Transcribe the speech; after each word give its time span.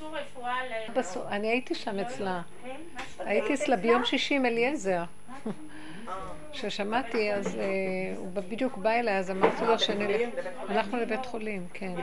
ביקשו 0.00 0.12
רפואה 0.12 0.58
ל... 0.66 0.98
אני 1.28 1.48
הייתי 1.48 1.74
שם 1.74 1.98
אצלה. 1.98 2.42
כן. 2.62 2.80
הייתי 3.18 3.54
אצלה 3.54 3.76
ביום 3.76 4.04
שישי 4.04 4.34
עם 4.34 4.46
אליעזר. 4.46 5.02
כששמעתי, 6.52 7.32
אז 7.32 7.56
אה, 7.56 7.62
הוא 8.16 8.32
בדיוק 8.32 8.76
בא 8.76 8.90
אליי, 8.90 9.18
אז 9.18 9.30
אמרתי 9.30 9.64
לו 9.64 9.78
שנלך. 9.78 10.20
הלכנו 10.68 11.00
לבית 11.00 11.26
חולים, 11.26 11.66
כן. 11.72 11.94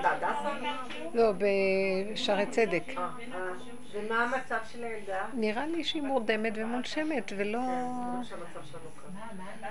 לא, 1.14 1.32
בשערי 1.38 2.46
צדק. 2.46 2.84
אה, 2.98 3.10
ומה 3.92 4.24
המצב 4.24 4.58
של 4.72 4.84
הילדה? 4.84 5.26
נראה 5.34 5.68
לי 5.68 5.84
שהיא 5.84 6.02
מורדמת 6.02 6.54
ומונשמת, 6.56 7.32
ולא... 7.38 7.60
שלנו 8.24 8.46
כאן. 8.64 9.70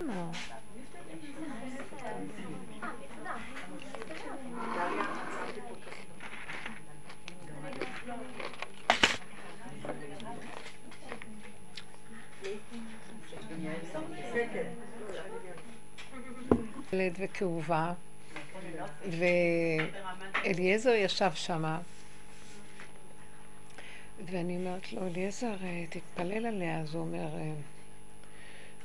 וכאובה, 17.21 17.93
ואליעזר 20.45 20.89
ישב 20.89 21.31
שמה, 21.33 21.79
ואני 24.25 24.57
אומרת 24.57 24.93
לו, 24.93 25.07
אליעזר, 25.07 25.55
אה, 25.63 25.85
תתפלל 25.89 26.45
עליה. 26.45 26.79
אז 26.79 26.95
הוא 26.95 27.01
אומר, 27.01 27.35
אה, 27.35 27.53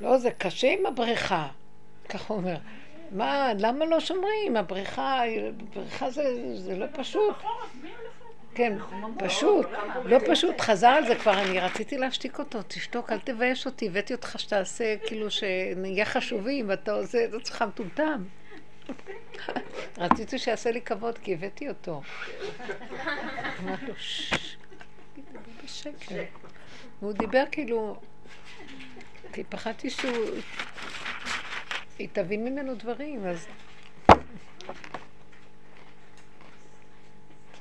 לא, 0.00 0.18
זה 0.18 0.30
קשה 0.30 0.73
עם 0.73 0.86
הבריכה. 0.86 1.48
ככה 2.09 2.34
הוא 2.34 2.38
אומר. 2.38 2.57
מה, 3.10 3.52
למה 3.59 3.84
לא 3.84 4.01
שומרים? 4.01 4.57
הבריכה, 4.57 5.21
הבריכה 5.48 6.10
זה, 6.10 6.23
זה 6.57 6.76
לא 6.76 6.87
פשוט. 6.93 7.37
כן, 8.54 8.79
פשוט, 9.18 9.66
לא 10.04 10.18
פשוט, 10.26 10.60
חזר 10.60 10.88
על 10.88 11.06
זה 11.06 11.15
כבר, 11.15 11.43
אני 11.43 11.60
רציתי 11.60 11.98
להשתיק 11.98 12.38
אותו, 12.38 12.59
תשתוק, 12.68 13.12
אל 13.12 13.18
תבייש 13.18 13.66
אותי, 13.66 13.87
הבאתי 13.87 14.15
אותך 14.15 14.34
שתעשה, 14.38 14.96
כאילו, 15.06 15.30
שנהיה 15.30 16.04
חשובים, 16.04 16.68
ואתה 16.68 16.93
עושה, 16.93 17.24
אתה 17.24 17.40
צריך 17.40 17.62
מטומטם. 17.62 18.24
רציתי 19.99 20.38
שיעשה 20.38 20.71
לי 20.71 20.80
כבוד, 20.80 21.18
כי 21.18 21.34
הבאתי 21.34 21.68
אותו. 21.68 22.02
אמרתי 23.65 23.87
לו, 23.87 23.95
ששש. 23.96 25.88
והוא 27.02 27.12
דיבר 27.12 27.45
כאילו, 27.51 27.96
כי 29.37 29.45
פחדתי 29.45 29.90
שהוא, 29.90 30.26
היא 31.98 32.09
תבין 32.12 32.45
ממנו 32.45 32.74
דברים, 32.74 33.26
אז... 33.26 33.46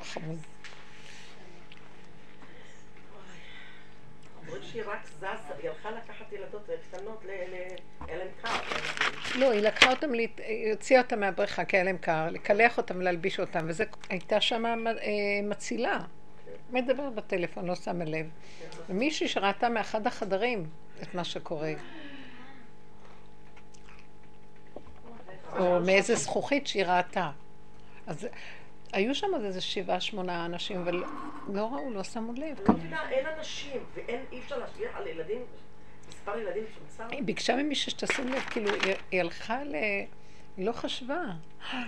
חמוד. 0.01 0.37
לא, 9.35 9.51
היא 9.51 9.61
לקחה 9.61 9.91
אותם, 9.91 10.13
היא 10.37 10.71
הוציאה 10.71 11.01
אותם 11.01 11.19
מהבריכה 11.19 11.65
כי 11.65 11.77
היה 11.77 11.83
להם 11.83 11.97
קר, 11.97 12.29
לקלח 12.31 12.77
אותם 12.77 12.97
ולהלביש 12.97 13.39
אותם, 13.39 13.65
וזה 13.67 13.83
הייתה 14.09 14.41
שם 14.41 14.65
אה, 14.65 14.93
מצילה. 15.43 15.99
מדבר 16.71 17.09
בטלפון, 17.09 17.65
לא 17.65 17.75
שמה 17.75 18.05
לב. 18.05 18.29
ומישהי 18.89 19.27
שראתה 19.27 19.69
מאחד 19.69 20.07
החדרים 20.07 20.69
את 21.03 21.15
מה 21.15 21.23
שקורה. 21.23 21.73
או 25.59 25.79
מאיזה 25.79 26.15
זכוכית 26.15 26.67
שהיא 26.67 26.85
ראתה. 26.85 27.31
אז 28.07 28.27
היו 28.93 29.15
שם 29.15 29.27
עוד 29.33 29.43
איזה 29.43 29.61
שבעה, 29.61 29.99
שמונה 29.99 30.45
אנשים, 30.45 30.81
אבל 30.81 31.03
לא 31.53 31.69
ראו, 31.73 31.91
לא 31.93 32.03
שמו 32.03 32.33
לב. 32.33 32.59
לא 32.67 32.73
מבינה, 32.75 33.09
אין 33.09 33.25
אנשים, 33.37 33.83
ואין, 33.93 34.21
אי 34.31 34.39
אפשר 34.39 34.57
להשגיח 34.57 34.95
על 34.95 35.07
ילדים, 35.07 35.41
מספר 36.09 36.37
ילדים 36.39 36.63
מצומצם. 36.63 37.03
היא 37.15 37.23
ביקשה 37.23 37.55
ממישהו 37.55 37.91
שתשים 37.91 38.27
לב, 38.27 38.39
כאילו, 38.49 38.71
היא- 39.11 39.21
הלכה 39.21 39.63
ל... 39.63 39.75
היא 40.57 40.65
לא 40.65 40.71
חשבה. 40.71 41.21
אה, 41.73 41.83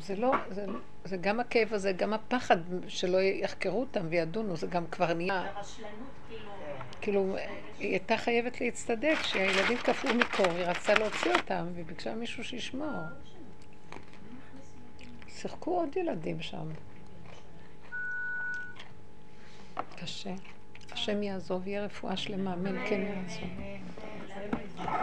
זה 0.00 0.16
לא, 0.16 0.32
זה, 0.50 0.66
זה 1.04 1.16
גם 1.16 1.40
הכאב 1.40 1.74
הזה, 1.74 1.92
גם 1.92 2.12
הפחד 2.12 2.56
שלא 2.88 3.18
יחקרו 3.20 3.80
אותם 3.80 4.06
וידונו, 4.10 4.56
זה 4.56 4.66
גם 4.66 4.86
כבר 4.86 5.14
נהיה, 5.14 5.50
הרשלנות, 5.56 5.90
כאילו... 6.28 6.50
כאילו, 7.00 7.36
היא 7.78 7.90
הייתה 7.90 8.16
חייבת 8.16 8.60
להצטדק, 8.60 9.16
שהילדים 9.22 9.78
קפאו 9.78 10.14
מקור, 10.14 10.46
היא 10.46 10.64
רצתה 10.64 10.94
להוציא 10.94 11.32
אותם, 11.32 11.66
והיא 11.74 11.84
ביקשה 11.84 12.14
מישהו 12.14 12.44
שישמור. 12.44 13.02
שיחקו 15.28 15.80
עוד 15.80 15.96
ילדים 15.96 16.42
שם. 16.42 16.68
קשה. 19.96 20.34
השם 21.00 21.22
יעזוב, 21.22 21.68
יהיה 21.68 21.84
רפואה 21.84 22.16
שלמה, 22.16 22.54
אמן, 22.54 22.86
כן 22.88 23.00
יעזוב. 23.00 23.50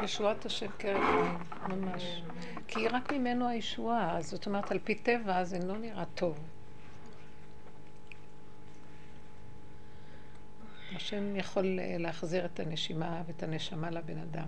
ישועת 0.03 0.45
השם 0.45 0.67
כרפואה, 0.79 1.37
ממש. 1.67 2.21
כי 2.67 2.87
רק 2.87 3.13
ממנו 3.13 3.47
הישועה, 3.47 4.21
זאת 4.21 4.45
אומרת, 4.45 4.71
על 4.71 4.79
פי 4.83 4.95
טבע 4.95 5.43
זה 5.43 5.59
לא 5.65 5.77
נראה 5.77 6.03
טוב. 6.15 6.39
השם 10.95 11.35
יכול 11.35 11.79
להחזיר 11.99 12.45
את 12.45 12.59
הנשימה 12.59 13.21
ואת 13.27 13.43
הנשמה 13.43 13.89
לבן 13.89 14.17
אדם. 14.17 14.47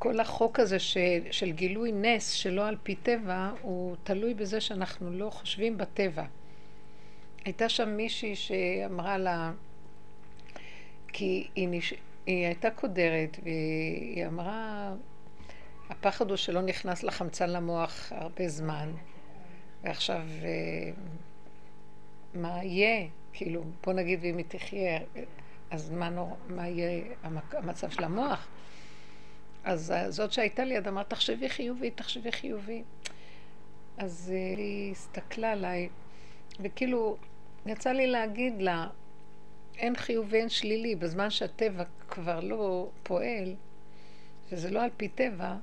כל 0.00 0.20
החוק 0.20 0.60
הזה 0.60 0.78
ש, 0.78 0.96
של 1.30 1.52
גילוי 1.52 1.92
נס 1.92 2.30
שלא 2.30 2.66
על 2.66 2.76
פי 2.82 2.94
טבע, 2.94 3.50
הוא 3.62 3.96
תלוי 4.04 4.34
בזה 4.34 4.60
שאנחנו 4.60 5.10
לא 5.10 5.30
חושבים 5.30 5.78
בטבע. 5.78 6.24
הייתה 7.44 7.68
שם 7.68 7.88
מישהי 7.88 8.36
שאמרה 8.36 9.18
לה, 9.18 9.52
כי 11.08 11.48
היא, 11.54 11.68
נש... 11.70 11.94
היא 12.26 12.46
הייתה 12.46 12.70
קודרת, 12.70 13.36
והיא 13.42 14.26
אמרה, 14.26 14.92
הפחד 15.90 16.30
הוא 16.30 16.36
שלא 16.36 16.62
נכנס 16.62 17.02
לה 17.02 17.10
חמצן 17.10 17.50
למוח 17.50 18.12
הרבה 18.16 18.48
זמן, 18.48 18.92
ועכשיו, 19.82 20.22
אה, 20.42 20.90
מה 22.34 22.64
יהיה? 22.64 23.06
כאילו, 23.32 23.64
בוא 23.84 23.92
נגיד 23.92 24.18
ואם 24.22 24.36
היא 24.36 24.46
תחיה, 24.48 24.98
אז 25.70 25.90
מה, 25.90 26.08
נור... 26.08 26.36
מה 26.48 26.68
יהיה 26.68 27.02
המצב 27.52 27.90
של 27.90 28.04
המוח? 28.04 28.48
אז 29.64 29.92
אה, 29.92 30.10
זאת 30.10 30.32
שהייתה 30.32 30.64
ליד 30.64 30.88
אמרה, 30.88 31.04
תחשבי 31.04 31.48
חיובי, 31.48 31.90
תחשבי 31.90 32.32
חיובי. 32.32 32.82
אז 33.98 34.32
אה, 34.34 34.58
היא 34.58 34.92
הסתכלה 34.92 35.52
עליי, 35.52 35.88
וכאילו, 36.60 37.16
יצא 37.66 37.92
לי 37.92 38.06
להגיד 38.06 38.62
לה, 38.62 38.86
אין 39.76 39.96
חיובי, 39.96 40.40
אין 40.40 40.48
שלילי, 40.48 40.94
בזמן 40.94 41.30
שהטבע 41.30 41.84
כבר 42.08 42.40
לא 42.40 42.88
פועל, 43.02 43.54
וזה 44.52 44.70
לא 44.70 44.82
על 44.82 44.90
פי 44.96 45.08
טבע, 45.08 45.56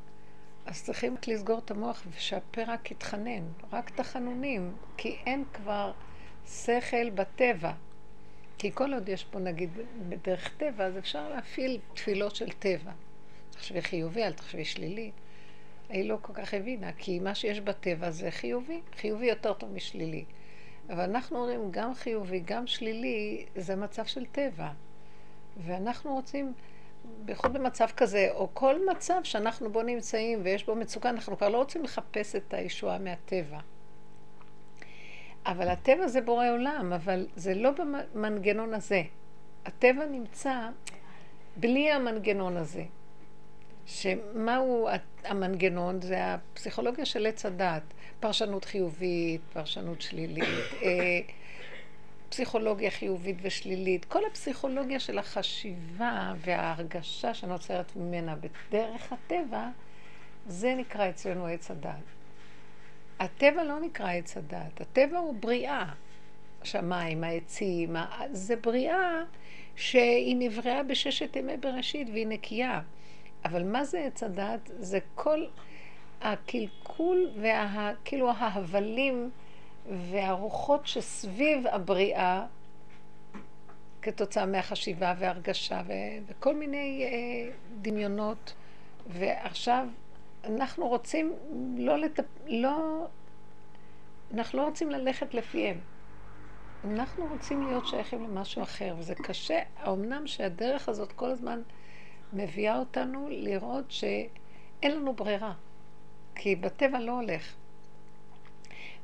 אז 0.65 0.83
צריכים 0.83 1.13
רק 1.13 1.27
לסגור 1.27 1.59
את 1.59 1.71
המוח 1.71 2.03
ושהפה 2.15 2.63
רק 2.67 2.91
יתחנן, 2.91 3.43
רק 3.71 3.89
תחנונים, 3.89 4.75
כי 4.97 5.17
אין 5.25 5.43
כבר 5.53 5.91
שכל 6.45 7.09
בטבע. 7.09 7.71
כי 8.57 8.71
כל 8.73 8.93
עוד 8.93 9.09
יש 9.09 9.23
פה 9.23 9.39
נגיד 9.39 9.69
בדרך 10.09 10.57
טבע, 10.57 10.85
אז 10.85 10.97
אפשר 10.97 11.29
להפעיל 11.29 11.79
תפילות 11.93 12.35
של 12.35 12.51
טבע. 12.51 12.91
תחשבי 13.57 13.81
חיובי, 13.81 14.23
אל 14.23 14.33
תחשבי 14.33 14.65
שלילי. 14.65 15.11
היא 15.89 16.09
לא 16.09 16.17
כל 16.21 16.33
כך 16.33 16.53
הבינה, 16.53 16.91
כי 16.97 17.19
מה 17.19 17.35
שיש 17.35 17.59
בטבע 17.59 18.11
זה 18.11 18.31
חיובי. 18.31 18.81
חיובי 18.95 19.25
יותר 19.25 19.53
טוב 19.53 19.71
משלילי. 19.73 20.25
אבל 20.89 20.99
אנחנו 20.99 21.37
אומרים, 21.37 21.71
גם 21.71 21.93
חיובי, 21.93 22.39
גם 22.45 22.67
שלילי, 22.67 23.45
זה 23.55 23.75
מצב 23.75 24.05
של 24.05 24.25
טבע. 24.25 24.69
ואנחנו 25.57 26.13
רוצים, 26.13 26.53
בייחוד 27.25 27.53
במצב 27.53 27.87
כזה, 27.97 28.27
או 28.31 28.49
כל 28.53 28.75
מצב 28.91 29.19
שאנחנו 29.23 29.71
בו 29.71 29.83
נמצאים 29.83 30.39
ויש 30.43 30.65
בו 30.65 30.75
מצוקה, 30.75 31.09
אנחנו 31.09 31.37
כבר 31.37 31.49
לא 31.49 31.57
רוצים 31.57 31.83
לחפש 31.83 32.35
את 32.35 32.53
הישועה 32.53 32.99
מהטבע. 32.99 33.59
אבל 35.45 35.67
הטבע 35.67 36.07
זה 36.07 36.21
בורא 36.21 36.49
עולם, 36.51 36.93
אבל 36.93 37.27
זה 37.35 37.53
לא 37.53 37.71
במנגנון 37.71 38.73
הזה. 38.73 39.01
הטבע 39.65 40.05
נמצא 40.05 40.69
בלי 41.57 41.91
המנגנון 41.91 42.57
הזה. 42.57 42.83
שמהו 43.87 44.89
המנגנון? 45.23 46.01
זה 46.01 46.33
הפסיכולוגיה 46.33 47.05
של 47.05 47.25
עץ 47.25 47.45
הדת. 47.45 47.83
פרשנות 48.19 48.65
חיובית, 48.65 49.41
פרשנות 49.53 50.01
שלילית, 50.01 50.43
אה, 50.83 51.19
פסיכולוגיה 52.29 52.91
חיובית 52.91 53.37
ושלילית. 53.41 54.05
כל 54.05 54.25
הפסיכולוגיה 54.31 54.99
של 54.99 55.17
החשיבה 55.17 56.33
וההרגשה 56.37 57.33
שנוצרת 57.33 57.95
ממנה 57.95 58.35
בדרך 58.35 59.13
הטבע, 59.13 59.69
זה 60.47 60.73
נקרא 60.75 61.09
אצלנו 61.09 61.45
עץ 61.45 61.71
הדת. 61.71 61.91
הטבע 63.19 63.63
לא 63.63 63.79
נקרא 63.79 64.11
עץ 64.11 64.37
הדת, 64.37 64.81
הטבע 64.81 65.17
הוא 65.17 65.35
בריאה. 65.39 65.85
השמיים, 66.61 67.23
העצים, 67.23 67.95
זה 68.31 68.55
בריאה 68.55 69.23
שהיא 69.75 70.35
נבראה 70.39 70.83
בששת 70.83 71.35
ימי 71.35 71.57
בראשית 71.57 72.07
והיא 72.09 72.27
נקייה. 72.27 72.81
אבל 73.47 73.63
מה 73.63 73.83
זה 73.83 73.99
עץ 73.99 74.23
הדת? 74.23 74.59
זה 74.79 74.99
כל 75.15 75.45
הקלקול 76.21 77.29
וכאילו 77.35 78.31
ההבלים 78.31 79.31
והרוחות 80.11 80.87
שסביב 80.87 81.67
הבריאה 81.67 82.45
כתוצאה 84.01 84.45
מהחשיבה 84.45 85.13
והרגשה 85.19 85.81
ו- 85.87 85.91
וכל 86.27 86.55
מיני 86.55 87.03
אה, 87.03 87.51
דמיונות. 87.81 88.53
ועכשיו 89.07 89.87
אנחנו 90.43 90.87
רוצים 90.87 91.33
לא 91.77 91.97
לטפ... 91.97 92.25
לא... 92.47 93.05
אנחנו 94.33 94.59
לא 94.59 94.65
רוצים 94.65 94.89
ללכת 94.89 95.33
לפיהם. 95.33 95.79
אנחנו 96.85 97.27
רוצים 97.27 97.67
להיות 97.67 97.87
שייכים 97.87 98.23
למשהו 98.23 98.63
אחר, 98.63 98.95
וזה 98.97 99.15
קשה. 99.15 99.59
אמנם 99.87 100.27
שהדרך 100.27 100.89
הזאת 100.89 101.11
כל 101.11 101.29
הזמן 101.29 101.61
מביאה 102.33 102.79
אותנו 102.79 103.27
לראות 103.31 103.91
שאין 103.91 104.91
לנו 104.91 105.13
ברירה, 105.13 105.53
כי 106.35 106.55
בטבע 106.55 106.99
לא 106.99 107.11
הולך. 107.11 107.53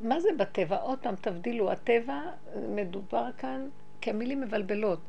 מה 0.01 0.19
זה 0.19 0.29
בטבע? 0.37 0.77
עוד 0.77 0.99
פעם, 0.99 1.15
תבדילו. 1.15 1.71
הטבע, 1.71 2.21
מדובר 2.69 3.29
כאן 3.37 3.69
כמילים 4.01 4.41
מבלבלות. 4.41 4.99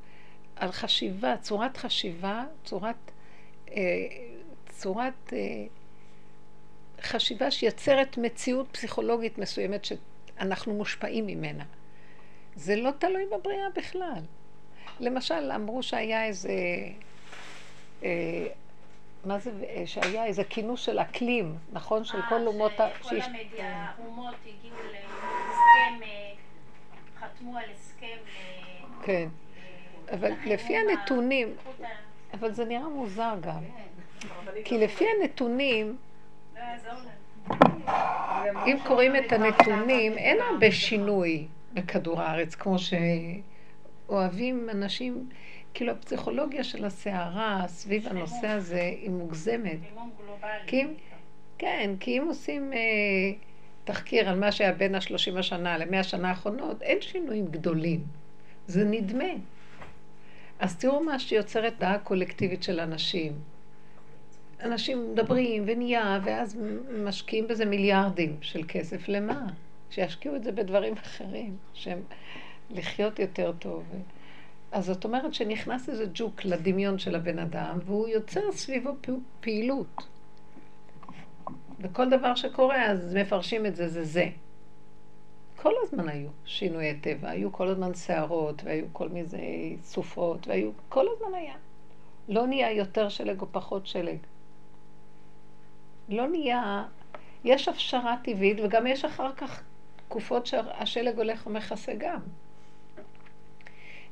על 0.56 0.72
חשיבה, 0.72 1.36
צורת 1.36 1.76
חשיבה, 1.76 2.44
צורת, 2.64 2.96
אה, 3.70 3.82
צורת 4.68 5.32
אה, 5.32 5.38
חשיבה 7.02 7.50
שיצרת 7.50 8.18
מציאות 8.18 8.66
פסיכולוגית 8.72 9.38
מסוימת 9.38 9.84
שאנחנו 9.84 10.74
מושפעים 10.74 11.26
ממנה. 11.26 11.64
זה 12.56 12.76
לא 12.76 12.90
תלוי 12.98 13.24
בבריאה 13.26 13.70
בכלל. 13.76 14.22
למשל, 15.00 15.52
אמרו 15.54 15.82
שהיה 15.82 16.24
איזה... 16.24 16.52
אה, 18.04 18.46
מה 19.24 19.38
זה, 19.38 19.50
אה, 19.68 19.82
שהיה 19.86 20.24
איזה 20.24 20.44
כינוס 20.44 20.80
של 20.80 20.98
אקלים, 20.98 21.56
נכון? 21.72 22.04
של 22.04 22.18
כל 22.28 22.46
אומות... 22.46 22.80
ה... 22.80 22.88
כל 23.02 23.08
שיש... 23.08 23.24
האומות 23.58 24.34
הגיעו 24.42 24.76
להסכם, 24.92 26.06
חתמו 27.18 27.56
על 27.56 27.64
הסכם... 27.74 28.16
כן. 29.02 29.28
אבל 30.12 30.30
לפי 30.44 30.76
הנתונים, 30.76 31.54
אבל 32.34 32.52
זה 32.52 32.64
נראה 32.64 32.88
מוזר 32.88 33.34
גם. 33.40 33.62
כי 34.64 34.78
לפי 34.78 35.04
הנתונים, 35.08 35.96
אם 38.66 38.76
קוראים 38.86 39.16
את 39.16 39.32
הנתונים, 39.32 40.18
אין 40.18 40.38
הרבה 40.50 40.72
שינוי 40.72 41.46
בכדור 41.74 42.20
הארץ, 42.20 42.54
כמו 42.54 42.76
שאוהבים 44.08 44.70
אנשים, 44.70 45.28
כאילו 45.74 45.92
הפסיכולוגיה 45.92 46.64
של 46.64 46.84
הסערה 46.84 47.64
סביב 47.68 48.08
הנושא 48.08 48.46
הזה 48.46 48.80
היא 48.80 49.10
מוגזמת. 49.10 49.78
כי 50.66 50.82
אם, 50.82 50.94
כן, 51.58 51.94
כי 52.00 52.18
אם 52.18 52.24
עושים 52.28 52.72
אה, 52.72 52.78
תחקיר 53.84 54.28
על 54.28 54.38
מה 54.38 54.52
שהיה 54.52 54.72
בין 54.72 54.94
השלושים 54.94 55.36
השנה 55.36 55.78
למאה 55.78 56.00
השנה 56.00 56.28
האחרונות, 56.28 56.82
אין 56.82 57.00
שינויים 57.00 57.46
גדולים. 57.46 58.00
זה 58.66 58.84
נדמה. 58.84 59.24
אז 60.58 60.76
תראו 60.76 61.04
מה 61.04 61.18
שיוצרת 61.18 61.78
דעה 61.78 61.98
קולקטיבית 61.98 62.62
של 62.62 62.80
אנשים. 62.80 63.32
אנשים 64.60 65.12
מדברים 65.12 65.64
ונהיה, 65.66 66.20
ואז 66.24 66.58
משקיעים 67.04 67.48
בזה 67.48 67.64
מיליארדים 67.64 68.36
של 68.40 68.62
כסף. 68.68 69.08
למה? 69.08 69.46
שישקיעו 69.90 70.36
את 70.36 70.44
זה 70.44 70.52
בדברים 70.52 70.92
אחרים, 70.92 71.56
שהם 71.74 72.02
לחיות 72.70 73.18
יותר 73.18 73.52
טוב. 73.58 73.84
אז 74.74 74.86
זאת 74.86 75.04
אומרת 75.04 75.34
שנכנס 75.34 75.88
איזה 75.88 76.06
ג'וק 76.14 76.44
לדמיון 76.44 76.98
של 76.98 77.14
הבן 77.14 77.38
אדם, 77.38 77.78
והוא 77.84 78.08
יוצר 78.08 78.52
סביבו 78.52 78.90
פעילות. 79.40 80.06
וכל 81.80 82.10
דבר 82.10 82.34
שקורה, 82.34 82.86
אז 82.86 83.14
מפרשים 83.14 83.66
את 83.66 83.76
זה, 83.76 83.88
זה 83.88 84.04
זה. 84.04 84.28
כל 85.56 85.72
הזמן 85.82 86.08
היו 86.08 86.28
שינויי 86.44 87.00
טבע, 87.00 87.30
היו 87.30 87.52
כל 87.52 87.68
הזמן 87.68 87.94
שערות, 87.94 88.64
והיו 88.64 88.84
כל 88.92 89.08
מיני 89.08 89.76
סופות, 89.82 90.48
והיו, 90.48 90.70
כל 90.88 91.06
הזמן 91.12 91.34
היה. 91.34 91.54
לא 92.28 92.46
נהיה 92.46 92.72
יותר 92.72 93.08
שלג 93.08 93.40
או 93.40 93.46
פחות 93.52 93.86
שלג. 93.86 94.18
לא 96.08 96.28
נהיה, 96.28 96.84
יש 97.44 97.68
הפשרה 97.68 98.16
טבעית, 98.24 98.56
וגם 98.64 98.86
יש 98.86 99.04
אחר 99.04 99.32
כך 99.32 99.62
תקופות 100.08 100.46
שהשלג 100.46 101.16
הולך 101.16 101.46
ומכסה 101.46 101.92
גם. 101.98 102.20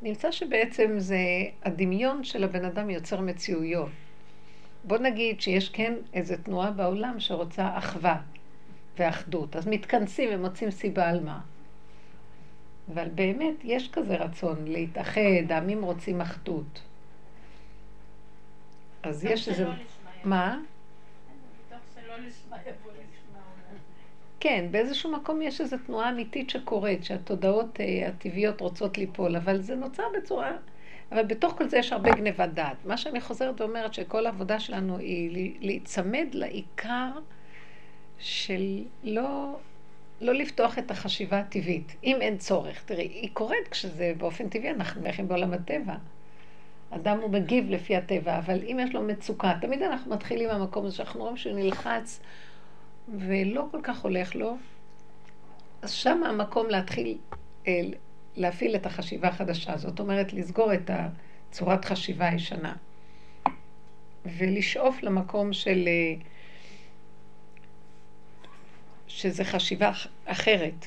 נמצא 0.03 0.31
שבעצם 0.31 0.95
זה 0.99 1.19
הדמיון 1.63 2.25
של 2.25 2.45
הבן 2.45 2.65
אדם 2.65 2.91
יוצר 2.91 3.21
מציאויות. 3.21 3.91
בוא 4.85 4.99
נגיד 4.99 5.41
שיש 5.41 5.69
כן 5.69 5.95
איזו 6.15 6.35
תנועה 6.43 6.71
בעולם 6.71 7.21
שרוצה 7.21 7.79
אחווה 7.79 8.21
ואחדות, 8.99 9.57
אז 9.57 9.67
מתכנסים 9.67 10.29
ומוצאים 10.33 10.71
סיבה 10.71 11.09
על 11.09 11.25
מה. 11.25 11.41
אבל 12.95 13.09
באמת 13.15 13.55
יש 13.65 13.91
כזה 13.91 14.17
רצון 14.17 14.65
להתאחד, 14.65 15.51
העמים 15.51 15.83
רוצים 15.83 16.21
אחדות. 16.21 16.83
אז 19.03 19.25
יש 19.25 19.49
איזה... 19.49 19.67
מה? 20.25 20.59
כן, 24.43 24.65
באיזשהו 24.71 25.13
מקום 25.13 25.43
יש 25.43 25.61
איזו 25.61 25.77
תנועה 25.87 26.11
אמיתית 26.11 26.51
שקורית, 26.51 27.05
שהתודעות 27.05 27.81
אה, 27.81 28.09
הטבעיות 28.09 28.61
רוצות 28.61 28.99
ליפול, 28.99 29.37
אבל 29.37 29.61
זה 29.61 29.75
נוצר 29.75 30.03
בצורה... 30.17 30.51
אבל 31.13 31.25
בתוך 31.25 31.55
כל 31.59 31.69
זה 31.69 31.79
יש 31.79 31.93
הרבה 31.93 32.11
גניבת 32.13 32.49
דעת. 32.49 32.77
מה 32.85 32.97
שאני 32.97 33.21
חוזרת 33.21 33.61
ואומרת, 33.61 33.95
שכל 33.95 34.27
העבודה 34.27 34.61
שלנו 34.61 34.99
היא 34.99 35.55
להיצמד 35.61 36.27
לעיקר 36.33 37.11
של 38.19 38.83
לא, 39.05 39.59
לא 40.21 40.35
לפתוח 40.35 40.79
את 40.79 40.91
החשיבה 40.91 41.39
הטבעית, 41.39 41.97
אם 42.05 42.17
אין 42.21 42.39
צורך. 42.39 42.83
תראי, 42.85 43.07
היא 43.07 43.31
קורית 43.33 43.69
כשזה 43.71 44.13
באופן 44.19 44.49
טבעי, 44.49 44.71
אנחנו 44.71 45.03
נלכים 45.03 45.29
בעולם 45.29 45.53
הטבע. 45.53 45.95
אדם 46.91 47.19
הוא 47.19 47.31
מגיב 47.31 47.71
לפי 47.71 47.97
הטבע, 47.97 48.39
אבל 48.39 48.59
אם 48.63 48.81
יש 48.83 48.95
לו 48.95 49.03
מצוקה, 49.03 49.53
תמיד 49.61 49.83
אנחנו 49.83 50.15
מתחילים 50.15 50.49
מהמקום 50.49 50.87
הזה 50.87 50.97
שאנחנו 50.97 51.21
רואים 51.21 51.37
שהוא 51.37 51.57
נלחץ 51.57 52.21
ולא 53.09 53.67
כל 53.71 53.81
כך 53.83 54.03
הולך 54.03 54.35
לו, 54.35 54.57
אז 55.83 55.91
שם 55.91 56.23
המקום 56.25 56.71
להתחיל 56.71 57.19
אה, 57.67 57.81
להפעיל 58.37 58.77
את 58.77 58.87
החשיבה 58.87 59.29
החדשה. 59.29 59.77
זאת 59.77 60.01
אומרת, 60.01 60.33
לסגור 60.33 60.75
את 60.75 60.91
הצורת 60.91 61.85
חשיבה 61.85 62.29
הישנה. 62.29 62.75
ולשאוף 64.39 65.03
למקום 65.03 65.53
של... 65.53 65.85
אה, 65.89 66.15
שזה 69.09 69.45
חשיבה 69.45 69.93
אחרת. 70.25 70.87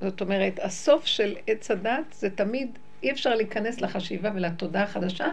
זאת 0.00 0.20
אומרת, 0.20 0.58
הסוף 0.62 1.06
של 1.06 1.36
עץ 1.46 1.70
הדת 1.70 2.12
זה 2.12 2.30
תמיד, 2.30 2.78
אי 3.02 3.10
אפשר 3.10 3.34
להיכנס 3.34 3.80
לחשיבה 3.80 4.30
ולתודעה 4.34 4.82
החדשה, 4.82 5.26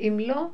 אם 0.00 0.18
לא 0.20 0.46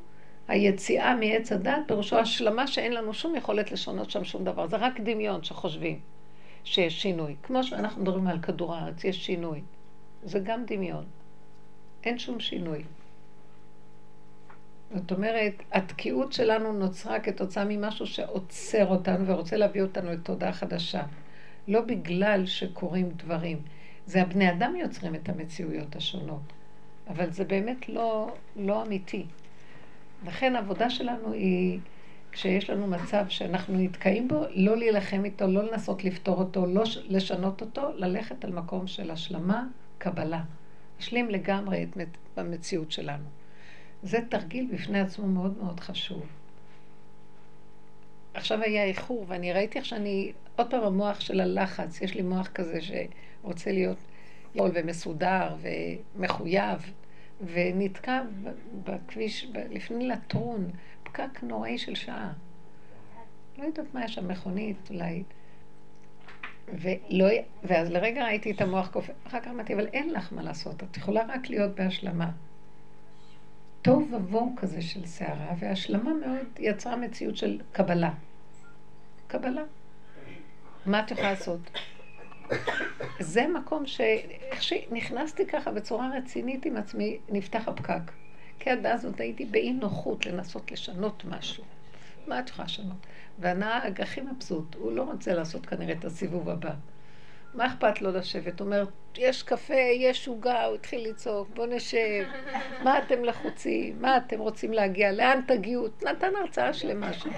היציאה 0.48 1.16
מעץ 1.16 1.52
הדת, 1.52 1.82
פירושו 1.86 2.18
השלמה 2.18 2.66
שאין 2.66 2.92
לנו 2.92 3.14
שום 3.14 3.36
יכולת 3.36 3.72
לשנות 3.72 4.10
שם 4.10 4.24
שום 4.24 4.44
דבר. 4.44 4.66
זה 4.66 4.76
רק 4.76 5.00
דמיון 5.00 5.42
שחושבים 5.42 6.00
שיש 6.64 7.02
שינוי. 7.02 7.36
כמו 7.42 7.64
שאנחנו 7.64 8.02
מדברים 8.02 8.26
על 8.26 8.38
כדור 8.40 8.74
הארץ, 8.74 9.04
יש 9.04 9.26
שינוי. 9.26 9.62
זה 10.22 10.38
גם 10.38 10.64
דמיון. 10.66 11.04
אין 12.04 12.18
שום 12.18 12.40
שינוי. 12.40 12.82
זאת 14.94 15.12
אומרת, 15.12 15.54
התקיעות 15.72 16.32
שלנו 16.32 16.72
נוצרה 16.72 17.20
כתוצאה 17.20 17.64
ממשהו 17.68 18.06
שעוצר 18.06 18.86
אותנו 18.86 19.26
ורוצה 19.26 19.56
להביא 19.56 19.82
אותנו 19.82 20.12
לתודעה 20.12 20.52
חדשה. 20.52 21.02
לא 21.68 21.80
בגלל 21.80 22.46
שקורים 22.46 23.08
דברים. 23.08 23.62
זה 24.06 24.22
הבני 24.22 24.50
אדם 24.50 24.76
יוצרים 24.76 25.14
את 25.14 25.28
המציאויות 25.28 25.96
השונות. 25.96 26.52
אבל 27.08 27.30
זה 27.30 27.44
באמת 27.44 27.88
לא, 27.88 28.34
לא 28.56 28.82
אמיתי. 28.82 29.26
לכן 30.26 30.56
העבודה 30.56 30.90
שלנו 30.90 31.32
היא, 31.32 31.78
כשיש 32.32 32.70
לנו 32.70 32.86
מצב 32.86 33.24
שאנחנו 33.28 33.78
נתקעים 33.78 34.28
בו, 34.28 34.44
לא 34.50 34.76
להילחם 34.76 35.24
איתו, 35.24 35.46
לא 35.46 35.70
לנסות 35.70 36.04
לפתור 36.04 36.38
אותו, 36.38 36.66
לא 36.66 36.82
לשנות 37.08 37.60
אותו, 37.60 37.90
ללכת 37.94 38.44
על 38.44 38.52
מקום 38.52 38.86
של 38.86 39.10
השלמה, 39.10 39.66
קבלה. 39.98 40.42
להשלים 40.98 41.30
לגמרי 41.30 41.86
את 42.02 42.38
המציאות 42.38 42.92
שלנו. 42.92 43.24
זה 44.02 44.18
תרגיל 44.28 44.68
בפני 44.72 45.00
עצמו 45.00 45.26
מאוד 45.26 45.58
מאוד 45.62 45.80
חשוב. 45.80 46.26
עכשיו 48.34 48.62
היה 48.62 48.84
איחור, 48.84 49.24
ואני 49.28 49.52
ראיתי 49.52 49.78
איך 49.78 49.86
שאני, 49.86 50.32
עוד 50.56 50.70
פעם 50.70 50.82
המוח 50.82 51.20
של 51.20 51.40
הלחץ, 51.40 52.00
יש 52.00 52.14
לי 52.14 52.22
מוח 52.22 52.48
כזה 52.48 52.78
שרוצה 52.80 53.72
להיות 53.72 53.98
יול 54.54 54.70
ומסודר 54.74 55.56
ומחויב, 56.16 56.92
ונתקע 57.40 58.22
בכביש, 58.84 59.50
לפני 59.70 60.08
לטרון, 60.08 60.70
פקק 61.02 61.42
נוראי 61.42 61.78
של 61.78 61.94
שעה. 61.94 62.32
לא 63.58 63.64
יודעת 63.64 63.94
מה 63.94 64.04
יש 64.04 64.14
שם, 64.14 64.28
מכונית 64.28 64.90
אולי. 64.90 65.22
ולא, 66.68 67.26
ואז 67.64 67.90
לרגע 67.90 68.24
ראיתי 68.24 68.50
את 68.50 68.60
המוח 68.60 68.88
קופא, 68.88 69.12
אחר 69.26 69.40
כך 69.40 69.48
אמרתי, 69.48 69.74
אבל 69.74 69.86
אין 69.86 70.10
לך 70.10 70.32
מה 70.32 70.42
לעשות, 70.42 70.82
את 70.82 70.96
יכולה 70.96 71.22
רק 71.28 71.50
להיות 71.50 71.74
בהשלמה. 71.74 72.30
תוהו 73.82 74.08
ובוהו 74.12 74.54
כזה 74.56 74.82
של 74.82 75.06
סערה, 75.06 75.54
והשלמה 75.58 76.14
מאוד 76.14 76.46
יצרה 76.58 76.96
מציאות 76.96 77.36
של 77.36 77.60
קבלה. 77.72 78.10
קבלה. 79.26 79.62
מה 80.86 81.00
את 81.00 81.10
יכולה 81.10 81.30
לעשות? 81.30 81.60
זה 83.20 83.46
מקום 83.46 83.86
שאיך 83.86 84.62
שנכנסתי 84.62 85.46
ככה 85.46 85.70
בצורה 85.70 86.10
רצינית 86.16 86.66
עם 86.66 86.76
עצמי, 86.76 87.18
נפתח 87.28 87.68
הפקק. 87.68 88.12
כי 88.58 88.70
עד 88.70 88.86
אז 88.86 89.04
עוד 89.04 89.20
הייתי 89.20 89.44
באי 89.44 89.72
נוחות 89.72 90.26
לנסות 90.26 90.72
לשנות 90.72 91.24
משהו. 91.24 91.64
מה 92.26 92.40
את 92.40 92.48
יכולה 92.48 92.66
לשנות? 92.66 93.06
והנהג 93.38 94.00
הכי 94.00 94.20
מבסוט, 94.20 94.74
הוא 94.74 94.92
לא 94.92 95.02
רוצה 95.02 95.34
לעשות 95.34 95.66
כנראה 95.66 95.94
את 95.94 96.04
הסיבוב 96.04 96.48
הבא. 96.48 96.70
מה 97.54 97.66
אכפת 97.66 98.02
לו 98.02 98.12
לשבת? 98.12 98.60
הוא 98.60 98.66
אומר, 98.66 98.84
יש 99.16 99.42
קפה, 99.42 99.74
יש 99.74 100.28
עוגה, 100.28 100.64
הוא 100.64 100.74
התחיל 100.74 101.08
לצעוק, 101.08 101.48
בוא 101.54 101.66
נשב, 101.66 102.24
מה 102.84 102.98
אתם 102.98 103.24
לחוצים? 103.24 104.02
מה 104.02 104.16
אתם 104.16 104.38
רוצים 104.38 104.72
להגיע? 104.72 105.12
לאן 105.12 105.40
תגיעו? 105.46 105.86
נתן 106.02 106.30
הרצאה 106.36 106.72
שלמה 106.72 107.12
שם. 107.12 107.30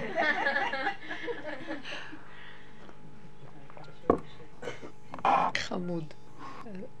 חמוד. 5.57 6.13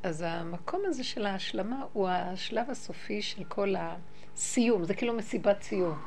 אז 0.03 0.23
המקום 0.27 0.81
הזה 0.85 1.03
של 1.03 1.25
ההשלמה 1.25 1.83
הוא 1.93 2.09
השלב 2.09 2.69
הסופי 2.69 3.21
של 3.21 3.43
כל 3.43 3.73
הסיום, 3.77 4.83
זה 4.83 4.93
כאילו 4.93 5.13
מסיבת 5.13 5.61
סיום. 5.61 5.97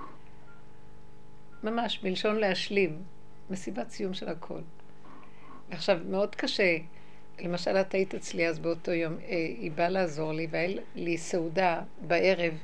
ממש, 1.63 2.01
מלשון 2.03 2.37
להשלים. 2.37 3.03
מסיבת 3.51 3.91
סיום 3.91 4.15
של 4.15 4.29
הכל. 4.29 4.61
עכשיו, 5.71 5.99
מאוד 6.11 6.35
קשה. 6.35 6.77
למשל, 7.41 7.77
את 7.77 7.95
היית 7.95 8.15
אצלי 8.15 8.49
אז 8.49 8.59
באותו 8.59 8.91
יום, 8.91 9.13
אה, 9.13 9.19
היא 9.37 9.71
באה 9.73 9.89
לעזור 9.89 10.33
לי, 10.33 10.47
והיה 10.51 10.79
לי 10.95 11.19
סעודה 11.19 11.83
בערב, 12.01 12.55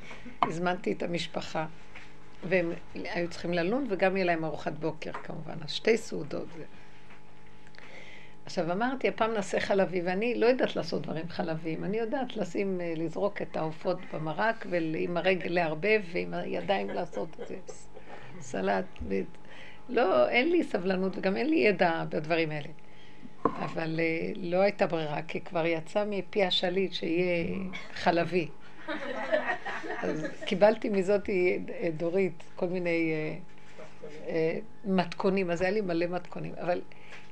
הזמנתי 0.41 0.91
את 0.91 1.03
המשפחה, 1.03 1.65
והם 2.43 2.71
היו 2.95 3.29
צריכים 3.29 3.53
ללון, 3.53 3.87
וגם 3.89 4.17
יהיה 4.17 4.25
להם 4.25 4.45
ארוחת 4.45 4.73
בוקר 4.73 5.11
כמובן, 5.11 5.53
אז 5.63 5.71
שתי 5.71 5.97
סעודות 5.97 6.47
זה. 6.57 6.63
עכשיו 8.51 8.71
אמרתי, 8.71 9.07
הפעם 9.07 9.33
נעשה 9.33 9.59
חלבי, 9.59 10.01
ואני 10.01 10.35
לא 10.35 10.45
יודעת 10.45 10.75
לעשות 10.75 11.01
דברים 11.01 11.29
חלביים. 11.29 11.83
אני 11.83 11.97
יודעת 11.97 12.37
לשים, 12.37 12.81
אה, 12.81 12.93
לזרוק 12.97 13.41
את 13.41 13.57
העופות 13.57 13.97
במרק, 14.13 14.65
ועם 14.69 15.17
הרגל 15.17 15.49
לערבב, 15.49 16.01
ועם 16.13 16.33
הידיים 16.33 16.89
לעשות 16.89 17.29
את 17.41 17.47
זה. 17.47 17.55
סלט. 18.39 18.85
לא, 19.89 20.29
אין 20.29 20.51
לי 20.51 20.63
סבלנות 20.63 21.17
וגם 21.17 21.37
אין 21.37 21.49
לי 21.49 21.55
ידע 21.55 22.03
בדברים 22.09 22.51
האלה. 22.51 22.67
אבל 23.45 23.99
uh, 23.99 24.37
לא 24.37 24.57
הייתה 24.57 24.87
ברירה, 24.87 25.21
כי 25.21 25.41
כבר 25.41 25.65
יצא 25.65 26.05
מפי 26.07 26.43
השליט 26.43 26.93
שיהיה 26.93 27.55
חלבי. 27.93 28.47
אז 29.99 30.27
קיבלתי 30.45 30.89
מזאתי 30.89 31.59
אה, 31.69 31.89
דורית 31.97 32.43
כל 32.55 32.67
מיני 32.67 33.13
מתכונים, 34.85 35.51
אז 35.51 35.61
היה 35.61 35.71
לי 35.71 35.81
מלא 35.81 36.07
מתכונים. 36.07 36.53
אבל 36.61 36.81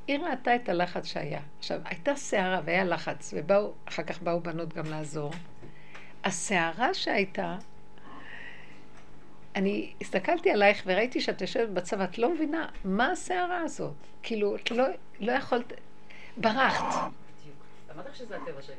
היא 0.10 0.20
ראתה 0.20 0.56
את 0.56 0.70
הלחץ 0.70 1.06
שהיה. 1.06 1.40
עכשיו, 1.60 1.80
הייתה 1.86 2.16
סערה 2.16 2.62
והיה 2.66 2.84
לחץ, 2.84 3.34
ואחר 3.34 4.04
כך 4.04 4.22
באו 4.22 4.40
בנות 4.40 4.74
גם 4.74 4.86
לעזור. 4.86 5.32
הסערה 6.24 6.94
שהייתה, 6.94 7.58
אני 9.56 9.94
הסתכלתי 10.02 10.52
עלייך 10.52 10.84
וראיתי 10.86 11.22
שאת 11.22 11.42
יושבת 11.42 11.70
בצבא, 11.70 12.04
את 12.04 12.18
לא 12.18 12.34
מבינה 12.34 12.68
מה 12.84 13.12
הסערה 13.12 13.62
הזאת. 13.62 13.94
כאילו, 14.24 14.56
את 14.56 14.72
לא, 14.72 14.84
לא 15.20 15.32
יכולת... 15.32 15.74
ברחת. 16.38 17.12
אמרת 17.96 18.06
לך 18.06 18.16
שזה 18.16 18.38
הטבע 18.38 18.62
שלי. 18.62 18.76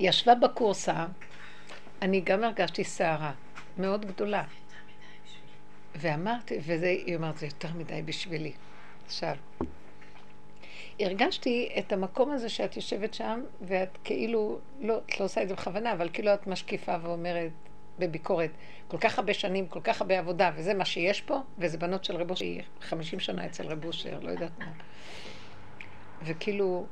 ישבה 0.00 0.34
בקורסה, 0.34 1.06
אני 2.02 2.20
גם 2.20 2.44
הרגשתי 2.44 2.84
סערה 2.84 3.32
מאוד 3.78 4.04
גדולה. 4.04 4.44
ואמרתי, 5.94 6.58
וזה, 6.60 6.86
היא 6.86 7.16
אומרת, 7.16 7.38
זה 7.38 7.46
יותר 7.46 7.68
מדי 7.74 8.02
בשבילי. 8.02 8.52
עכשיו, 9.06 9.36
הרגשתי 11.00 11.68
את 11.78 11.92
המקום 11.92 12.30
הזה 12.30 12.48
שאת 12.48 12.76
יושבת 12.76 13.14
שם, 13.14 13.40
ואת 13.60 13.98
כאילו, 14.04 14.58
לא, 14.80 14.98
את 15.06 15.20
לא 15.20 15.24
עושה 15.24 15.42
את 15.42 15.48
זה 15.48 15.54
בכוונה, 15.54 15.92
אבל 15.92 16.08
כאילו 16.12 16.34
את 16.34 16.46
משקיפה 16.46 16.96
ואומרת, 17.02 17.50
בביקורת, 17.98 18.50
כל 18.88 18.98
כך 18.98 19.18
הרבה 19.18 19.34
שנים, 19.34 19.66
כל 19.66 19.80
כך 19.80 20.00
הרבה 20.00 20.18
עבודה, 20.18 20.50
וזה 20.54 20.74
מה 20.74 20.84
שיש 20.84 21.20
פה, 21.20 21.38
וזה 21.58 21.78
בנות 21.78 22.04
של 22.04 22.16
רב 22.16 22.30
אושר, 22.30 22.44
היא 22.44 22.62
חמישים 22.80 23.20
שנה 23.20 23.46
אצל 23.46 23.66
רב 23.66 23.84
אושר, 23.84 24.20
לא 24.20 24.30
יודעת 24.30 24.58
מה. 24.58 24.72
וכאילו, 26.24 26.86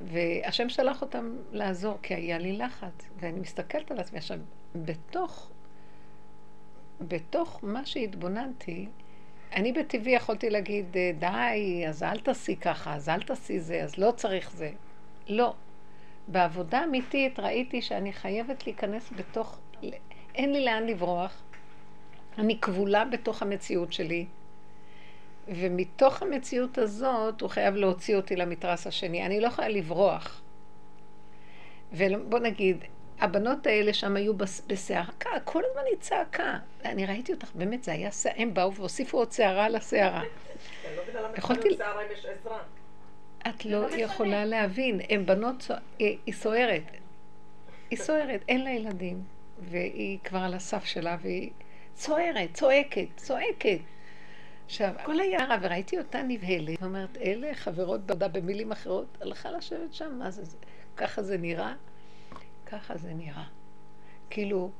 והשם 0.00 0.68
שלח 0.68 1.02
אותם 1.02 1.36
לעזור, 1.52 1.98
כי 2.02 2.14
היה 2.14 2.38
לי 2.38 2.52
לחץ, 2.52 3.08
ואני 3.20 3.40
מסתכלת 3.40 3.90
על 3.90 3.98
עצמי 3.98 4.18
עכשיו, 4.18 4.38
בתוך, 4.74 5.50
בתוך 7.00 7.60
מה 7.62 7.86
שהתבוננתי, 7.86 8.86
אני 9.52 9.72
בטבעי 9.72 10.12
יכולתי 10.12 10.50
להגיד, 10.50 10.96
די, 11.18 11.84
אז 11.88 12.02
אל 12.02 12.20
תעשי 12.20 12.56
ככה, 12.56 12.94
אז 12.94 13.08
אל 13.08 13.22
תעשי 13.22 13.60
זה, 13.60 13.82
אז 13.82 13.98
לא 13.98 14.10
צריך 14.16 14.50
זה. 14.50 14.70
לא. 15.28 15.54
בעבודה 16.28 16.84
אמיתית 16.84 17.40
ראיתי 17.40 17.82
שאני 17.82 18.12
חייבת 18.12 18.66
להיכנס 18.66 19.12
בתוך 19.16 19.58
אין 20.34 20.52
לי 20.52 20.64
לאן 20.64 20.86
לברוח, 20.86 21.42
אני 22.38 22.60
כבולה 22.60 23.04
בתוך 23.04 23.42
המציאות 23.42 23.92
שלי, 23.92 24.26
ומתוך 25.48 26.22
המציאות 26.22 26.78
הזאת 26.78 27.40
הוא 27.40 27.50
חייב 27.50 27.74
להוציא 27.74 28.16
אותי 28.16 28.36
למתרס 28.36 28.86
השני. 28.86 29.26
אני 29.26 29.40
לא 29.40 29.46
יכולה 29.46 29.68
לברוח. 29.68 30.42
ובוא 31.92 32.38
נגיד, 32.38 32.84
הבנות 33.20 33.66
האלה 33.66 33.92
שם 33.92 34.16
היו 34.16 34.34
בסערה, 34.66 35.12
כל 35.44 35.62
הזמן 35.70 35.82
היא 35.90 35.96
צעקה. 36.00 36.58
אני 36.84 37.06
ראיתי 37.06 37.32
אותך, 37.32 37.50
באמת, 37.54 37.84
זה 37.84 37.92
היה, 37.92 38.10
הם 38.36 38.54
באו 38.54 38.74
והוסיפו 38.74 39.18
עוד 39.18 39.32
שערה 39.32 39.64
על 39.64 39.76
לא 40.96 41.20
למה 41.20 41.38
יכולתי... 41.38 41.68
את 43.48 43.64
לא 43.64 43.86
יכולה 43.90 44.44
להבין, 44.44 45.00
הן 45.08 45.26
בנות, 45.26 45.70
היא 45.98 46.34
סוערת. 46.34 46.82
היא 47.90 47.98
סוערת, 47.98 48.40
אין 48.48 48.64
לה 48.64 48.70
ילדים. 48.70 49.22
והיא 49.58 50.18
כבר 50.24 50.38
על 50.38 50.54
הסף 50.54 50.84
שלה, 50.84 51.16
והיא 51.22 51.50
צוערת, 51.94 52.54
צועקת, 52.54 53.06
צועקת. 53.16 53.78
עכשיו, 54.66 54.92
כל 55.04 55.20
היערה, 55.20 55.56
וראיתי 55.62 55.98
אותה 55.98 56.22
נבהלת, 56.22 56.82
אומרת, 56.82 57.16
אלה 57.16 57.54
חברות 57.54 58.00
בעבודה 58.00 58.28
במילים 58.28 58.72
אחרות, 58.72 59.18
הלכה 59.20 59.50
לשבת 59.50 59.94
שם, 59.94 60.18
מה 60.18 60.30
זה 60.30 60.44
זה? 60.44 60.56
ככה 60.96 61.22
זה 61.22 61.38
נראה? 61.38 61.74
ככה 62.66 62.96
זה 62.96 63.14
נראה. 63.14 63.44
כאילו, 64.30 64.70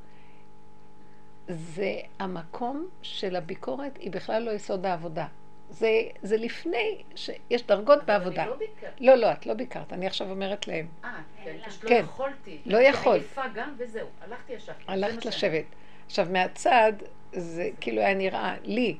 זה 1.48 2.00
המקום 2.18 2.88
של 3.02 3.36
הביקורת, 3.36 3.96
היא 3.96 4.10
בכלל 4.10 4.42
לא 4.42 4.50
יסוד 4.50 4.86
העבודה. 4.86 5.26
זה, 5.70 5.90
זה 6.22 6.36
לפני 6.36 7.02
שיש 7.14 7.66
דרגות 7.66 8.04
בעבודה. 8.04 8.42
אני 8.42 8.50
לא 8.50 8.56
ביקרת. 8.56 9.00
לא, 9.00 9.14
לא, 9.14 9.32
את 9.32 9.46
לא 9.46 9.54
ביקרת, 9.54 9.92
אני 9.92 10.06
עכשיו 10.06 10.30
אומרת 10.30 10.68
להם. 10.68 10.86
אה, 11.04 11.20
כן, 11.44 11.56
פשוט 11.66 11.84
לא 11.84 11.88
כן. 11.88 12.00
יכולתי. 12.04 12.58
לא 12.66 12.78
יכול. 12.78 13.12
הייתי 13.12 13.26
עייפה 13.26 13.42
גם 13.54 13.74
וזהו, 13.78 14.08
הלכתי 14.20 14.52
ישר. 14.52 14.72
הלכת 14.86 15.24
לשבת. 15.24 15.64
עכשיו, 16.06 16.26
מהצד, 16.30 16.92
זה 17.32 17.70
כאילו 17.80 18.00
היה 18.00 18.14
נראה, 18.14 18.56
לי, 18.62 18.96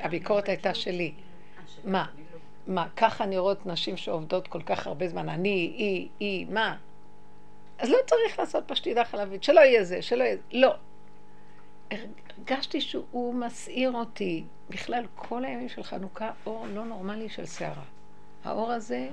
הביקורת 0.00 0.48
הייתה 0.48 0.74
שלי. 0.74 1.12
מה? 1.84 2.06
מה, 2.66 2.88
ככה 2.96 3.26
נראות 3.26 3.66
נשים 3.66 3.96
שעובדות 3.96 4.48
כל 4.48 4.62
כך 4.62 4.86
הרבה 4.86 5.08
זמן, 5.08 5.28
אני, 5.28 5.48
היא, 5.48 6.08
היא, 6.20 6.46
מה? 6.50 6.76
אז 7.78 7.90
לא 7.90 7.98
צריך 8.06 8.38
לעשות 8.38 8.64
פשטידה 8.66 9.04
חלבית, 9.04 9.42
שלא 9.42 9.60
יהיה 9.60 9.84
זה, 9.84 10.02
שלא 10.02 10.24
יהיה 10.24 10.36
זה. 10.36 10.42
לא. 10.52 10.74
הרגשתי 11.90 12.80
שהוא 12.80 13.34
מסעיר 13.34 13.92
אותי. 13.92 14.44
בכלל, 14.70 15.04
כל 15.14 15.44
הימים 15.44 15.68
של 15.68 15.82
חנוכה, 15.82 16.30
אור 16.46 16.66
לא 16.66 16.84
נורמלי 16.84 17.28
של 17.28 17.46
שערה. 17.46 17.82
האור 18.44 18.72
הזה, 18.72 19.08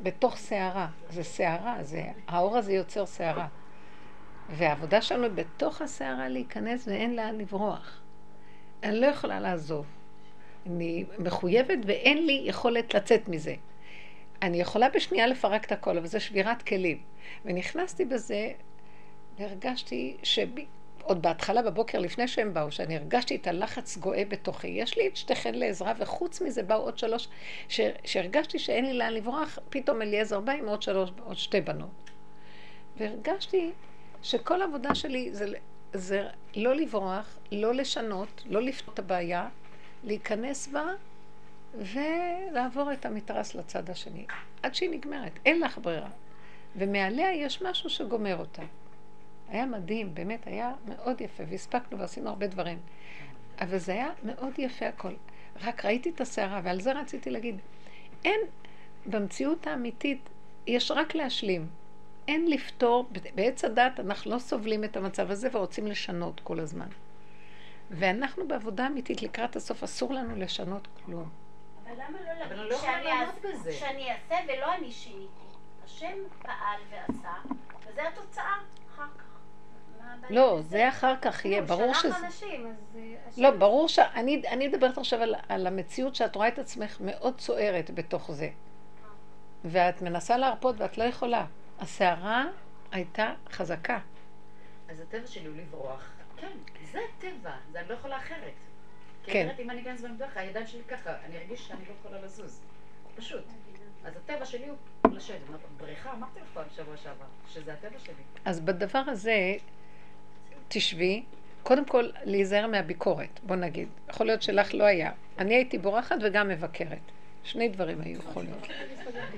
בתוך 0.00 0.38
שערה, 0.38 0.88
זה 1.10 1.24
שערה, 1.24 1.76
זה, 1.82 2.02
האור 2.28 2.56
הזה 2.56 2.72
יוצר 2.72 3.06
שערה. 3.06 3.46
והעבודה 4.48 5.02
שלנו 5.02 5.34
בתוך 5.34 5.82
השערה 5.82 6.28
להיכנס 6.28 6.88
ואין 6.88 7.16
לאן 7.16 7.38
לברוח. 7.38 8.00
אני 8.82 9.00
לא 9.00 9.06
יכולה 9.06 9.40
לעזוב. 9.40 9.86
אני 10.66 11.04
מחויבת 11.18 11.78
ואין 11.86 12.26
לי 12.26 12.42
יכולת 12.44 12.94
לצאת 12.94 13.28
מזה. 13.28 13.54
אני 14.42 14.60
יכולה 14.60 14.88
בשנייה 14.88 15.26
לפרק 15.26 15.64
את 15.64 15.72
הכל, 15.72 15.98
אבל 15.98 16.06
זה 16.06 16.20
שבירת 16.20 16.62
כלים. 16.62 16.98
ונכנסתי 17.44 18.04
בזה 18.04 18.50
והרגשתי 19.38 20.16
עוד 21.02 21.22
בהתחלה 21.22 21.62
בבוקר, 21.62 21.98
לפני 21.98 22.28
שהם 22.28 22.54
באו, 22.54 22.72
שאני 22.72 22.96
הרגשתי 22.96 23.36
את 23.36 23.46
הלחץ 23.46 23.96
גואה 23.96 24.22
בתוכי. 24.28 24.68
יש 24.68 24.98
לי 24.98 25.08
את 25.08 25.16
שתיכן 25.16 25.54
לעזרה, 25.54 25.92
וחוץ 25.98 26.40
מזה 26.40 26.62
באו 26.62 26.78
עוד 26.78 26.98
שלוש, 26.98 27.28
ש, 27.68 27.80
שהרגשתי 28.04 28.58
שאין 28.58 28.84
לי 28.84 28.92
לאן 28.92 29.12
לברוח, 29.12 29.58
פתאום 29.70 30.02
אליעזר 30.02 30.40
בא 30.40 30.52
עם 30.52 30.68
עוד 30.68 30.82
שלוש, 30.82 31.10
עוד 31.24 31.36
שתי 31.36 31.60
בנות. 31.60 32.10
והרגשתי 32.96 33.70
שכל 34.22 34.62
העבודה 34.62 34.94
שלי 34.94 35.28
זה, 35.32 35.46
זה 35.92 36.26
לא 36.56 36.76
לברוח, 36.76 37.38
לא 37.52 37.74
לשנות, 37.74 38.42
לא 38.46 38.62
לפתור 38.62 38.94
את 38.94 38.98
הבעיה, 38.98 39.48
להיכנס 40.04 40.68
בה 40.68 40.84
ולעבור 41.78 42.92
את 42.92 43.06
המתרס 43.06 43.54
לצד 43.54 43.90
השני, 43.90 44.26
עד 44.62 44.74
שהיא 44.74 44.90
נגמרת. 44.90 45.38
אין 45.46 45.60
לך 45.60 45.78
ברירה. 45.78 46.10
ומעליה 46.76 47.34
יש 47.34 47.62
משהו 47.62 47.90
שגומר 47.90 48.38
אותה. 48.38 48.62
היה 49.48 49.66
מדהים, 49.66 50.14
באמת 50.14 50.46
היה 50.46 50.72
מאוד 50.86 51.20
יפה, 51.20 51.42
והספקנו 51.48 51.98
ועשינו 51.98 52.28
הרבה 52.28 52.46
דברים. 52.46 52.78
אבל 53.60 53.78
זה 53.78 53.92
היה 53.92 54.10
מאוד 54.22 54.52
יפה 54.58 54.86
הכל. 54.86 55.12
רק 55.62 55.84
ראיתי 55.84 56.10
את 56.10 56.20
הסערה, 56.20 56.60
ועל 56.64 56.80
זה 56.80 56.92
רציתי 56.92 57.30
להגיד, 57.30 57.56
אין, 58.24 58.40
במציאות 59.06 59.66
האמיתית, 59.66 60.28
יש 60.66 60.90
רק 60.90 61.14
להשלים. 61.14 61.66
אין 62.28 62.50
לפתור, 62.50 63.08
בעץ 63.34 63.64
הדת 63.64 64.00
אנחנו 64.00 64.30
לא 64.30 64.38
סובלים 64.38 64.84
את 64.84 64.96
המצב 64.96 65.30
הזה 65.30 65.48
ורוצים 65.52 65.86
לשנות 65.86 66.40
כל 66.40 66.60
הזמן. 66.60 66.88
ואנחנו 67.90 68.48
בעבודה 68.48 68.86
אמיתית 68.86 69.22
לקראת 69.22 69.56
הסוף, 69.56 69.82
אסור 69.82 70.14
לנו 70.14 70.36
לשנות 70.36 70.88
כלום. 71.04 71.28
אבל 71.88 71.96
למה 72.08 72.18
לא 72.20 72.34
להגיד 72.38 72.56
לא 72.56 72.74
יכולה 72.74 72.92
שאני 72.92 73.04
לעמוד 73.04 73.28
אעשה- 73.44 73.48
בזה. 73.58 73.72
שאני 73.72 74.10
אעשה 74.12 74.34
ולא 74.48 74.74
אני 74.74 74.92
שיניתי? 74.92 75.28
השם 75.84 76.16
פעל 76.42 76.80
ועשה, 76.90 77.32
וזה 77.86 78.08
התוצאה 78.08 78.54
אחר 78.94 79.04
כך. 79.18 79.24
מה 80.02 80.14
הבעיה 80.14 80.32
לא? 80.40 80.60
זה 80.62 80.88
אחר 80.88 81.14
כך 81.22 81.44
יהיה, 81.44 81.62
ברור 81.62 81.82
הוא 81.84 81.94
שזה... 81.94 82.08
שלח 82.08 82.24
אנשים, 82.24 82.66
אז... 82.66 82.96
אה, 82.96 83.14
לא, 83.42 83.50
ברור 83.50 83.88
ש... 83.88 83.98
אני, 83.98 84.42
מדברת 84.68 84.98
עכשיו 84.98 85.22
על, 85.22 85.34
על 85.48 85.66
המציאות 85.66 86.14
שאת 86.14 86.34
רואה 86.36 86.48
את 86.48 86.58
עצמך 86.58 86.96
מאוד 87.00 87.38
צוערת 87.38 87.90
בתוך 87.90 88.30
זה. 88.32 88.48
ואת 89.64 90.02
מנסה 90.02 90.36
להרפות 90.36 90.74
ואת 90.78 90.98
לא 90.98 91.04
יכולה. 91.04 91.46
הסערה 91.80 92.44
הייתה 92.92 93.32
חזקה. 93.50 93.98
אז 94.88 95.00
הטבע 95.00 95.26
שלי 95.26 95.46
הוא 95.46 95.56
לברוח. 95.56 96.04
כן, 96.36 96.50
זה 96.92 96.98
הטבע, 97.18 97.50
זה 97.72 97.80
אני 97.80 97.88
לא 97.88 97.94
יכולה 97.94 98.16
אחרת. 98.16 98.52
כי 99.28 99.34
כן. 99.34 99.46
אחרת 99.46 99.60
אם 99.60 99.70
אני 99.70 99.82
אכנס 99.82 100.00
במטבח, 100.00 100.36
הידיים 100.36 100.66
שלי 100.66 100.82
ככה, 100.88 101.10
אני 101.24 101.38
ארגיש 101.38 101.68
שאני 101.68 101.80
לא 101.88 101.92
יכולה 102.00 102.24
לזוז. 102.24 102.60
פשוט. 103.16 103.44
אז 104.04 104.16
הטבע 104.16 104.44
שלי 104.44 104.68
הוא 104.68 104.76
לשבת. 105.14 105.38
בריחה, 105.76 106.12
אמרתי 106.12 106.40
לך 106.40 106.46
פעם 106.54 106.64
שבוע 106.76 106.96
שעבר, 106.96 107.24
שזה 107.48 107.72
הטבע 107.72 107.98
שלי. 107.98 108.14
אז 108.44 108.60
בדבר 108.60 109.02
הזה, 109.06 109.56
תשבי, 110.68 111.22
קודם 111.62 111.84
כל 111.84 112.08
להיזהר 112.24 112.66
מהביקורת, 112.66 113.40
בוא 113.42 113.56
נגיד. 113.56 113.88
יכול 114.08 114.26
להיות 114.26 114.42
שלך 114.42 114.74
לא 114.74 114.84
היה. 114.84 115.12
אני 115.38 115.54
הייתי 115.54 115.78
בורחת 115.78 116.16
וגם 116.22 116.48
מבקרת. 116.48 116.98
שני 117.44 117.68
דברים 117.68 118.00
היו 118.00 118.18
יכול 118.18 118.42
להיות. 118.42 118.66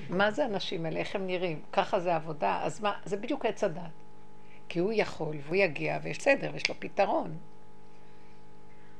מה 0.08 0.30
זה 0.30 0.44
האנשים 0.44 0.86
האלה? 0.86 1.00
איך 1.00 1.14
הם 1.14 1.26
נראים? 1.26 1.62
ככה 1.72 2.00
זה 2.00 2.14
עבודה? 2.16 2.60
אז 2.62 2.80
מה? 2.80 2.92
זה 3.04 3.16
בדיוק 3.16 3.46
עץ 3.46 3.64
הדת. 3.64 3.82
כי 4.68 4.78
הוא 4.78 4.92
יכול, 4.94 5.36
והוא 5.42 5.56
יגיע, 5.56 5.98
ויש 6.02 6.18
סדר, 6.18 6.50
ויש 6.52 6.68
לו 6.68 6.74
פתרון. 6.78 7.36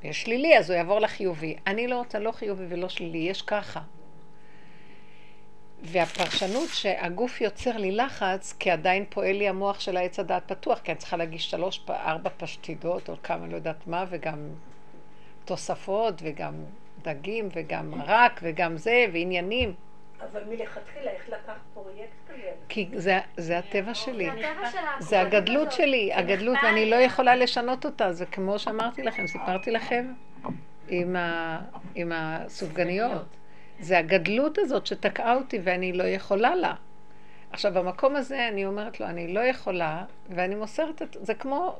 ויש 0.03 0.21
שלילי, 0.21 0.57
אז 0.57 0.69
הוא 0.69 0.77
יעבור 0.77 0.99
לחיובי. 0.99 1.55
אני 1.67 1.87
לא 1.87 1.95
רוצה 1.95 2.19
לא 2.19 2.31
חיובי 2.31 2.65
ולא 2.69 2.89
שלילי, 2.89 3.17
יש 3.17 3.41
ככה. 3.41 3.81
והפרשנות 5.83 6.69
שהגוף 6.69 7.41
יוצר 7.41 7.77
לי 7.77 7.91
לחץ, 7.91 8.53
כי 8.59 8.71
עדיין 8.71 9.05
פועל 9.09 9.35
לי 9.35 9.47
המוח 9.47 9.79
של 9.79 9.97
העץ 9.97 10.19
הדעת 10.19 10.51
פתוח, 10.51 10.79
כי 10.79 10.91
אני 10.91 10.99
צריכה 10.99 11.17
להגיש 11.17 11.51
שלוש, 11.51 11.85
ארבע 11.89 12.29
פשטידות, 12.37 13.09
או 13.09 13.15
כמה 13.23 13.47
לא 13.47 13.55
יודעת 13.55 13.87
מה, 13.87 14.05
וגם 14.09 14.37
תוספות, 15.45 16.13
וגם 16.23 16.53
דגים, 17.01 17.49
וגם 17.55 17.91
מרק, 17.91 18.39
וגם 18.43 18.77
זה, 18.77 19.05
ועניינים. 19.13 19.73
אבל 20.31 20.43
מלכתחילה, 20.49 21.11
איך 21.11 21.29
לקחת 21.29 21.61
פרויקט 21.73 22.15
כזה? 22.27 22.51
כי 22.69 22.89
זה, 22.93 23.19
זה 23.37 23.57
הטבע 23.57 23.93
שלי. 23.93 24.25
זה 24.25 24.51
הטבע 24.51 24.71
שלה. 24.71 24.95
זה 24.99 25.21
הגדלות. 25.21 25.71
שלי, 25.71 26.13
הגדלות, 26.13 26.57
ואני 26.63 26.89
לא 26.89 26.95
יכולה 26.95 27.35
לשנות 27.35 27.85
אותה. 27.85 28.13
זה 28.13 28.25
כמו 28.25 28.59
שאמרתי 28.59 29.03
לכם, 29.03 29.27
סיפרתי 29.27 29.71
לכם, 29.71 30.13
עם, 30.87 31.15
ה, 31.15 31.59
עם 31.95 32.11
הסופגניות. 32.15 33.25
זה 33.79 33.97
הגדלות 33.97 34.57
הזאת 34.57 34.85
שתקעה 34.85 35.35
אותי 35.35 35.59
ואני 35.63 35.93
לא 35.93 36.03
יכולה 36.03 36.55
לה. 36.55 36.73
עכשיו, 37.51 37.73
במקום 37.73 38.15
הזה 38.15 38.47
אני 38.47 38.65
אומרת 38.65 38.99
לו, 38.99 39.05
אני 39.05 39.33
לא 39.33 39.39
יכולה, 39.39 40.05
ואני 40.29 40.55
מוסרת 40.55 41.01
את... 41.01 41.17
זה 41.21 41.33
כמו 41.33 41.75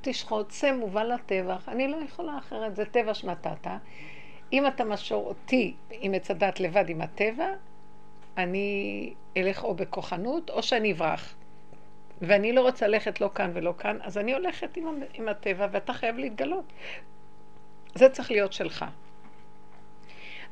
תשחוט, 0.00 0.48
צא 0.48 0.72
מובא 0.72 1.02
לטבח, 1.02 1.68
אני 1.68 1.88
לא 1.88 1.96
יכולה 1.96 2.38
אחרת, 2.38 2.76
זה 2.76 2.84
טבע 2.84 3.14
שנתת. 3.14 3.66
אם 4.52 4.66
אתה 4.66 4.84
משור 4.84 5.26
אותי 5.26 5.74
עם 5.90 6.14
עץ 6.14 6.30
הדת 6.30 6.60
לבד 6.60 6.88
עם 6.88 7.00
הטבע, 7.00 7.48
אני 8.36 9.14
אלך 9.36 9.64
או 9.64 9.74
בכוחנות 9.74 10.50
או 10.50 10.62
שאני 10.62 10.92
אברח. 10.92 11.34
ואני 12.22 12.52
לא 12.52 12.60
רוצה 12.60 12.86
ללכת 12.86 13.20
לא 13.20 13.30
כאן 13.34 13.50
ולא 13.54 13.74
כאן, 13.78 13.98
אז 14.02 14.18
אני 14.18 14.34
הולכת 14.34 14.76
עם, 14.76 15.02
עם 15.14 15.28
הטבע 15.28 15.66
ואתה 15.70 15.92
חייב 15.92 16.18
להתגלות. 16.18 16.72
זה 17.94 18.08
צריך 18.08 18.30
להיות 18.30 18.52
שלך. 18.52 18.84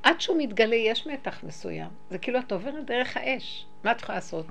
עד 0.03 0.21
שהוא 0.21 0.37
מתגלה 0.39 0.77
יש 0.77 1.07
מתח 1.07 1.45
מסוים. 1.45 1.89
זה 2.11 2.19
כאילו 2.19 2.39
את 2.39 2.53
עוברת 2.53 2.85
דרך 2.85 3.17
האש. 3.17 3.67
מה 3.85 3.93
את 3.93 4.01
יכולה 4.01 4.19
לעשות? 4.19 4.47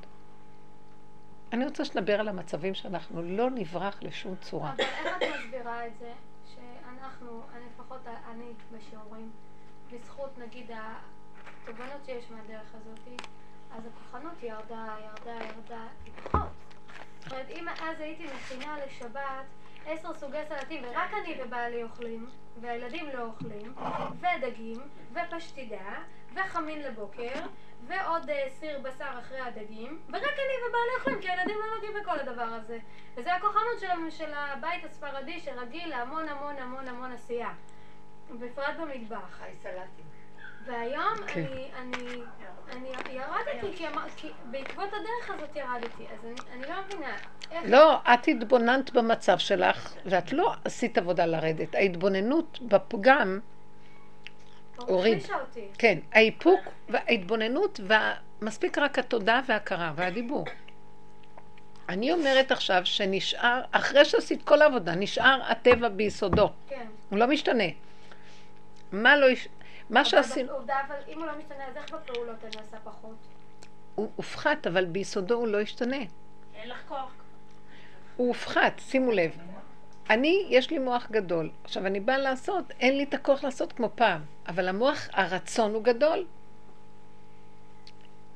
אני 1.54 1.66
רוצה 1.66 1.86
שנדבר 1.86 2.20
על 2.20 2.28
המצבים 2.28 2.74
שאנחנו 2.74 3.22
לא 3.22 3.50
נברח 3.50 4.00
לשום 4.02 4.36
צורה. 4.36 4.72
אבל 4.72 4.80
איך 4.80 5.08
את 5.18 5.24
מסבירה 5.40 5.88
את 5.88 5.92
זה, 6.00 6.12
שאנחנו, 6.56 7.42
לפחות 7.68 8.02
אני 8.32 8.46
בשיעורים, 8.72 9.32
בזכות 9.94 10.38
נגיד 10.38 10.72
התובנות 11.64 12.06
שיש 12.06 12.32
מהדרך 12.32 12.72
הזאת, 12.74 13.22
אז 13.72 13.84
הכוחנות 13.86 14.44
ירדה, 14.44 14.96
ירדה, 15.06 15.46
ירדה, 15.46 15.88
פחות. 16.24 16.50
זאת 17.20 17.32
אומרת, 17.32 17.50
אם 17.50 17.68
אז 17.70 18.00
הייתי 18.00 18.26
מכינה 18.36 18.78
לשבת 18.86 19.46
עשר 19.86 20.14
סוגי 20.14 20.38
סלטים, 20.48 20.84
ורק 20.84 21.14
אני 21.14 21.42
ובעלי 21.42 21.84
אוכלים, 21.84 22.30
והילדים 22.62 23.10
לא 23.14 23.22
אוכלים, 23.26 23.74
ודגים, 24.20 24.78
ופשטידה, 25.12 25.96
וחמין 26.34 26.82
לבוקר, 26.82 27.34
ועוד 27.88 28.30
אה, 28.30 28.50
סיר 28.50 28.80
בשר 28.80 29.20
אחרי 29.20 29.40
הדגים, 29.40 30.02
ורק 30.08 30.24
אני 30.24 30.68
ובעלי 30.68 30.96
אוכלים, 31.00 31.22
כי 31.22 31.30
הילדים 31.30 31.58
לא 31.60 31.76
נוגעים 31.76 31.94
בכל 32.02 32.20
הדבר 32.20 32.42
הזה. 32.42 32.80
וזה 33.16 33.36
הכוחנות 33.36 33.80
של, 33.80 34.10
של 34.10 34.34
הבית 34.34 34.86
הספרדי 34.86 35.40
שרגיל 35.40 35.90
להמון 35.90 36.30
המון 36.30 36.56
המון 36.56 36.88
המון 36.88 37.12
עשייה. 37.12 37.54
בפרט 38.40 38.76
במטבח. 38.76 39.30
חי 39.32 39.52
סלטים. 39.64 40.13
והיום 40.66 41.16
כן. 41.28 41.46
אני, 41.46 41.68
אני, 41.82 42.24
אני 42.72 43.14
ירדתי, 43.14 43.84
כי, 44.18 44.28
בעקבות 44.52 44.90
הדרך 44.90 45.30
הזאת 45.30 45.56
ירדתי, 45.56 46.04
אז 46.14 46.26
אני, 46.26 46.36
אני 46.54 46.70
לא 46.70 46.76
מבינה. 46.88 47.16
איך... 47.52 47.64
לא, 47.66 47.98
את 48.14 48.28
התבוננת 48.28 48.94
במצב 48.94 49.38
שלך, 49.38 49.94
ואת 50.06 50.34
לא 50.34 50.54
עשית 50.66 50.98
עבודה 50.98 51.26
לרדת. 51.26 51.76
ההתבוננות 51.76 52.60
בפגם, 52.62 53.40
הוריד. 54.78 55.20
כן, 55.78 56.00
האיפוק 56.12 56.60
וההתבוננות, 56.90 57.80
ומספיק 58.42 58.78
רק 58.78 59.00
התודה 59.00 59.42
וההכרה 59.48 59.92
והדיבור. 59.96 60.46
אני 61.90 62.12
אומרת 62.12 62.52
עכשיו 62.52 62.82
שנשאר, 62.86 63.62
אחרי 63.72 64.06
שעשית 64.06 64.44
כל 64.44 64.62
העבודה, 64.62 64.96
נשאר 64.96 65.40
הטבע 65.48 65.90
ביסודו. 65.90 66.50
כן. 66.68 66.86
הוא 67.10 67.20
לא 67.20 67.28
משתנה. 67.28 67.64
מה 68.92 69.18
לא... 69.18 69.28
מה 69.94 70.06
שעשינו... 70.06 70.52
אבל 70.58 70.96
אם 71.08 71.18
הוא 71.18 71.26
לא 71.26 71.38
משתנה, 71.38 71.64
אז 71.68 71.78
איך 71.78 71.92
בפעולות 71.92 72.38
אני 72.44 72.64
עושה 72.66 72.78
פחות? 72.84 73.16
הוא 73.96 74.10
הופחת, 74.16 74.68
אבל 74.68 74.86
ביסודו 74.86 75.36
הוא 75.36 75.48
לא 75.48 75.62
ישתנה. 75.62 75.98
אין 76.56 76.70
לך 76.70 76.84
כוח. 76.88 77.14
הוא 78.18 78.28
הופחת, 78.28 78.80
שימו 78.80 79.12
לב. 79.12 79.38
אני, 80.10 80.46
יש 80.50 80.70
לי 80.70 80.80
מוח 80.80 81.08
גדול. 81.12 81.50
עכשיו, 81.64 81.86
אני 81.86 82.00
באה 82.00 82.18
לעשות, 82.18 82.72
אין 82.80 82.98
לי 82.98 83.04
את 83.04 83.14
הכוח 83.14 83.44
לעשות 83.44 83.74
כמו 83.74 83.90
פעם, 83.96 84.22
אבל 84.48 84.68
המוח, 84.68 85.10
הרצון 85.12 85.74
הוא 85.74 85.84
גדול. 85.84 86.26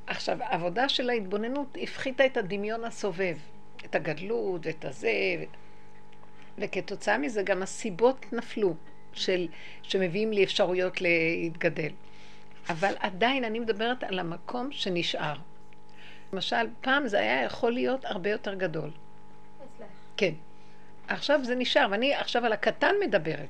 עכשיו, 0.07 0.43
העבודה 0.43 0.89
של 0.89 1.09
ההתבוננות 1.09 1.77
הפחיתה 1.81 2.25
את 2.25 2.37
הדמיון 2.37 2.83
הסובב, 2.83 3.37
את 3.85 3.95
הגדלות 3.95 4.65
ואת 4.65 4.85
הזה. 4.85 5.11
וכתוצאה 6.57 7.17
מזה 7.17 7.43
גם 7.43 7.63
הסיבות 7.63 8.25
נפלו, 8.33 8.75
של, 9.17 9.47
שמביאים 9.83 10.31
לי 10.31 10.43
אפשרויות 10.43 11.01
להתגדל. 11.01 11.91
אבל 12.69 12.93
עדיין 12.99 13.43
אני 13.43 13.59
מדברת 13.59 14.03
על 14.03 14.19
המקום 14.19 14.71
שנשאר. 14.71 15.35
למשל, 16.33 16.67
פעם 16.81 17.07
זה 17.07 17.19
היה 17.19 17.43
יכול 17.43 17.71
להיות 17.71 18.05
הרבה 18.05 18.29
יותר 18.29 18.53
גדול. 18.53 18.89
אצלך. 18.89 19.87
כן. 20.17 20.33
עכשיו 21.07 21.39
זה 21.43 21.55
נשאר, 21.55 21.87
ואני 21.91 22.13
עכשיו 22.13 22.45
על 22.45 22.53
הקטן 22.53 22.95
מדברת. 23.05 23.49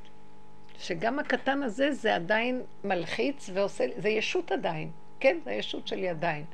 שגם 0.80 1.20
הקטן 1.20 1.64
הזה 1.64 1.92
זה 1.92 2.16
עדיין 2.16 2.62
מלחיץ 2.84 3.50
ועושה, 3.54 3.86
זה 3.98 4.10
ישות 4.10 4.52
עדיין. 4.52 4.92
כן, 5.20 5.38
זה 5.44 5.52
הישות 5.52 5.88
שלי 5.88 6.10
עדיין. 6.10 6.46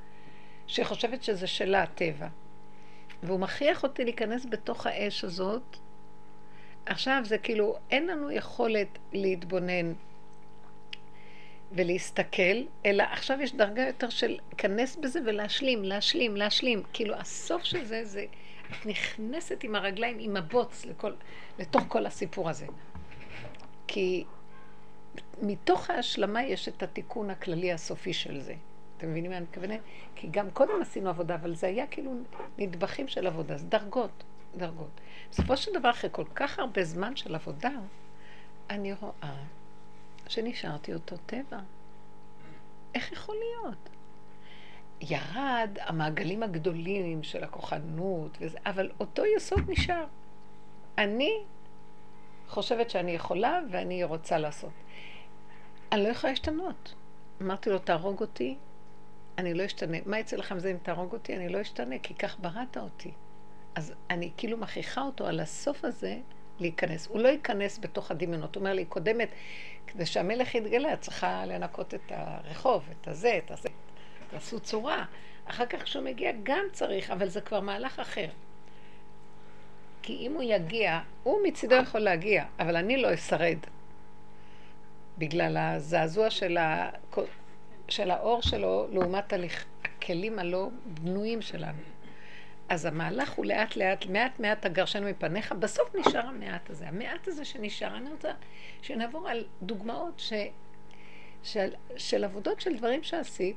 שחושבת 0.67 1.23
שזה 1.23 1.47
שלה 1.47 1.84
הטבע. 1.84 2.28
והוא 3.23 3.39
מכריח 3.39 3.84
אותי 3.84 4.04
להיכנס 4.04 4.45
בתוך 4.49 4.86
האש 4.86 5.23
הזאת, 5.23 5.78
עכשיו 6.86 7.22
זה 7.26 7.38
כאילו, 7.38 7.76
אין 7.91 8.08
לנו 8.08 8.32
יכולת 8.32 8.88
להתבונן 9.13 9.93
ולהסתכל, 11.72 12.63
אלא 12.86 13.04
עכשיו 13.04 13.41
יש 13.41 13.56
דרגה 13.56 13.82
יותר 13.82 14.10
של 14.10 14.38
להיכנס 14.50 14.96
בזה 14.96 15.19
ולהשלים, 15.26 15.84
להשלים, 15.84 16.38
להשלים. 16.38 16.84
כאילו 16.93 17.15
הסוף 17.15 17.63
של 17.63 17.86
זה, 17.86 18.06
זה, 18.06 18.26
את 18.72 18.86
נכנסת 18.86 19.63
עם 19.63 19.76
הרגליים, 19.76 20.17
עם 20.19 20.38
הבוץ, 20.38 20.86
לכל, 20.86 21.13
לתוך 21.60 21.84
כל 21.88 22.06
הסיפור 22.06 22.50
הזה. 22.50 22.65
כי 23.88 24.24
מתוך 25.41 25.89
ההשלמה 25.89 26.43
יש 26.43 26.67
את 26.67 26.84
התיקון 26.84 27.30
הכללי 27.30 27.74
הסופי 27.74 28.13
של 28.13 28.39
זה. 28.39 28.56
אתם 28.98 29.12
מבינים 29.12 29.32
מה 29.32 29.38
אני 29.38 29.46
מתכוונת? 29.46 29.80
כי 30.15 30.28
גם 30.32 30.52
קודם 30.52 30.82
עשינו 30.82 31.10
עבודה, 31.10 31.36
אבל 31.36 31.56
זה 31.56 31.67
היה 31.67 31.88
כאילו 31.88 32.15
נדבכים 32.58 33.08
של 33.08 33.28
עבודה, 33.28 33.58
זה 33.58 33.65
דרגות, 33.65 34.24
דרגות. 34.58 35.02
בסופו 35.34 35.58
של 35.58 35.74
דבר, 35.74 35.89
אחרי 35.89 36.10
כל 36.13 36.26
כך 36.36 36.60
הרבה 36.60 36.84
זמן 36.84 37.15
של 37.15 37.36
עבודה, 37.36 37.72
אני 38.69 38.93
רואה 38.93 39.36
שנשארתי 40.28 40.93
אותו 40.93 41.15
טבע. 41.26 41.60
איך 42.96 43.12
יכול 43.12 43.36
להיות? 43.36 43.89
ירד 45.02 45.78
המעגלים 45.80 46.43
הגדולים 46.43 47.24
של 47.24 47.43
הכוחנות, 47.43 48.38
וזה, 48.41 48.58
אבל 48.65 48.91
אותו 49.00 49.24
יסוד 49.26 49.69
נשאר. 49.69 50.06
אני 50.98 51.43
חושבת 52.48 52.89
שאני 52.89 53.12
יכולה 53.12 53.60
ואני 53.72 54.04
רוצה 54.04 54.38
לעשות. 54.38 54.74
אני 55.91 56.04
לא 56.04 56.08
יכולה 56.08 56.34
להשתנות. 56.34 56.93
אמרתי 57.41 57.69
לו, 57.69 57.80
תהרוג 57.80 58.22
אותי, 58.22 58.58
אני 59.38 59.54
לא 59.54 59.65
אשתנה. 59.65 59.98
מה 60.06 60.19
יצא 60.19 60.36
לכם 60.36 60.60
זה 60.60 60.72
אם 60.72 60.78
תהרוג 60.84 61.13
אותי? 61.13 61.36
אני 61.36 61.50
לא 61.50 61.62
אשתנה, 61.62 62.00
כי 62.00 62.13
כך 62.13 62.39
בראת 62.39 62.78
אותי. 62.78 63.12
אז 63.76 63.94
אני 64.10 64.32
כאילו 64.38 64.58
מכריחה 64.58 65.02
אותו 65.02 65.28
על 65.28 65.40
הסוף 65.40 65.86
הזה 65.86 66.18
להיכנס. 66.60 67.08
הוא 67.08 67.20
לא 67.20 67.28
ייכנס 67.28 67.80
בתוך 67.80 68.12
הדמיונות. 68.12 68.56
הוא 68.56 68.62
אומר 68.62 68.74
לי, 68.74 68.86
קודמת, 68.86 69.30
כדי 69.88 70.06
שהמלך 70.06 70.56
יתגלה, 70.56 70.94
את 70.94 71.02
צריכה 71.02 71.46
לנקות 71.46 71.94
את 71.94 72.12
הרחוב, 72.12 72.84
את 72.92 73.08
הזה, 73.08 73.40
את 73.46 73.52
הזה. 73.52 73.70
תעשו 74.30 74.60
צורה. 74.60 75.06
אחר 75.46 75.66
כך 75.66 75.84
כשהוא 75.84 76.04
מגיע 76.04 76.32
גם 76.44 76.66
צריך, 76.72 77.12
אבל 77.12 77.30
זה 77.30 77.42
כבר 77.42 77.60
מהלך 77.60 78.00
אחר. 78.00 78.28
כי 80.02 80.14
אם 80.14 80.34
הוא 80.34 80.44
יגיע, 80.44 81.00
הוא 81.24 81.40
מצידו 81.44 81.76
יכול 81.76 82.02
להגיע, 82.02 82.46
אבל 82.60 82.76
אני 82.76 82.98
לא 82.98 83.14
אשרד. 83.14 83.58
בגלל 85.18 85.58
הזעזוע 85.58 86.30
של, 86.30 86.58
ה... 86.58 86.90
של 87.88 88.12
האור 88.12 88.42
שלו 88.42 88.88
לעומת. 88.92 89.34
הכלים 89.84 90.40
הלא 90.40 90.70
בנויים 90.86 91.42
שלנו. 91.42 91.92
אז 92.69 92.86
המהלך 92.86 93.32
הוא 93.32 93.45
לאט 93.45 93.76
לאט, 93.76 94.06
מעט 94.06 94.39
מעט 94.39 94.65
תגרשנו 94.65 95.10
מפניך, 95.10 95.52
בסוף 95.52 95.95
נשאר 95.95 96.28
המעט 96.28 96.69
הזה. 96.69 96.88
המעט 96.88 97.28
הזה 97.28 97.45
שנשאר, 97.45 97.97
אני 97.97 98.10
רוצה 98.12 98.32
שנעבור 98.82 99.30
על 99.30 99.45
דוגמאות 99.62 100.19
ש... 100.19 100.34
של, 101.43 101.69
של 101.97 102.23
עבודות 102.23 102.62
של 102.62 102.78
דברים 102.78 103.04
שעשית, 103.04 103.56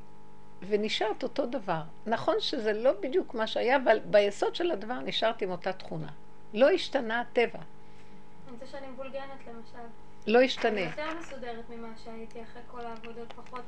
ונשארת 0.69 1.23
אותו 1.23 1.47
דבר. 1.47 1.83
נכון 2.07 2.35
שזה 2.41 2.73
לא 2.73 2.93
בדיוק 3.01 3.35
מה 3.35 3.47
שהיה, 3.47 3.77
אבל 3.77 3.99
ביסוד 3.99 4.55
של 4.55 4.71
הדבר 4.71 5.01
נשארת 5.01 5.43
עם 5.43 5.51
אותה 5.51 5.73
תכונה. 5.73 6.09
לא 6.55 6.71
השתנה 6.71 7.21
הטבע. 7.21 7.59
אני 7.59 8.53
רוצה 8.53 8.67
שאני 8.67 8.87
מבולגנת 8.87 9.47
למשל. 9.49 9.87
לא 10.27 10.39
ישתנה. 10.39 10.71
אני 10.71 10.81
יותר 10.81 11.19
מסודרת 11.19 11.71
ממה 11.71 11.89
שהייתי 12.05 12.43
אחרי 12.43 12.63
כל 12.71 12.81
העבודות, 12.81 13.33
פחות, 13.33 13.63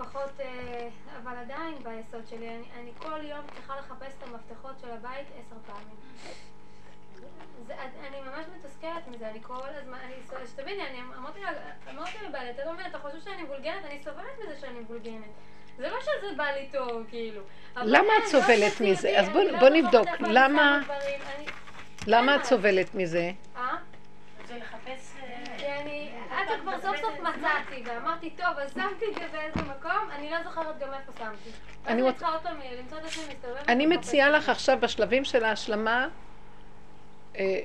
פחות, 0.00 0.40
אה, 0.40 0.88
אבל 1.22 1.36
עדיין 1.36 1.74
ביסוד 1.82 2.26
שלי. 2.30 2.48
אני, 2.48 2.62
אני 2.80 2.90
כל 2.98 3.24
יום 3.24 3.40
צריכה 3.54 3.76
לחפש 3.78 4.12
את 4.18 4.28
המפתחות 4.28 4.74
של 4.80 4.90
הבית 4.90 5.26
עשר 5.38 5.56
פעמים. 5.66 5.96
זה, 7.66 7.74
אני 8.08 8.20
ממש 8.20 8.44
מתוסכלת 8.58 9.08
מזה, 9.08 9.28
אני 9.30 9.38
כל 9.42 9.54
הזמן, 9.74 9.98
אני, 10.04 10.14
שתביני, 10.46 10.82
אני 10.86 10.98
אמרתי 11.18 11.40
לה, 11.40 11.50
אמרתי 11.90 12.10
לבעלי, 12.28 12.50
אתה 12.50 12.64
לא 12.64 12.72
מבין, 12.72 12.86
אתה 12.86 12.98
חושב 12.98 13.20
שאני 13.20 13.42
מבולגנת? 13.42 13.84
אני 13.84 14.00
סובלת 14.04 14.38
מזה 14.44 14.60
שאני 14.60 14.80
מבולגנת. 14.80 15.24
זה 15.76 15.88
לא 15.88 15.96
שזה 16.00 16.34
בא 16.36 16.44
לי 16.44 16.68
טוב, 16.72 17.06
כאילו. 17.10 17.42
למה 17.76 18.12
את 18.18 18.22
לא 18.22 18.28
סובלת 18.28 18.62
עשיתי, 18.72 18.90
מזה? 18.92 19.18
אז 19.20 19.28
בוא- 19.28 19.42
לא 19.42 19.68
נבדוק. 19.68 20.06
למה- 20.20 20.80
למה 22.06 22.36
את? 22.36 22.44
סובלת 22.44 22.94
מזה? 22.94 23.32
אה? 23.56 23.76
זה 24.46 24.56
לחפש... 24.58 25.12
כי 25.60 25.66
אני, 25.66 26.10
עד 26.30 26.48
שכבר 26.58 26.80
סוף 26.80 26.96
סוף 27.00 27.20
מצאתי, 27.20 27.82
ואמרתי, 27.86 28.30
טוב, 28.30 28.58
אז 28.58 28.72
שמתי 28.74 29.04
את 29.10 29.14
זה 29.14 29.26
באיזה 29.32 29.70
מקום, 29.70 30.08
אני 30.12 30.30
לא 30.30 30.42
זוכרת 30.44 30.78
גם 30.78 30.88
איפה 30.94 31.12
שמתי. 31.18 31.50
אני 31.86 31.92
אני 32.02 32.10
רוצ- 32.10 32.12
צריכה 32.12 32.32
עוד 32.32 32.42
פעם 32.42 32.56
למצוא 32.80 32.98
את 32.98 33.04
עצמי 33.04 33.22
מסתובבת. 33.34 33.68
אני. 33.68 33.86
מציעה 33.86 34.30
לך 34.30 34.48
עכשיו 34.48 34.78
בשלבים 34.80 35.24
של 35.24 35.44
ההשלמה, 35.44 36.08
אה, 37.36 37.60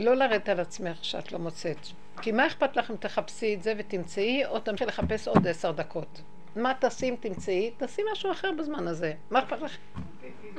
לא 0.00 0.14
לרדת 0.16 0.48
על 0.48 0.60
עצמך 0.60 0.98
שאת 1.04 1.32
לא 1.32 1.38
מוצאת. 1.38 1.76
כי 2.22 2.32
מה 2.32 2.46
אכפת 2.46 2.76
לך 2.76 2.90
אם 2.90 2.96
תחפשי 2.96 3.54
את 3.54 3.62
זה 3.62 3.72
ותמצאי, 3.78 4.46
או 4.46 4.58
תמשיכי 4.60 4.86
לחפש 4.86 5.28
עוד 5.28 5.46
עשר 5.48 5.70
דקות? 5.72 6.20
מה 6.56 6.74
תעשי 6.74 7.08
אם 7.08 7.16
תמצאי? 7.20 7.70
תעשי 7.76 8.02
משהו 8.12 8.32
אחר 8.32 8.50
בזמן 8.52 8.88
הזה. 8.88 9.12
מה 9.30 9.38
אכפת 9.38 9.60
לך? 9.62 9.76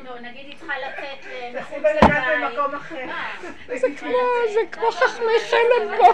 לא, 0.04 0.20
נגיד 0.20 0.46
היא 0.46 0.58
צריכה 0.58 0.74
לצאת 0.80 1.26
ל- 1.54 1.60
מחוץ 1.60 1.78
לבית. 1.78 2.04
במקום 2.44 2.76
אחר. 2.76 2.96
אה, 2.98 3.78
זה 3.78 3.88
כמו, 4.00 4.18
זה 4.54 4.60
כמו 4.72 4.92
חכמי 4.92 5.34
חלם 5.50 5.98
פה. 5.98 6.06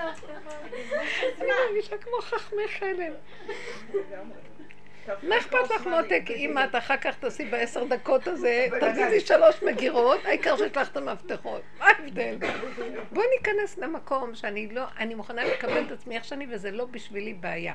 המפתחות. 0.00 0.42
אני 1.40 1.48
מרגישה 1.68 1.96
כמו 1.98 2.16
חכמי 2.20 2.62
חלם. 2.68 3.12
מה 5.22 5.38
אכפת 5.38 5.70
לך 5.74 5.86
מותק 5.86 6.22
אם 6.30 6.58
את 6.58 6.74
אחר 6.74 6.96
כך 6.96 7.14
תעשי 7.18 7.44
בעשר 7.44 7.84
דקות 7.84 8.26
הזה, 8.26 8.66
תזיזי 8.80 9.20
שלוש 9.20 9.62
מגירות, 9.62 10.24
העיקר 10.24 10.56
שיש 10.56 10.76
לך 10.76 10.90
את 10.90 10.96
המפתחות. 10.96 11.62
מה 11.78 11.86
ההבדל? 11.86 12.36
בואי 13.12 13.26
ניכנס 13.38 13.78
למקום 13.78 14.34
שאני 14.34 14.68
לא, 14.72 14.82
אני 14.98 15.14
מוכנה 15.14 15.44
לקבל 15.44 15.82
את 15.86 15.92
עצמי 15.92 16.16
איך 16.16 16.24
שאני 16.24 16.46
וזה 16.50 16.70
לא 16.70 16.84
בשבילי 16.84 17.34
בעיה. 17.34 17.74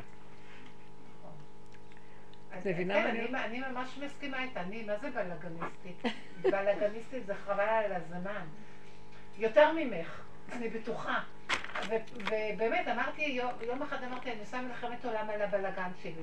את 2.57 2.67
מבינה 2.67 2.93
כן, 2.93 3.03
מה 3.03 3.09
אני 3.09 3.19
אני, 3.19 3.45
אני 3.45 3.71
ממש 3.71 3.99
מסכימה 4.03 4.43
איתה, 4.43 4.61
אני, 4.61 4.83
מה 4.83 4.97
זה 4.97 5.09
בלאגניסטית? 5.09 6.03
בלאגניסטית 6.51 7.25
זה 7.25 7.35
חבל 7.35 7.59
על 7.59 7.91
הזמן. 7.93 8.45
יותר 9.37 9.71
ממך, 9.73 10.21
אני 10.51 10.69
בטוחה. 10.69 11.19
ובאמת, 11.87 12.87
אמרתי, 12.87 13.21
יום, 13.61 13.81
אחד 13.81 14.03
אמרתי, 14.03 14.31
אני 14.31 14.39
עושה 14.39 14.61
מלחמת 14.61 15.05
עולם 15.05 15.29
על 15.29 15.41
הבלאגן 15.41 15.89
שלי. 16.03 16.13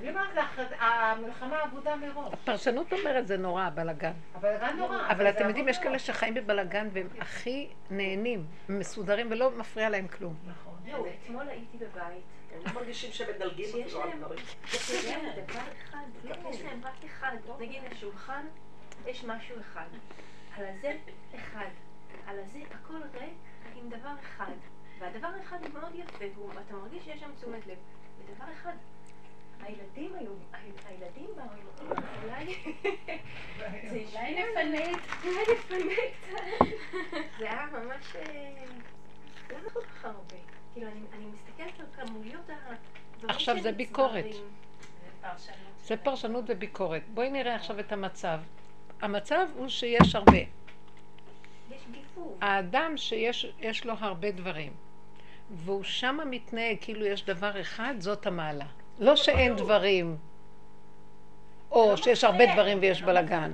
אני 0.00 0.10
אומרת 0.10 0.34
לך, 0.34 0.60
המלחמה 0.80 1.64
אבודה 1.64 1.96
מראש. 1.96 2.32
הפרשנות 2.32 2.92
אומרת 2.92 3.26
זה 3.26 3.36
נורא, 3.36 3.62
הבלאגן. 3.62 4.12
הבלאגן 4.34 4.76
נורא. 4.76 5.10
אבל 5.10 5.28
אתם 5.28 5.48
יודעים, 5.48 5.68
יש 5.68 5.78
כאלה. 5.78 5.98
שחיים 5.98 6.34
בבלאגן 6.34 6.88
והם 6.92 7.08
הכי 7.20 7.68
נהנים, 7.90 8.46
מסודרים 8.68 9.26
ולא 9.30 9.50
מפריע 9.58 9.88
להם 9.88 10.08
כלום. 10.08 10.34
נכון. 10.46 10.74
זהו, 10.90 11.06
אתמול 11.06 11.48
הייתי 11.48 11.76
בבית, 11.76 12.24
מרגישים 12.74 13.12
שמדלגים 13.12 13.68
אפילו 13.68 14.02
על 14.02 14.18
דברים. 14.18 14.44
יש 14.74 15.04
להם 15.04 15.26
דבר 15.44 15.60
אחד, 15.82 16.06
לא, 16.24 16.34
יש 16.50 16.60
להם 16.60 16.80
רק 16.84 17.04
אחד. 17.04 17.36
נגיד 17.60 17.82
השולחן, 17.92 18.46
יש 19.06 19.24
משהו 19.24 19.56
אחד. 19.60 19.88
על 20.56 20.64
הזה, 20.64 20.96
אחד. 21.34 21.68
על 22.26 22.38
הזה, 22.40 22.58
הכל 22.70 23.02
ריק 23.14 23.32
עם 23.76 23.88
דבר 23.88 24.12
אחד. 24.20 24.52
והדבר 24.98 25.28
האחד 25.38 25.58
הוא 25.62 25.80
מאוד 25.80 25.94
יפה, 25.94 26.24
ואתה 26.54 26.74
מרגיש 26.74 27.04
שיש 27.04 27.20
שם 27.20 27.30
תשומת 27.36 27.66
לב. 27.66 27.78
ודבר 28.18 28.44
אחד, 28.52 28.74
הילדים 29.60 30.14
היו, 30.14 30.32
הילדים 30.86 31.30
באו, 31.36 31.96
אולי... 32.24 32.54
זה 33.90 34.02
אולי 34.12 34.44
נפנה. 34.44 34.98
אולי 35.24 35.42
נפנה 35.52 35.94
קצת. 36.20 36.66
זה 37.38 37.50
היה 37.50 37.66
ממש... 37.72 38.16
אה, 38.16 38.64
למה 39.50 39.70
כל 39.70 39.82
כך 39.82 40.04
הרבה? 40.04 40.57
כאילו, 40.78 40.90
אני, 40.92 41.00
אני 41.16 41.24
מסתכלת 41.34 41.80
על 41.80 42.06
כמויות 42.06 42.42
הדברים 42.48 43.30
עכשיו 43.30 43.62
זה. 43.62 43.72
ביקורת. 43.72 44.24
זה 45.84 45.96
פרשנות. 45.96 46.44
וביקורת. 46.48 47.02
בואי 47.14 47.30
נראה 47.30 47.54
עכשיו 47.54 47.80
את 47.80 47.92
המצב. 47.92 48.40
המצב 49.00 49.46
הוא 49.56 49.68
שיש 49.68 50.14
הרבה. 50.14 50.36
יש. 50.36 50.46
האדם 52.40 52.96
שיש 52.96 53.46
יש 53.60 53.86
לו 53.86 53.94
הרבה 54.00 54.30
דברים, 54.30 54.72
והוא 55.50 55.84
שמה 55.84 56.24
מתנהג 56.24 56.76
כאילו 56.80 57.06
יש 57.06 57.24
דבר 57.24 57.60
אחד, 57.60 57.94
זאת 57.98 58.26
המעלה. 58.26 58.66
לא 58.98 59.16
שאין 59.16 59.56
דברים, 59.56 60.16
או 61.70 61.96
שיש 61.96 62.24
הרבה 62.24 62.54
דברים 62.54 62.78
ויש 62.80 63.02
בלאגן. 63.02 63.52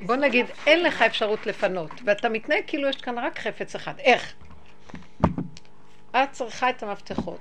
בוא 0.00 0.16
נגיד, 0.16 0.46
אין 0.66 0.82
לך 0.82 1.02
אפשרות 1.02 1.46
לפנות, 1.46 1.90
ואתה 2.04 2.28
מתנהג 2.28 2.62
כאילו 2.66 2.88
יש 2.88 2.96
כאן 2.96 3.18
רק 3.18 3.38
חפץ 3.38 3.74
אחד. 3.74 3.98
איך? 3.98 4.34
את 6.10 6.32
צריכה 6.32 6.70
את 6.70 6.82
המפתחות. 6.82 7.40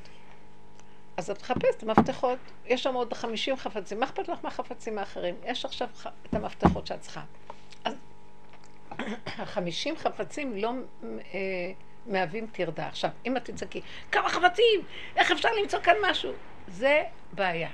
אז 1.17 1.29
את 1.29 1.41
מחפשת 1.41 1.77
את 1.77 1.83
המפתחות, 1.83 2.39
יש 2.65 2.83
שם 2.83 2.93
עוד 2.93 3.13
50 3.13 3.55
חפצים, 3.55 3.99
מה 3.99 4.05
אכפת 4.05 4.27
לך 4.27 4.39
מהחפצים 4.43 4.97
האחרים? 4.97 5.35
יש 5.45 5.65
עכשיו 5.65 5.87
את 6.29 6.33
המפתחות 6.33 6.87
שאת 6.87 7.01
צריכה. 7.01 7.21
אז 7.83 7.93
החמישים 9.25 9.97
חפצים 9.97 10.57
לא 10.57 10.71
אה, 11.03 11.71
מהווים 12.05 12.47
טרדה. 12.47 12.87
עכשיו, 12.87 13.09
אם 13.25 13.37
את 13.37 13.45
תצעקי, 13.45 13.81
כמה 14.11 14.29
חפצים? 14.29 14.81
איך 15.15 15.31
אפשר 15.31 15.49
למצוא 15.61 15.79
כאן 15.79 15.95
משהו? 16.09 16.31
זה 16.67 17.03
בעיה. 17.33 17.69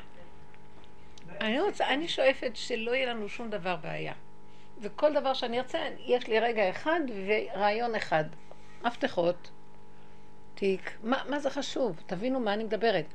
אני 1.41 1.61
רוצה, 1.61 1.87
אני 1.87 2.07
שואפת 2.07 2.51
שלא 2.53 2.91
יהיה 2.91 3.05
לנו 3.13 3.29
שום 3.29 3.49
דבר 3.49 3.75
בעיה. 3.75 4.13
וכל 4.81 5.13
דבר 5.13 5.33
שאני 5.33 5.59
ארצה, 5.59 5.79
יש 6.05 6.27
לי 6.27 6.39
רגע 6.39 6.69
אחד 6.69 6.99
ורעיון 7.25 7.95
אחד. 7.95 8.23
מפתחות, 8.83 9.49
תיק, 10.55 10.91
מה, 11.03 11.21
מה 11.29 11.39
זה 11.39 11.49
חשוב? 11.49 12.01
תבינו 12.05 12.39
מה 12.39 12.53
אני 12.53 12.63
מדברת. 12.63 13.05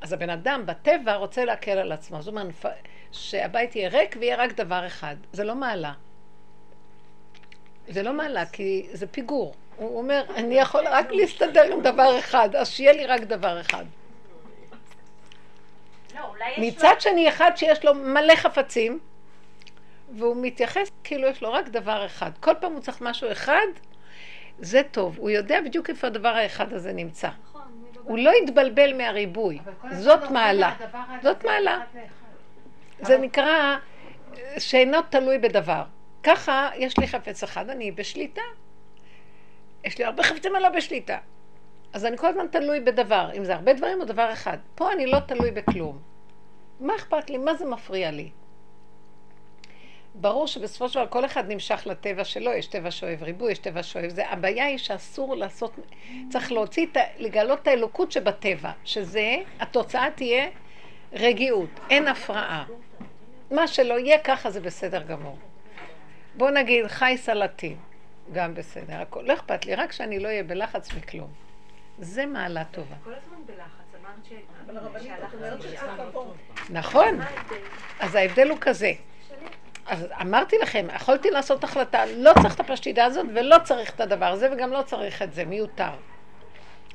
אז 0.00 0.12
הבן 0.12 0.30
אדם 0.30 0.66
בטבע 0.66 1.14
רוצה 1.14 1.44
להקל 1.44 1.78
על 1.78 1.92
עצמו. 1.92 2.22
זאת 2.22 2.28
אומרת, 2.28 2.54
שהבית 3.12 3.76
יהיה 3.76 3.88
ריק 3.88 4.16
ויהיה 4.20 4.36
רק 4.36 4.52
דבר 4.52 4.86
אחד. 4.86 5.16
זה 5.32 5.44
לא 5.44 5.54
מעלה. 5.54 5.92
זה 7.88 8.02
לא 8.02 8.12
מעלה, 8.12 8.46
כי 8.46 8.88
זה 8.92 9.06
פיגור. 9.06 9.54
הוא 9.76 9.98
אומר, 9.98 10.24
אני 10.34 10.54
יכול 10.54 10.86
רק 10.88 11.10
להסתדר 11.10 11.72
עם 11.72 11.80
דבר 11.80 12.18
אחד, 12.18 12.56
אז 12.56 12.68
שיהיה 12.68 12.92
לי 12.92 13.06
רק 13.06 13.20
דבר 13.20 13.60
אחד. 13.60 13.84
לא, 16.14 16.32
מצד 16.58 16.94
שני, 16.98 17.28
אחד 17.28 17.50
שיש 17.56 17.84
לו 17.84 17.94
מלא 17.94 18.36
חפצים, 18.36 18.98
והוא 20.16 20.36
מתייחס 20.42 20.90
כאילו 21.04 21.28
יש 21.28 21.42
לו 21.42 21.52
רק 21.52 21.68
דבר 21.68 22.06
אחד. 22.06 22.30
כל 22.40 22.54
פעם 22.60 22.72
הוא 22.72 22.80
צריך 22.80 23.00
משהו 23.00 23.32
אחד, 23.32 23.66
זה 24.58 24.82
טוב. 24.90 25.18
הוא 25.18 25.30
יודע 25.30 25.60
בדיוק 25.60 25.90
איפה 25.90 26.06
הדבר 26.06 26.28
האחד 26.28 26.72
הזה 26.72 26.92
נמצא. 26.92 27.28
נכון, 27.42 27.62
הוא 28.02 28.18
לא 28.18 28.30
יתבלבל 28.42 28.96
מהריבוי. 28.96 29.58
זאת 29.92 30.20
עושה 30.20 30.32
מעלה. 30.32 30.74
זאת 31.22 31.44
מעלה. 31.44 31.80
זה 33.00 33.18
נקרא 33.18 33.76
שאינו 34.58 34.98
תלוי 35.10 35.38
בדבר. 35.38 35.82
ככה, 36.22 36.70
יש 36.76 36.98
לי 36.98 37.06
חפץ 37.06 37.42
אחד, 37.42 37.70
אני 37.70 37.92
בשליטה. 37.92 38.42
יש 39.84 39.98
לי 39.98 40.04
הרבה 40.04 40.22
חפצים, 40.22 40.56
אני 40.56 40.62
לא 40.62 40.68
בשליטה. 40.68 41.18
אז 41.92 42.06
אני 42.06 42.16
כל 42.16 42.26
הזמן 42.26 42.46
תלוי 42.46 42.80
בדבר, 42.80 43.30
אם 43.36 43.44
זה 43.44 43.54
הרבה 43.54 43.72
דברים 43.72 44.00
או 44.00 44.04
דבר 44.04 44.32
אחד. 44.32 44.58
פה 44.74 44.92
אני 44.92 45.06
לא 45.06 45.20
תלוי 45.20 45.50
בכלום. 45.50 45.98
מה 46.80 46.96
אכפת 46.96 47.30
לי? 47.30 47.38
מה 47.38 47.54
זה 47.54 47.64
מפריע 47.64 48.10
לי? 48.10 48.30
ברור 50.14 50.46
שבסופו 50.46 50.88
של 50.88 50.94
דבר 51.00 51.06
כל 51.10 51.24
אחד 51.24 51.52
נמשך 51.52 51.82
לטבע 51.86 52.24
שלו, 52.24 52.52
יש 52.52 52.66
טבע 52.66 52.90
שאוהב 52.90 53.22
ריבוי, 53.22 53.52
יש 53.52 53.58
טבע 53.58 53.82
שאוהב 53.82 54.10
זה. 54.10 54.28
הבעיה 54.28 54.64
היא 54.64 54.78
שאסור 54.78 55.36
לעשות, 55.36 55.72
צריך 56.30 56.52
להוציא, 56.52 56.86
את 56.92 56.96
ה- 56.96 57.00
לגלות 57.18 57.62
את 57.62 57.66
האלוקות 57.68 58.12
שבטבע, 58.12 58.70
שזה, 58.84 59.36
התוצאה 59.60 60.08
תהיה 60.14 60.46
רגיעות, 61.12 61.70
אין 61.90 62.08
הפרעה. 62.08 62.64
מה 63.50 63.68
שלא 63.68 63.98
יהיה 63.98 64.18
ככה 64.18 64.50
זה 64.50 64.60
בסדר 64.60 65.02
גמור. 65.02 65.38
בוא 66.34 66.50
נגיד 66.50 66.86
חי 66.86 67.14
סלטים, 67.18 67.76
גם 68.32 68.54
בסדר, 68.54 69.00
הכל, 69.00 69.20
לא 69.22 69.34
אכפת 69.34 69.66
לי, 69.66 69.74
רק 69.74 69.92
שאני 69.92 70.18
לא 70.18 70.28
אהיה 70.28 70.42
בלחץ 70.42 70.94
מכלום. 70.94 71.28
זה 71.98 72.26
מעלה 72.26 72.64
טובה. 72.64 72.94
כל 73.04 73.10
הזמן 73.14 73.36
בלחץ, 73.46 73.60
אמרת 74.00 74.24
ש... 74.28 74.32
אבל 74.66 74.76
הרבנית, 74.76 75.12
את 75.28 75.34
אומרת 75.34 75.62
שהלחץ 75.62 75.76
שצריך 75.80 75.98
לבוא. 76.08 76.24
נכון? 76.70 77.18
אז 78.00 78.14
ההבדל 78.14 78.48
הוא 78.50 78.58
כזה. 78.60 78.92
אז 79.90 80.06
אמרתי 80.20 80.58
לכם, 80.58 80.86
יכולתי 80.96 81.30
לעשות 81.30 81.64
החלטה, 81.64 82.06
לא 82.06 82.32
צריך 82.42 82.54
את 82.54 82.60
הפשטידה 82.60 83.04
הזאת 83.04 83.26
ולא 83.34 83.56
צריך 83.64 83.94
את 83.94 84.00
הדבר 84.00 84.26
הזה 84.26 84.48
וגם 84.52 84.72
לא 84.72 84.82
צריך 84.82 85.22
את 85.22 85.32
זה, 85.32 85.44
מיותר. 85.44 85.90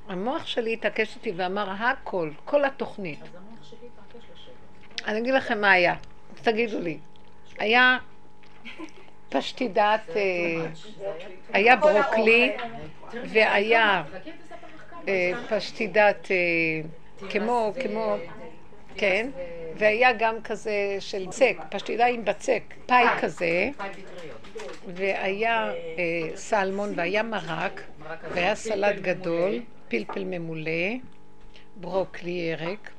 המוח 0.10 0.46
שלי 0.46 0.74
התעקש 0.74 1.16
איתי 1.16 1.34
ואמר 1.36 1.70
הכל, 1.80 2.30
כל 2.46 2.66
התוכנית. 2.66 3.20
אז 3.22 3.28
המוח 3.36 3.64
שלי 3.64 3.78
התעקש 3.88 4.26
לשבת. 4.34 5.08
אני 5.08 5.20
אגיד 5.20 5.34
לכם 5.34 5.62
מה 5.62 5.72
היה, 5.72 5.96
תגידו 6.42 6.80
לי. 6.80 6.98
היה 7.60 7.98
פשטידת, 9.30 10.10
אה, 10.16 10.22
היה 11.54 11.76
ברוקלי 11.76 12.52
והיה 13.14 14.04
לך 14.14 14.24
כמה. 14.24 15.00
אה, 15.08 15.32
פשטידת 15.50 16.32
אה, 16.32 17.28
כמו, 17.30 17.74
כמו, 17.84 18.16
כן, 18.98 19.30
והיה 19.78 20.14
גם 20.14 20.42
כזה 20.42 20.98
של 21.00 21.26
בצק, 21.28 21.58
פשטידה 21.70 22.06
עם 22.06 22.26
בצק, 22.26 22.62
פאי 22.86 23.06
כזה. 23.22 23.70
והיה 24.88 25.72
אה, 25.72 25.74
סלמון 26.36 26.94
והיה 26.96 27.24
מרק. 27.24 27.82
והיה 28.34 28.56
סלט. 28.56 28.96
גדול, 28.96 29.62
פלפל 29.88 30.24
ממולא, 30.24 30.72
ברוקלי 31.76 32.32
ירק, 32.32 32.90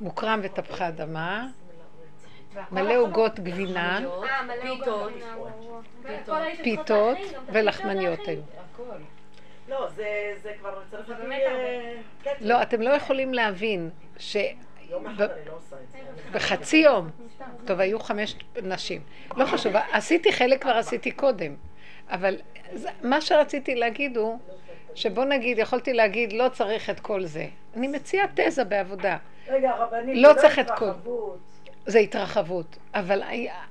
מוקרם 0.00 0.40
ותפוחי 0.42 0.88
אדמה, 0.88 1.46
מלא 2.72 2.96
עוגות 2.96 3.40
גבינה, 3.40 3.98
אה, 3.98 4.42
פיתות. 4.62 5.12
גבינה, 5.12 5.38
וואו. 5.38 5.80
פיתות. 6.62 7.18
ולחמניות 7.52 8.28
היו. 8.28 8.40
לא, 9.68 9.88
זה 9.96 10.34
זה 10.42 10.52
כבר 10.60 10.80
צריך 10.90 11.06
זה 11.06 11.12
להביא... 11.12 11.28
באמת 11.28 11.42
אה. 12.26 12.32
לא, 12.40 12.62
אתם 12.62 12.82
לא 12.82 12.90
יכולים 12.90 13.34
להבין 13.34 13.90
יום 14.90 15.06
אחד 15.06 15.30
אני 15.30 15.46
לא 15.46 15.52
עושה 15.52 15.76
את 15.76 15.92
זה. 15.92 16.22
שבחצי 16.28 16.76
יום, 16.76 17.10
טוב, 17.64 17.80
היו 17.80 17.98
חמש 17.98 18.36
נשים, 18.62 19.00
לא 19.36 19.44
חשוב, 19.44 19.72
עשיתי 19.92 20.32
חלק 20.32 20.62
כבר 20.62 20.76
עשיתי 20.76 21.10
קודם, 21.10 21.54
אבל 22.10 22.36
מה 23.02 23.20
שרציתי 23.20 23.74
להגיד 23.74 24.16
הוא, 24.16 24.38
שבוא 24.94 25.24
נגיד, 25.24 25.58
יכולתי 25.58 25.92
להגיד, 25.92 26.32
לא 26.32 26.48
צריך 26.48 26.90
את 26.90 27.00
כל 27.00 27.24
זה. 27.24 27.46
אני 27.76 27.88
מציעה 27.88 28.26
תזה 28.34 28.64
בעבודה, 28.64 29.16
רגע, 29.48 29.72
רבנית, 29.78 30.16
לא 30.16 30.32
זה 30.32 30.40
צריך 30.40 30.58
את 30.58 30.70
כל-. 30.70 30.90
זה 31.86 31.98
התרחבות, 31.98 32.76
אבל, 32.94 33.22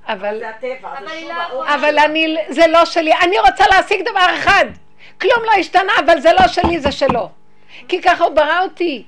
אבל, 0.06 0.38
זה 0.38 0.48
הטבע, 0.48 1.00
לא. 1.52 1.74
אבל 1.74 1.98
אני, 1.98 2.36
זה 2.48 2.66
לא 2.66 2.84
שלי, 2.84 3.12
אני 3.22 3.38
רוצה 3.38 3.64
להשיג 3.70 4.02
דבר 4.02 4.26
אחד, 4.34 4.64
כלום 5.20 5.44
לא 5.44 5.52
השתנה, 5.60 5.92
אבל 6.04 6.20
זה 6.20 6.32
לא 6.32 6.48
שלי, 6.48 6.80
זה 6.80 6.92
שלו. 6.92 7.30
כי 7.88 8.02
ככה 8.02 8.24
הוא 8.24 8.34
ברא 8.34 8.62
אותי. 8.62 9.04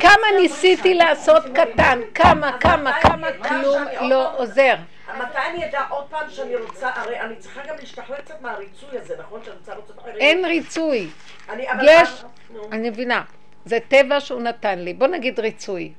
כמה 0.00 0.26
ניסיתי. 0.40 0.94
לעשות 0.94 1.44
קטן, 1.54 2.00
כמה, 2.14 2.58
כמה, 2.58 3.00
כמה, 3.00 3.28
כלום 3.32 3.82
לא 4.00 4.36
עוזר. 4.36 4.74
מתי 5.18 5.38
אני 5.50 5.64
אדע 5.64 5.80
עוד 5.88 6.04
פעם 6.10 6.30
שאני 6.30 6.56
רוצה, 6.56 6.90
הרי 6.94 7.20
אני 7.20 7.36
צריכה 7.36 7.60
גם 7.68 7.74
להשתחרר 7.80 8.16
קצת 8.16 8.42
מהריצוי 8.42 8.98
הזה, 8.98 9.14
נכון? 9.18 9.40
שאני 9.44 9.56
רוצה 9.56 9.74
לרצות 9.74 9.98
אחרים. 9.98 10.16
אין 10.16 10.44
ריצוי. 10.44 11.08
יש. 11.82 12.24
אני 12.72 12.90
מבינה, 12.90 13.22
זה 13.64 13.78
טבע 13.88 14.20
שהוא 14.20 14.40
נתן 14.40 14.78
לי. 14.78 14.94
בוא 14.94 15.06
נגיד 15.06 15.40
ריצוי. 15.40 15.92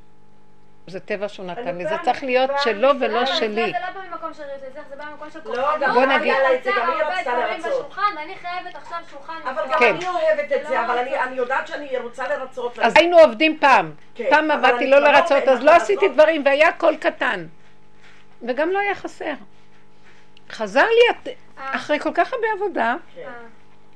זה 0.87 0.99
טבע 0.99 1.27
שהוא 1.29 1.45
נתן 1.45 1.75
לי, 1.77 1.87
זה 1.87 1.95
צריך 2.03 2.23
להיות 2.23 2.49
שלו 2.63 2.89
ולא 2.99 3.25
שלי. 3.25 3.71
זה 3.71 3.77
לא 3.87 4.01
בא 4.01 4.07
ממקום 4.11 4.33
של 4.33 4.43
ריצוי, 4.43 4.69
זה 4.89 4.95
בא 4.95 5.05
ממקום 5.11 5.29
של 5.29 5.39
לא, 5.39 5.43
כוחנות. 5.55 5.79
גם 5.81 5.93
בוא 5.93 6.03
אני 6.03 6.17
נגיד- 6.17 6.33
זה, 6.63 6.71
גם 6.77 6.91
היא 6.91 7.03
רצתה 7.03 7.37
לרצות. 7.37 7.95
ואני 8.15 8.35
חייבת 8.35 8.75
עכשיו 8.75 8.97
שולחן 9.11 9.33
אבל. 9.43 9.63
גם. 9.71 9.95
אני 9.95 10.07
אוהבת 10.07 10.51
את 10.61 10.67
זה, 10.67 10.73
לא 10.75 10.85
אבל 10.85 10.97
אני- 10.97 11.09
רוצה. 11.09 11.23
אני 11.23 11.35
יודעת 11.35 11.67
שאני 11.67 11.97
רוצה 11.97 12.27
לרצות. 12.27 12.79
אז 12.79 12.93
היינו 12.97 13.19
עובדים 13.19 13.57
פעם. 13.59 13.91
כן, 14.15 14.25
פעם 14.29 14.51
אבל 14.51 14.65
עבדתי 14.69 14.87
לא 14.87 14.99
לא 14.99 15.11
לרצות, 15.11 15.43
אז 15.47 15.63
לא 15.63 15.71
עשיתי. 15.75 16.07
דברים, 16.09 16.41
והיה 16.45 16.67
הכל 16.69 16.93
קטן. 16.99 17.45
וגם 18.47 18.69
לא 18.69 18.79
היה 18.79 18.95
חסר. 18.95 19.33
חזר 20.49 20.85
לי, 20.85 21.33
אה. 21.57 21.75
אחרי 21.75 21.99
כל 21.99 22.11
כך 22.13 22.33
הרבה 22.33 22.47
עבודה, 22.55 22.95
כן. 23.15 23.21
אה. 23.21 23.31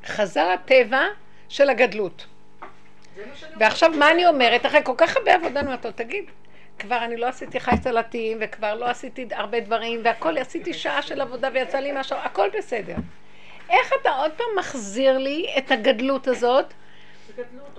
חזר 0.08 0.48
הטבע 0.54 1.02
של 1.50 1.70
הגדלות. 1.70 2.26
ועכשיו 3.58 3.90
מה 3.92 4.12
אני 4.12 4.28
אומרת? 4.28 4.66
אחרי 4.66 4.80
כל 4.84 4.94
כך 4.98 5.18
הרבה 5.18 5.34
עבודה, 5.34 5.60
אני 5.60 5.68
אומרת 5.68 5.86
לו, 5.86 5.92
תגיד, 5.92 6.26
כבר 6.80 7.06
אני 7.06 7.18
לא 7.18 7.28
עשיתי 7.28 7.60
חי 7.60 7.76
סלטים, 7.84 8.38
וכבר 8.42 8.74
לא 8.74 8.86
עשיתי 8.86 9.28
הרבה 9.32 9.60
דברים, 9.60 10.02
והכל 10.04 10.38
עשיתי 10.38 10.74
שעה 10.74 11.02
של 11.02 11.22
עבודה 11.22 11.50
ויצא 11.54 11.78
לי 11.78 11.92
משהו, 11.96 12.18
הכל 12.18 12.50
בסדר. 12.58 12.96
איך 13.70 13.92
אתה 14.02 14.10
עוד 14.10 14.32
פעם 14.32 14.48
מחזיר 14.60 15.18
לי 15.18 15.56
את 15.58 15.72
הגדלות 15.72 16.28
הזאת. 16.28 16.74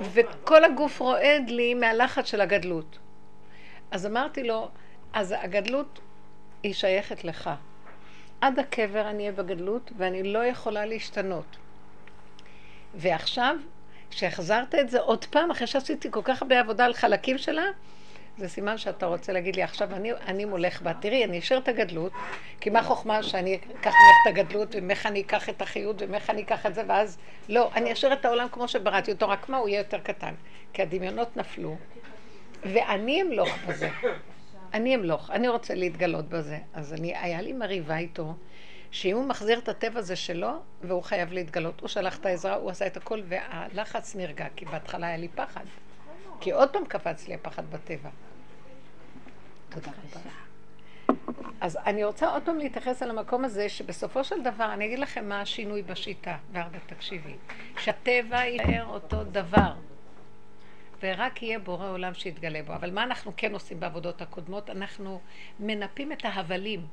וכל 0.01 0.65
הגוף 0.65 1.01
רועד 1.01 1.51
לי 1.51 1.75
מהלחץ 1.75 2.27
של 2.27 2.41
הגדלות. 2.41 2.99
אז 3.91 4.07
אמרתי 4.07 4.43
לו, 4.43 4.69
אז 5.13 5.35
הגדלות 5.39 6.01
היא 6.63 6.75
שייכת 6.75 7.25
לך. 7.25 7.51
עד 8.41 8.59
הקבר 8.59 9.11
אני 9.11 9.23
אהיה 9.23 9.33
בגדלות, 9.33 9.93
ואני 9.97 10.23
לא 10.23 10.45
יכולה 10.45 10.87
להשתנות. 10.87 11.57
ועכשיו, 12.95 13.57
כשהחזרת 14.11 14.75
את 14.75 14.91
זה 14.91 15.01
עוד 15.01 15.25
פעם, 15.25 15.51
אחרי 15.51 15.67
שעשיתי 15.67 16.09
כל 16.11 16.21
כך 16.25 16.43
הרבה 16.43 16.61
עבודה 16.61 16.85
על 16.85 16.95
חלקים 16.95 17.39
שלה, 17.39 17.65
זה 18.39 18.49
סימן 18.49 18.79
שאתה 18.79 19.07
רוצה 19.07 19.33
להגיד 19.33 19.57
לי, 19.57 19.63
עכשיו 19.63 19.95
אני, 19.95 20.13
אני 20.13 20.45
מולך 20.45 20.83
בה. 20.83 20.93
תראי, 20.95 21.25
אני 21.25 21.39
אשאר 21.39 21.59
את 21.59 21.69
הגדלות, 21.69 22.13
כי 22.61 22.71
מה 22.71 22.79
החוכמה 22.79 23.23
שאני 23.23 23.55
אקח 23.55 23.87
ממך 23.87 24.17
את 24.23 24.39
הגדלות, 24.39 24.75
וממך 24.75 25.07
אני 25.07 25.21
אקח 25.21 25.49
את 25.49 25.63
החיות, 25.63 26.03
וממך 26.03 26.31
אני 26.31 26.43
אקח 26.43 26.67
את 26.67 26.75
זה, 26.75 26.83
ואז... 26.87 27.19
לא, 27.49 27.71
אני 27.75 27.93
אשאיר 27.93 28.13
את 28.13 28.25
העולם 28.25 28.49
כמו 28.53 28.69
שבראתי 28.69 29.13
אותו, 29.13 29.29
רק 29.29 29.49
מה, 29.49 29.57
הוא 29.57 29.69
יהיה 29.69 29.79
יותר 29.79 29.99
קטן. 29.99 30.35
כי 30.73 30.83
הדמיונות 30.83 31.37
נפלו, 31.37 31.77
ואני 32.63 33.23
אמלוך 33.23 33.49
בזה. 33.69 33.89
אני 34.75 34.95
אמלוך, 34.95 35.31
אני 35.31 35.49
רוצה 35.49 35.75
להתגלות 35.75 36.29
בזה. 36.29 36.59
אז 36.75 36.93
אני, 36.93 37.17
היה 37.17 37.43
לי 37.43 37.53
מריבה 37.53 37.99
איתו, 37.99 38.35
שאם 38.91 39.17
הוא 39.17 39.25
מחזיר 39.25 39.59
את 39.59 39.69
הטבע 39.69 39.99
הזה 39.99 40.17
שלו, 40.17 40.51
והוא 40.83 41.03
חייב 41.03 41.33
להתגלות, 41.33 41.81
הוא 41.81 41.89
שלח 41.89 42.19
את 42.19 42.27
העזרה, 42.27 42.55
הוא 42.55 42.71
עשה 42.71 42.87
את 42.87 42.97
הכל, 42.97 43.23
והלחץ 43.29 44.15
נרגע, 44.15 44.47
כי 44.57 44.65
בהתחלה 44.65 45.07
היה 45.07 45.17
לי 45.17 45.29
פחד. 45.29 45.65
כי 46.41 46.53
עוד 46.53 46.71
פעם 46.71 46.85
קפץ 46.85 47.29
לי 47.29 47.35
הפחד 47.35 47.71
בטבע. 47.71 48.09
תודה 49.81 49.91
רבה. 49.91 50.31
אז 51.61 51.79
אני 51.87 52.05
רוצה 52.05 52.29
עוד 52.33 52.43
פעם 52.43 52.59
להתייחס 52.59 53.03
על 53.03 53.11
המקום 53.11 53.45
הזה, 53.45 53.69
שבסופו 53.69 54.25
של 54.25 54.43
דבר, 54.43 54.73
אני 54.73 54.87
אגיד 54.87 54.99
לכם 54.99 55.29
מה 55.29 55.41
השינוי 55.41 55.83
בשיטה, 55.83 56.37
והרבה 56.53 56.79
תקשיבי, 56.87 57.35
שהטבע 57.79 58.45
יישאר 58.45 58.87
אותו 58.87 59.25
דבר. 59.25 59.73
ורק 61.03 61.43
יהיה 61.43 61.59
בורא 61.59 61.89
עולם 61.91 62.15
שיתגלה 62.15 62.63
בו. 62.63 62.75
אבל 62.75 62.91
מה 62.91 63.03
אנחנו 63.03 63.33
כן 63.37 63.53
עושים 63.53 63.81
בעבודות 63.81 64.23
הקודמות? 64.23 64.71
אנחנו 64.71 65.21
מנפים 65.61 66.13
את 66.13 66.25
ההבלים. 66.25 66.87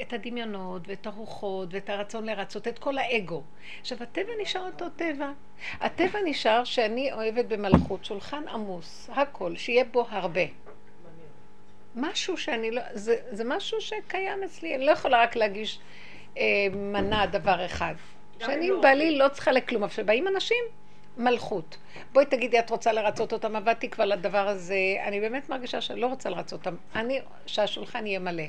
את 0.00 0.12
הדמיונות 0.12 0.88
ואת 0.88 1.06
הרוחות 1.06 1.68
ואת 1.74 1.90
הרצון 1.90 2.24
לרצות, 2.24 2.68
את 2.68 2.78
כל 2.78 2.98
האגו. 2.98 3.42
עכשיו, 3.80 4.02
הטבע 4.02 4.32
נשאר 4.42 4.66
אותו 4.66 4.88
טבע. 4.96 5.32
הטבע 5.80 6.18
נשאר 6.24 6.64
שאני 6.64 7.12
אוהבת 7.12 7.44
במלכות, 7.44 8.04
שולחן 8.04 8.48
עמוס, 8.48 9.10
הכל, 9.12 9.56
שיהיה 9.56 9.84
בו 9.84 10.06
הרבה. 10.10 10.61
משהו 11.96 12.36
שאני 12.36 12.70
לא, 12.70 12.82
זה, 12.92 13.16
זה 13.30 13.44
משהו 13.44 13.80
שקיים 13.80 14.42
אצלי, 14.42 14.74
אני 14.74 14.86
לא 14.86 14.90
יכולה 14.90 15.22
רק 15.22 15.36
להגיש 15.36 15.78
אה, 16.38 16.42
מנה 16.72 17.26
דבר 17.26 17.66
אחד. 17.66 17.94
שאני 18.38 18.68
לא 18.68 18.80
בא 18.80 18.88
לי 18.88 19.18
לא 19.18 19.28
צריכה 19.28 19.52
לכלום, 19.52 19.82
אבל 19.82 19.92
כשבאים 19.92 20.28
אנשים, 20.28 20.64
מלכות. 21.16 21.76
בואי 22.12 22.26
תגידי, 22.26 22.58
את 22.58 22.70
רוצה 22.70 22.92
לרצות 22.92 23.32
אותם? 23.32 23.56
עבדתי 23.56 23.88
כבר 23.88 24.04
לדבר 24.04 24.48
הזה, 24.48 24.76
אני 25.04 25.20
באמת 25.20 25.48
מרגישה 25.48 25.80
שאני 25.80 26.00
לא 26.00 26.06
רוצה 26.06 26.30
לרצות 26.30 26.66
אותם. 26.66 26.76
אני, 26.94 27.20
שהשולחן 27.46 28.06
יהיה 28.06 28.18
מלא. 28.18 28.44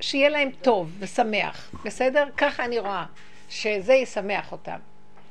שיהיה 0.00 0.28
להם 0.28 0.50
טוב 0.62 0.90
ושמח, 0.98 1.74
בסדר? 1.84 2.24
ככה 2.36 2.64
אני 2.64 2.78
רואה, 2.78 3.04
שזה 3.48 3.94
ישמח 3.94 4.52
אותם. 4.52 4.78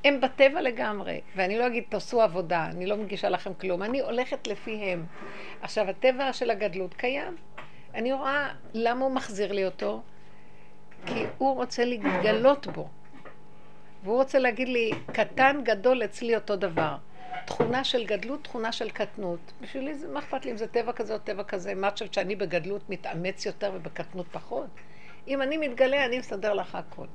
הם 0.04 0.22
בטבע 0.22 0.62
לגמרי, 0.62 1.22
ואני 1.36 1.58
לא 1.58 1.68
אגיד 1.68 1.84
תעשו 1.90 2.22
עבודה, 2.22 2.66
אני 2.66 2.86
לא 2.86 2.98
מגישה 2.98 3.30
לכם 3.30 3.54
כלום, 3.54 3.84
אני 3.84 4.00
הולכת 4.00 4.48
לפיהם. 4.48 5.06
עכשיו, 5.62 5.90
הטבע 5.90 6.34
של 6.34 6.52
הגדלות 6.52 6.94
קיים. 6.94 7.36
אני 7.94 8.14
רואה 8.14 8.50
למה 8.74 9.06
הוא 9.06 9.12
מחזיר 9.12 9.52
לי 9.52 9.66
אותו, 9.66 10.02
כי 11.06 11.26
הוא 11.38 11.56
רוצה 11.56 11.86
להתגלות 11.86 12.68
בו. 12.68 12.90
והוא 14.04 14.16
רוצה 14.16 14.40
להגיד 14.40 14.68
לי, 14.70 14.92
קטן 15.14 15.62
גדול 15.64 16.04
אצלי 16.04 16.36
אותו 16.36 16.56
דבר. 16.56 16.96
תכונה 17.46 17.84
של 17.84 18.06
גדלות, 18.06 18.44
תכונה 18.44 18.72
של 18.72 18.90
קטנות. 18.90 19.40
בשבילי 19.62 19.96
זה, 19.96 20.08
מה 20.08 20.20
אכפת 20.20 20.46
לי 20.46 20.52
אם 20.52 20.58
זה 20.58 20.68
טבע 20.68 20.94
כזה 20.94 21.14
או 21.14 21.20
טבע 21.20 21.44
כזה? 21.44 21.76
מה 21.76 21.88
את 21.88 21.94
חושבת 21.94 22.14
שאני 22.14 22.36
בגדלות 22.36 22.90
מתאמץ 22.90 23.46
יותר 23.46 23.72
ובקטנות 23.76 24.28
פחות? 24.32 24.68
אם 25.28 25.42
אני 25.42 25.58
מתגלה, 25.58 26.06
אני 26.06 26.20
מסדר 26.20 26.54
לך 26.54 26.76
הכל. 26.76 27.06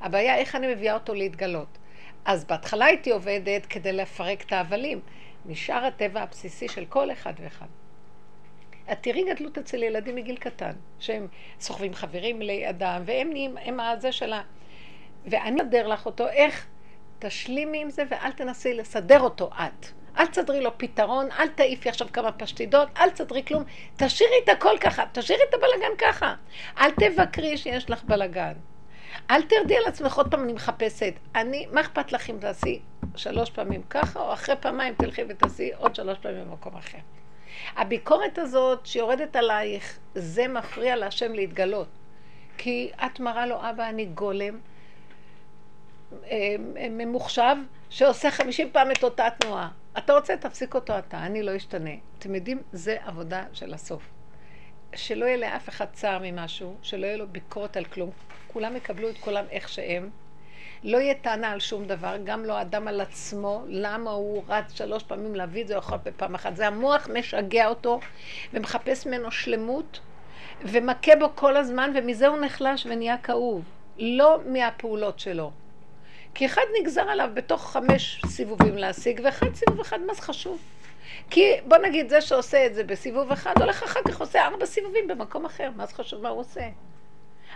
הבעיה, 0.00 0.36
איך 0.36 0.54
אני 0.54 0.74
מביאה 0.74 0.94
אותו 0.94 1.14
להתגלות? 1.14 1.78
אז 2.24 2.44
בהתחלה 2.44 2.84
הייתי 2.84 3.10
עובדת 3.10 3.66
כדי 3.66 3.92
לפרק 3.92 4.42
את 4.42 4.52
ההבלים. 4.52 5.00
נשאר 5.46 5.84
הטבע 5.84 6.22
הבסיסי 6.22 6.68
של 6.68 6.84
כל 6.84 7.12
אחד 7.12 7.32
ואחד. 7.40 7.66
את 8.92 8.98
תראי 9.00 9.34
גדלות 9.34 9.58
אצל 9.58 9.82
ילדים 9.82 10.14
מגיל 10.14 10.36
קטן, 10.36 10.72
שהם 10.98 11.26
סוחבים 11.60 11.94
חברים 11.94 12.42
לידם, 12.42 13.02
והם 13.06 13.30
נהיים, 13.30 13.56
הם 13.56 13.80
הזה 13.80 14.12
של 14.12 14.32
ה... 14.32 14.42
ואני 15.26 15.62
אדר 15.62 15.86
לך 15.86 16.06
אותו, 16.06 16.28
איך 16.28 16.66
תשלימי 17.18 17.82
עם 17.82 17.90
זה 17.90 18.02
ואל 18.08 18.32
תנסי 18.32 18.74
לסדר 18.74 19.20
אותו 19.20 19.50
את. 19.54 19.86
אל 20.18 20.26
תסדרי 20.26 20.60
לו 20.60 20.78
פתרון, 20.78 21.28
אל 21.38 21.48
תעיפי 21.48 21.88
עכשיו 21.88 22.08
כמה 22.12 22.32
פשטידות, 22.32 22.88
אל 22.96 23.10
תסדרי 23.10 23.42
כלום, 23.44 23.62
תשאירי 23.96 24.34
את 24.44 24.48
הכל 24.48 24.78
ככה, 24.80 25.04
תשאירי 25.12 25.42
את 25.48 25.54
הבלגן 25.54 25.96
ככה. 25.98 26.34
אל 26.78 26.90
תבקרי 26.90 27.56
שיש 27.56 27.90
לך 27.90 28.04
בלגן. 28.04 28.52
אל 29.30 29.42
תרדי 29.42 29.76
על 29.76 29.84
עצמך 29.86 30.16
עוד 30.16 30.30
פעם, 30.30 30.44
אני 30.44 30.52
מחפשת. 30.52 31.14
אני, 31.34 31.66
מה 31.72 31.80
אכפת 31.80 32.12
לך 32.12 32.30
אם 32.30 32.36
תעשי 32.40 32.80
שלוש 33.16 33.50
פעמים 33.50 33.82
ככה, 33.90 34.20
או 34.20 34.32
אחרי 34.32 34.56
פעמיים 34.60 34.94
תלכי 34.94 35.22
ותעשי 35.28 35.70
עוד 35.76 35.94
שלוש 35.94 36.18
פעמים 36.18 36.44
במקום 36.50 36.76
אחר. 36.76 36.98
הביקורת 37.76 38.38
הזאת 38.38 38.86
שיורדת 38.86 39.36
עלייך, 39.36 39.98
זה 40.14 40.48
מפריע 40.48 40.96
להשם 40.96 41.32
להתגלות. 41.32 41.88
כי 42.58 42.90
את 43.06 43.20
מראה 43.20 43.46
לו, 43.46 43.56
אבא, 43.70 43.88
אני 43.88 44.04
גולם, 44.06 44.58
אה, 46.24 46.56
ממוחשב, 46.90 47.56
שעושה 47.90 48.30
חמישים 48.30 48.68
פעם 48.72 48.90
את 48.90 49.04
אותה 49.04 49.26
תנועה. 49.38 49.68
אתה 49.98 50.12
רוצה, 50.12 50.36
תפסיק 50.36 50.74
אותו 50.74 50.98
אתה, 50.98 51.26
אני 51.26 51.42
לא 51.42 51.56
אשתנה. 51.56 51.90
אתם 52.18 52.34
יודעים, 52.34 52.62
זה 52.72 52.96
עבודה 53.04 53.44
של 53.52 53.74
הסוף. 53.74 54.02
שלא 54.94 55.24
יהיה 55.24 55.36
לאף 55.36 55.68
אחד 55.68 55.86
צער 55.92 56.18
ממשהו, 56.22 56.76
שלא 56.82 57.06
יהיה 57.06 57.16
לו 57.16 57.28
ביקורת 57.28 57.76
על 57.76 57.84
כלום. 57.84 58.10
כולם 58.46 58.76
יקבלו 58.76 59.08
את 59.08 59.18
כולם 59.18 59.44
איך 59.50 59.68
שהם. 59.68 60.10
לא 60.84 60.98
יהיה 60.98 61.14
טענה 61.14 61.50
על 61.50 61.60
שום 61.60 61.84
דבר, 61.84 62.16
גם 62.24 62.44
לא 62.44 62.60
אדם 62.60 62.88
על 62.88 63.00
עצמו, 63.00 63.62
למה 63.68 64.10
הוא 64.10 64.44
רץ 64.48 64.72
שלוש 64.72 65.02
פעמים 65.02 65.34
להביא 65.34 65.62
את 65.62 65.68
זה, 65.68 65.74
או 65.74 65.78
יכול 65.78 65.98
בפעם 66.04 66.34
אחת. 66.34 66.56
זה 66.56 66.66
המוח 66.66 67.08
משגע 67.14 67.68
אותו, 67.68 68.00
ומחפש 68.52 69.06
ממנו 69.06 69.30
שלמות, 69.30 70.00
ומכה 70.62 71.16
בו 71.16 71.26
כל 71.34 71.56
הזמן, 71.56 71.92
ומזה 71.94 72.26
הוא 72.26 72.38
נחלש 72.38 72.86
ונהיה 72.90 73.18
כאוב. 73.18 73.64
לא 73.98 74.38
מהפעולות 74.46 75.18
שלו. 75.18 75.50
כי 76.34 76.46
אחד 76.46 76.62
נגזר 76.80 77.00
עליו 77.08 77.30
בתוך 77.34 77.70
חמש 77.70 78.22
סיבובים 78.26 78.78
להשיג, 78.78 79.20
ואחד 79.24 79.54
סיבוב 79.54 79.80
אחד, 79.80 80.00
מה 80.00 80.14
זה 80.14 80.22
חשוב? 80.22 80.58
כי 81.30 81.52
בוא 81.64 81.76
נגיד, 81.76 82.08
זה 82.08 82.20
שעושה 82.20 82.66
את 82.66 82.74
זה 82.74 82.84
בסיבוב 82.84 83.32
אחד, 83.32 83.54
הולך 83.60 83.82
אחר 83.82 84.00
כך 84.08 84.20
עושה 84.20 84.46
ארבע 84.46 84.66
סיבובים 84.66 85.08
במקום 85.08 85.44
אחר, 85.44 85.70
מה 85.76 85.86
זה 85.86 85.94
חשוב 85.94 86.22
מה 86.22 86.28
הוא 86.28 86.40
עושה? 86.40 86.68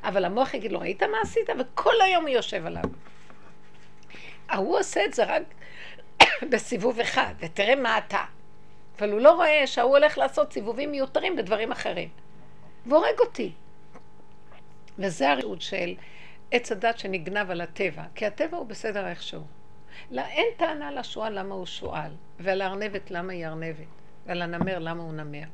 אבל 0.05 0.25
המוח 0.25 0.55
יגיד 0.55 0.73
לו, 0.73 0.81
ראית 0.81 1.03
מה 1.03 1.17
עשית? 1.23 1.51
וכל 1.59 2.01
היום 2.05 2.23
הוא 2.23 2.31
יושב 2.31 2.67
עליו. 2.67 2.83
ההוא 4.49 4.79
עושה 4.79 5.05
את 5.05 5.15
זה 5.15 5.25
רק 5.25 5.43
בסיבוב 6.51 7.01
אחד, 7.01 7.35
ותראה 7.39 7.77
מה 7.77 7.99
אתה. 7.99 8.25
אבל 8.99 9.13
הוא 9.13 9.21
לא 9.21 9.33
רואה 9.33 9.67
שההוא 9.67 9.97
הולך 9.97 10.19
לעשות 10.19 10.53
סיבובים 10.53 10.91
מיותרים 10.91 11.37
בדברים 11.37 11.73
אחרים. 11.73 12.09
והורג 12.87 13.21
אותי. 13.21 13.53
וזה 14.99 15.31
הרעות 15.31 15.63
של 15.63 15.95
עץ 16.51 16.73
הדת 16.73 16.99
שנגנב 16.99 17.51
על 17.51 17.61
הטבע, 17.61 18.03
כי 18.15 18.27
הטבע 18.27 18.57
הוא 18.57 18.67
בסדר 18.67 19.09
איכשהו. 19.09 19.43
לא, 20.11 20.23
אין 20.23 20.47
טענה 20.57 20.91
לשועל 20.91 21.39
למה 21.39 21.55
הוא 21.55 21.67
שועל, 21.67 22.13
ועל 22.41 22.61
הארנבת 22.61 23.11
למה 23.11 23.33
היא 23.33 23.47
ארנבת, 23.47 23.87
ועל 24.27 24.43
הנמר 24.43 24.79
למה 24.79 25.03
הוא 25.03 25.13
נמר. 25.13 25.45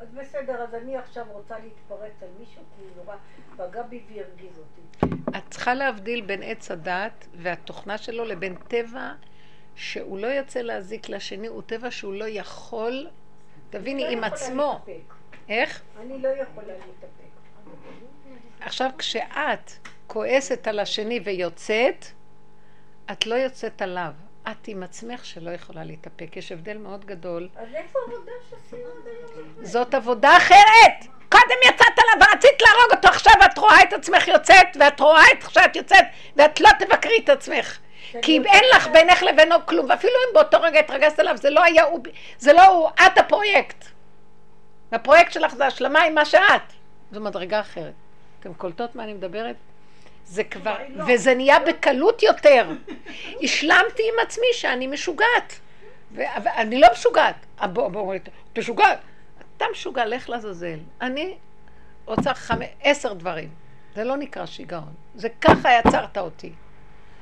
אז 0.00 0.08
בסדר, 0.14 0.62
אז 0.62 0.74
אני 0.74 0.96
עכשיו 0.96 1.26
רוצה 1.32 1.58
להתפרץ 1.58 2.22
על 2.22 2.28
מישהו 2.38 2.62
כי 2.76 2.82
הוא 2.82 3.04
נורא 3.04 3.16
פגע 3.56 3.82
בי 3.82 4.02
והרגיז 4.08 4.58
אותי. 4.58 5.06
את 5.38 5.42
צריכה 5.50 5.74
להבדיל 5.74 6.20
בין 6.20 6.42
עץ 6.42 6.70
הדת 6.70 7.26
והתוכנה 7.34 7.98
שלו 7.98 8.24
לבין 8.24 8.54
טבע 8.68 9.12
שהוא 9.74 10.18
לא 10.18 10.26
יוצא 10.26 10.60
להזיק 10.60 11.08
לשני, 11.08 11.46
הוא 11.46 11.62
טבע 11.66 11.90
שהוא 11.90 12.14
לא 12.14 12.24
יכול, 12.28 13.08
תביני, 13.70 14.04
לא 14.04 14.08
עם 14.08 14.24
עצמו. 14.24 14.80
להתאפק. 14.86 15.14
איך? 15.48 15.82
אני 16.00 16.22
לא 16.22 16.28
יכולה 16.28 16.72
להתאפק. 16.72 17.24
עכשיו, 18.60 18.90
כשאת 18.98 19.70
כועסת 20.06 20.66
על 20.66 20.78
השני 20.78 21.20
ויוצאת, 21.24 22.06
את 23.12 23.26
לא 23.26 23.34
יוצאת 23.34 23.82
עליו. 23.82 24.12
את 24.50 24.68
עם 24.68 24.82
עצמך 24.82 25.24
שלא 25.24 25.50
יכולה 25.50 25.84
להתאפק. 25.84 26.36
יש 26.36 26.52
הבדל 26.52 26.76
מאוד 26.76 27.04
גדול. 27.04 27.48
אז 27.56 27.68
איפה 27.74 27.98
העבודה 27.98 28.32
שעשינו 28.50 28.82
עד 28.82 29.06
היום? 29.06 29.64
זאת 29.64 29.94
עבודה 29.94 30.36
אחרת! 30.36 31.06
קודם 31.28 31.56
יצאת 31.68 31.98
עליו 31.98 32.28
ורצית 32.28 32.62
להרוג 32.62 32.92
אותו, 32.96 33.08
עכשיו 33.08 33.32
את 33.44 33.58
רואה 33.58 33.82
את 33.82 33.92
עצמך 33.92 34.28
יוצאת, 34.28 34.76
ואת 34.80 35.00
רואה 35.00 35.22
את 35.32 35.50
שאת 35.50 35.76
יוצאת, 35.76 36.04
ואת 36.36 36.60
לא 36.60 36.68
תבקרי 36.78 37.20
את 37.24 37.28
עצמך. 37.28 37.78
כי 38.22 38.36
אם 38.36 38.44
אין 38.46 38.64
לך 38.76 38.88
בינך 38.88 39.22
לבינו 39.22 39.66
כלום, 39.66 39.86
ואפילו 39.90 40.12
אם 40.12 40.34
באותו 40.34 40.60
רגע 40.60 40.80
התרגזת 40.80 41.18
עליו, 41.18 41.36
זה 41.36 41.50
לא 41.50 41.64
היה 41.64 41.84
הוא, 41.84 42.00
זה 42.38 42.52
לא 42.52 42.66
הוא, 42.66 42.88
את 43.06 43.18
הפרויקט. 43.18 43.84
הפרויקט 44.92 45.32
שלך 45.32 45.54
זה 45.54 45.66
השלמה 45.66 46.02
עם 46.02 46.14
מה 46.14 46.24
שאת. 46.24 46.62
זו 47.12 47.20
מדרגה 47.20 47.60
אחרת. 47.60 47.92
אתם 48.40 48.54
קולטות 48.54 48.96
מה 48.96 49.04
אני 49.04 49.14
מדברת? 49.14 49.56
זה 50.26 50.44
כבר, 50.44 50.76
וזה 51.08 51.34
נהיה 51.34 51.60
בקלות 51.60 52.22
יותר. 52.22 52.70
השלמתי 53.42 54.02
עם 54.02 54.26
עצמי 54.26 54.46
שאני 54.52 54.86
משוגעת. 54.86 55.60
ואני 56.14 56.80
לא 56.80 56.88
משוגעת. 56.92 57.46
את 57.64 58.58
משוגעת. 58.58 58.98
אתה 59.56 59.64
משוגע, 59.72 60.06
לך 60.06 60.28
לעזאזל. 60.28 60.78
אני 61.00 61.36
רוצה 62.04 62.34
חמ... 62.34 62.58
עשר 62.82 63.12
דברים. 63.12 63.48
זה 63.94 64.04
לא 64.04 64.16
נקרא 64.16 64.46
שיגעון. 64.46 64.94
זה 65.14 65.28
ככה 65.40 65.68
יצרת 65.72 66.18
אותי. 66.18 66.52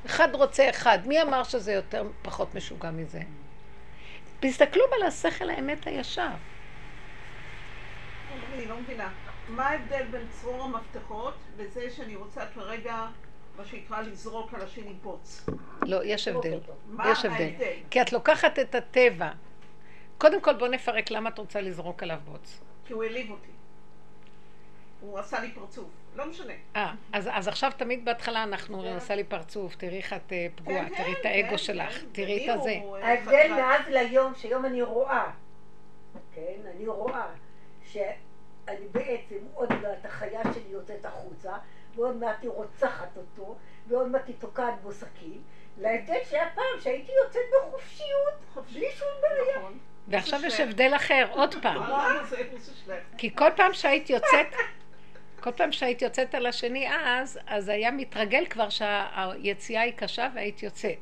אחד 0.07 0.35
רוצה 0.35 0.71
אחד. 0.71 0.99
מי 1.07 1.23
אמר 1.23 1.45
שזה 1.45 1.73
יותר, 1.73 2.05
פחות 2.23 2.55
משוגע 2.55 2.91
מזה? 2.91 3.21
תסתכלו 4.41 4.85
על 4.97 5.03
השכל 5.03 5.51
האמת 5.51 5.87
הישר. 5.87 6.29
אני 8.55 8.67
לא 8.67 8.77
מבינה. 8.81 9.09
מה 9.49 9.69
ההבדל 9.69 10.07
בין 10.11 10.27
צרור 10.31 10.63
המפתחות 10.65 11.35
לזה 11.59 11.91
שאני 11.91 12.17
רוצה 12.17 12.47
כרגע, 12.55 13.07
מה 13.57 13.65
שנקרא, 13.65 14.01
לזרוק 14.01 14.55
על 14.55 14.63
השני 14.63 14.93
בוץ? 15.03 15.47
לא, 15.83 16.05
יש 16.05 16.29
הבדל. 16.29 16.61
מה 16.87 17.11
יש 17.11 17.25
הבדל. 17.25 17.43
ההבדל? 17.43 17.73
כי 17.91 18.03
את 18.03 18.13
לוקחת 18.13 18.59
את 18.59 18.75
הטבע. 18.75 19.31
קודם 20.19 20.41
כל 20.41 20.55
בוא 20.55 20.69
נפרק 20.69 21.11
למה 21.11 21.31
את 21.31 21.39
רוצה 21.39 21.61
לזרוק 21.61 22.03
עליו 22.03 22.19
בוץ. 22.25 22.61
כי 22.87 22.93
הוא 22.93 23.03
העליב 23.03 23.31
אותי. 23.31 23.49
הוא 25.01 25.19
עשה 25.19 25.41
לי 25.41 25.51
פרצוף. 25.51 25.89
לא 26.17 26.27
משנה. 26.27 26.53
אה, 26.77 26.93
אז, 27.13 27.29
אז 27.33 27.49
עכשיו 27.49 27.73
תמיד 27.77 28.05
בהתחלה 28.05 28.43
אנחנו, 28.43 28.83
הוא 28.83 28.97
עשה 28.97 29.15
לי 29.15 29.25
פרצוף, 29.25 29.75
תראי 29.77 29.97
איך 29.97 30.13
את 30.13 30.33
אה, 30.33 30.47
פגועה, 30.55 30.89
כן, 30.89 30.95
תראי 30.95 31.13
את 31.13 31.19
כן, 31.23 31.29
האגו 31.29 31.51
כן, 31.51 31.59
שלך, 31.59 31.99
כן. 31.99 32.07
תראי 32.13 32.51
את 32.51 32.57
הזה. 32.61 32.71
אה, 32.71 33.09
ההבדל 33.09 33.53
מאז 33.57 33.89
ליום, 33.89 34.33
שהיום 34.37 34.65
אני 34.65 34.83
רואה, 34.83 35.31
כן, 36.35 36.61
אני 36.77 36.87
רואה 36.87 37.27
שאני 38.67 38.87
בעצם 38.93 39.45
עוד 39.55 39.73
מעט 39.73 40.05
החיה 40.05 40.43
שלי 40.55 40.69
יוצאת 40.69 41.05
החוצה, 41.05 41.53
ועוד 41.95 42.17
מעט 42.17 42.43
היא 42.43 42.51
רוצחת 42.51 43.17
אותו, 43.17 43.57
ועוד 43.89 44.09
מעט 44.09 44.27
היא 44.27 44.37
תוקעת 44.39 44.75
בו 44.83 44.93
סכין, 44.93 45.43
להבדל 45.79 46.19
שהיה 46.31 46.49
פעם 46.55 46.81
שהייתי 46.81 47.13
יוצאת 47.25 47.43
בחופשיות, 47.53 48.33
ועכשיו 50.09 50.41
יש? 50.45 50.61
הבדל 50.61 50.93
אחר, 50.97 51.27
עוד 51.31 51.55
פעם. 51.63 51.83
כי 53.19 53.37
כל 53.37 53.49
פעם 53.57 53.73
שהיית 53.75 54.11
יוצאת, 54.11 54.47
כל 55.41 55.53
פעם 55.53 55.73
שהיית 55.73 56.03
יוצאת 56.03 56.35
על 56.35 56.47
השני 56.47 56.89
אז, 56.95 57.39
אז 57.47 57.69
היה 57.69 57.91
מתרגל 57.91 58.47
כבר 58.47 58.69
שהיציאה 58.69 59.83
היא 59.83 59.93
קשה 59.93 60.29
והיית 60.35 60.63
יוצאת. 60.63 60.99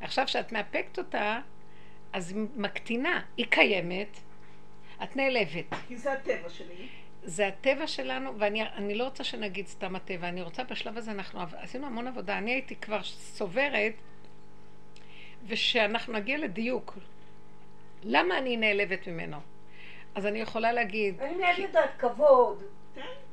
עכשיו 0.00 0.28
שאת 0.28 0.52
מאפקת 0.52 0.98
אותה, 0.98 1.40
אז 2.12 2.32
היא 2.32 2.46
מקטינה, 2.56 3.20
היא 3.36 3.46
קיימת, 3.50 4.18
את 5.02 5.16
נעלבת. 5.16 5.74
כי 5.88 5.96
זה 5.96 6.12
הטבע 6.12 6.48
שלי. 6.48 6.88
זה 7.24 7.46
הטבע 7.46 7.86
שלנו, 7.86 8.38
ואני 8.38 8.62
אני 8.62 8.94
לא 8.94 9.04
רוצה 9.04 9.24
שנגיד 9.24 9.66
סתם 9.66 9.96
הטבע, 9.96 10.28
אני 10.28 10.42
רוצה 10.42 10.64
בשלב 10.64 10.98
הזה, 10.98 11.10
אנחנו 11.10 11.40
עשינו 11.56 11.86
המון 11.86 12.06
עבודה, 12.06 12.38
אני 12.38 12.50
הייתי 12.50 12.76
כבר 12.76 13.02
סוברת, 13.02 13.92
ושאנחנו 15.46 16.12
נגיע 16.12 16.38
לדיוק. 16.38 16.98
למה 18.04 18.38
אני 18.38 18.56
נעלבת 18.56 19.06
ממנו? 19.06 19.36
אז 20.14 20.26
אני 20.26 20.38
יכולה 20.38 20.72
להגיד, 20.72 21.20
אני 21.20 21.34
מיד 21.34 21.58
יודעת 21.58 21.90
כבוד. 21.98 22.62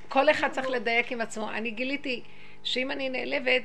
כל 0.10 0.30
אחד 0.30 0.52
צריך 0.52 0.70
לדייק 0.70 1.12
עם 1.12 1.22
עצמו. 1.22 1.50
אני 1.50 1.72
גיליתי 1.72 2.24
שאם 2.64 2.92
אני 2.92 3.10
נעלבת, 3.10 3.64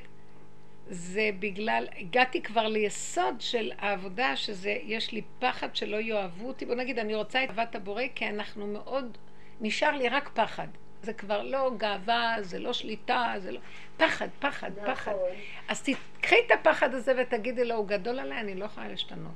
זה 0.88 1.30
בגלל, 1.38 1.86
הגעתי 1.96 2.42
כבר 2.42 2.68
ליסוד 2.68 3.40
של 3.40 3.72
העבודה, 3.78 4.36
שזה, 4.36 4.76
יש 4.82 5.12
לי 5.12 5.22
פחד 5.38 5.76
שלא 5.76 5.96
יאהבו 5.96 6.48
אותי. 6.48 6.66
בוא 6.66 6.74
נגיד, 6.74 6.98
אני 6.98 7.14
רוצה 7.14 7.44
את 7.44 7.48
אהבת 7.48 7.74
הבורא, 7.74 8.02
כי 8.14 8.28
אנחנו 8.28 8.66
מאוד, 8.66 9.18
נשאר 9.60 9.96
לי 9.96 10.08
רק 10.08 10.30
פחד. 10.34 10.68
זה 11.02 11.12
כבר 11.12 11.42
לא 11.42 11.70
גאווה, 11.76 12.36
זה 12.40 12.58
לא 12.58 12.72
שליטה, 12.72 13.34
זה 13.38 13.52
לא... 13.52 13.60
פחד, 13.96 14.28
פחד, 14.38 14.70
פחד. 14.86 15.12
נכון. 15.12 15.28
אז 15.68 15.82
תקחי 15.82 16.36
את 16.46 16.50
הפחד 16.50 16.94
הזה 16.94 17.12
ותגידי 17.18 17.64
לו, 17.64 17.74
הוא 17.74 17.88
גדול 17.88 18.18
עליי, 18.18 18.40
אני 18.40 18.54
לא 18.54 18.64
יכולה 18.64 18.88
להשתנות. 18.88 19.32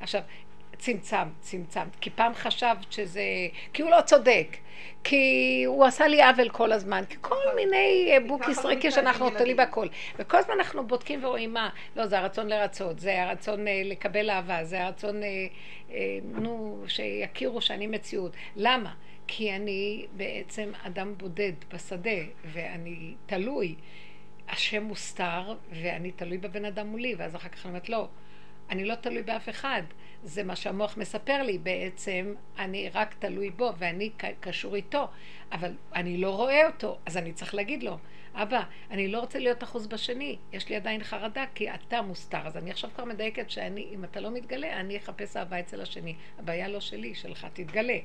עכשיו, 0.00 0.20
צמצמת, 0.78 1.28
צמצמת, 1.40 1.96
כי 2.00 2.10
פעם 2.10 2.34
חשבת 2.34 2.92
שזה... 2.92 3.22
כי 3.72 3.82
הוא 3.82 3.90
לא 3.90 4.00
צודק, 4.00 4.56
כי 5.04 5.62
הוא 5.66 5.84
עשה 5.84 6.06
לי 6.06 6.22
עוול 6.22 6.48
כל 6.48 6.72
הזמן, 6.72 7.04
כי 7.08 7.16
כל 7.20 7.54
מיני 7.56 8.10
אה, 8.12 8.20
בוקיס 8.26 8.58
ככה 8.58 8.68
ריקי 8.68 8.88
מתנהגים 8.88 8.90
שאנחנו 8.90 9.30
תולים. 9.38 9.56
בהכל. 9.56 9.86
וכל 10.18 10.36
הזמן 10.36 10.54
אנחנו 10.58 10.86
בודקים 10.86 11.24
ורואים 11.24 11.54
מה, 11.54 11.68
לא, 11.96 12.06
זה 12.06 12.18
הרצון 12.18 12.48
לרצות, 12.48 12.98
זה 12.98 13.22
הרצון 13.22 13.68
אה, 13.68 13.82
לקבל 13.84 14.30
אהבה, 14.30 14.64
זה 14.64 14.84
הרצון, 14.84 15.22
אה, 15.22 15.98
נו, 16.24 16.78
שיכירו 16.86 17.60
שאני 17.60 17.86
מציאות. 17.86 18.32
למה? 18.56 18.92
כי 19.32 19.56
אני 19.56 20.06
בעצם 20.16 20.72
אדם 20.82 21.14
בודד 21.18 21.52
בשדה, 21.72 22.20
ואני 22.44 23.14
תלוי. 23.26 23.74
השם 24.48 24.82
מוסתר, 24.82 25.54
ואני 25.70 26.10
תלוי 26.10 26.38
בבן 26.38 26.64
אדם 26.64 26.86
מולי, 26.86 27.14
ואז 27.14 27.36
אחר 27.36 27.48
כך 27.48 27.66
אני 27.66 27.70
אומרת, 27.70 27.88
לא, 27.88 28.08
אני 28.70 28.84
לא 28.84 28.94
תלוי 28.94 29.22
באף 29.22 29.48
אחד. 29.48 29.82
זה 30.22 30.42
מה 30.42 30.56
שהמוח 30.56 30.96
מספר 30.96 31.42
לי, 31.42 31.58
בעצם 31.58 32.34
אני 32.58 32.88
רק 32.88 33.14
תלוי 33.18 33.50
בו, 33.50 33.72
ואני 33.78 34.10
קשור 34.40 34.74
איתו, 34.74 35.08
אבל 35.52 35.72
אני 35.94 36.16
לא 36.16 36.36
רואה 36.36 36.66
אותו, 36.66 36.98
אז 37.06 37.16
אני 37.16 37.32
צריך 37.32 37.54
להגיד 37.54 37.82
לו, 37.82 37.98
אבא, 38.34 38.62
אני 38.90 39.08
לא 39.08 39.20
רוצה 39.20 39.38
להיות 39.38 39.62
אחוז 39.62 39.86
בשני, 39.86 40.36
יש 40.52 40.68
לי 40.68 40.76
עדיין 40.76 41.04
חרדה, 41.04 41.44
כי 41.54 41.74
אתה 41.74 42.02
מוסתר. 42.02 42.46
אז 42.46 42.56
אני 42.56 42.70
עכשיו 42.70 42.90
כבר 42.94 43.04
מדייקת 43.04 43.50
שאני, 43.50 43.86
אם 43.94 44.04
אתה 44.04 44.20
לא 44.20 44.30
מתגלה, 44.30 44.80
אני 44.80 44.96
אחפש 44.96 45.36
אהבה 45.36 45.60
אצל 45.60 45.80
השני. 45.80 46.14
הבעיה 46.38 46.68
לא 46.68 46.80
שלי, 46.80 47.14
שלך, 47.14 47.46
תתגלה. 47.52 47.98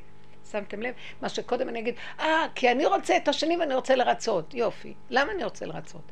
שמתם 0.52 0.82
לב? 0.82 0.94
מה 1.22 1.30
שקודם 1.30 1.70
אני 1.70 1.80
אגיד, 1.80 1.96
אה, 2.20 2.46
כי 2.56 2.72
אני 2.72 2.86
רוצה 2.86 3.18
את 3.18 3.28
השני 3.28 3.58
ואני 3.58 3.76
רוצה 3.76 3.96
לרצות. 3.96 4.54
יופי. 4.54 4.94
למה 5.10 5.32
אני 5.32 5.44
רוצה 5.44 5.66
לרצות? 5.66 6.12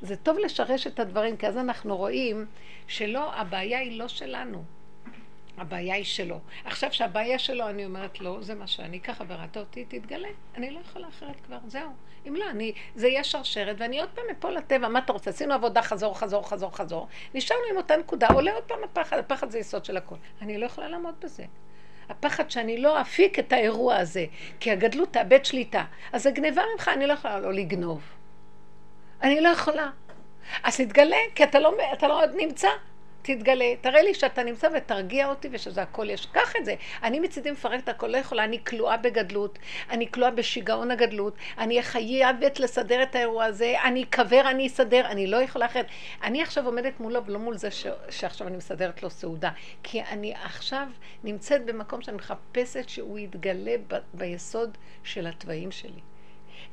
זה 0.00 0.16
טוב 0.16 0.38
לשרש 0.38 0.86
את 0.86 1.00
הדברים, 1.00 1.36
כי 1.36 1.46
אז 1.46 1.56
אנחנו 1.56 1.96
רואים 1.96 2.46
שלא, 2.86 3.34
הבעיה 3.34 3.78
היא 3.78 3.98
לא 3.98 4.08
שלנו. 4.08 4.64
הבעיה 5.58 5.94
היא 5.94 6.04
שלו. 6.04 6.40
עכשיו 6.64 6.92
שהבעיה 6.92 7.38
שלו, 7.38 7.68
אני 7.68 7.84
אומרת 7.84 8.20
לו, 8.20 8.42
זה 8.42 8.54
מה 8.54 8.66
שאני 8.66 9.00
ככה 9.00 9.24
בראת 9.24 9.56
אותי, 9.56 9.84
תתגלה. 9.84 10.28
אני 10.56 10.70
לא 10.70 10.80
יכולה 10.80 11.08
אחרת 11.08 11.40
כבר, 11.46 11.58
זהו. 11.66 11.90
אם 12.28 12.36
לא, 12.36 12.50
אני, 12.50 12.72
זה 12.94 13.08
יהיה 13.08 13.24
שרשרת, 13.24 13.76
ואני 13.78 14.00
עוד 14.00 14.08
פעם 14.14 14.24
אפול 14.38 14.52
לטבע, 14.52 14.88
מה 14.88 14.98
אתה 14.98 15.12
רוצה? 15.12 15.30
עשינו 15.30 15.54
עבודה 15.54 15.82
חזור, 15.82 16.18
חזור, 16.18 16.48
חזור, 16.48 16.76
חזור. 16.76 17.08
נשארנו 17.34 17.62
עם 17.70 17.76
אותה 17.76 17.96
נקודה, 17.96 18.28
עולה 18.34 18.54
עוד 18.54 18.62
פעם 18.62 18.78
הפחד, 18.84 19.18
הפחד 19.18 19.50
זה 19.50 19.58
יסוד 19.58 19.84
של 19.84 19.96
הכל. 19.96 20.16
אני 20.42 20.58
לא 20.58 20.66
יכולה 20.66 20.88
לעמוד 20.88 21.14
בזה. 21.20 21.44
הפחד 22.08 22.50
שאני 22.50 22.76
לא 22.80 23.00
אפיק 23.00 23.38
את 23.38 23.52
האירוע 23.52 23.96
הזה, 23.96 24.24
כי 24.60 24.70
הגדלות 24.70 25.12
תאבד 25.12 25.44
שליטה. 25.44 25.84
אז 26.12 26.22
זה 26.22 26.30
גניבה 26.30 26.62
ממך, 26.72 26.90
אני 26.94 27.06
לא 27.06 27.12
יכולה 27.12 27.40
לא 27.40 27.52
לגנוב. 27.52 28.02
אני 29.22 29.40
לא 29.40 29.48
יכולה. 29.48 29.90
אז 30.62 30.76
תתגלה, 30.76 31.16
כי 31.34 31.44
אתה 31.44 31.58
לא, 31.60 31.74
אתה 31.92 32.08
לא 32.08 32.22
עוד 32.22 32.30
נמצא. 32.36 32.68
תתגלה, 33.26 33.64
תראה 33.80 34.02
לי 34.02 34.14
שאתה 34.14 34.42
נמצא 34.42 34.68
ותרגיע 34.76 35.28
אותי 35.28 35.48
ושזה 35.52 35.82
הכל 35.82 36.10
יש. 36.10 36.26
קח 36.26 36.56
את 36.56 36.64
זה. 36.64 36.74
אני 37.02 37.20
מצידי 37.20 37.50
מפרקת 37.50 37.88
הכל, 37.88 38.06
לא 38.06 38.16
יכולה, 38.16 38.44
אני 38.44 38.64
כלואה 38.64 38.96
בגדלות, 38.96 39.58
אני 39.90 40.10
כלואה 40.12 40.30
בשיגעון 40.30 40.90
הגדלות, 40.90 41.36
אני 41.58 41.82
חייבת 41.82 42.60
לסדר 42.60 43.02
את 43.02 43.14
האירוע 43.14 43.44
הזה, 43.44 43.74
אני 43.84 44.02
אקבר, 44.02 44.50
אני 44.50 44.66
אסדר, 44.66 45.06
אני 45.06 45.26
לא 45.26 45.36
יכולה 45.36 45.66
אחרת. 45.66 45.86
אני 46.22 46.42
עכשיו 46.42 46.66
עומדת 46.66 47.00
מולו 47.00 47.26
ולא 47.26 47.38
מול 47.38 47.56
זה 47.56 47.70
ש... 47.70 47.86
שעכשיו 48.10 48.46
אני 48.46 48.56
מסדרת 48.56 49.02
לו 49.02 49.10
סעודה. 49.10 49.50
כי 49.82 50.02
אני 50.02 50.34
עכשיו 50.44 50.86
נמצאת 51.24 51.64
במקום 51.64 52.02
שאני 52.02 52.16
מחפשת 52.16 52.88
שהוא 52.88 53.18
יתגלה 53.18 53.74
ב... 53.88 53.94
ביסוד 54.14 54.78
של 55.04 55.26
התוואים 55.26 55.70
שלי. 55.70 56.00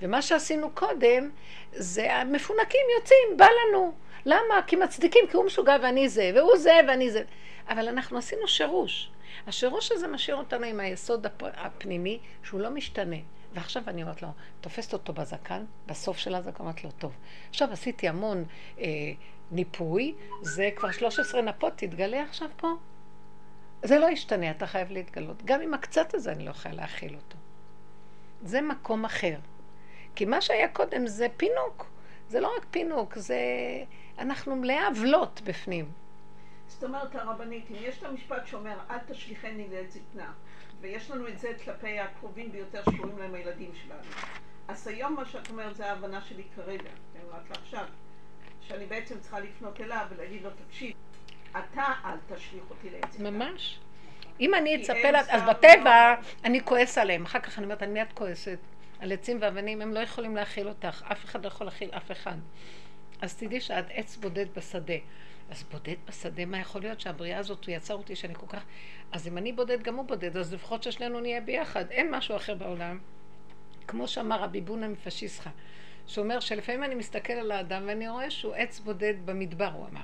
ומה 0.01 0.21
שעשינו 0.21 0.69
קודם, 0.73 1.29
זה 1.71 2.15
המפונקים 2.15 2.85
יוצאים, 2.97 3.37
בא 3.37 3.45
לנו. 3.45 3.93
למה? 4.25 4.61
כי 4.67 4.75
מצדיקים, 4.75 5.25
כי 5.31 5.37
הוא 5.37 5.45
משוגע 5.45 5.77
ואני 5.83 6.09
זה, 6.09 6.31
והוא 6.35 6.57
זה 6.57 6.79
ואני 6.87 7.11
זה. 7.11 7.23
אבל 7.69 7.87
אנחנו 7.87 8.17
עשינו 8.17 8.47
שירוש. 8.47 9.11
השירוש 9.47 9.91
הזה 9.91 10.07
משאיר 10.07 10.35
אותנו 10.35 10.65
עם 10.65 10.79
היסוד 10.79 11.25
הפ- 11.25 11.43
הפנימי, 11.53 12.19
שהוא 12.43 12.59
לא 12.61 12.69
משתנה. 12.69 13.15
ועכשיו 13.53 13.83
אני 13.87 14.03
אומרת 14.03 14.21
לו, 14.21 14.27
תופסת 14.61 14.93
אותו 14.93 15.13
בזקן, 15.13 15.65
בסוף 15.87 16.17
של 16.17 16.35
הזקן, 16.35 16.63
אומרת 16.63 16.83
לו, 16.83 16.91
טוב, 16.91 17.11
עכשיו 17.49 17.71
עשיתי 17.71 18.07
המון 18.07 18.45
אה, 18.79 18.85
ניפוי, 19.51 20.13
זה 20.41 20.69
כבר 20.75 20.91
13 20.91 21.41
נפות, 21.41 21.73
תתגלה 21.75 22.23
עכשיו 22.23 22.47
פה. 22.57 22.67
זה 23.83 23.99
לא 23.99 24.09
ישתנה, 24.09 24.51
אתה 24.51 24.67
חייב 24.67 24.91
להתגלות. 24.91 25.45
גם 25.45 25.61
עם 25.61 25.73
הקצת 25.73 26.13
הזה 26.13 26.31
אני 26.31 26.45
לא 26.45 26.49
יכולה 26.49 26.75
להכיל 26.75 27.15
אותו. 27.15 27.37
זה 28.41 28.61
מקום 28.61 29.05
אחר. 29.05 29.35
כי 30.15 30.25
מה 30.25 30.41
שהיה 30.41 30.67
קודם 30.67 31.07
זה 31.07 31.27
פינוק. 31.37 31.85
זה 32.29 32.39
לא 32.39 32.51
רק 32.57 32.65
פינוק, 32.71 33.17
זה... 33.17 33.37
אנחנו 34.19 34.55
מלאי 34.55 34.85
עוולות 34.85 35.41
בפנים. 35.43 35.91
זאת 36.67 36.83
אומרת, 36.83 37.15
הרבנית, 37.15 37.65
אם 37.71 37.75
יש 37.79 37.97
את 37.97 38.03
המשפט 38.03 38.47
שאומר, 38.47 38.77
אל 38.89 38.97
תשליכני 39.07 39.67
לעת 39.71 39.91
זקנה, 39.91 40.31
ויש 40.81 41.11
לנו 41.11 41.27
את 41.27 41.39
זה 41.39 41.51
כלפי 41.65 41.99
הקרובים 41.99 42.51
ביותר 42.51 42.81
שקוראים 42.91 43.17
להם 43.19 43.35
הילדים 43.35 43.71
שלנו, 43.83 44.01
אז 44.67 44.87
היום 44.87 45.13
מה 45.15 45.25
שאת 45.25 45.49
אומרת 45.49 45.75
זה 45.75 45.89
ההבנה 45.89 46.21
שלי 46.21 46.43
כרגע, 46.55 46.89
אני 47.15 47.23
אומרת 47.29 47.49
לה 47.49 47.55
עכשיו, 47.63 47.85
שאני 48.61 48.85
בעצם 48.85 49.19
צריכה 49.19 49.39
לפנות 49.39 49.81
אליו 49.81 50.05
ולהגיד 50.15 50.43
לו, 50.43 50.49
תקשיב, 50.67 50.95
אתה 51.51 51.83
אל 52.05 52.35
תשליך 52.35 52.63
אותי 52.69 52.89
לעת 52.89 53.11
זקנה. 53.11 53.29
ממש. 53.31 53.79
אם 54.39 54.53
אני 54.55 54.75
אצפה, 54.81 55.11
לה- 55.11 55.19
אז 55.29 55.41
בטבע 55.49 56.15
לא- 56.21 56.25
אני 56.43 56.61
כועס 56.65 56.97
עליהם. 56.97 57.23
אחר 57.25 57.39
כך 57.39 57.57
אני 57.57 57.65
אומרת, 57.65 57.83
אני 57.83 57.91
מיד 57.93 58.07
כועסת. 58.13 58.57
על 58.99 59.11
עצים 59.11 59.37
ואבנים, 59.41 59.81
הם 59.81 59.93
לא 59.93 59.99
יכולים 59.99 60.35
להכיל 60.35 60.67
אותך. 60.67 61.03
אף 61.11 61.25
אחד 61.25 61.41
לא 61.43 61.47
יכול 61.47 61.67
להכיל 61.67 61.89
אף 61.97 62.11
אחד. 62.11 62.35
אז 63.21 63.35
תדעי 63.35 63.61
שאת 63.61 63.85
עץ 63.89 64.17
בודד 64.17 64.45
בשדה. 64.55 64.93
אז 65.49 65.63
בודד 65.63 65.95
בשדה, 66.07 66.45
מה 66.45 66.59
יכול 66.59 66.81
להיות 66.81 66.99
שהבריאה 66.99 67.39
הזאת, 67.39 67.65
הוא 67.65 67.75
יצר 67.75 67.93
אותי 67.93 68.15
שאני 68.15 68.35
כל 68.35 68.47
כך... 68.47 68.63
אז 69.11 69.27
אם 69.27 69.37
אני 69.37 69.53
בודד, 69.53 69.83
גם 69.83 69.95
הוא 69.95 70.05
בודד, 70.05 70.37
אז 70.37 70.53
לפחות 70.53 70.83
ששנינו 70.83 71.19
נהיה 71.19 71.41
ביחד. 71.41 71.91
אין 71.91 72.15
משהו 72.15 72.35
אחר 72.35 72.55
בעולם. 72.55 72.99
כמו 73.87 74.07
שאמר 74.07 74.41
רבי 74.43 74.61
בונה 74.61 74.87
מפשיסחה, 74.87 75.49
שאומר 76.07 76.39
שלפעמים 76.39 76.83
אני 76.83 76.95
מסתכל 76.95 77.33
על 77.33 77.51
האדם 77.51 77.83
ואני 77.87 78.09
רואה 78.09 78.31
שהוא 78.31 78.53
עץ 78.53 78.79
בודד 78.79 79.13
במדבר, 79.25 79.71
הוא 79.73 79.87
אמר. 79.91 80.01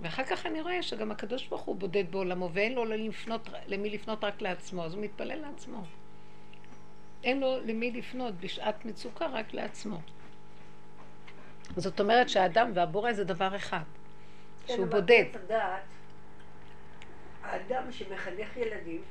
ואחר 0.00 0.24
כך 0.24 0.46
אני 0.46 0.60
רואה 0.60 0.82
שגם 0.82 1.10
הקדוש 1.10 1.46
ברוך 1.46 1.62
הוא 1.62 1.76
בודד 1.76 2.04
בעולמו 2.10 2.50
ואין 2.52 2.72
לו 2.72 2.84
לפנות, 2.84 3.48
למי 3.66 3.90
לפנות 3.90 4.24
רק 4.24 4.42
לעצמו, 4.42 4.84
אז 4.84 4.94
הוא 4.94 5.02
מתפלל 5.02 5.40
לעצמו. 5.40 5.84
אין 7.24 7.40
לו 7.40 7.60
למי 7.64 7.90
לפנות 7.90 8.34
בשעת 8.40 8.84
מצוקה 8.84 9.26
רק 9.26 9.54
לעצמו. 9.54 10.00
זאת 11.76 12.00
אומרת 12.00 12.28
שהאדם 12.28 12.70
והבורא 12.74 13.12
זה 13.12 13.24
דבר 13.24 13.56
אחד, 13.56 13.82
כן, 14.66 14.74
שהוא 14.74 14.86
בודד. 14.86 15.24
האדם 17.42 17.92
שמחנך 17.92 18.56
ילדים, 18.56 19.02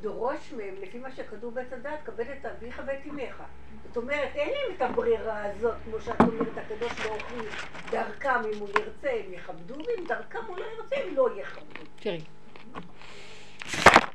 דורש 0.00 0.52
מהם, 0.52 0.74
לפי 0.82 0.98
מה 0.98 1.10
שכתוב 1.10 1.54
בעץ 1.54 1.72
הדעת, 1.72 1.98
כבד 2.04 2.24
את 2.40 2.46
אביך 2.46 2.82
ואת 2.86 2.98
אמך. 3.06 3.42
זאת 3.88 3.96
אומרת, 3.96 4.28
אין 4.34 4.48
להם 4.48 4.76
את 4.76 4.82
הברירה 4.82 5.44
הזאת, 5.44 5.74
כמו 5.84 6.00
שאת 6.00 6.20
אומרת, 6.20 6.58
הקדוש 6.58 6.92
ברוך 6.92 7.30
הוא, 7.30 7.42
דרכם, 7.90 8.40
אם 8.54 8.58
הוא 8.58 8.68
ירצה, 8.68 9.10
הם 9.10 9.32
יכבדו, 9.32 9.74
ואם 9.74 10.04
דרכם 10.08 10.38
הוא 10.46 10.56
לא 10.58 10.64
ירצה, 10.64 10.96
הם 10.96 11.14
לא 11.14 11.28
יכבדו. 11.40 11.82
תראי, 12.00 12.20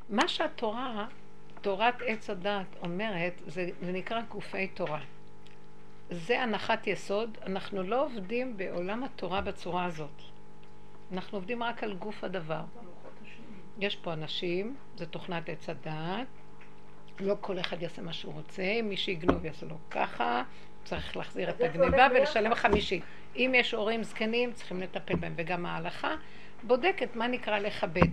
מה 0.09 0.27
שהתורה, 0.27 1.07
תורת 1.61 1.95
עץ 2.05 2.29
הדת 2.29 2.75
אומרת, 2.81 3.33
זה, 3.47 3.69
זה 3.81 3.91
נקרא 3.91 4.21
גופי 4.21 4.67
תורה. 4.67 4.99
זה 6.11 6.41
הנחת 6.41 6.87
יסוד, 6.87 7.37
אנחנו 7.45 7.83
לא 7.83 8.05
עובדים 8.05 8.57
בעולם 8.57 9.03
התורה 9.03 9.41
בצורה 9.41 9.85
הזאת. 9.85 10.21
אנחנו 11.11 11.37
עובדים 11.37 11.63
רק 11.63 11.83
על 11.83 11.93
גוף 11.93 12.23
הדבר. 12.23 12.61
יש 13.79 13.95
פה 13.95 14.13
אנשים, 14.13 14.75
זה 14.95 15.05
תוכנת 15.05 15.49
עץ 15.49 15.69
הדעת, 15.69 16.27
לא 17.19 17.35
כל 17.41 17.59
אחד 17.59 17.81
יעשה 17.81 18.01
מה 18.01 18.13
שהוא 18.13 18.33
רוצה, 18.33 18.63
מי 18.83 18.97
שיגנוב 18.97 19.45
יעשה 19.45 19.65
לו 19.65 19.77
ככה, 19.91 20.43
צריך 20.83 21.17
להחזיר 21.17 21.49
את 21.49 21.61
הגניבה 21.61 22.07
ולשלם 22.15 22.55
חמישי. 22.55 23.01
אם 23.35 23.51
יש 23.55 23.73
הורים 23.73 24.03
זקנים, 24.03 24.53
צריכים 24.53 24.81
לטפל 24.81 25.15
בהם, 25.15 25.33
וגם 25.35 25.65
ההלכה 25.65 26.15
בודקת 26.63 27.15
מה 27.15 27.27
נקרא 27.27 27.59
לכבד. 27.59 28.11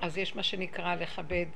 אז 0.00 0.18
יש 0.18 0.36
מה 0.36 0.42
שנקרא 0.42 0.94
לכבד, 0.94 1.46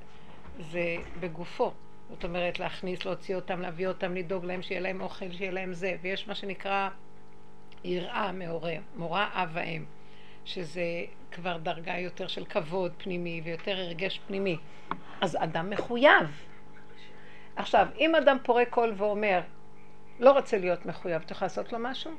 זה 0.58 0.96
בגופו. 1.20 1.72
זאת 2.10 2.24
אומרת, 2.24 2.58
להכניס, 2.58 3.04
להוציא 3.04 3.36
אותם, 3.36 3.60
להביא 3.60 3.88
אותם, 3.88 4.14
לדאוג 4.14 4.44
להם, 4.44 4.62
שיהיה 4.62 4.80
להם 4.80 5.00
אוכל, 5.00 5.32
שיהיה 5.32 5.50
להם 5.50 5.72
זה. 5.72 5.96
ויש 6.02 6.28
מה 6.28 6.34
שנקרא 6.34 6.88
יראה 7.84 8.32
מעורר, 8.32 8.80
מורה 8.96 9.30
אב 9.32 9.50
ואם, 9.52 9.84
שזה 10.44 10.82
כבר 11.32 11.56
דרגה 11.56 11.98
יותר 11.98 12.26
של 12.26 12.44
כבוד 12.44 12.92
פנימי 12.98 13.40
ויותר 13.44 13.78
הרגש 13.78 14.20
פנימי. 14.26 14.58
אז 15.20 15.36
אדם 15.40 15.70
מחויב. 15.70 16.46
עכשיו, 17.56 17.86
אם 17.98 18.14
אדם 18.14 18.36
פורק 18.42 18.68
קול 18.68 18.92
ואומר, 18.96 19.40
לא 20.20 20.32
רוצה 20.32 20.58
להיות 20.58 20.86
מחויב, 20.86 21.22
אתה 21.22 21.32
יכול 21.32 21.44
לעשות 21.44 21.72
לו 21.72 21.78
משהו? 21.78 22.10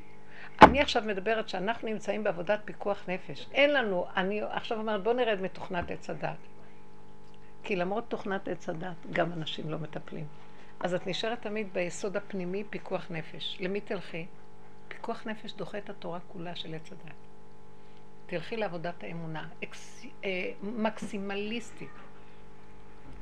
אני 0.61 0.81
עכשיו 0.81 1.03
מדברת 1.05 1.49
שאנחנו 1.49 1.87
נמצאים 1.87 2.23
בעבודת 2.23 2.59
פיקוח 2.65 3.03
נפש. 3.07 3.47
אין 3.53 3.73
לנו, 3.73 4.05
אני 4.15 4.41
עכשיו 4.41 4.77
אומרת, 4.77 5.03
בוא 5.03 5.13
נרד 5.13 5.41
מתוכנת 5.41 5.91
עץ 5.91 6.09
הדת. 6.09 6.37
כי 7.64 7.76
למרות 7.76 8.03
תוכנת 8.07 8.47
עץ 8.47 8.70
הדת, 8.70 9.05
גם 9.12 9.34
אנשים 9.34 9.70
לא 9.70 9.80
מטפלים. 9.80 10.26
אז 10.80 10.93
את 10.93 11.07
נשארת 11.07 11.41
תמיד 11.41 11.74
ביסוד 11.74 12.18
הפנימי 12.18 12.64
פיקוח 12.70 13.07
נפש. 13.09 13.57
למי 13.59 13.82
תלכי? 13.82 14.26
פיקוח 14.88 15.28
נפש 15.28 15.53
דוחה 15.53 15.78
את 15.78 15.89
התורה 15.89 16.20
כולה 16.28 16.55
של 16.55 16.76
עץ 16.76 16.91
הדת. 16.91 17.16
תלכי 18.26 18.57
לעבודת 18.57 19.03
האמונה, 19.03 19.47
אקס, 19.64 20.05
אה, 20.24 20.51
מקסימליסטית. 20.62 21.89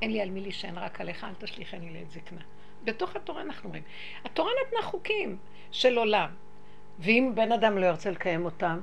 אין 0.02 0.12
לי 0.12 0.22
על 0.22 0.30
מי 0.30 0.42
להישען 0.42 0.78
רק 0.78 1.02
עליך, 1.02 1.24
אל 1.24 1.34
תשליכני 1.40 1.90
לעת 1.90 2.12
זקנה. 2.12 2.42
בתוך 2.84 3.16
התורה 3.16 3.42
אנחנו 3.42 3.70
רואים. 3.70 3.84
התורה 4.26 4.52
נתנה 4.62 4.82
חוקים 4.82 5.38
של 5.72 5.98
עולם, 5.98 6.30
ואם 7.00 7.32
בן 7.36 7.52
אדם 7.52 7.78
לא 7.78 7.86
ירצה 7.86 8.12
לקיים 8.12 8.46
אותם, 8.46 8.82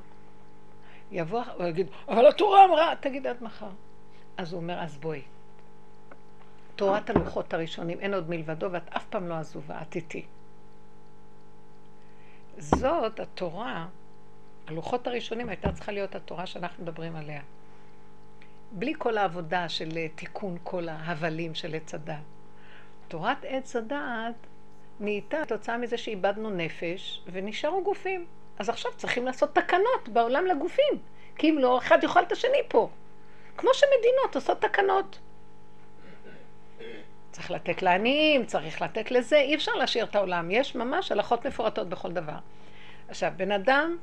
יבוא, 1.13 1.43
הוא 1.57 1.67
יגיד, 1.67 1.87
אבל 2.09 2.27
התורה 2.27 2.65
אמרה, 2.65 2.95
תגיד 3.01 3.27
עד 3.27 3.43
מחר. 3.43 3.71
אז 4.37 4.53
הוא 4.53 4.61
אומר, 4.61 4.81
אז 4.81 4.97
בואי. 4.97 5.23
תורת 6.77 7.11
הלוחות 7.11 7.55
הראשונים, 7.55 8.01
אין 8.01 8.15
עוד 8.15 8.31
מלבדו, 8.31 8.73
ואת 8.73 8.89
אף 8.89 9.05
פעם 9.11 9.29
לא 9.29 9.35
עזובה, 9.35 9.83
את 9.83 9.97
איתי. 9.97 10.25
זאת 12.59 13.21
התורה, 13.21 13.87
הלוחות 14.67 15.07
הראשונים 15.07 15.49
הייתה 15.49 15.73
צריכה 15.73 15.93
להיות 15.93 16.15
התורה 16.15 16.47
שאנחנו 16.47 16.83
מדברים 16.83 17.17
עליה. 17.17 17.41
בלי 18.73 18.95
כל 18.99 19.19
העבודה 19.19 19.69
של 19.69 19.89
אה, 19.97 20.07
תיקון 20.15 20.59
כל 20.63 20.89
ההבלים 20.89 21.55
של 21.55 21.75
עץ 21.75 21.95
הדעת. 21.95 22.23
תורת 23.09 23.39
עץ 23.43 23.77
הדעת 23.77 24.35
נהייתה 25.01 25.45
תוצאה 25.49 25.79
מזה 25.79 25.99
שאיבדנו 25.99 26.51
נפש 26.51 27.23
ונשארו 27.33 27.85
גופים. 27.85 28.27
אז 28.59 28.69
עכשיו 28.69 28.93
צריכים 28.97 29.27
לעשות 29.27 29.55
תקנות 29.55 30.09
בעולם 30.09 30.47
לגופים, 30.47 30.95
כי 31.37 31.51
אם 31.51 31.59
לא, 31.59 31.79
אחד 31.79 31.99
יאכל 32.03 32.23
את 32.23 32.33
השני 32.33 32.63
פה. 32.69 32.89
כמו 33.57 33.71
שמדינות 33.75 34.35
עושות 34.35 34.61
תקנות. 34.61 35.19
צריך 37.37 37.51
לתת 37.51 37.83
לעניים, 37.83 38.47
צריך 38.47 38.83
לתת 38.83 39.11
לזה, 39.11 39.37
אי 39.37 39.55
אפשר 39.55 39.73
להשאיר 39.73 40.05
את 40.05 40.17
העולם. 40.17 40.51
יש 40.51 40.75
ממש 40.75 41.13
הלכות 41.13 41.47
מפורטות 41.47 41.89
בכל 41.89 42.13
דבר. 42.13 42.39
עכשיו, 43.09 43.33
בן 43.37 43.53
אדם 43.53 43.97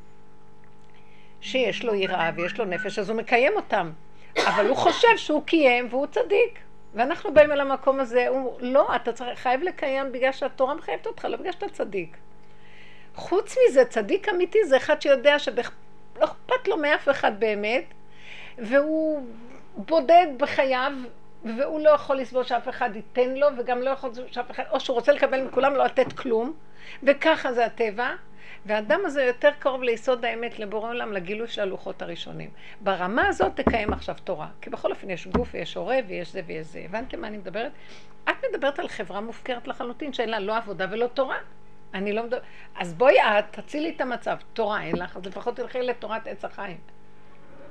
שיש 1.41 1.85
לו 1.85 1.95
יראה 1.95 2.31
ויש 2.35 2.57
לו 2.57 2.65
נפש, 2.65 2.99
אז 2.99 3.09
הוא 3.09 3.17
מקיים 3.17 3.51
אותם. 3.55 3.91
אבל 4.37 4.67
הוא 4.67 4.75
חושב 4.75 5.17
שהוא 5.17 5.43
קיים 5.45 5.87
והוא 5.89 6.07
צדיק. 6.07 6.59
ואנחנו 6.93 7.33
באים 7.33 7.51
אל 7.51 7.61
המקום 7.61 7.99
הזה, 7.99 8.27
הוא 8.27 8.57
לא, 8.59 8.95
אתה 8.95 9.13
צריך, 9.13 9.39
חייב 9.39 9.63
לקיים 9.63 10.11
בגלל 10.11 10.31
שהתורה 10.31 10.75
מחייבת 10.75 11.07
אותך, 11.07 11.25
לא 11.25 11.37
בגלל 11.37 11.51
שאתה 11.51 11.69
צדיק. 11.69 12.17
חוץ 13.15 13.55
מזה, 13.69 13.85
צדיק 13.85 14.29
אמיתי 14.29 14.65
זה 14.65 14.77
אחד 14.77 15.01
שיודע 15.01 15.39
שלא 15.39 15.61
אכפת 16.19 16.67
לו 16.67 16.77
מאף 16.77 17.09
אחד 17.09 17.39
באמת, 17.39 17.83
והוא 18.57 19.25
בודד 19.75 20.27
בחייו, 20.37 20.91
והוא 21.45 21.79
לא 21.79 21.89
יכול 21.89 22.17
לסבול 22.17 22.43
שאף 22.43 22.69
אחד 22.69 22.95
ייתן 22.95 23.33
לו, 23.33 23.47
וגם 23.57 23.81
לא 23.81 23.89
יכול 23.89 24.09
לסבול 24.09 24.27
שאף 24.31 24.51
אחד, 24.51 24.63
או 24.71 24.79
שהוא 24.79 24.95
רוצה 24.95 25.11
לקבל 25.11 25.41
מכולם 25.41 25.73
לא 25.73 25.85
לתת 25.85 26.13
כלום, 26.13 26.53
וככה 27.03 27.53
זה 27.53 27.65
הטבע. 27.65 28.15
והאדם 28.65 28.99
הזה 29.05 29.23
יותר 29.23 29.49
קרוב 29.59 29.83
ליסוד 29.83 30.25
האמת, 30.25 30.59
לבורא 30.59 30.89
עולם, 30.89 31.13
לגילוי 31.13 31.47
של 31.47 31.61
הלוחות 31.61 32.01
הראשונים. 32.01 32.49
ברמה 32.81 33.27
הזאת 33.27 33.55
תקיים 33.55 33.93
עכשיו 33.93 34.15
תורה. 34.23 34.47
כי 34.61 34.69
בכל 34.69 34.91
אופן 34.91 35.09
יש 35.09 35.27
גוף 35.27 35.49
ויש 35.53 35.73
הורה 35.73 35.99
ויש 36.07 36.33
זה 36.33 36.41
ויש 36.45 36.67
זה. 36.67 36.81
הבנתם 36.85 37.21
מה 37.21 37.27
אני 37.27 37.37
מדברת? 37.37 37.71
את 38.23 38.35
מדברת 38.49 38.79
על 38.79 38.87
חברה 38.87 39.21
מופקרת 39.21 39.67
לחלוטין, 39.67 40.13
שאין 40.13 40.29
לה 40.29 40.39
לא 40.39 40.57
עבודה 40.57 40.85
ולא 40.91 41.07
תורה. 41.07 41.37
אני 41.93 42.13
לא 42.13 42.23
מדברת... 42.23 42.41
אז 42.79 42.93
בואי 42.93 43.21
את, 43.21 43.45
תצילי 43.51 43.93
את 43.95 44.01
המצב. 44.01 44.37
תורה 44.53 44.83
אין 44.83 44.95
לך, 44.95 45.17
אז 45.17 45.25
לפחות 45.25 45.55
תלכי 45.55 45.81
לתורת 45.81 46.27
עץ 46.27 46.45
החיים. 46.45 46.77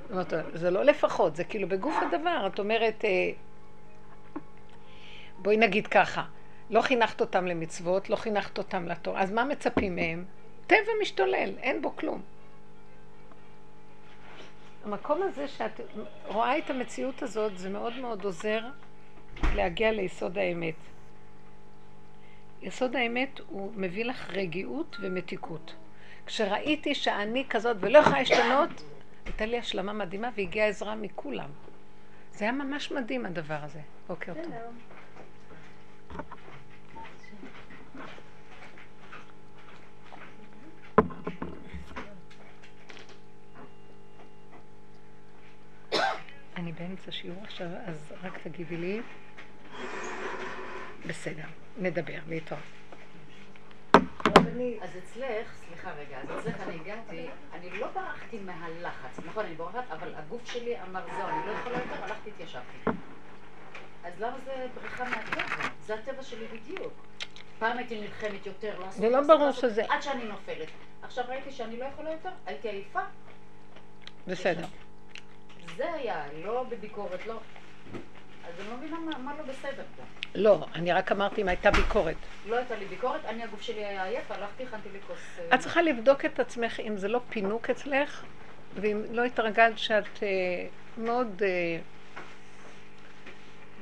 זאת 0.09 0.11
אומרת, 0.11 0.33
זה 0.53 0.71
לא 0.71 0.83
לפחות, 0.83 1.35
זה 1.35 1.43
כאילו 1.43 1.67
בגוף 1.67 1.95
הדבר. 2.01 2.47
את 2.53 2.59
אומרת, 2.59 3.05
אה, 3.05 3.09
בואי 5.43 5.57
נגיד 5.57 5.87
ככה, 5.87 6.23
לא 6.69 6.81
חינכת 6.81 7.21
אותם 7.21 7.47
למצוות, 7.47 8.09
לא 8.09 8.15
חינכת 8.15 8.57
אותם 8.57 8.87
לתורה, 8.87 9.21
אז 9.21 9.31
מה 9.31 9.43
מצפים 9.43 9.95
מהם? 9.95 10.25
טבע 10.67 10.91
משתולל, 11.01 11.53
אין 11.57 11.81
בו 11.81 11.95
כלום. 11.95 12.21
המקום 14.83 15.21
הזה 15.23 15.47
שאת 15.47 15.79
רואה 16.27 16.57
את 16.57 16.69
המציאות 16.69 17.23
הזאת, 17.23 17.57
זה 17.57 17.69
מאוד 17.69 17.93
מאוד 17.97 18.23
עוזר 18.23 18.61
להגיע 19.55 19.91
ליסוד 19.91 20.37
האמת. 20.37 20.75
יסוד 22.61 22.95
האמת 22.95 23.39
הוא 23.47 23.71
מביא 23.75 24.05
לך 24.05 24.29
רגיעות 24.29 24.97
ומתיקות. 25.01 25.73
כשראיתי 26.25 26.95
שאני 26.95 27.45
כזאת 27.49 27.77
ולא 27.79 27.97
יכולה 27.97 28.19
להשתנות, 28.19 28.83
הייתה 29.25 29.45
לי 29.45 29.57
השלמה 29.57 29.93
מדהימה 29.93 30.29
והגיעה 30.35 30.67
עזרה 30.67 30.95
מכולם. 30.95 31.49
זה 32.33 32.45
היה 32.45 32.51
ממש 32.51 32.91
מדהים 32.91 33.25
הדבר 33.25 33.57
הזה. 33.61 33.79
בוקר 34.07 34.33
טוב. 34.43 34.53
אני 46.55 46.71
באמצע 46.71 47.11
שיעור 47.11 47.43
עכשיו, 47.43 47.67
אז 47.85 48.13
רק 48.23 48.37
תגידי 48.37 48.77
לי. 48.77 49.01
בסדר, 51.07 51.45
נדבר, 51.77 52.19
להתראות. 52.27 52.63
אז 54.81 54.97
אצלך, 54.97 55.53
סליחה 55.53 55.91
רגע, 55.91 56.17
אז 56.21 56.39
אצלך 56.39 56.61
אני 56.61 56.75
הגעתי, 56.75 57.27
אני 57.53 57.69
לא 57.79 57.87
ברחתי 57.87 58.39
מהלחץ, 58.39 59.19
נכון, 59.25 59.45
אני 59.45 59.55
בורחת, 59.55 59.91
אבל 59.91 60.15
הגוף 60.15 60.45
שלי 60.45 60.81
אמר, 60.81 61.05
זהו, 61.17 61.27
אני 61.27 61.47
לא 61.47 61.51
יכולה 61.51 61.77
יותר, 61.77 62.03
הלכתי, 62.03 62.29
התיישבתי. 62.29 62.77
אז 64.03 64.13
למה 64.19 64.37
זה 64.45 64.67
בריחה 64.73 65.03
מהטבע? 65.03 65.67
זה 65.85 65.93
הטבע 65.95 66.23
שלי 66.23 66.45
בדיוק. 66.47 66.93
פעם 67.63 67.77
הייתי 67.77 68.01
נלחמת 68.01 68.45
יותר, 68.45 68.79
לעשות, 68.79 69.01
זה 69.01 69.09
לא 69.09 69.21
ברור 69.21 69.51
שזה- 69.51 69.83
עד 69.89 70.01
שאני 70.01 70.23
נופלת. 70.23 70.67
עכשיו 71.03 71.25
ראיתי 71.27 71.51
שאני 71.51 71.77
לא 71.77 71.85
יכולה 71.85 72.11
יותר, 72.11 72.29
הייתי 72.45 72.69
עייפה. 72.69 72.99
בסדר. 74.27 74.65
זה 75.77 75.93
היה, 75.93 76.23
לא 76.45 76.65
בביקורת, 76.69 77.27
לא... 77.27 77.33
אז 78.47 78.59
אני 78.59 78.69
לא 78.69 78.77
מבינה 78.77 78.99
מה, 78.99 79.17
מה 79.17 79.33
לא 79.37 79.43
בסדר 79.43 79.83
פה. 79.97 80.03
לא, 80.35 80.65
אני 80.75 80.93
רק 80.93 81.11
אמרתי 81.11 81.41
אם 81.41 81.47
הייתה 81.47 81.71
ביקורת. 81.71 82.15
לא 82.47 82.55
הייתה 82.55 82.75
לי 82.75 82.85
ביקורת, 82.85 83.25
אני 83.25 83.43
הגוף 83.43 83.61
שלי 83.61 83.85
היה 83.85 84.03
עייף, 84.03 84.31
הלכתי, 84.31 84.63
הכנתי 84.63 84.89
לי 84.93 84.99
כוס... 85.07 85.17
אה, 85.39 85.55
את 85.55 85.59
צריכה 85.59 85.81
לבדוק 85.81 86.25
את 86.25 86.39
עצמך 86.39 86.79
אם 86.79 86.97
זה 86.97 87.07
לא 87.07 87.19
פינוק 87.29 87.69
אצלך, 87.69 88.23
ואם 88.75 89.01
לא 89.11 89.23
התרגלת 89.23 89.77
שאת 89.77 90.23
אה, 90.23 90.27
מאוד... 90.97 91.27
זה 91.39 91.79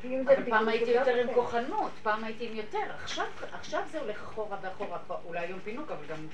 אבל 0.05 0.49
פעם 0.49 0.67
הייתי 0.67 0.93
לא 0.93 0.99
יותר 0.99 1.15
עם. 1.15 1.33
כוחנות, 1.33 1.91
פעם 2.03 2.23
הייתי 2.23 2.47
עם 2.47 2.55
יותר, 2.55 2.77
עכשיו, 3.03 3.25
עכשיו 3.53 3.81
זה 3.91 3.99
הולך 3.99 4.23
אחורה 4.23 4.57
ואחורה, 4.61 4.97
אולי 5.25 5.39
היום 5.39 5.59
פינוק, 5.59 5.91
אבל 5.91 6.05
גם, 6.09 6.27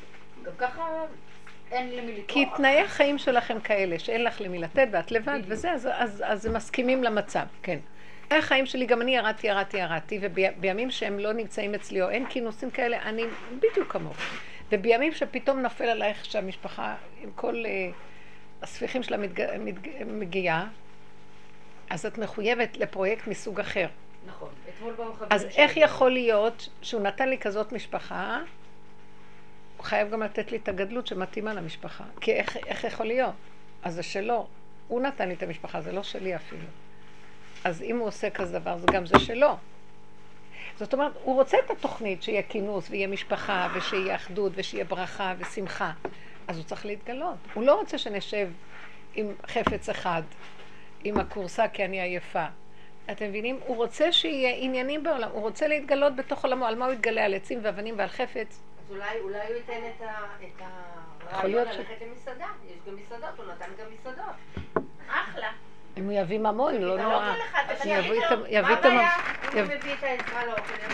גם 0.44 0.52
ככה 0.58 1.06
אין 1.72 1.90
למי 1.90 2.12
לטרוח. 2.12 2.28
כי 2.28 2.46
תנאי 2.58 2.80
החיים 2.80 3.18
שלכם 3.18 3.60
כאלה, 3.60 4.00
שאין 4.00 4.24
לך 4.24 4.42
למי 4.42 4.60
לתת 4.60 4.88
ואת 4.92 5.12
לבד. 5.12 5.40
וזה, 5.48 5.72
אז, 5.72 5.90
אז, 5.94 6.24
אז 6.26 6.46
הם 6.46 6.54
מסכימים 6.54 7.04
למצב, 7.04 7.46
כן. 7.62 7.80
תנאי 8.28 8.40
החיים 8.40 8.66
שלי, 8.66 8.86
גם 8.86 9.02
אני 9.02 9.16
ירדתי, 9.16 9.48
ירדתי, 9.48 9.78
ירדתי, 9.78 10.20
ובימים 10.22 10.92
שהם 10.92 11.20
לא 11.20 11.34
נמצאים 11.34 11.76
אצלי, 11.76 12.02
או 12.02 12.10
אין 12.10 12.26
כינוסים 12.30 12.72
כאלה, 12.72 13.02
אני 13.02 13.24
בדיוק 13.60 13.92
כמוך. 13.92 14.18
ובימים 14.72 15.12
שפתאום 15.12 15.60
נופל 15.60 15.84
עלייך 15.84 16.26
שהמשפחה, 16.26 16.96
עם 17.24 17.30
כל 17.36 17.66
אה, 17.66 17.90
הספיחים 18.62 19.04
שלה 19.04 19.18
מתג... 19.18 19.46
מתג... 19.60 19.90
מגיעה, 20.06 20.68
אז 21.90 22.06
את 22.06 22.18
מחויבת 22.18 22.78
לפרויקט 22.78 23.28
מסוג 23.28 23.60
אחר. 23.60 23.88
נכון, 24.28 24.50
אתמול 24.70 24.94
באו 24.94 25.14
חברים 25.14 25.32
אז. 25.32 25.46
איך 25.46 25.78
יכול 25.78 26.12
להיות 26.12 26.70
שהוא 26.82 27.02
נתן 27.02 27.30
לי 27.30 27.38
כזאת 27.38 27.72
משפחה, 27.72 28.40
הוא 29.78 29.86
חייב 29.86 30.12
גם 30.12 30.24
לתת 30.24 30.52
לי 30.52 30.58
את 30.58 30.68
הגדלות 30.68 31.08
שמתאימה 31.08 31.54
למשפחה. 31.54 32.04
כי 32.22 32.34
איך, 32.34 32.58
איך 32.58 32.84
יכול 32.84 33.06
להיות? 33.06 33.34
אז 33.84 33.96
זה 33.96 34.04
שלו. 34.04 34.48
הוא 34.88 35.02
נתן 35.02 35.28
לי 35.28 35.34
את 35.34 35.44
המשפחה, 35.44 35.82
זה 35.82 35.92
לא 35.92 36.04
שלי 36.04 36.36
אפילו. 36.36 36.68
אז 37.64 37.82
אם 37.82 37.98
הוא 37.98 38.08
עושה 38.08 38.30
כזה 38.30 38.60
דבר, 38.60 38.78
זה 38.78 38.88
גם 38.94 39.06
זה 39.06 39.20
שלו. 39.20 39.58
זאת 40.80 40.94
אומרת, 40.94 41.12
הוא 41.24 41.36
רוצה 41.36 41.58
את 41.66 41.72
התוכנית, 41.72 42.24
שיהיה 42.24 42.44
כינוס, 42.44 42.90
ויהיה 42.90 43.08
משפחה, 43.08 43.68
ושיהיה 43.76 44.16
אחדות, 44.16 44.52
ושיהיה 44.56 44.86
ברכה 44.86 45.34
ושמחה. 45.38 45.92
אז 46.48 46.58
הוא 46.58 46.66
צריך 46.66 46.86
להתגלות. 46.86 47.38
הוא 47.54 47.64
לא 47.64 47.76
רוצה 47.76 47.98
שנשב 47.98 48.50
עם 49.16 49.32
חפץ 49.48 49.90
אחד, 49.90 50.22
עם 51.04 51.18
הכורסה 51.20 51.68
כי 51.68 51.86
אני 51.86 52.02
עייפה. 52.02 52.46
אתם 53.12 53.26
מבינים? 53.30 53.60
הוא 53.66 53.76
רוצה 53.76 54.12
שיהיה 54.12 54.56
עניינים 54.60 55.04
בעולם, 55.04 55.30
הוא 55.32 55.42
רוצה 55.42 55.68
להתגלות 55.68 56.16
בתוך 56.16 56.44
עולמו. 56.44 56.66
על 56.66 56.76
מה 56.76 56.86
הוא 56.86 56.94
יתגלה? 56.94 57.26
על 57.26 57.34
עצים 57.34 57.60
ואבנים 57.64 57.96
ועל 57.98 58.08
חפץ? 58.08 58.48
אז 58.80 58.92
אולי, 58.92 59.20
אולי 59.20 59.38
הוא 59.48 59.56
ייתן 59.56 59.74
את, 59.96 60.02
ה, 60.02 60.06
את 60.40 60.62
להיות 61.44 61.68
הרעיון 61.68 61.74
ש- 61.74 61.78
ללכת 61.78 62.02
למסעדה. 62.08 62.46
יש 62.68 62.76
גם 62.88 62.96
מסעדות, 62.96 63.30
הוא 63.38 63.46
נתן 63.46 63.66
גם 63.80 63.86
מסעדות. 63.94 64.36
אחלה. 65.10 65.52
אם 65.98 66.04
הוא 66.04 66.14
יביא 66.14 66.40
ממון, 66.40 66.76
לא 66.76 66.98
נורא. 67.04 67.34
יביא 67.86 68.26
את 68.26 68.32
לו, 68.32 68.46
ה- 68.46 68.50
יביא 68.50 68.62
מה 68.62 68.74
את 68.74 68.86
המ- 68.86 68.92
הבעיה? 68.92 69.10
אם 69.54 69.58
הוא 69.58 69.76
מביא 69.78 69.94
את 69.94 70.04
העזרה 70.04 70.46
לאוכל, 70.46 70.62
זה 70.64 70.88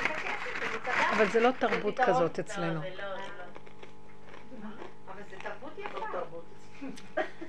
מסעדה. 0.78 1.10
אבל 1.16 1.26
זה 1.26 1.40
לא 1.40 1.50
תרבות. 1.60 2.00
כזאת 2.00 2.40
אצלנו. 2.40 2.74
לא, 2.74 2.80
זה 2.82 2.90
לא, 2.90 3.16
זה 3.16 3.22
לא. 3.38 4.68
אבל 5.14 5.22
זה 5.30 5.36
תרבות 5.44 5.80
יפה. 5.80 6.00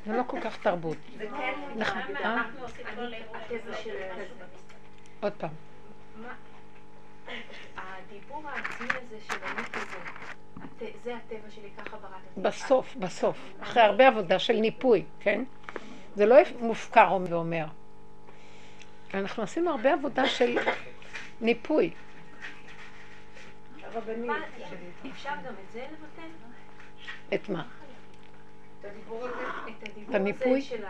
זה 0.06 0.12
לא 0.12 0.22
כל 0.26 0.40
כך 0.40 0.56
תרבות. 0.62 0.96
זה 1.18 1.26
כן 1.38 1.54
נכון. 1.76 1.98
אה? 2.16 2.34
אנחנו 2.34 2.62
עושים 2.62 2.84
כל 2.96 3.14
אירוע 3.14 3.38
הטבע 3.38 3.74
של 3.76 3.94
עוד 5.20 5.32
פעם. 5.32 5.50
הדיבור 7.76 8.42
העצמי 8.48 8.88
הזה 8.90 9.16
של 9.20 9.34
כזה, 9.72 9.96
הט- 10.62 10.94
זה 11.04 11.16
הטבע 11.16 11.50
שלי, 11.50 11.68
ככה 11.78 11.96
בראתי. 11.96 12.40
בסוף, 12.42 12.96
בסוף, 12.96 13.38
אחרי 13.60 13.82
הרבה 13.82 14.08
עבודה 14.08 14.38
של 14.38 14.52
ניפוי, 14.52 15.04
כן? 15.20 15.44
זה 16.14 16.26
לא 16.26 16.36
מופקר 16.60 17.18
ואומר. 17.30 17.64
אנחנו 19.14 19.42
עשינו 19.42 19.70
הרבה 19.70 19.92
עבודה 19.92 20.26
של 20.26 20.58
ניפוי. 21.40 21.90
אפשר 25.12 25.30
גם 25.46 25.52
את 25.66 25.72
זה 25.72 25.86
לבטל? 25.92 26.28
את 27.34 27.48
מה? 27.48 27.64
את 28.84 28.90
הדיבור 28.90 29.24
הזה. 30.56 30.60
של 30.60 30.84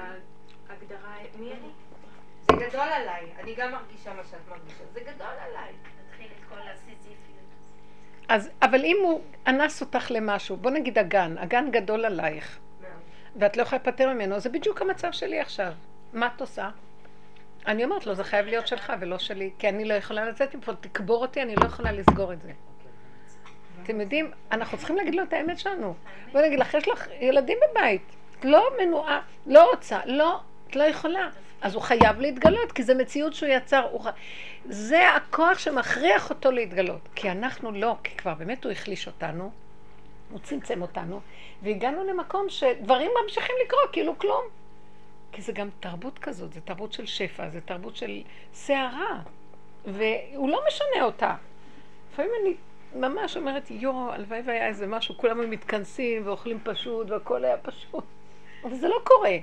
ההגדרה, 0.68 1.16
מי 1.38 1.52
אני? 1.52 1.68
זה 2.50 2.66
גדול 2.68 2.80
עליי. 2.80 3.24
אני 3.40 3.54
גם 3.54 3.72
מרגישה 3.72 4.14
מה 4.14 4.22
שאת 4.30 4.38
מרגישה. 4.48 4.84
זה 4.92 5.00
גדול 5.00 5.26
עליי. 5.40 5.72
נתחיל 6.08 6.26
את 6.26 6.48
כל 6.48 6.68
הסיזיפיות. 6.72 7.14
אז, 8.28 8.50
אבל 8.62 8.84
אם 8.84 8.96
הוא 9.02 9.20
אנס 9.46 9.80
אותך 9.80 10.10
למשהו, 10.10 10.56
בוא 10.56 10.70
נגיד 10.70 10.98
הגן, 10.98 11.38
הגן 11.38 11.70
גדול 11.70 12.04
עלייך, 12.04 12.58
ואת 13.36 13.56
לא 13.56 13.62
יכולה 13.62 13.82
להיפטר 13.84 14.12
ממנו, 14.12 14.40
זה 14.40 14.48
בדיוק 14.48 14.82
המצב 14.82 15.12
שלי 15.12 15.40
עכשיו. 15.40 15.72
מה 16.12 16.28
את 16.36 16.40
עושה? 16.40 16.70
אני 17.66 17.84
אומרת 17.84 18.06
לו, 18.06 18.14
זה 18.14 18.24
חייב 18.24 18.46
להיות 18.46 18.66
שלך 18.66 18.92
ולא 19.00 19.18
שלי, 19.18 19.50
כי 19.58 19.68
אני 19.68 19.84
לא 19.84 19.94
יכולה 19.94 20.24
לצאת 20.24 20.54
מפה, 20.54 20.74
תקבור 20.74 21.22
אותי, 21.22 21.42
אני 21.42 21.56
לא 21.56 21.66
יכולה 21.66 21.92
לסגור 21.92 22.32
את 22.32 22.42
זה. 22.42 22.52
אתם 23.84 24.00
יודעים, 24.00 24.30
אנחנו 24.52 24.78
צריכים 24.78 24.96
להגיד 24.96 25.14
לו 25.14 25.22
את 25.22 25.32
האמת 25.32 25.58
שלנו. 25.58 25.94
בוא 26.32 26.40
נגיד 26.40 26.58
לך, 26.58 26.74
יש 26.74 26.88
לך 26.88 27.08
ילדים 27.20 27.58
בבית, 27.70 28.02
לא 28.44 28.68
מנועה, 28.80 29.20
לא 29.46 29.70
רוצה, 29.70 30.00
לא, 30.06 30.40
את 30.68 30.76
לא 30.76 30.82
יכולה. 30.82 31.28
אז 31.60 31.74
הוא 31.74 31.82
חייב 31.82 32.20
להתגלות, 32.20 32.72
כי 32.72 32.82
זו 32.82 32.94
מציאות 32.94 33.34
שהוא 33.34 33.48
יצר. 33.48 33.88
הוא... 33.90 34.04
זה 34.64 35.08
הכוח 35.08 35.58
שמכריח 35.58 36.30
אותו 36.30 36.50
להתגלות. 36.50 37.00
כי 37.14 37.30
אנחנו 37.30 37.72
לא, 37.72 37.96
כי 38.04 38.16
כבר 38.16 38.34
באמת 38.34 38.64
הוא 38.64 38.72
החליש 38.72 39.06
אותנו, 39.06 39.50
הוא 40.30 40.40
צמצם 40.42 40.82
אותנו, 40.82 41.20
והגענו 41.62 42.04
למקום 42.04 42.46
שדברים 42.48 43.10
ממשיכים 43.22 43.56
לקרות, 43.66 43.90
כאילו 43.92 44.18
כלום. 44.18 44.42
כי 45.32 45.42
זה 45.42 45.52
גם 45.52 45.68
תרבות 45.80 46.18
כזאת, 46.18 46.52
זה 46.52 46.60
תרבות 46.60 46.92
של 46.92 47.06
שפע, 47.06 47.48
זה 47.48 47.60
תרבות 47.60 47.96
של 47.96 48.22
סערה, 48.54 49.20
והוא 49.84 50.48
לא 50.48 50.60
משנה 50.68 51.04
אותה. 51.04 51.34
לפעמים 52.12 52.30
אני 52.42 52.54
ממש 52.94 53.36
אומרת, 53.36 53.70
יואו, 53.70 54.12
הלוואי 54.12 54.40
והיה 54.44 54.66
איזה 54.66 54.86
משהו, 54.86 55.16
כולם 55.16 55.40
היו 55.40 55.48
מתכנסים 55.48 56.26
ואוכלים 56.26 56.58
פשוט 56.64 57.10
והכל 57.10 57.44
היה 57.44 57.56
פשוט. 57.56 58.04
אבל 58.64 58.74
זה 58.74 58.88
לא 58.88 58.96
קורה. 59.04 59.36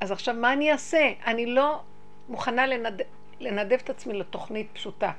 אז 0.00 0.10
עכשיו 0.10 0.34
מה 0.34 0.52
אני 0.52 0.72
אעשה? 0.72 1.12
אני 1.26 1.46
לא 1.46 1.80
מוכנה 2.28 2.66
לנד... 2.66 3.02
לנדב 3.40 3.78
את 3.84 3.90
עצמי 3.90 4.14
לתוכנית 4.14 4.68
פשוטה. 4.72 5.12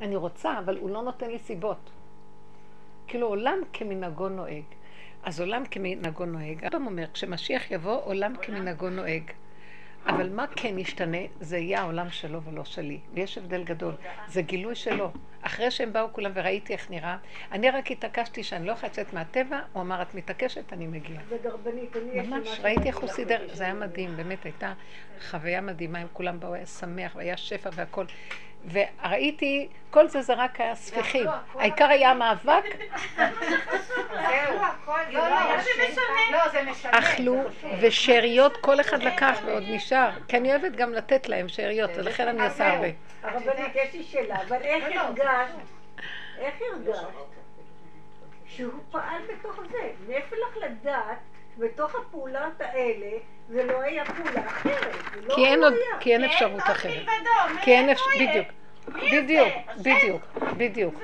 אני 0.00 0.16
רוצה, 0.16 0.58
אבל 0.58 0.78
הוא 0.78 0.90
לא 0.90 1.02
נותן 1.02 1.30
לי 1.30 1.38
סיבות. 1.38 1.90
כאילו 3.06 3.26
עולם 3.26 3.58
כמנהגו 3.72 4.28
נוהג. 4.28 4.64
אז 5.22 5.40
עולם 5.40 5.64
כמנהגו 5.66 6.24
נוהג. 6.24 6.64
הרמב"ם 6.64 6.86
אומר, 6.86 7.06
כשמשיח 7.12 7.70
יבוא, 7.70 8.00
עולם 8.04 8.36
כמנהגו 8.42 8.90
נוהג. 8.90 9.22
אבל 10.08 10.28
מה 10.28 10.46
כן 10.56 10.78
ישתנה? 10.78 11.18
זה 11.40 11.58
יהיה 11.58 11.80
העולם 11.80 12.10
שלו 12.10 12.42
ולא 12.42 12.64
שלי. 12.64 12.98
ויש 13.14 13.38
הבדל 13.38 13.64
גדול. 13.64 13.94
זה 14.28 14.42
גילוי 14.42 14.74
שלו. 14.74 15.10
אחרי 15.42 15.70
שהם 15.70 15.92
באו 15.92 16.12
כולם 16.12 16.30
וראיתי 16.34 16.72
איך 16.72 16.90
נראה, 16.90 17.16
אני 17.52 17.70
רק 17.70 17.90
התעקשתי 17.90 18.42
שאני 18.42 18.66
לא 18.66 18.72
יכולה 18.72 18.92
לצאת 18.92 19.12
מהטבע, 19.12 19.60
הוא 19.72 19.82
אמר, 19.82 20.02
את 20.02 20.14
מתעקשת, 20.14 20.72
אני 20.72 20.86
מגיעה. 20.86 21.22
זה 21.28 21.36
דרבנית, 21.42 21.96
אני 21.96 22.20
יש 22.20 22.28
ממש, 22.28 22.60
ראיתי 22.62 22.88
איך 22.88 22.96
הוא 22.96 23.08
סידר, 23.08 23.48
זה 23.52 23.64
היה. 23.64 23.74
מדהים, 23.74 24.16
באמת 24.16 24.44
הייתה 24.44 24.72
חוויה 25.30 25.60
מדהימה, 25.60 25.98
הם 25.98 26.06
כולם 26.12 26.40
באו, 26.40 26.54
היה 26.54 26.66
שמח, 26.66 27.16
והיה 27.16 27.36
שפע 27.36 27.70
והכל. 27.72 28.04
וראיתי, 28.72 29.68
כל 29.90 30.08
זה 30.08 30.22
זה 30.22 30.34
רק 30.34 30.60
היה 30.60 30.74
ספיחים. 30.74 31.26
העיקר 31.54 31.84
היה 31.84 32.10
המאבק, 32.10 32.62
זהו, 33.16 34.62
הכל 34.62 34.98
זה 35.12 35.18
לא, 35.18 35.28
לא. 35.28 35.56
משנה. 35.56 36.02
לא, 36.32 36.48
זה 36.48 36.62
משנה. 36.62 36.98
אכלו, 36.98 37.42
ושאריות 37.80 38.56
כל 38.56 38.80
אחד 38.80 39.02
לקח 39.02 39.38
ועוד 39.46 39.62
נשאר. 39.68 40.10
כי 40.28 40.36
אני 40.36 40.50
אוהבת 40.50 40.72
גם 40.72 40.92
לתת 40.92 41.28
להם 41.28 41.48
שאריות, 41.48 41.90
ולכן 41.96 42.28
אני 42.28 42.46
עושה 42.46 42.72
הרבה. 42.72 42.88
הרבנית, 43.22 43.72
יש 43.74 43.94
לי 43.94 44.02
שאלה, 44.02 44.36
אבל 44.48 44.62
איך 44.62 44.84
לא, 44.84 44.94
לא. 44.94 45.00
הרגשת, 45.00 45.54
איך 46.38 46.54
הרגשת 46.72 47.06
שהוא 48.46 48.72
פעל 48.90 49.22
בתוך 49.28 49.60
זה? 49.70 49.90
מאיפה 50.08 50.36
לך 50.36 50.56
לדעת, 50.56 51.18
בתוך 51.58 51.94
הפעולות 51.94 52.60
האלה, 52.60 53.10
זה 53.48 53.64
לא 53.64 53.82
היה 53.82 54.04
פעולה 54.04 54.46
אחרת? 54.46 54.94
זה 55.14 55.20
לא 55.26 55.34
כי 55.34 55.46
אין 55.46 55.64
עוד, 55.64 55.72
היה. 55.72 56.00
כי 56.00 56.12
אין 56.12 56.24
אפשרות 56.24 56.60
אחרת. 56.62 57.06
כי 57.62 57.72
אין 57.72 57.90
אפשרות, 57.90 58.12
בדיוק. 58.20 58.48
בדיוק, 59.12 59.48
בדיוק, 59.76 60.22
בדיוק, 60.56 60.94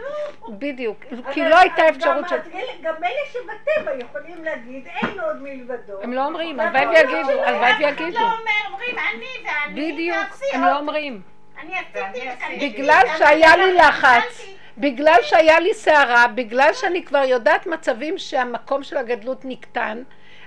בדיוק, 0.49 1.05
כי 1.33 1.45
לא 1.45 1.59
הייתה 1.59 1.89
אפשרות 1.89 2.25
גם 2.25 2.29
של... 2.29 2.37
גם 2.83 2.95
אלה 3.05 3.13
שבטבע 3.33 3.95
יכולים 3.99 4.45
להגיד, 4.45 4.87
אין 4.87 5.21
עוד 5.21 5.43
מלבדו. 5.43 6.03
הם 6.03 6.13
לא 6.13 6.27
אומרים, 6.27 6.61
הלוואי 6.61 6.87
ויגידו, 6.87 7.31
לא- 7.31 7.45
הלוואי 7.45 7.73
אף 7.73 7.77
אחד 7.77 7.85
ויגידו. 7.85 8.19
לא 8.19 8.25
אומר, 8.25 8.73
אומרים 8.73 8.97
אני 8.99 9.27
ואני 9.45 9.93
בדיוק, 9.93 10.27
הם. 10.53 10.65
לא 10.65 10.79
אומרים. 10.79 11.23
אני 11.61 11.73
עשיתי, 11.75 12.29
אני 12.47 12.69
בגלל 12.69 13.03
שהיה 13.19 13.57
לי 13.57 13.73
לחץ, 13.73 14.47
בגלל 14.79 15.19
שהיה 15.23 15.61
לי 15.61 15.75
סערה, 15.75 16.27
בגלל 16.27 16.71
שאני 16.73 17.05
כבר 17.05 17.25
יודעת 17.25 17.67
מצבים 17.67 18.19
שהמקום 18.19 18.83
של 18.83 18.97
הגדלות 18.97 19.41
נקטן, 19.45 20.03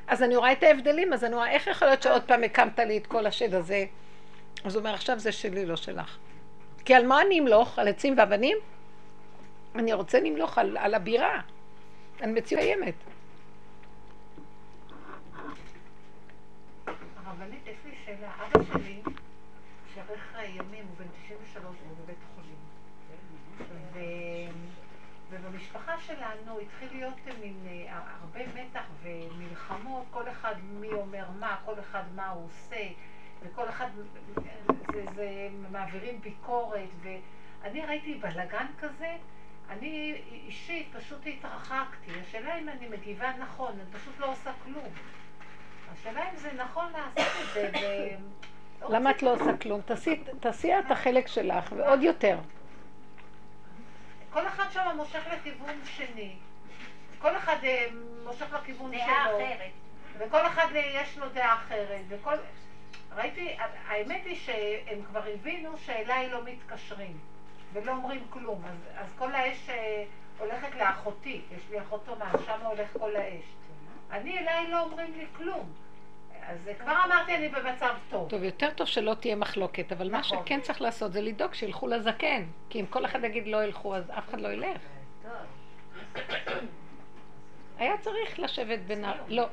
אז 0.07 0.23
אני 0.23 0.35
רואה 0.35 0.51
את 0.51 0.63
ההבדלים, 0.63 1.13
אז 1.13 1.23
אני 1.23 1.35
רואה 1.35 1.51
איך 1.51 1.67
יכול 1.67 1.87
להיות 1.87 2.01
שעוד 2.01 2.23
פעם 2.23 2.43
הקמת 2.43 2.79
לי 2.79 2.97
את 2.97 3.07
כל 3.07 3.25
השד 3.25 3.53
הזה. 3.53 3.85
אז 4.65 4.75
הוא 4.75 4.79
אומר, 4.79 4.93
עכשיו 4.93 5.19
זה 5.19 5.31
שלי, 5.31 5.65
לא 5.65 5.75
שלך. 5.75 6.17
כי 6.87 6.93
על 6.93 7.07
מה 7.07 7.21
אני 7.21 7.39
אמלוך? 7.39 7.79
על 7.79 7.87
עצים 7.87 8.13
ואבנים? 8.17 8.57
אני 9.75 9.93
רוצה 9.93 10.19
למלוך 10.19 10.57
על, 10.57 10.77
על 10.77 10.93
הבירה, 10.93 11.41
על 12.21 12.31
מציאות 12.31 12.63
קיימת. 12.63 12.93
הרבנית, 17.25 17.59
יש 17.67 17.77
לי 17.85 17.91
שאלה. 18.05 18.31
אבא 18.41 18.63
שלי, 18.73 19.01
שארך 19.93 20.35
ימים, 20.43 20.85
הוא 20.87 20.97
בן 20.97 21.05
93 21.23 21.63
והוא 21.63 21.97
בבית 22.03 22.17
החולים. 22.31 22.55
ו... 23.93 23.99
ובמשפחה 25.29 25.99
שלנו 25.99 26.59
התחיל 26.59 26.89
להיות 26.91 27.13
מין 27.41 27.55
אה, 27.67 27.99
הרבה 28.21 28.39
מתח 28.55 28.85
ומלחמות, 29.03 30.03
כל 30.11 30.29
אחד 30.29 30.55
מי 30.79 30.89
אומר 30.93 31.25
מה, 31.39 31.57
כל 31.65 31.79
אחד 31.79 32.03
מה 32.15 32.29
הוא 32.29 32.45
עושה, 32.45 32.87
וכל 33.41 33.69
אחד, 33.69 33.87
זה, 34.93 35.03
זה 35.15 35.49
מעבירים 35.71 36.21
ביקורת, 36.21 36.89
ואני 37.01 37.85
ראיתי 37.85 38.13
בלגן 38.13 38.65
כזה, 38.79 39.15
אני 39.69 40.21
אישית 40.31 40.95
פשוט 40.97 41.19
התרחקתי. 41.27 42.11
השאלה 42.27 42.59
אם 42.59 42.69
אני 42.69 42.87
מגיבה 42.87 43.31
נכון, 43.39 43.71
אני 43.71 43.99
פשוט 43.99 44.19
לא 44.19 44.31
עושה 44.31 44.51
כלום. 44.63 44.89
השאלה 45.93 46.29
אם 46.31 46.37
זה 46.37 46.49
נכון 46.53 46.91
לעשות 46.91 47.41
את 47.41 47.53
זה, 47.53 47.71
ו... 47.73 48.89
למה 48.89 49.11
את 49.11 49.23
לא 49.23 49.33
עושה 49.33 49.57
כלום? 49.57 49.81
תעשי, 49.81 50.23
תעשי 50.39 50.79
את 50.79 50.91
החלק 50.91 51.27
שלך, 51.27 51.71
ועוד 51.77 52.03
יותר. 52.03 52.39
כל 54.29 54.47
אחד 54.47 54.71
שם 54.71 54.81
מושך 54.95 55.23
לכיוון 55.33 55.75
שני. 55.85 56.35
כל 57.19 57.37
אחד 57.37 57.55
אה, 57.63 57.85
מושך 58.23 58.53
לכיוון 58.53 58.91
שלו. 58.91 58.99
דעה 58.99 59.25
אחרת. 59.25 59.71
וכל 60.17 60.47
אחד 60.47 60.67
אה, 60.75 61.01
יש 61.01 61.17
לו 61.17 61.29
דעה 61.29 61.53
אחרת. 61.53 62.01
וכל... 62.09 62.35
ראיתי, 63.17 63.57
האמת 63.87 64.21
היא 64.25 64.35
שהם 64.35 65.01
כבר 65.07 65.23
הבינו 65.33 65.77
שאליי 65.77 66.29
לא 66.29 66.43
מתקשרים. 66.43 67.17
ולא 67.73 67.91
אומרים 67.91 68.25
כלום. 68.29 68.61
אז, 68.65 68.77
אז 68.95 69.13
כל 69.17 69.35
האש 69.35 69.69
אה, 69.69 70.03
הולכת 70.39 70.75
לאחותי. 70.75 71.41
יש 71.57 71.63
לי 71.69 71.81
אחות 71.81 72.05
תומה, 72.05 72.31
שם 72.45 72.65
הולך 72.65 72.87
כל 72.99 73.15
האש. 73.15 73.43
אני, 74.11 74.39
אליי 74.39 74.71
לא 74.71 74.83
אומרים 74.83 75.13
לי 75.17 75.25
כלום. 75.37 75.71
אז 76.47 76.69
כבר 76.79 76.95
אמרתי, 77.05 77.35
אני 77.35 77.49
במצב 77.49 77.95
טוב. 78.09 78.29
טוב, 78.29 78.43
יותר 78.43 78.69
טוב 78.75 78.87
שלא 78.87 79.13
תהיה 79.13 79.35
מחלוקת, 79.35 79.91
אבל 79.91 80.11
מה 80.11 80.19
נכון. 80.19 80.45
שכן 80.45 80.61
צריך 80.61 80.81
לעשות 80.81 81.13
זה 81.13 81.21
לדאוג 81.21 81.53
שילכו 81.53 81.87
לזקן. 81.87 82.43
כי 82.69 82.79
אם 82.79 82.85
כל 82.85 83.05
אחד 83.05 83.23
יגיד 83.23 83.47
לא 83.47 83.63
ילכו, 83.63 83.95
אז 83.95 84.11
אף 84.17 84.29
אחד 84.29 84.41
לא 84.41 84.47
ילך. 84.47 84.81
היה 87.77 87.97
צריך 87.97 88.39
לשבת 88.39 88.79
בין 88.79 89.05
ה... 89.05 89.13
לא. 89.27 89.47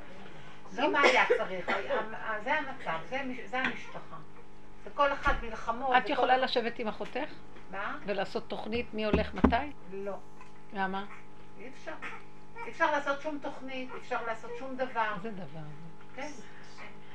לא 0.83 0.93
מה 0.93 1.01
היה 1.01 1.25
צריך, 1.39 1.68
היה- 1.68 2.03
זה 2.45 2.55
המצב, 2.55 2.99
זה 3.09 3.22
מש- 3.22 3.51
זה 3.51 3.59
המשפחה. 3.61 4.16
זה 4.85 4.91
כל 4.95 5.12
אחד 5.12 5.33
מלחמות. 5.43 5.97
את 5.97 6.03
וכל- 6.03 6.12
יכולה 6.12 6.37
לשבת 6.37 6.79
עם 6.79 6.89
אחותך 6.89 7.29
מה? 7.70 7.99
ולעשות 8.07 8.49
תוכנית 8.49 8.95
מי 8.95 9.05
הולך 9.05 9.35
מתי? 9.35 9.57
לא. 9.93 10.14
למה? 10.72 11.05
אי 11.61 11.68
אפשר. 11.68 11.93
אי 12.66 12.70
אפשר 12.70 12.91
לעשות 12.91 13.20
שום 13.20 13.39
תוכנית, 13.43 13.89
אי 13.95 13.99
אפשר 13.99 14.27
לעשות 14.27 14.51
שום 14.59 14.77
דבר. 14.77 15.14
זה 15.22 15.31
דבר. 15.31 15.61
כן. 16.16 16.31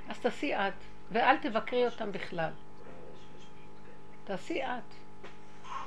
אז 0.10 0.20
תעשי 0.20 0.56
את, 0.56 0.74
ואל 1.12 1.38
תבקרי 1.38 1.86
אותם 1.86 2.12
בכלל. 2.12 2.52
תעשי 4.24 4.64
את. 4.64 4.94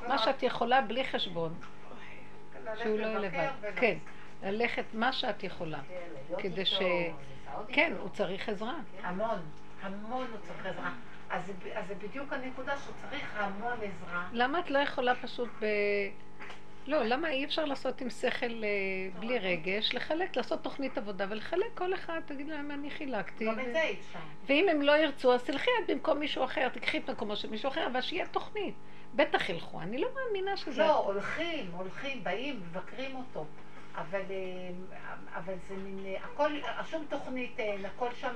מה 0.09 0.19
שאת 0.19 0.43
יכולה 0.43 0.81
בלי 0.83 1.05
חשבון, 1.05 1.55
ללכת 2.65 2.83
שהוא 2.83 2.99
לא 2.99 3.07
יהיה 3.07 3.19
לבד. 3.19 3.49
כן, 3.77 3.99
ללכת 4.43 4.85
מה 4.95 5.13
שאת 5.13 5.43
יכולה. 5.45 5.79
כדי 6.39 6.65
ש... 6.67 6.79
כן, 7.69 7.93
הוא 8.01 8.09
צריך 8.09 8.49
עזרה. 8.49 8.75
המון, 9.03 9.39
המון 9.83 10.27
הוא 10.31 10.41
צריך 10.47 10.67
עזרה. 10.67 10.91
אז 11.31 11.53
זה 11.89 11.95
בדיוק 11.95 12.33
הנקודה 12.33 12.77
שהוא 12.77 12.95
צריך 13.11 13.27
המון 13.37 13.73
עזרה. 13.73 14.29
למה 14.33 14.59
את 14.59 14.71
לא 14.71 14.79
יכולה 14.79 15.15
פשוט 15.15 15.49
ב... 15.61 15.65
לא, 16.87 17.05
למה 17.05 17.29
אי 17.29 17.45
אפשר 17.45 17.65
לעשות 17.65 18.01
עם 18.01 18.11
שכל 18.11 18.47
אה, 18.47 18.71
בלי 19.19 19.39
רגש, 19.39 19.95
לחלק, 19.95 20.37
לעשות 20.37 20.63
תוכנית 20.63 20.99
עבודה 20.99 21.27
ולחלק 21.29 21.67
כל 21.75 21.95
אחד, 21.95 22.21
תגיד 22.27 22.49
להם 22.49 22.71
אני 22.71 22.91
חילקתי. 22.91 23.47
גם 23.47 23.61
את 23.61 23.65
זה 23.73 23.83
אי 23.83 23.93
אפשר. 23.93 24.19
ואם 24.47 24.69
הם 24.69 24.83
לא 24.83 24.93
ירצו, 24.93 25.35
אז 25.35 25.43
תלכי 25.43 25.71
את 25.85 25.91
במקום 25.91 26.19
מישהו 26.19 26.45
אחר, 26.45 26.69
תקחי 26.69 26.99
את 26.99 27.11
מקומו 27.11 27.37
של 27.37 27.51
מישהו 27.51 27.69
אחר, 27.69 27.87
אבל 27.87 28.01
שיהיה 28.01 28.27
תוכנית. 28.27 28.75
בטח 29.15 29.49
ילכו, 29.49 29.81
אני 29.81 29.99
לא 29.99 30.09
מאמינה 30.15 30.57
שזה... 30.57 30.83
לא, 30.83 30.97
הולכים, 30.97 31.71
הולכים, 31.73 32.25
באים, 32.25 32.61
מבקרים 32.61 33.17
אותו. 33.17 33.47
אבל, 33.97 34.21
אה, 34.31 34.71
אבל 35.39 35.55
זה 35.69 35.75
מין, 35.77 36.07
אה, 36.07 36.25
הכל, 36.25 36.51
שום 36.91 37.05
תוכנית 37.09 37.61
אין, 37.61 37.85
הכל 37.87 38.09
שם 38.15 38.35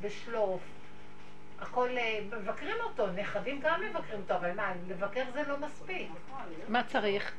בשלוף. 0.00 0.60
הכל, 1.60 1.88
אה, 1.98 2.18
מבקרים 2.38 2.76
אותו, 2.80 3.06
נכדים 3.06 3.60
גם 3.60 3.80
מבקרים 3.80 4.20
אותו, 4.20 4.34
אבל 4.34 4.52
מה, 4.54 4.72
לבקר 4.88 5.24
זה 5.32 5.42
לא 5.48 5.56
מספיק. 5.58 6.08
מה 6.68 6.82
צריך? 6.84 7.32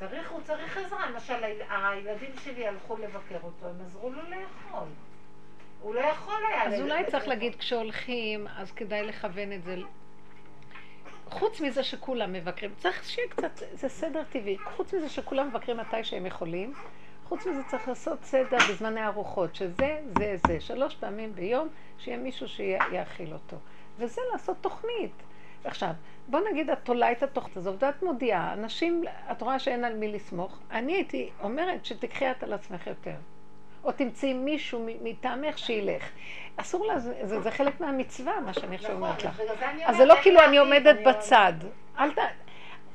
צריך, 0.00 0.30
הוא 0.30 0.40
צריך 0.44 0.76
עזרה. 0.78 1.10
למשל, 1.10 1.44
היל- 1.44 1.62
הילדים 1.70 2.30
שלי 2.44 2.66
הלכו 2.66 2.96
לבקר 2.96 3.38
אותו, 3.42 3.68
הם 3.68 3.74
עזרו 3.86 4.10
לו 4.10 4.22
לאכול. 4.22 4.88
הוא 5.80 5.94
לא 5.94 6.00
יכול 6.00 6.42
היה... 6.48 6.62
אז 6.64 6.80
אולי 6.80 7.04
צריך 7.10 7.28
להגיד 7.28 7.54
כשהולכים, 7.56 8.46
אז 8.56 8.72
כדאי 8.72 9.02
לכוון 9.06 9.52
את 9.52 9.62
זה. 9.64 9.76
חוץ 11.32 11.60
מזה 11.60 11.82
שכולם 11.82 12.32
מבקרים, 12.32 12.70
צריך 12.78 13.04
שיהיה 13.04 13.28
קצת, 13.28 13.62
זה 13.72 13.88
סדר 13.88 14.22
טבעי. 14.30 14.56
חוץ 14.76 14.94
מזה 14.94 15.08
שכולם 15.08 15.48
מבקרים 15.48 15.76
מתי 15.76 16.04
שהם 16.04 16.26
יכולים, 16.26 16.74
חוץ 17.24 17.46
מזה 17.46 17.62
צריך 17.62 17.88
לעשות 17.88 18.24
סדר 18.24 18.58
בזמני 18.68 19.06
ארוחות, 19.06 19.54
שזה, 19.54 20.00
זה, 20.18 20.36
זה. 20.46 20.60
שלוש 20.60 20.94
פעמים 20.94 21.34
ביום, 21.34 21.68
שיהיה 21.98 22.16
מישהו 22.18 22.48
שיאכיל 22.48 23.32
אותו. 23.32 23.56
וזה 23.98 24.20
לעשות 24.32 24.56
תוכנית. 24.60 25.12
עכשיו, 25.64 25.90
בוא 26.28 26.40
נגיד 26.50 26.70
את 26.70 26.78
תולה 26.82 27.12
את 27.12 27.22
התוכנית 27.22 27.56
הזאת, 27.56 27.82
ואת 27.82 28.02
מודיעה, 28.02 28.52
אנשים, 28.52 29.04
את 29.32 29.42
רואה 29.42 29.58
שאין 29.58 29.84
על 29.84 29.94
מי 29.96 30.08
לסמוך, 30.08 30.58
אני 30.70 30.92
הייתי 30.94 31.30
אומרת 31.42 31.84
שתקחי 31.84 32.30
את 32.30 32.42
על 32.42 32.52
עצמך 32.52 32.86
יותר. 32.86 33.16
או 33.84 33.92
תמצאי 33.92 34.34
מישהו 34.34 34.86
מטעמך 35.02 35.58
שילך. 35.58 36.08
אסור 36.56 36.86
לה, 36.86 36.98
זה, 36.98 37.40
זה, 37.40 37.50
חלק 37.50 37.80
מהמצווה, 37.80 38.40
מה 38.40 38.52
שאני 38.52 38.76
עכשיו 38.76 38.90
נכון, 38.90 39.02
אומרת 39.02 39.24
לך. 39.24 39.42
אז 39.84 39.96
זה 39.96 40.04
לא 40.04 40.14
כאילו 40.22 40.40
אני 40.44 40.58
עומדת 40.58 40.96
בצד. 41.06 41.52
אל 41.98 42.10
ת... 42.10 42.18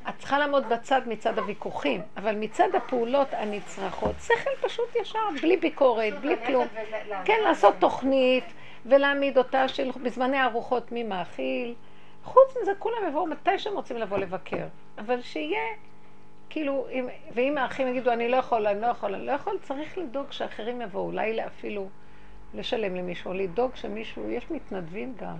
את 0.10 0.14
צריכה 0.18 0.40
לעמוד 0.40 0.70
בצד 0.70 1.02
מצד 1.06 1.40
הוויכוחים, 1.40 2.02
אבל 2.18 2.36
מצד 2.36 2.76
הפעולות 2.76 3.28
הנצרכות, 3.32 4.16
שכל 4.22 4.68
פשוט 4.68 4.96
ישר, 4.96 5.20
בלי 5.42 5.58
ביקורת, 5.58 6.14
בלי 6.22 6.36
כלום. 6.46 6.68
כן, 7.26 7.38
לעשות. 7.44 7.76
תוכנית 7.80 8.44
ולהעמיד 8.86 9.38
אותה 9.38 9.68
של 9.68 9.92
בזמני 10.04 10.44
ארוחות 10.44 10.92
מי 10.92 11.04
מאכיל. 11.04 11.74
חוץ 12.24 12.58
מזה, 12.62 12.72
כולם 12.80 12.98
יבואו 13.08 13.26
מתי 13.28 13.60
שהם 13.60 13.74
רוצים 13.74 13.98
לבוא 13.98 14.18
לבקר. 14.18 14.66
אבל 14.98 15.22
שיהיה, 15.22 15.62
כאילו, 16.50 16.88
אם, 16.92 17.08
ואם 17.34 17.58
האחים 17.58 17.88
יגידו, 17.88 18.12
אני 18.12 18.30
לא 18.30 18.38
יכול, 18.38 18.68
אני 18.68 18.82
לא 18.82 18.88
יכול, 18.88 19.16
אני 19.16 19.26
לא 19.26 19.32
יכול, 19.32 19.58
צריך 19.62 19.98
לדאוג 19.98 20.32
שאחרים 20.32 20.82
יבואו. 20.82 21.04
אולי 21.04 21.46
אפילו 21.46 21.90
לשלם 22.54 22.96
למישהו, 22.96 23.34
לדאוג 23.34 23.76
שמישהו, 23.76 24.30
יש 24.30 24.52
מתנדבים 24.52 25.14
גם. 25.22 25.38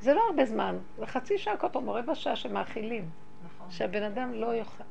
זה 0.00 0.14
לא 0.14 0.20
הרבה 0.30 0.44
זמן, 0.44 0.78
זה 0.98 1.06
חצי 1.06 1.38
שעה 1.38 1.56
כל 1.56 1.68
פעם, 1.72 1.88
או 1.88 1.94
רבע 1.94 2.14
שעה 2.14 2.36
שמאכילים. 2.36 3.10
נכון. 3.44 3.66
שהבן 3.70 4.02
אדם 4.02 4.34
לא 4.34 4.46
יוכל. 4.46 4.84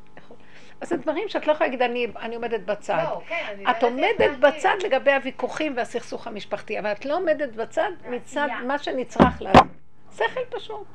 אז 0.81 0.89
זה 0.89 0.97
דברים 0.97 1.29
שאת 1.29 1.47
לא 1.47 1.51
יכולה 1.51 1.67
להגיד, 1.69 1.81
אני, 1.81 2.07
אני 2.19 2.35
עומדת 2.35 2.61
בצד. 2.61 3.03
לא, 3.03 3.21
כן, 3.27 3.45
אני 3.53 3.71
את 3.71 3.83
עומדת 3.83 4.19
להגיד. 4.19 4.41
בצד 4.41 4.75
לגבי 4.83 5.11
הוויכוחים 5.11 5.73
והסכסוך 5.77 6.27
המשפחתי, 6.27 6.79
אבל 6.79 6.91
את 6.91 7.05
לא 7.05 7.17
עומדת 7.17 7.55
בצד 7.55 7.91
מצד. 8.09 8.47
מה 8.67 8.77
שנצרך 8.77 9.41
לעשות. 9.41 9.67
שכל 10.11 10.41
פשוט. 10.49 10.87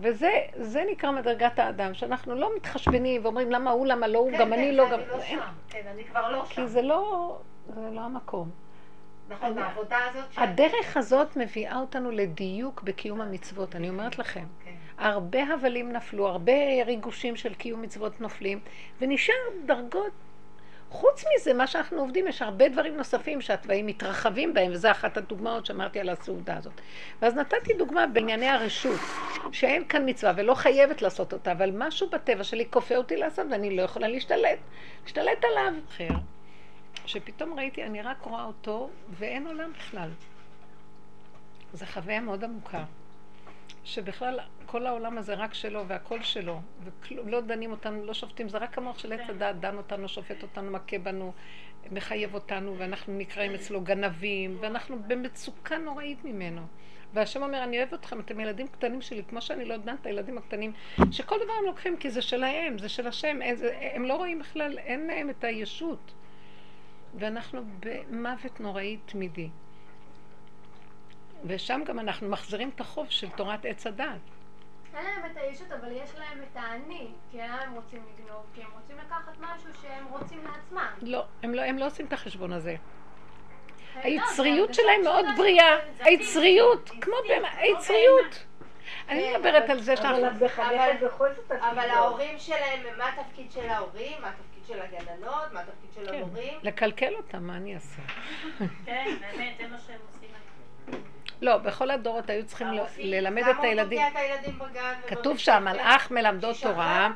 וזה 0.00 0.30
זה 0.56 0.84
נקרא 0.90 1.10
מדרגת 1.10 1.58
האדם, 1.58 1.94
שאנחנו 1.94 2.34
לא 2.34 2.50
מתחשבנים 2.56 3.24
ואומרים 3.24 3.50
למה 3.50 3.70
הוא, 3.70 3.86
למה 3.86 4.06
לא 4.06 4.18
הוא, 4.18 4.30
כן, 4.30 4.38
גם 4.38 4.46
כן, 4.46 4.52
אני 4.52 4.72
לא, 4.72 4.90
גם... 4.90 5.00
לא 5.08 5.20
שם. 5.20 5.38
כן, 5.70 5.82
אני 5.94 6.04
כבר 6.04 6.30
לא 6.30 6.44
שם. 6.44 6.54
כי 6.54 6.66
זה 6.66 6.82
לא, 6.82 7.36
זה 7.74 7.90
לא 7.92 8.00
המקום. 8.00 8.50
נכון, 9.28 9.58
העבודה 9.58 9.98
הזאת 10.10 10.32
ש... 10.32 10.38
הדרך 10.38 10.96
הזאת 10.96 11.36
מביאה 11.36 11.78
אותנו 11.78 12.10
לדיוק 12.10 12.82
בקיום 12.82 13.20
המצוות, 13.20 13.76
אני 13.76 13.88
אומרת 13.88 14.18
לכם. 14.18 14.44
כן. 14.64 14.70
הרבה 14.98 15.54
הבלים 15.54 15.92
נפלו, 15.92 16.28
הרבה 16.28 16.52
ריגושים 16.86 17.36
של 17.36 17.54
קיום 17.54 17.82
מצוות 17.82 18.20
נופלים, 18.20 18.60
ונשאר 19.00 19.34
דרגות. 19.66 20.12
חוץ 20.90 21.24
מזה, 21.34 21.54
מה 21.54 21.66
שאנחנו 21.66 22.00
עובדים, 22.00 22.28
יש 22.28 22.42
הרבה 22.42 22.68
דברים 22.68 22.96
נוספים 22.96 23.40
שהתוואים 23.40 23.86
מתרחבים 23.86 24.54
בהם, 24.54 24.72
וזו 24.72 24.90
אחת 24.90 25.16
הדוגמאות 25.16 25.66
שאמרתי 25.66 26.00
על 26.00 26.08
הסעודה 26.08 26.56
הזאת. 26.56 26.72
ואז 27.22 27.34
נתתי 27.34 27.74
דוגמה 27.78 28.06
בענייני 28.06 28.48
הרשות, 28.48 29.00
שאין 29.52 29.84
כאן 29.88 30.08
מצווה 30.08 30.32
ולא 30.36 30.54
חייבת 30.54 31.02
לעשות 31.02 31.32
אותה, 31.32 31.52
אבל 31.52 31.70
משהו 31.74 32.10
בטבע 32.10 32.44
שלי 32.44 32.66
כופה 32.70 32.96
אותי 32.96 33.16
לעשות 33.16 33.46
ואני 33.50 33.76
לא 33.76 33.82
יכולה 33.82 34.08
להשתלט, 34.08 34.58
להשתלט 35.02 35.44
עליו. 35.44 35.72
אחר, 35.88 36.08
שפתאום 37.06 37.58
ראיתי, 37.58 37.84
אני 37.84 38.02
רק 38.02 38.22
רואה 38.22 38.44
אותו 38.44 38.90
ואין 39.10 39.46
עולם 39.46 39.72
בכלל. 39.78 40.08
זו 41.72 41.86
חוויה 41.86 42.20
מאוד 42.20 42.44
עמוקה. 42.44 42.84
שבכלל 43.86 44.40
כל 44.66 44.86
העולם 44.86 45.18
הזה 45.18 45.34
רק 45.34 45.54
שלו 45.54 45.88
והכל 45.88 46.22
שלו, 46.22 46.60
ולא 47.24 47.40
דנים 47.40 47.70
אותנו, 47.70 48.04
לא 48.04 48.14
שופטים, 48.14 48.48
זה 48.48 48.58
רק 48.58 48.78
המוח 48.78 48.98
של 48.98 49.12
עץ 49.12 49.30
הדעת 49.30 49.60
דן 49.60 49.76
אותנו, 49.76 50.08
שופט 50.08 50.42
אותנו, 50.42 50.70
מכה 50.70 50.98
בנו, 50.98 51.32
מחייב 51.90 52.34
אותנו, 52.34 52.78
ואנחנו 52.78 53.18
נקראים 53.18 53.54
אצלו 53.54 53.80
גנבים, 53.80 54.56
ואנחנו 54.60 54.96
במצוקה 55.06 55.78
נוראית 55.78 56.24
ממנו. 56.24 56.62
והשם 57.14 57.42
אומר, 57.42 57.64
אני 57.64 57.78
אוהב 57.78 57.94
אתכם, 57.94 58.20
אתם 58.20 58.40
ילדים 58.40 58.68
קטנים 58.68 59.00
שלי, 59.00 59.22
כמו 59.28 59.40
שאני 59.40 59.64
לא 59.64 59.74
את 60.00 60.06
הילדים 60.06 60.38
הקטנים, 60.38 60.72
שכל 61.10 61.36
דבר 61.44 61.52
הם 61.58 61.64
לוקחים 61.64 61.96
כי 61.96 62.10
זה 62.10 62.22
שלהם, 62.22 62.78
זה 62.78 62.88
של 62.88 63.06
השם, 63.06 63.42
אין, 63.42 63.56
זה, 63.56 63.78
הם 63.94 64.04
לא 64.04 64.16
רואים 64.16 64.38
בכלל, 64.38 64.78
אין 64.78 65.06
להם 65.06 65.30
את 65.30 65.44
הישות. 65.44 66.14
ואנחנו 67.18 67.62
במוות 67.80 68.60
נוראי 68.60 68.96
תמידי. 69.06 69.48
ושם 71.44 71.80
גם 71.86 71.98
אנחנו 71.98 72.28
מחזירים 72.28 72.70
את 72.74 72.80
החוב 72.80 73.10
של 73.10 73.30
תורת 73.30 73.64
עץ 73.64 73.86
הדת. 73.86 74.06
אין 74.96 75.04
להם 75.04 75.30
את 75.32 75.36
הישות, 75.36 75.72
אבל 75.72 75.92
יש 75.92 76.10
להם 76.18 76.42
את 76.42 76.56
האני. 76.56 77.08
כי 77.30 77.38
למה 77.38 77.60
הם 77.62 77.72
רוצים 77.72 78.02
לגנוב? 78.14 78.42
כי 78.54 78.62
הם 78.62 78.68
רוצים 78.80 78.96
לקחת 79.06 79.32
משהו 79.40 79.70
שהם 79.82 80.06
רוצים 80.10 80.44
לעצמם. 80.44 80.92
לא, 81.02 81.24
הם 81.42 81.54
לא, 81.54 81.62
הם 81.62 81.78
לא 81.78 81.86
עושים 81.86 82.06
את 82.06 82.12
החשבון 82.12 82.52
הזה. 82.52 82.76
לא, 83.96 84.00
היצריות 84.02 84.74
שלהם 84.74 85.02
מאוד 85.04 85.24
פשוטה 85.24 85.42
בריאה. 85.42 85.76
היצריות, 86.00 86.90
כמו 87.00 87.14
באמת, 87.28 87.52
לא 87.54 87.60
היצריות. 87.60 88.44
אני 89.08 89.20
כן, 89.20 89.34
מדברת 89.34 89.70
על 89.70 89.80
זה 89.80 89.94
אבל 89.94 90.02
שאנחנו... 90.02 90.46
אבל. 91.50 91.90
ההורים 91.90 92.38
שלהם, 92.38 92.98
מה 92.98 93.08
התפקיד 93.08 93.52
של 93.52 93.68
ההורים? 93.68 94.22
מה 94.22 94.28
התפקיד 94.28 94.66
של 94.66 94.80
הגננות? 94.80 95.52
מה 95.52 95.60
התפקיד 95.60 95.90
של 95.94 96.10
כן, 96.10 96.14
המורים? 96.14 96.58
לקלקל 96.62 97.14
אותם, 97.14 97.46
מה 97.46 97.56
אני 97.56 97.74
אעשה? 97.74 98.02
כן, 98.86 99.16
באמת, 99.20 99.54
זה 99.58 99.68
מה 99.68 99.78
שהם. 99.78 99.98
לא, 101.46 101.56
בכל 101.56 101.90
הדורות 101.90 102.30
היו 102.30 102.46
צריכים 102.46 102.68
ללמד 102.98 103.42
את 103.50 103.56
הילדים. 103.62 104.00
כתוב 105.06 105.26
ובבית 105.26 105.38
שם, 105.38 105.52
ספר? 105.52 105.58
מלאך 105.60 106.10
מלמדות 106.10 106.54
שישחרר 106.54 106.72
תורה. 106.72 107.10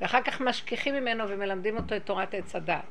ואחר 0.00 0.22
כך 0.22 0.40
משכיחים 0.40 0.94
ממנו 0.94 1.24
ומלמדים 1.28 1.76
אותו 1.76 1.96
את 1.96 2.06
תורת 2.06 2.34
עץ 2.34 2.56
הדת. 2.56 2.84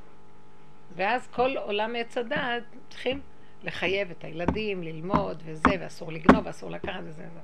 ואז 0.96 1.28
כל 1.28 1.58
עולם 1.58 1.96
עץ 1.96 2.18
הדת 2.18 2.64
צריכים 2.90 3.22
לחייב 3.64 4.12
את 4.12 4.24
הילדים 4.24 4.84
ללמוד 4.84 5.44
וזה, 5.46 5.70
ואסור 5.80 6.12
לגנוב, 6.12 6.46
ואסור 6.46 6.72
לקחת 6.72 7.00
וזה 7.04 7.24
וזה. 7.32 7.40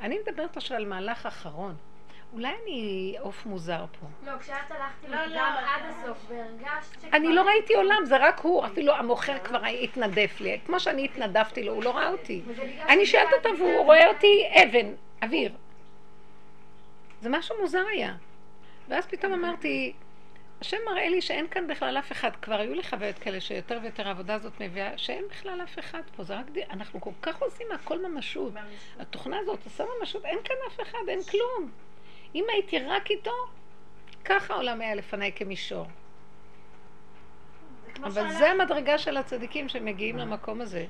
אני 0.00 0.18
מדברת 0.18 0.56
עכשיו 0.56 0.76
על 0.76 0.86
מהלך 0.86 1.26
אחרון. 1.26 1.74
אולי 2.32 2.52
אני 2.64 3.16
עוף 3.20 3.46
מוזר 3.46 3.84
פה. 4.00 4.06
לא, 4.26 4.38
כשאת 4.38 4.54
הלכתי 4.70 5.08
לא, 5.08 5.16
מוקדם 5.16 5.34
לא, 5.34 5.40
עד 5.40 5.82
לא. 5.82 5.88
הסוף 5.88 6.26
והרגשת 6.28 6.92
שכבר... 6.92 7.16
אני 7.16 7.28
לא 7.28 7.42
ראיתי 7.42 7.74
עולם, 7.74 8.04
זה 8.04 8.16
רק 8.16 8.40
הוא, 8.40 8.66
אפילו 8.66 8.94
המוכר 8.94 9.38
כבר 9.38 9.64
התנדף 9.64 10.40
לי. 10.40 10.60
כמו 10.66 10.80
שאני 10.80 11.04
התנדפתי 11.04 11.62
לו, 11.62 11.72
הוא 11.72 11.84
לא 11.84 11.90
ראה 11.96 12.08
אותי. 12.10 12.42
אני 12.88 13.06
שואלת 13.06 13.28
אותו 13.32 13.58
והוא 13.58 13.70
זה 13.72 13.78
רואה 13.78 14.08
אותי 14.08 14.44
אבן, 14.62 14.86
אוויר. 15.22 15.52
זה 17.20 17.28
משהו 17.28 17.56
מוזר 17.60 17.84
היה. 17.92 18.14
ואז 18.88 19.06
פתאום 19.06 19.32
אמרתי, 19.32 19.92
השם 20.60 20.76
מראה 20.86 21.08
לי 21.08 21.20
שאין 21.20 21.48
כאן 21.48 21.66
בכלל 21.66 21.98
אף 21.98 22.12
אחד. 22.12 22.30
כבר 22.42 22.54
היו 22.54 22.74
לי 22.74 22.82
חוויות 22.82 23.18
כאלה 23.18 23.40
שיותר 23.40 23.78
ויותר 23.82 24.08
העבודה 24.08 24.34
הזאת 24.34 24.52
מביאה, 24.60 24.98
שאין 24.98 25.24
בכלל 25.30 25.60
אף 25.62 25.78
אחד 25.78 26.02
פה. 26.16 26.22
זה 26.24 26.38
רק, 26.38 26.46
די- 26.52 26.64
אנחנו 26.70 27.00
כל 27.00 27.10
כך 27.22 27.42
עושים 27.42 27.66
הכל 27.74 28.08
ממשות. 28.08 28.52
התוכנה 28.98 29.38
הזאת 29.38 29.64
עושה 29.64 29.84
ממשות, 30.00 30.24
אין 30.24 30.38
כאן 30.44 30.56
אף 30.68 30.80
אחד, 30.80 30.98
אין 31.08 31.22
כלום. 31.22 31.70
אם 32.34 32.44
הייתי 32.52 32.78
רק 32.78 33.10
איתו, 33.10 33.34
ככה 34.24 34.54
העולם 34.54 34.80
היה 34.80 34.94
לפניי 34.94 35.32
כמישור. 35.36 35.86
אבל 38.04 38.30
זה 38.32 38.50
המדרגה 38.50 38.98
של 38.98 39.16
הצדיקים 39.16 39.68
שמגיעים 39.68 40.16
למקום 40.16 40.60
הזה. 40.60 40.86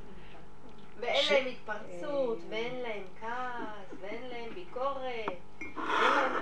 ואין 1.01 1.25
להם 1.31 1.47
התפרצות, 1.47 2.39
ואין 2.49 2.75
להם 2.83 3.03
כעס, 3.21 3.95
ואין 4.01 4.23
להם 4.31 4.55
ביקורת. 4.55 5.39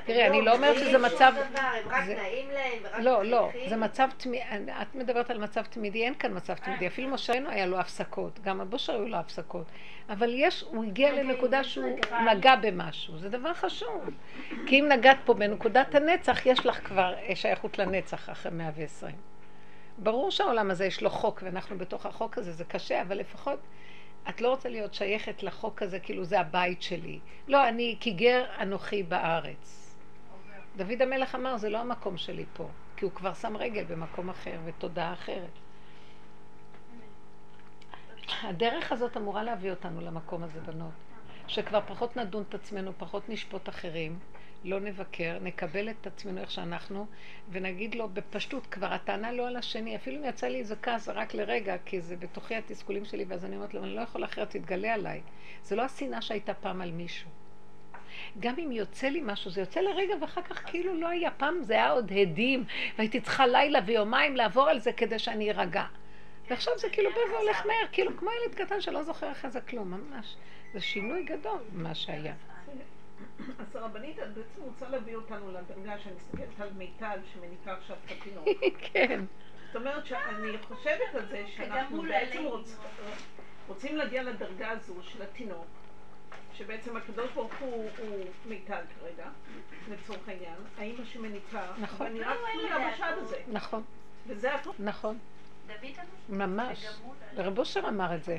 תראי, 0.06 0.26
אני 0.26 0.42
לא 0.42 0.54
אומרת 0.54 0.76
שזה 0.76 0.90
שום 0.90 1.04
מצב- 1.04 1.32
דבר, 1.50 1.60
הם 1.60 1.88
רק 1.88 2.04
נעים 2.08 2.50
להם, 2.50 2.78
ורק 2.82 2.98
לא, 2.98 3.24
לא. 3.24 3.50
זה 3.68 3.76
מצב 3.76 4.08
תמידי, 4.16 4.44
את 4.82 4.94
מדברת 4.94 5.30
על 5.30 5.38
מצב 5.38 5.62
תמידי, 5.62 6.04
אין 6.04 6.14
כאן 6.14 6.36
מצב 6.36 6.54
תמידי, 6.54 6.86
אפילו 6.86 7.08
משה 7.08 7.32
היה 7.48 7.66
לו 7.66 7.78
הפסקות, 7.80 8.40
גם 8.40 8.60
הבושר 8.60 8.92
היו 8.92 9.08
לו 9.08 9.16
הפסקות, 9.16 9.66
אבל 10.08 10.30
יש, 10.34 10.64
הוא 10.68 10.84
הגיע 10.84 11.12
לנקודה 11.12 11.64
שהוא 11.64 11.98
נגע 12.30 12.56
במשהו, 12.56 13.18
זה 13.18 13.28
דבר 13.28 13.54
חשוב, 13.54 14.10
כי 14.66 14.80
אם 14.80 14.88
נגעת 14.88 15.18
פה 15.24 15.34
בנקודת 15.34 15.94
הנצח, 15.94 16.46
יש 16.46 16.66
לך 16.66 16.86
כבר 16.86 17.14
אה, 17.28 17.36
שייכות 17.36 17.78
לנצח 17.78 18.30
אחרי 18.30 18.52
120. 18.52 19.14
ברור 19.98 20.30
שהעולם 20.30 20.70
הזה 20.70 20.84
יש 20.84 21.02
לו 21.02 21.10
חוק, 21.10 21.42
ואנחנו 21.44 21.78
בתוך 21.78 22.06
החוק 22.06 22.38
הזה, 22.38 22.52
זה 22.52 22.64
קשה, 22.64 23.02
אבל 23.02 23.18
לפחות 23.18 23.58
את 24.28 24.40
לא 24.40 24.48
רוצה 24.48 24.68
להיות 24.68 24.94
שייכת 24.94 25.42
לחוק 25.42 25.82
הזה, 25.82 25.98
כאילו 25.98 26.24
זה 26.24 26.40
הבית 26.40 26.82
שלי. 26.82 27.18
לא, 27.48 27.68
אני 27.68 27.96
כגר 28.00 28.44
אנוכי 28.60 29.02
בארץ. 29.02 29.85
דוד 30.76 31.02
המלך 31.02 31.34
אמר, 31.34 31.56
זה 31.56 31.70
לא 31.70 31.78
המקום 31.78 32.16
שלי 32.16 32.44
פה, 32.52 32.68
כי 32.96 33.04
הוא 33.04 33.12
כבר 33.12 33.34
שם 33.34 33.56
רגל 33.56 33.84
במקום 33.84 34.30
אחר 34.30 34.58
ותודעה 34.64 35.12
אחרת. 35.12 35.50
הדרך 38.42 38.92
הזאת 38.92 39.16
אמורה 39.16 39.42
להביא 39.42 39.70
אותנו 39.70 40.00
למקום 40.00 40.42
הזה, 40.42 40.60
בנות. 40.60 40.92
שכבר 41.48 41.80
פחות 41.86 42.16
נדון 42.16 42.44
את 42.48 42.54
עצמנו, 42.54 42.92
פחות 42.98 43.28
נשפוט 43.28 43.68
אחרים, 43.68 44.18
לא 44.64 44.80
נבקר, 44.80 45.38
נקבל 45.42 45.90
את 45.90 46.06
עצמנו 46.06 46.40
איך 46.40 46.50
שאנחנו, 46.50 47.06
ונגיד 47.50 47.94
לו 47.94 48.08
בפשטות, 48.08 48.66
כבר 48.66 48.92
הטענה 48.92 49.32
לא 49.32 49.46
על 49.46 49.56
השני, 49.56 49.96
אפילו 49.96 50.16
אם 50.16 50.24
יצא 50.24 50.46
לי 50.46 50.58
איזה 50.58 50.76
כעס, 50.76 51.08
רק 51.08 51.34
לרגע, 51.34 51.76
כי 51.84 52.00
זה 52.00 52.16
בתוכי 52.16 52.54
התסכולים 52.54 53.04
שלי, 53.04 53.24
ואז 53.28 53.44
אני 53.44 53.56
אומרת 53.56 53.74
לו, 53.74 53.84
אני 53.84 53.94
לא 53.94 54.00
יכול 54.00 54.24
אחרת, 54.24 54.50
תתגלה 54.50 54.94
עליי. 54.94 55.20
זה 55.62 55.76
לא 55.76 55.82
השנאה 55.82 56.22
שהייתה 56.22 56.54
פעם 56.54 56.80
על 56.80 56.90
מישהו. 56.90 57.30
גם 58.40 58.54
אם 58.58 58.72
יוצא 58.72 59.08
לי 59.08 59.20
משהו, 59.24 59.50
זה 59.50 59.60
יוצא 59.60 59.80
לרגע 59.80 60.14
ואחר 60.20 60.42
כך 60.42 60.62
כאילו 60.66 60.94
לא 61.00 61.08
היה. 61.08 61.30
פעם 61.30 61.62
זה 61.62 61.74
היה 61.74 61.90
עוד 61.90 62.12
הדים, 62.12 62.64
והייתי 62.98 63.20
צריכה 63.20 63.46
לילה 63.46 63.78
ויומיים 63.86 64.36
לעבור 64.36 64.68
על 64.68 64.78
זה 64.78 64.92
כדי 64.92 65.18
שאני 65.18 65.50
ארגע. 65.50 65.84
ועכשיו 66.50 66.72
זה 66.78 66.88
כאילו 66.90 67.10
בא 67.10 67.34
והולך 67.34 67.66
מהר, 67.66 67.86
כאילו 67.92 68.16
כמו 68.16 68.30
ילד 68.30 68.54
קטן 68.54 68.80
שלא 68.80 69.02
זוכר 69.02 69.32
אחרי 69.32 69.50
זה 69.50 69.60
כלום, 69.60 69.90
ממש. 69.90 70.36
זה 70.72 70.80
שינוי 70.80 71.24
גדול, 71.24 71.58
מה 71.72 71.94
שהיה. 71.94 72.34
אז 73.58 73.76
הרבנית, 73.76 74.18
את 74.18 74.34
בעצם 74.34 74.62
רוצה 74.62 74.88
להביא 74.88 75.16
אותנו 75.16 75.52
לדרגה 75.52 75.98
שאני 75.98 76.14
מסתכלת 76.14 76.60
על 76.60 76.68
מיטל 76.76 77.18
שמניקה 77.32 77.72
עכשיו 77.72 77.96
את 78.06 78.10
התינוק. 78.10 78.48
כן. 78.92 79.24
זאת 79.66 79.76
אומרת 79.76 80.06
שאני 80.06 80.58
חושבת 80.58 81.14
על 81.14 81.26
זה 81.28 81.44
שאנחנו 81.56 82.02
בעצם. 82.02 82.44
רוצים 83.68 83.96
להגיע 83.96 84.22
לדרגה 84.22 84.70
הזו 84.70 84.94
של 85.02 85.22
התינוק, 85.22 85.66
שבעצם 86.58 86.96
הקדוש 86.96 87.30
ברוך 87.34 87.52
הוא 87.60 87.88
הוא 87.98 88.24
מיטל 88.46 88.82
כרגע, 89.00 89.28
לצורך 89.90 90.28
העניין, 90.28 90.56
האימא 90.78 91.04
שמניקה, 91.04 91.72
נכון. 91.78 92.06
ואני 92.06 92.20
רק 92.20 92.36
תלויה 92.52 92.90
בשד 92.92 93.12
הזה, 93.18 93.36
נכון, 93.52 93.82
וזה 94.26 94.54
הכל. 94.54 94.70
נכון? 94.78 95.18
ממש. 96.28 96.86
ורב 97.34 97.58
אושר 97.58 97.88
אמר 97.88 98.14
את 98.14 98.24
זה. 98.24 98.38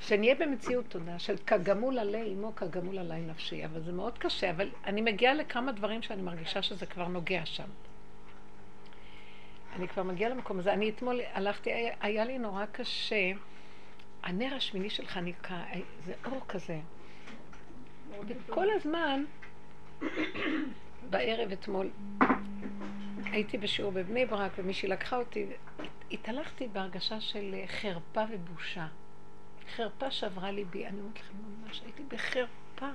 שנהיה 0.00 0.34
במציאות 0.34 0.84
תודה, 0.88 1.18
של 1.18 1.36
כגמול 1.46 1.98
עלי 1.98 2.34
אמו, 2.34 2.54
כגמול 2.56 2.98
עלי 2.98 3.20
נפשי. 3.20 3.64
אבל 3.64 3.80
זה 3.80 3.92
מאוד 3.92 4.18
קשה, 4.18 4.50
אבל 4.50 4.68
אני 4.84 5.00
מגיעה 5.00 5.34
לכמה 5.34 5.72
דברים 5.72 6.02
שאני 6.02 6.22
מרגישה 6.22 6.62
שזה 6.62 6.86
כבר 6.86 7.08
נוגע 7.08 7.46
שם. 7.46 7.68
אני 9.76 9.88
כבר 9.88 10.02
מגיעה 10.02 10.30
למקום 10.30 10.58
הזה. 10.58 10.72
אני 10.72 10.90
אתמול 10.90 11.20
הלכתי, 11.32 11.72
היה, 11.72 11.94
היה 12.00 12.24
לי 12.24 12.38
נורא 12.38 12.64
קשה. 12.72 13.32
הנר 14.22 14.54
השמיני 14.54 14.90
של 14.90 15.06
חניקה, 15.06 15.62
זה 16.04 16.14
אור 16.24 16.40
כזה. 16.48 16.80
וכל 18.26 18.66
הזמן, 18.70 19.24
בערב 21.10 21.52
אתמול, 21.52 21.90
הייתי 23.24 23.58
בשיעור 23.58 23.92
בבני 23.92 24.26
ברק, 24.26 24.52
ומישהי 24.56 24.88
לקחה 24.88 25.16
אותי, 25.16 25.46
התהלכתי 26.10 26.68
בהרגשה 26.68 27.20
של 27.20 27.54
חרפה 27.66 28.22
ובושה. 28.30 28.86
חרפה 29.76 30.10
שעברה 30.10 30.50
ליבי, 30.50 30.86
אני 30.86 31.00
אומרת 31.00 31.18
לכם 31.18 31.34
ממש, 31.64 31.80
הייתי 31.84 32.02
בחרפה. 32.08 32.88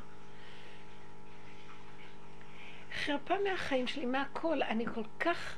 חרפה 2.93 3.35
מהחיים 3.49 3.87
שלי, 3.87 4.05
מהכל. 4.05 4.61
אני 4.63 4.85
כל 4.85 5.03
כך 5.19 5.57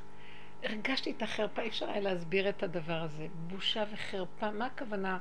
הרגשתי 0.62 1.10
את 1.10 1.22
החרפה, 1.22 1.62
אי 1.62 1.68
אפשר 1.68 1.90
היה 1.90 2.00
להסביר 2.00 2.48
את 2.48 2.62
הדבר 2.62 3.02
הזה. 3.02 3.26
בושה 3.46 3.84
וחרפה, 3.92 4.50
מה 4.50 4.66
הכוונה? 4.66 5.18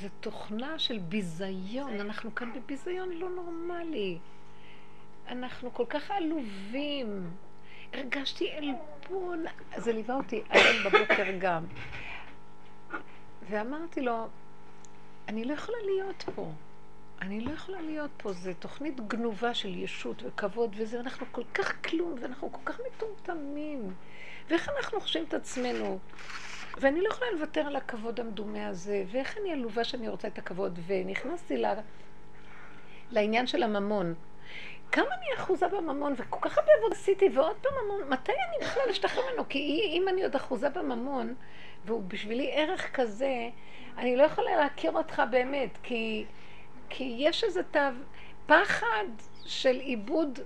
זו 0.00 0.08
תוכנה 0.20 0.78
של 0.78 0.98
ביזיון, 0.98 2.00
אנחנו 2.00 2.34
כאן 2.34 2.52
בביזיון 2.52 3.10
לא 3.10 3.28
נורמלי. 3.30 4.18
אנחנו 5.28 5.74
כל 5.74 5.84
כך 5.88 6.10
עלובים. 6.10 7.30
הרגשתי 7.92 8.50
עלבון, 8.50 9.44
זה 9.76 9.92
ליווה 9.92 10.14
אותי 10.14 10.42
היום 10.50 10.76
בבוקר 10.84 11.24
גם. 11.38 11.64
ואמרתי 13.50 14.00
לו, 14.00 14.28
אני 15.28 15.44
לא 15.44 15.52
יכולה 15.52 15.78
להיות 15.84 16.24
פה. 16.34 16.52
אני 17.22 17.40
לא 17.40 17.50
יכולה 17.50 17.80
להיות 17.80 18.10
פה. 18.16 18.32
זו 18.32 18.50
תוכנית 18.58 19.08
גנובה 19.08 19.54
של 19.54 19.78
ישות 19.78 20.22
וכבוד 20.26 20.74
וזה, 20.78 21.00
אנחנו 21.00 21.26
כל 21.32 21.44
כך 21.54 21.88
כלום, 21.88 22.14
ואנחנו 22.20 22.52
כל 22.52 22.72
כך 22.72 22.80
מטומטמים. 22.86 23.94
ואיך 24.48 24.68
אנחנו 24.76 25.00
חושבים 25.00 25.24
את 25.24 25.34
עצמנו? 25.34 25.98
ואני 26.80 27.00
לא 27.00 27.08
יכולה 27.08 27.30
לוותר 27.30 27.60
על 27.60 27.76
הכבוד 27.76 28.20
המדומה 28.20 28.66
הזה, 28.66 29.04
ואיך 29.10 29.38
אני 29.38 29.52
עלובה 29.52 29.84
שאני 29.84 30.08
רוצה 30.08 30.28
את 30.28 30.38
הכבוד? 30.38 30.78
ונכנסתי 30.86 31.56
ל... 31.56 31.66
לעניין 33.10 33.46
של 33.46 33.62
הממון. 33.62 34.14
כמה 34.92 35.06
אני 35.06 35.34
אחוזה 35.36 35.68
בממון, 35.68 36.14
וכל 36.16 36.38
כך 36.42 36.58
הרבה 36.58 36.70
עבוד 36.78 36.92
עשיתי, 36.92 37.28
ועוד 37.34 37.56
פעם 37.56 37.72
ממון, 37.84 38.08
מתי 38.08 38.32
אני 38.32 38.66
בכלל 38.66 38.82
אשתחרר 38.90 39.22
ממנו? 39.30 39.48
כי 39.48 39.80
אם 39.92 40.08
אני 40.08 40.22
עוד 40.22 40.34
אחוזה 40.34 40.68
בממון, 40.68 41.34
והוא 41.84 42.02
בשבילי 42.02 42.50
ערך 42.52 42.96
כזה, 42.96 43.48
אני 43.98 44.16
לא 44.16 44.22
יכולה 44.22 44.56
להכיר 44.56 44.92
אותך 44.92 45.22
באמת, 45.30 45.78
כי, 45.82 46.24
כי 46.88 47.14
יש 47.18 47.44
איזה 47.44 47.62
תו, 47.62 47.80
פחד 48.46 49.04
של 49.44 49.80
איבוד 49.80 50.38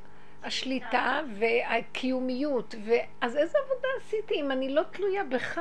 השליטה 0.42 1.20
והקיומיות, 1.38 2.74
ואז 2.84 3.36
איזה 3.36 3.58
עבודה 3.64 3.88
עשיתי 4.00 4.34
אם 4.40 4.50
אני 4.50 4.74
לא 4.74 4.82
תלויה 4.82 5.24
בך, 5.24 5.60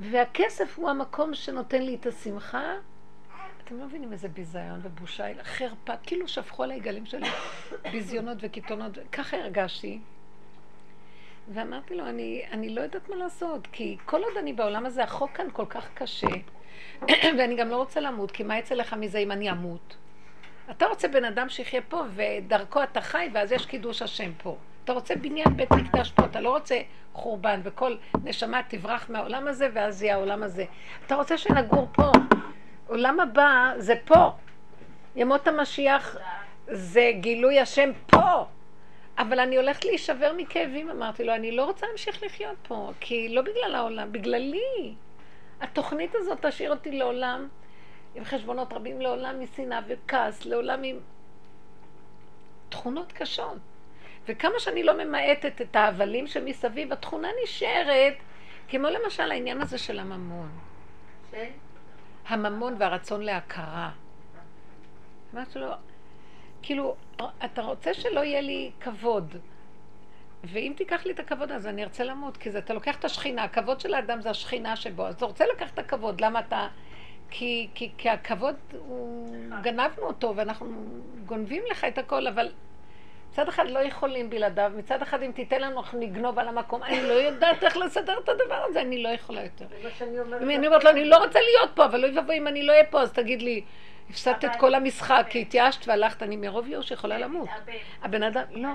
והכסף 0.00 0.78
הוא 0.78 0.90
המקום 0.90 1.34
שנותן 1.34 1.82
לי 1.82 1.94
את 1.94 2.06
השמחה? 2.06 2.74
אתם 3.64 3.78
לא 3.78 3.86
מבינים 3.86 4.12
איזה 4.12 4.28
ביזיון 4.28 4.80
ובושה, 4.82 5.24
חרפה, 5.42 5.96
כאילו 5.96 6.28
שפכו 6.28 6.62
עליי 6.62 6.80
גלים 6.80 7.06
של 7.06 7.22
ביזיונות 7.92 8.38
וקיתונות, 8.40 8.98
ככה 9.12 9.36
הרגשתי. 9.36 10.00
ואמרתי 11.54 11.94
לו, 11.94 12.06
אני, 12.06 12.42
אני 12.52 12.74
לא 12.74 12.80
יודעת 12.80 13.08
מה 13.08 13.16
לעשות, 13.16 13.66
כי 13.72 13.96
כל 14.04 14.22
עוד 14.22 14.36
אני 14.38 14.52
בעולם 14.52 14.86
הזה, 14.86 15.04
החוק 15.04 15.30
כאן 15.34 15.46
כל 15.52 15.66
כך 15.66 15.88
קשה, 15.94 16.26
ואני 17.38 17.56
גם 17.56 17.68
לא 17.68 17.76
רוצה 17.76 18.00
למות, 18.00 18.30
כי 18.30 18.42
מה 18.42 18.58
יצא 18.58 18.74
לך 18.74 18.94
מזה 18.94 19.18
אם 19.18 19.32
אני 19.32 19.50
אמות? 19.50 19.96
אתה 20.70 20.86
רוצה 20.86 21.08
בן 21.08 21.24
אדם 21.24 21.48
שיחיה 21.48 21.82
פה, 21.88 22.02
ודרכו 22.14 22.82
אתה 22.82 23.00
חי, 23.00 23.28
ואז 23.32 23.52
יש 23.52 23.66
קידוש 23.66 24.02
השם 24.02 24.30
פה. 24.42 24.56
אתה 24.88 24.96
רוצה 24.96 25.14
בניין 25.16 25.56
בית 25.56 25.70
מקדש 25.70 26.10
פה, 26.10 26.24
אתה 26.24 26.40
לא 26.40 26.50
רוצה 26.50 26.80
חורבן, 27.12 27.60
וכל 27.64 27.96
נשמה 28.24 28.60
תברח 28.68 29.10
מהעולם 29.10 29.48
הזה, 29.48 29.68
ואז 29.72 30.02
יהיה 30.02 30.14
העולם 30.14 30.42
הזה. 30.42 30.64
אתה 31.06 31.14
רוצה 31.14 31.38
שנגור 31.38 31.88
פה. 31.92 32.12
עולם 32.86 33.20
הבא 33.20 33.72
זה 33.76 33.94
פה. 34.04 34.30
ימות 35.16 35.46
המשיח 35.46 36.16
זה 36.66 37.10
גילוי 37.20 37.60
השם 37.60 37.90
פה. 38.06 38.44
אבל 39.18 39.40
אני 39.40 39.56
הולכת 39.56 39.84
להישבר 39.84 40.32
מכאבים, 40.36 40.90
אמרתי 40.90 41.24
לו, 41.24 41.34
אני 41.34 41.52
לא 41.52 41.64
רוצה 41.64 41.86
להמשיך 41.86 42.22
לחיות 42.22 42.56
פה, 42.68 42.92
כי 43.00 43.28
לא 43.28 43.42
בגלל 43.42 43.74
העולם, 43.74 44.12
בגללי. 44.12 44.94
התוכנית 45.60 46.14
הזאת 46.14 46.46
תשאיר 46.46 46.70
אותי 46.70 46.92
לעולם 46.92 47.48
עם 48.14 48.24
חשבונות 48.24 48.72
רבים, 48.72 49.00
לעולם 49.00 49.40
משנאה 49.40 49.80
וכעס, 49.88 50.44
לעולם 50.44 50.82
עם... 50.82 50.96
תכונות 52.68 53.12
קשות. 53.12 53.58
וכמה 54.28 54.58
שאני 54.58 54.82
לא 54.82 55.04
ממעטת 55.04 55.60
את 55.60 55.76
ההבלים 55.76 56.26
שמסביב, 56.26 56.92
התכונה 56.92 57.28
נשארת, 57.42 58.14
כמו 58.68 58.88
למשל 58.88 59.30
העניין 59.30 59.60
הזה 59.60 59.78
של 59.78 59.98
הממון. 59.98 60.48
הממון 62.28 62.74
והרצון 62.78 63.22
להכרה. 63.22 63.90
אמרתי 65.34 65.58
לו, 65.58 65.68
כאילו, 66.62 66.96
אתה 67.44 67.62
רוצה 67.62 67.94
שלא 67.94 68.20
יהיה 68.20 68.40
לי 68.40 68.70
כבוד, 68.80 69.36
ואם 70.44 70.72
תיקח 70.76 71.06
לי 71.06 71.12
את 71.12 71.20
הכבוד 71.20 71.52
אז 71.52 71.66
אני 71.66 71.84
ארצה 71.84 72.04
למות, 72.04 72.36
כי 72.36 72.50
זה, 72.50 72.58
אתה 72.58 72.74
לוקח 72.74 72.96
את 72.96 73.04
השכינה, 73.04 73.44
הכבוד 73.44 73.80
של 73.80 73.94
האדם 73.94 74.20
זה 74.20 74.30
השכינה 74.30 74.76
שבו, 74.76 75.06
אז 75.06 75.14
אתה 75.14 75.24
רוצה 75.24 75.44
לקחת 75.54 75.74
את 75.74 75.78
הכבוד, 75.78 76.20
למה 76.20 76.40
אתה... 76.40 76.68
כי, 77.30 77.68
כי, 77.74 77.90
כי 77.98 78.08
הכבוד, 78.08 78.54
הוא... 78.78 79.36
גנבנו 79.62 80.02
אותו 80.02 80.36
ואנחנו 80.36 80.66
גונבים 81.26 81.62
לך 81.70 81.84
את 81.84 81.98
הכל, 81.98 82.26
אבל 82.26 82.48
מצד 83.30 83.48
אחד 83.48 83.70
לא 83.70 83.78
יכולים 83.78 84.30
בלעדיו, 84.30 84.72
מצד 84.76 85.02
אחד 85.02 85.22
אם 85.22 85.32
תיתן 85.32 85.60
לנו 85.60 85.78
אנחנו 85.80 85.98
נגנוב 85.98 86.38
על 86.38 86.48
המקום, 86.48 86.82
אני 86.82 87.02
לא 87.02 87.12
יודעת 87.12 87.64
איך 87.64 87.76
לסדר 87.76 88.18
את 88.24 88.28
הדבר 88.28 88.64
הזה, 88.68 88.80
אני 88.80 89.02
לא 89.02 89.08
יכולה 89.08 89.42
יותר. 89.44 89.64
אם 90.42 90.50
אני 90.50 90.66
אומרת 90.66 90.84
לו, 90.84 90.90
אני 90.90 91.04
לא 91.04 91.16
רוצה 91.16 91.38
להיות 91.40 91.70
פה, 91.74 91.84
אבל 91.84 92.04
אוי 92.04 92.16
ואבוי 92.16 92.38
אם 92.38 92.48
אני 92.48 92.62
לא 92.62 92.72
אהיה 92.72 92.84
פה, 92.84 93.00
אז 93.00 93.12
תגיד 93.12 93.42
לי, 93.42 93.62
הפסדת 94.10 94.44
את 94.44 94.50
כל 94.58 94.74
המשחק, 94.74 95.26
כי 95.30 95.40
התייאשת 95.40 95.88
והלכת, 95.88 96.22
אני 96.22 96.36
מרוב 96.36 96.68
ייאוש 96.68 96.90
יכולה 96.90 97.18
למות. 97.18 97.48
הבן 98.02 98.22
אדם, 98.22 98.42
לא, 98.50 98.70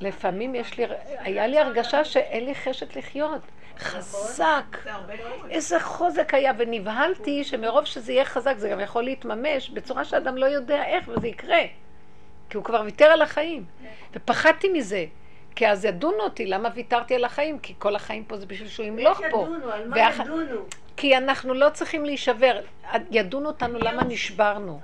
לפעמים 0.00 0.54
יש 0.54 0.78
לי, 0.78 0.86
היה 1.18 1.46
לי 1.46 1.58
הרגשה 1.58 2.04
שאין 2.04 2.44
לי 2.44 2.54
חשת 2.54 2.96
לחיות. 2.96 3.40
חזק. 3.78 4.76
איזה 5.50 5.80
חוזק 5.80 6.34
היה, 6.34 6.52
ונבהלתי 6.58 7.44
שמרוב 7.44 7.84
שזה 7.84 8.12
יהיה 8.12 8.24
חזק 8.24 8.54
זה 8.56 8.68
גם 8.68 8.80
יכול 8.80 9.04
להתממש 9.04 9.70
בצורה 9.70 10.04
שאדם 10.04 10.36
לא 10.36 10.46
יודע 10.46 10.84
איך, 10.84 11.08
וזה 11.08 11.28
יקרה. 11.28 11.60
כי 12.50 12.56
הוא 12.56 12.64
כבר 12.64 12.82
ויתר 12.84 13.04
על 13.04 13.22
החיים. 13.22 13.64
ופחדתי 14.14 14.68
מזה. 14.68 15.06
כי 15.54 15.68
אז 15.68 15.84
ידונו 15.84 16.20
אותי, 16.20 16.46
למה 16.46 16.68
ויתרתי 16.74 17.14
על 17.14 17.24
החיים? 17.24 17.58
כי 17.58 17.74
כל 17.78 17.96
החיים 17.96 18.24
פה 18.24 18.36
זה 18.36 18.46
בשביל 18.46 18.68
שהוא 18.68 18.86
ימלוך 18.86 19.20
פה. 19.30 19.46
ידונו? 19.46 19.70
על 19.70 19.88
מה 19.88 19.96
ואח... 19.96 20.20
ידונו? 20.20 20.60
כי 20.96 21.16
אנחנו 21.16 21.54
לא 21.54 21.70
צריכים 21.70 22.04
להישבר. 22.04 22.60
ידונו 23.10 23.46
אותנו 23.46 23.78
למה 23.78 24.04
נשברנו. 24.04 24.80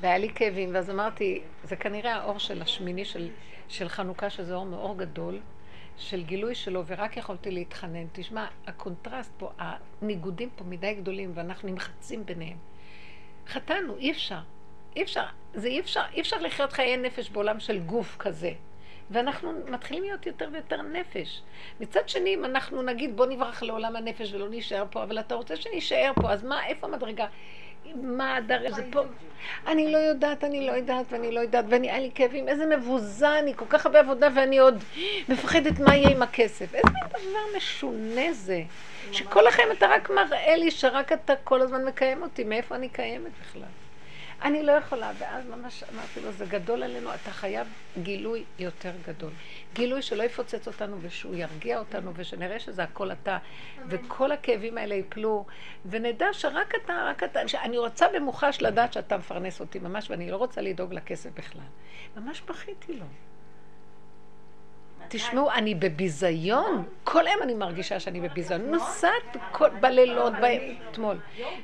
והיה 0.00 0.18
לי 0.18 0.28
כאבים, 0.34 0.74
ואז 0.74 0.90
אמרתי, 0.90 1.40
זה 1.64 1.76
כנראה 1.76 2.14
האור 2.14 2.38
של 2.38 2.62
השמיני 2.62 3.04
של, 3.04 3.28
של 3.68 3.88
חנוכה, 3.88 4.30
שזה 4.30 4.54
אור 4.54 4.66
מאור 4.66 4.98
גדול, 4.98 5.38
של 5.96 6.24
גילוי 6.24 6.54
שלו, 6.54 6.82
ורק 6.86 7.16
יכולתי 7.16 7.50
להתחנן. 7.50 8.04
תשמע, 8.12 8.46
הקונטרסט 8.66 9.32
פה, 9.38 9.50
הניגודים 9.58 10.50
פה 10.56 10.64
מדי 10.64 10.94
גדולים, 10.94 11.32
ואנחנו 11.34 11.68
נמחצים 11.68 12.26
ביניהם. 12.26 12.56
חטאנו, 13.48 13.96
אי 13.96 14.10
אפשר. 14.10 14.40
אי 14.98 15.02
אפשר, 15.02 15.24
זה 15.54 15.68
אי 15.68 15.80
אפשר, 15.80 16.02
אי 16.14 16.20
אפשר 16.20 16.36
לחיות 16.40 16.72
חיי 16.72 16.96
נפש 16.96 17.30
בעולם 17.30 17.60
של 17.60 17.78
גוף 17.78 18.16
כזה. 18.18 18.50
ואנחנו 19.10 19.52
מתחילים 19.68 20.02
להיות 20.02 20.26
יותר 20.26 20.48
ויותר 20.52 20.82
נפש. 20.82 21.42
מצד 21.80 22.08
שני, 22.08 22.34
אם 22.34 22.44
אנחנו 22.44 22.82
נגיד 22.82 23.16
בוא 23.16 23.26
נברח 23.26 23.62
לעולם 23.62 23.96
הנפש 23.96 24.32
ולא 24.32 24.48
נישאר 24.48 24.84
פה, 24.90 25.02
אבל 25.02 25.18
אתה 25.18 25.34
רוצה 25.34 25.56
שנישאר 25.56 26.12
פה, 26.14 26.32
אז 26.32 26.44
מה, 26.44 26.66
איפה 26.66 26.86
המדרגה? 26.86 27.26
מה 27.94 28.36
הדרך? 28.36 28.76
זה 28.76 28.82
פה? 28.92 29.00
אני 29.66 29.92
לא 29.92 29.98
יודעת, 29.98 30.44
אני 30.44 30.66
לא 30.66 30.72
יודעת, 30.72 31.06
ואני 31.10 31.32
לא 31.32 31.40
יודעת, 31.40 31.64
ואני, 31.68 31.90
היה 31.90 32.00
לי 32.00 32.10
כאבים, 32.14 32.48
איזה 32.48 32.66
מבוזה, 32.76 33.38
אני 33.38 33.54
כל 33.56 33.64
כך 33.68 33.86
הרבה 33.86 34.00
עבודה, 34.00 34.28
ואני 34.34 34.58
עוד 34.58 34.84
מפחדת 35.28 35.78
מה 35.80 35.96
יהיה 35.96 36.10
עם 36.10 36.22
הכסף. 36.22 36.74
איזה 36.74 36.88
דבר 37.08 37.56
משונה 37.56 38.32
זה, 38.32 38.62
שכל 39.12 39.46
החיים 39.46 39.68
אתה 39.72 39.86
רק 39.86 40.10
מראה 40.10 40.56
לי 40.56 40.70
שרק 40.70 41.12
אתה 41.12 41.36
כל 41.44 41.60
הזמן 41.60 41.84
מקיים 41.84 42.22
אותי, 42.22 42.44
מאיפה 42.44 42.74
אני 42.74 42.88
קיימת 42.88 43.32
בכלל? 43.40 43.62
אני 44.42 44.62
לא 44.62 44.72
יכולה, 44.72 45.12
ואז 45.18 45.46
ממש 45.46 45.84
אמרתי 45.94 46.20
לו, 46.20 46.32
זה 46.32 46.46
גדול 46.46 46.82
עלינו, 46.82 47.14
אתה 47.14 47.30
חייב 47.30 47.66
גילוי 48.02 48.44
יותר 48.58 48.92
גדול. 49.08 49.30
גילוי 49.74 50.02
שלא 50.02 50.22
יפוצץ 50.22 50.66
אותנו 50.66 50.96
ושהוא 51.00 51.34
ירגיע 51.34 51.78
אותנו 51.78 52.12
ושנראה 52.14 52.60
שזה 52.60 52.82
הכל 52.82 53.12
אתה, 53.12 53.38
וכל 53.88 54.32
הכאבים 54.32 54.78
האלה 54.78 54.94
יפלו, 54.94 55.46
ונדע 55.86 56.26
שרק 56.32 56.74
אתה, 56.84 57.04
רק 57.06 57.22
אתה, 57.22 57.40
אני 57.62 57.78
רוצה 57.78 58.06
במוחש 58.14 58.62
לדעת 58.62 58.92
שאתה 58.92 59.18
מפרנס 59.18 59.60
אותי 59.60 59.78
ממש, 59.78 60.10
ואני 60.10 60.30
לא 60.30 60.36
רוצה 60.36 60.60
לדאוג 60.60 60.94
לכסף 60.94 61.30
בכלל. 61.34 61.62
ממש 62.16 62.42
בכיתי 62.48 62.92
לו. 62.92 63.06
תשמעו, 65.08 65.52
אני 65.52 65.74
בביזיון, 65.74 66.84
כל 67.04 67.26
היום 67.26 67.42
אני 67.42 67.54
מרגישה 67.54 68.00
שאני 68.00 68.20
בביזיון. 68.20 68.60
נוסעת 68.60 69.36
בלילות, 69.80 70.32
אתמול. 70.90 71.20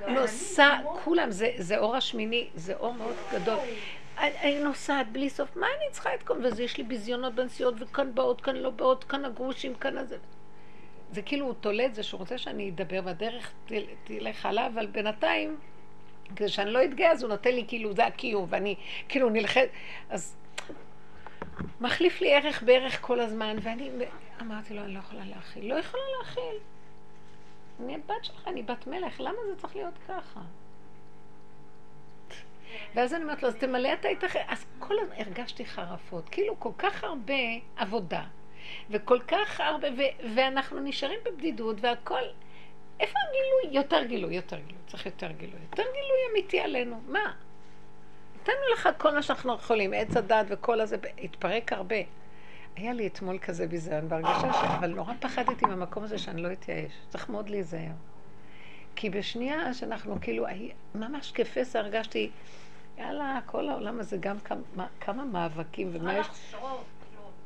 נוסעת, 0.08 0.84
כולם, 1.04 1.28
זה 1.56 1.78
אור 1.78 1.96
השמיני, 1.96 2.48
זה 2.54 2.74
אור 2.74 2.94
מאוד 2.94 3.16
גדול. 3.32 3.58
אני 4.18 4.60
נוסעת 4.64 5.12
בלי 5.12 5.30
סוף, 5.30 5.56
מה 5.56 5.66
אני 5.66 5.92
צריכה 5.92 6.14
את 6.14 6.22
כל 6.22 6.46
וזה? 6.46 6.62
יש 6.62 6.78
לי 6.78 6.84
ביזיונות 6.84 7.34
בנסיעות, 7.34 7.74
וכאן 7.78 8.14
באות, 8.14 8.40
כאן 8.40 8.56
לא 8.56 8.70
באות, 8.70 9.04
כאן 9.04 9.24
הגרושים, 9.24 9.74
כאן 9.74 9.98
הזה. 9.98 10.16
זה 11.12 11.22
כאילו 11.22 11.46
הוא 11.46 11.54
תולה 11.60 11.86
את 11.86 11.94
זה 11.94 12.02
שהוא 12.02 12.18
רוצה 12.18 12.38
שאני 12.38 12.70
אדבר, 12.70 13.00
והדרך 13.04 13.52
תלך 14.04 14.46
הלאה, 14.46 14.66
אבל 14.66 14.86
בינתיים, 14.86 15.56
כדי 16.36 16.48
שאני 16.48 16.70
לא 16.70 16.84
אתגאה, 16.84 17.10
אז 17.10 17.22
הוא 17.22 17.28
נותן 17.28 17.54
לי 17.54 17.64
כאילו, 17.68 17.92
זה 17.92 18.06
הקיום, 18.06 18.46
ואני 18.48 18.74
כאילו 19.08 19.30
נלחמת, 19.30 19.68
אז 20.10 20.36
מחליף 21.80 22.20
לי 22.20 22.34
ערך 22.34 22.62
בערך 22.62 22.98
כל 23.00 23.20
הזמן, 23.20 23.56
ואני 23.62 23.90
אמרתי 24.40 24.74
לו, 24.74 24.82
אני 24.82 24.94
לא 24.94 24.98
יכולה 24.98 25.24
להכיל. 25.24 25.74
לא 25.74 25.78
יכולה 25.78 26.02
להכיל. 26.18 26.56
אני 27.80 27.94
הבת 27.94 28.24
שלך, 28.24 28.48
אני 28.48 28.62
בת 28.62 28.86
מלך, 28.86 29.20
למה 29.20 29.38
זה 29.46 29.56
צריך 29.60 29.76
להיות 29.76 29.94
ככה? 30.08 30.40
ואז 32.94 33.14
אני 33.14 33.22
אומרת 33.22 33.42
לו, 33.42 33.48
אז 33.48 33.56
תמלא 33.56 33.92
אתה 33.92 34.12
את 34.12 34.24
אחר. 34.24 34.40
אז 34.48 34.66
כל 34.78 34.94
הזמן 34.98 35.14
הרגשתי 35.18 35.66
חרפות, 35.66 36.28
כאילו 36.28 36.60
כל 36.60 36.72
כך 36.78 37.04
הרבה 37.04 37.34
עבודה, 37.76 38.24
וכל 38.90 39.18
כך 39.28 39.60
הרבה, 39.60 39.88
ו- 39.88 40.34
ואנחנו 40.34 40.80
נשארים 40.80 41.20
בבדידות, 41.24 41.76
והכל... 41.80 42.22
איפה 43.00 43.18
הגילוי? 43.28 43.78
יותר 43.78 44.04
גילוי, 44.04 44.34
יותר 44.34 44.56
גילוי. 44.56 44.82
צריך 44.86 45.06
יותר 45.06 45.32
גילוי. 45.32 45.60
יותר 45.70 45.82
גילוי 45.82 46.18
אמיתי 46.32 46.60
עלינו. 46.60 47.00
מה? 47.06 47.34
נתנו 48.44 48.54
לך 48.72 48.88
כל 48.98 49.14
מה 49.14 49.22
שאנחנו 49.22 49.54
יכולים, 49.54 49.92
עץ 49.92 50.16
הדת 50.16 50.46
וכל 50.48 50.80
הזה, 50.80 50.96
התפרק 51.18 51.72
הרבה. 51.72 51.96
היה 52.76 52.92
לי 52.92 53.06
אתמול 53.06 53.38
כזה 53.38 53.66
ביזיון 53.66 54.08
בהרגשה 54.08 54.52
ש... 54.52 54.56
אבל 54.78 54.90
נורא 54.90 55.12
פחדתי 55.20 55.66
מהמקום 55.66 56.04
הזה 56.04 56.18
שאני 56.18 56.42
לא 56.42 56.52
אתייאש. 56.52 56.92
צריך 57.08 57.28
מאוד 57.28 57.48
להיזהר. 57.48 57.92
כי 58.96 59.10
בשנייה 59.10 59.74
שאנחנו 59.74 60.16
כאילו, 60.20 60.46
ממש 60.94 61.32
כפסע 61.34 61.78
הרגשתי, 61.78 62.30
יאללה, 62.98 63.40
כל 63.46 63.68
העולם 63.68 64.00
הזה 64.00 64.16
גם 64.16 64.38
כמה, 64.38 64.86
כמה 65.00 65.24
מאבקים 65.24 65.90
ומה 65.92 66.18
יש... 66.18 66.54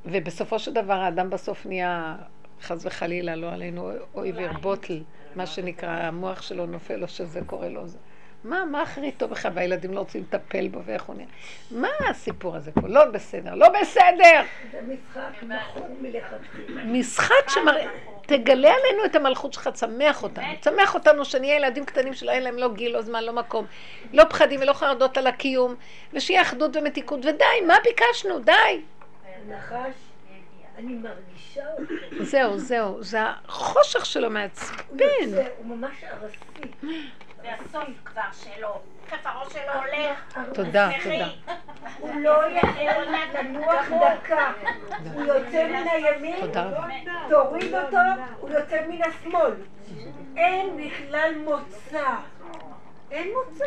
ובסופו 0.05 0.59
של 0.59 0.73
דבר 0.73 0.95
האדם 0.95 1.31
בסוף 1.31 1.67
נהיה, 1.67 2.17
חס 2.63 2.87
וחלילה, 2.87 3.37
לא 3.37 3.53
עלינו, 3.53 3.91
אוי 4.15 4.33
וירבוטל, 4.33 5.03
מה 5.37 5.47
שנקרא, 5.47 5.91
המוח 5.91 6.43
שלו 6.43 6.67
נופל 6.67 7.03
או 7.03 7.09
שזה 7.09 7.41
קורה 7.47 7.69
לו. 7.69 7.89
זה. 7.89 7.99
מה, 8.45 8.65
מה 8.65 8.83
אחרי 8.83 9.13
טוב 9.13 9.33
לך 9.33 9.49
והילדים 9.55 9.95
לא 9.95 9.99
רוצים 9.99 10.23
לטפל 10.23 10.69
בו 10.69 10.85
ואיך 10.85 11.03
הוא 11.03 11.17
נראה? 11.17 11.29
מה 11.71 11.89
הסיפור 12.11 12.57
הזה 12.57 12.73
פה? 12.73 12.89
לא 12.89 13.05
בסדר, 13.05 13.55
לא 13.55 13.69
בסדר! 13.81 14.43
זה 14.73 14.81
משחק 14.83 15.43
נכון 15.43 15.97
מלכתחילה. 16.01 16.85
משחק 16.85 17.49
שמראה, 17.49 17.87
תגלה 18.23 18.71
עלינו 18.71 19.05
את 19.05 19.17
המלכות 19.17 19.53
שלך, 19.53 19.69
צמח 19.75 20.23
אותנו. 20.23 20.47
צמח 20.61 20.95
אותנו 20.95 21.25
שנהיה 21.25 21.57
ילדים 21.57 21.85
קטנים 21.85 22.15
שלא 22.15 22.31
אין 22.31 22.43
להם 22.43 22.59
לא 22.59 22.75
גיל, 22.75 22.93
לא 22.93 23.03
זמן, 23.03 23.25
לא 23.25 23.33
מקום. 23.33 23.67
לא 24.13 24.25
פחדים 24.25 24.61
ולא 24.61 24.73
חרדות 24.73 25.19
על 25.19 25.27
הקיום, 25.27 25.75
ושיהיה 26.13 26.43
אחדות 26.43 26.77
ומתיקות, 26.77 27.21
ודי, 27.25 27.45
מה 27.67 27.75
ביקשנו? 27.85 28.39
די! 28.39 28.81
נחש, 29.49 29.95
אני 30.79 30.95
מרגישה 30.95 31.63
אותו. 31.73 32.25
זהו, 32.25 32.59
זהו, 32.59 33.03
זה 33.03 33.19
החושך 33.49 34.07
שלו 34.07 34.31
מעצבן. 34.31 35.05
הוא 35.59 35.67
ממש 35.67 36.05
ארסי. 36.05 36.69
והסוף 37.49 37.89
כבר 38.05 38.23
שלו. 38.33 38.81
הראש 39.25 39.53
שלו 39.53 39.73
הולך. 39.73 40.39
תודה, 40.55 40.91
תודה. 41.03 41.29
הוא 41.99 42.21
לא 42.21 42.43
יכול 42.51 43.05
לנוח 43.35 43.87
דקה. 43.87 44.53
הוא 45.15 45.23
יוצא 45.23 45.69
מן 45.69 45.89
הימין, 45.93 46.37
תוריד 47.29 47.75
אותו, 47.75 47.97
הוא 48.41 48.51
יוצא 48.51 48.87
מן 48.89 48.99
השמאל. 49.03 49.53
אין 50.37 50.77
בכלל 50.77 51.35
מוצא. 51.45 52.07
אין 53.11 53.29
מוצא. 53.35 53.65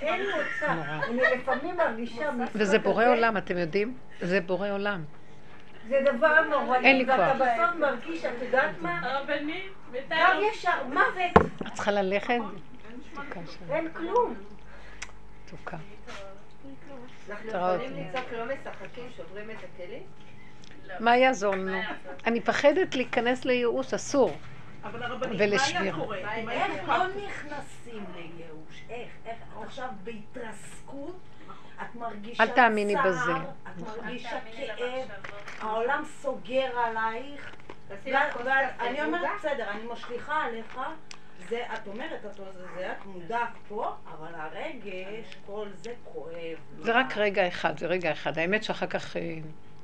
אין 0.00 0.22
מוצא. 0.22 0.72
אני 1.08 1.22
לפעמים 1.36 1.76
מרגישה... 1.76 2.30
וזה 2.54 2.78
בורא 2.78 3.04
עולם, 3.06 3.36
אתם 3.36 3.58
יודעים? 3.58 3.94
זה 4.20 4.40
בורא 4.40 4.70
עולם. 4.70 5.04
זה 5.88 6.00
דבר 6.04 6.40
נוראי. 6.40 6.84
אין 6.84 6.98
לי 6.98 7.06
כוח. 7.06 7.18
ואתה 7.18 7.34
בסוף 7.34 7.76
מרגיש, 7.78 8.24
את 8.24 8.42
יודעת 8.42 8.70
מה? 8.80 9.00
הרבנית, 9.02 9.72
קו 9.92 10.42
ישר, 10.52 10.84
מוות. 10.88 11.50
את 11.66 11.72
צריכה 11.74 11.90
ללכת? 11.90 12.38
אין 13.70 13.92
כלום. 13.92 14.34
מתוקה. 15.44 15.76
אנחנו 17.30 17.48
יכולים 17.48 18.08
לצעוק 18.08 18.32
לא 18.32 18.44
משחקים, 18.44 19.04
שוברים 19.16 19.50
את 19.50 19.56
הכלים? 19.56 20.02
מה 21.00 21.16
יעזור 21.16 21.54
לנו? 21.54 21.78
אני 22.26 22.40
פחדת 22.40 22.94
להיכנס 22.94 23.44
לייאוש, 23.44 23.94
אסור. 23.94 24.36
אבל 24.82 25.02
הרבנית, 25.02 25.40
מה 25.40 25.80
היה. 25.80 25.94
קורה? 25.94 26.18
איך 26.50 26.88
לא 26.88 27.06
נכנסים 27.06 28.04
לייאוש? 28.14 28.82
איך? 28.90 29.08
איך? 29.26 29.36
עכשיו 29.62 29.88
בהתרסקות, 30.04 31.16
את 31.82 31.94
מרגישה 31.94 32.42
אל 32.42 32.48
תאמיני 32.48 32.94
צער, 32.94 33.02
בזה. 33.04 33.32
את 33.32 33.80
מרגישה 33.80 34.30
אל 34.30 34.40
תאמיני 34.40 34.66
כאב, 34.76 35.08
למחשבות. 35.08 35.60
העולם 35.60 36.02
סוגר 36.22 36.78
עלייך. 36.78 37.54
אני 38.80 39.04
אומרת? 39.04 39.28
בסדר, 39.38 39.70
אני 39.70 39.82
משליכה 39.92 40.44
עליך, 40.44 40.80
זה, 41.50 41.62
את 41.74 41.86
אומרת, 41.86 42.24
את, 42.26 42.34
זה, 42.34 42.42
זה 42.76 42.92
את 42.92 43.06
מודעת 43.06 43.48
פה, 43.68 43.94
אבל 44.10 44.34
הרגש, 44.34 45.36
כל 45.46 45.66
זה 45.76 45.92
כואב. 46.04 46.58
זה 46.78 46.92
רק 46.92 47.16
רגע 47.16 47.48
אחד, 47.48 47.78
זה 47.78 47.86
רגע 47.86 48.12
אחד. 48.12 48.38
האמת 48.38 48.64
שאחר 48.64 48.86
כך 48.86 49.16
אה, 49.16 49.38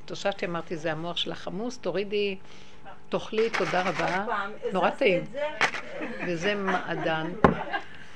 התאוששתי, 0.05 0.47
אמרתי, 0.47 0.77
זה 0.77 0.93
המוח 0.93 1.17
של 1.17 1.33
החמוס, 1.33 1.79
תורידי, 1.79 2.37
תאכלי, 3.09 3.51
תודה 3.51 3.83
רבה. 3.83 4.27
נורא 4.73 4.91
טעים. 4.91 5.25
וזה 6.27 6.55
מעדן. 6.55 7.33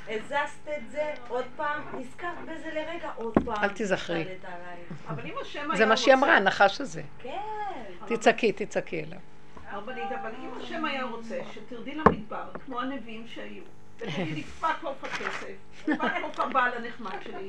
הזזת 0.09 0.69
את 0.77 0.91
זה, 0.91 1.13
עוד 1.29 1.45
פעם, 1.57 1.83
נזכרת 1.99 2.39
בזה 2.43 2.69
לרגע, 2.75 3.11
עוד 3.17 3.35
פעם. 3.45 3.65
אל 3.65 3.69
היה 4.09 5.77
זה 5.77 5.87
מה 5.87 5.97
שהיא 5.97 6.15
אמרה, 6.15 6.37
הנחש 6.37 6.81
הזה. 6.81 7.03
כן. 7.19 7.31
תצעקי, 8.07 8.53
תצעקי 8.53 9.05
אליו. 9.05 9.19
הרבנית, 9.71 10.13
אבל 10.21 10.31
אם 10.43 10.51
השם 10.61 10.85
היה 10.85 11.05
רוצה 11.05 11.39
שתרדי 11.53 11.95
למדבר, 11.95 12.45
כמו 12.67 12.81
הנביאים 12.81 13.27
שהיו, 13.27 13.63
ותגידי, 13.97 14.43
fuck 14.43 14.85
off 14.85 15.05
הכסף, 15.05 15.55
fuck 15.85 16.23
off 16.23 16.41
הבעל 16.41 16.73
הנחמד 16.77 17.23
שלי. 17.25 17.49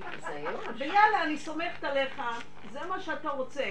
ויאללה, 0.77 1.23
אני 1.23 1.37
סומכת 1.37 1.83
עליך, 1.83 2.21
זה 2.71 2.79
מה 2.89 2.99
שאתה 2.99 3.29
רוצה. 3.29 3.63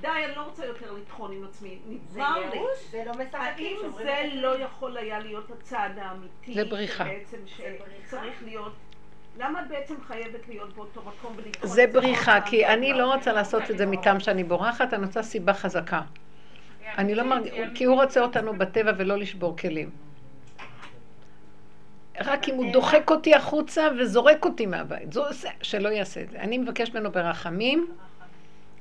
די, 0.00 0.08
אני 0.08 0.36
לא 0.36 0.42
רוצה 0.42 0.66
יותר 0.66 0.92
לטחון 0.92 1.32
עם 1.32 1.44
עצמי, 1.44 1.78
נגמר 1.86 2.50
לי. 2.50 2.60
זה 2.90 3.02
לא 3.06 3.12
משחקים, 3.12 3.78
האם 3.82 3.92
זה. 3.92 4.30
לא 4.34 4.58
יכול 4.58 4.96
היה 4.96 5.18
להיות 5.18 5.50
הצעד 5.50 5.98
האמיתי? 5.98 6.54
זה 6.54 6.64
בריחה. 6.64 7.04
שבעצם 7.04 7.38
שצריך 7.46 8.42
להיות... 8.44 8.72
למה 9.38 9.62
את 9.62 9.68
בעצם 9.68 9.94
חייבת 10.06 10.48
להיות 10.48 10.76
באותו 10.76 11.02
מקום 11.02 11.32
ולטחון 11.36 11.70
זה 11.70 11.86
בריחה, 11.86 12.40
כי 12.40 12.66
אני? 12.66 12.92
לא 12.92 13.14
רוצה 13.14 13.32
לעשות 13.32 13.70
את 13.70 13.78
זה 13.78 13.86
מטעם 13.86 14.20
שאני 14.20 14.44
בורחת, 14.44 14.94
אני 14.94 15.06
רוצה 15.06 15.22
סיבה 15.22 15.54
חזקה. 15.54 16.00
אני 16.98 17.14
לא 17.14 17.22
מרג... 17.22 17.48
כי 17.74 17.84
הוא 17.84 18.02
רוצה 18.02 18.20
אותנו 18.20 18.58
בטבע 18.58 18.92
ולא 18.96 19.18
לשבור 19.18 19.56
כלים. 19.56 19.90
רק 22.20 22.48
אם 22.48 22.54
הוא 22.54 22.72
דוחק 22.72 23.10
אותי 23.10 23.34
החוצה 23.34 23.88
וזורק 23.98 24.44
אותי 24.44 24.66
מהבית. 24.66 25.12
זו, 25.12 25.32
זה- 25.32 25.48
שלא 25.62 25.88
יעשה 25.88 26.22
את 26.22 26.30
זה. 26.30 26.40
אני 26.40 26.58
מבקש 26.58 26.90
ממנו 26.94 27.12
ברחמים 27.12 27.86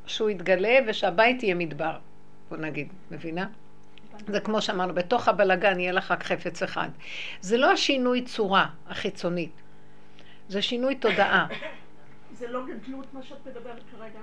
שהוא 0.05 0.29
יתגלה 0.29 0.77
ושהבית 0.87 1.43
יהיה 1.43 1.55
מדבר. 1.55 1.97
בוא 2.49 2.57
נגיד, 2.57 2.87
מבינה? 3.11 3.47
זה 4.27 4.39
כמו 4.39 4.61
שאמרנו, 4.61 4.93
בתוך 4.93 5.27
הבלגן 5.27 5.79
יהיה 5.79 5.91
לך 5.91 6.11
רק 6.11 6.23
חפץ 6.23 6.63
אחד. 6.63 6.89
זה 7.41 7.57
לא 7.57 7.71
השינוי 7.71 8.21
צורה 8.21 8.67
החיצונית, 8.87 9.51
זה 10.49 10.61
שינוי 10.61 10.95
תודעה. 10.95 11.47
זה 12.33 12.47
לא 12.47 12.61
גדלות 12.65 13.13
מה 13.13 13.23
שאת 13.23 13.37
מדברת 13.47 13.81
כרגע? 13.91 14.19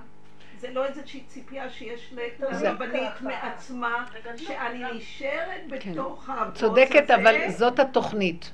זה 0.63 0.69
לא 0.73 0.85
איזושהי 0.85 1.23
ציפייה 1.27 1.69
שיש 1.69 2.13
זה- 2.51 2.65
לרבנית 2.69 3.21
מעצמה, 3.21 4.05
שאני 4.37 4.83
נשארת 4.93 5.61
כן. 5.79 5.91
בתוך 5.93 6.29
הבוץ 6.29 6.57
צודקת, 6.57 7.03
הזה? 7.03 7.15
אבל 7.15 7.35
זאת 7.49 7.79
התוכנית. 7.79 8.51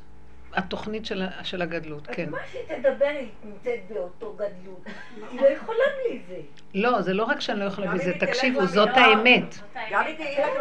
התוכנית 0.54 1.06
של, 1.06 1.24
של 1.44 1.62
הגדלות, 1.62 2.08
כן. 2.08 2.30
מה 2.30 2.38
שהיא 2.52 2.62
תדבר 2.78 3.06
היא 3.06 3.28
נמצאת 3.44 3.80
באותו 3.94 4.34
גדלות. 4.36 4.84
היא 5.32 5.42
לא 5.42 5.48
יכולה 5.48 5.84
בלי 6.04 6.20
זה. 6.28 6.36
לא, 6.74 7.02
זה 7.02 7.14
לא 7.14 7.24
רק 7.24 7.42
שאני 7.42 7.60
לא 7.60 7.66
יכולה 7.66 7.92
היא 7.92 8.02
תלך 8.02 8.24
תקשיבו, 8.24 8.66
זאת 8.66 8.90
האמת. 8.96 9.56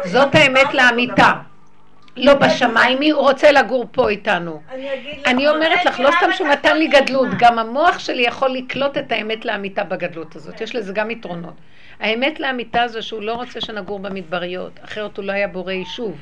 זאת 0.05 0.35
האמת 0.35 0.73
לאמיתה. 0.73 1.31
לא 2.17 2.33
בשמיים 2.33 3.01
היא, 3.01 3.13
הוא 3.13 3.21
רוצה 3.21 3.51
לגור 3.51 3.85
פה 3.91 4.09
איתנו. 4.09 4.61
אני 5.25 5.47
אומרת 5.47 5.85
לך, 5.85 5.99
לא 5.99 6.09
סתם 6.17 6.33
שהוא 6.33 6.47
נתן 6.47 6.77
לי 6.77 6.87
גדלות? 6.87 7.27
גם 7.37 7.59
המוח 7.59 7.99
שלי 7.99 8.21
יכול 8.21 8.49
לקלוט 8.49 8.97
את 8.97 9.11
האמת 9.11 9.45
לאמיתה 9.45 9.83
בגדלות 9.83 10.35
הזאת. 10.35 10.61
יש 10.61 10.75
לזה 10.75 10.93
גם 10.93 11.11
יתרונות. 11.11 11.53
האמת 11.99 12.39
לאמיתה 12.39 12.87
זה 12.87 13.01
שהוא 13.01 13.21
לא 13.21 13.33
רוצה 13.33 13.61
שנגור 13.61 13.99
במדבריות, 13.99 14.79
אחרת 14.83 15.17
הוא 15.17 15.25
לא 15.25 15.31
היה 15.31 15.47
בורא 15.47 15.71
יישוב. 15.71 16.17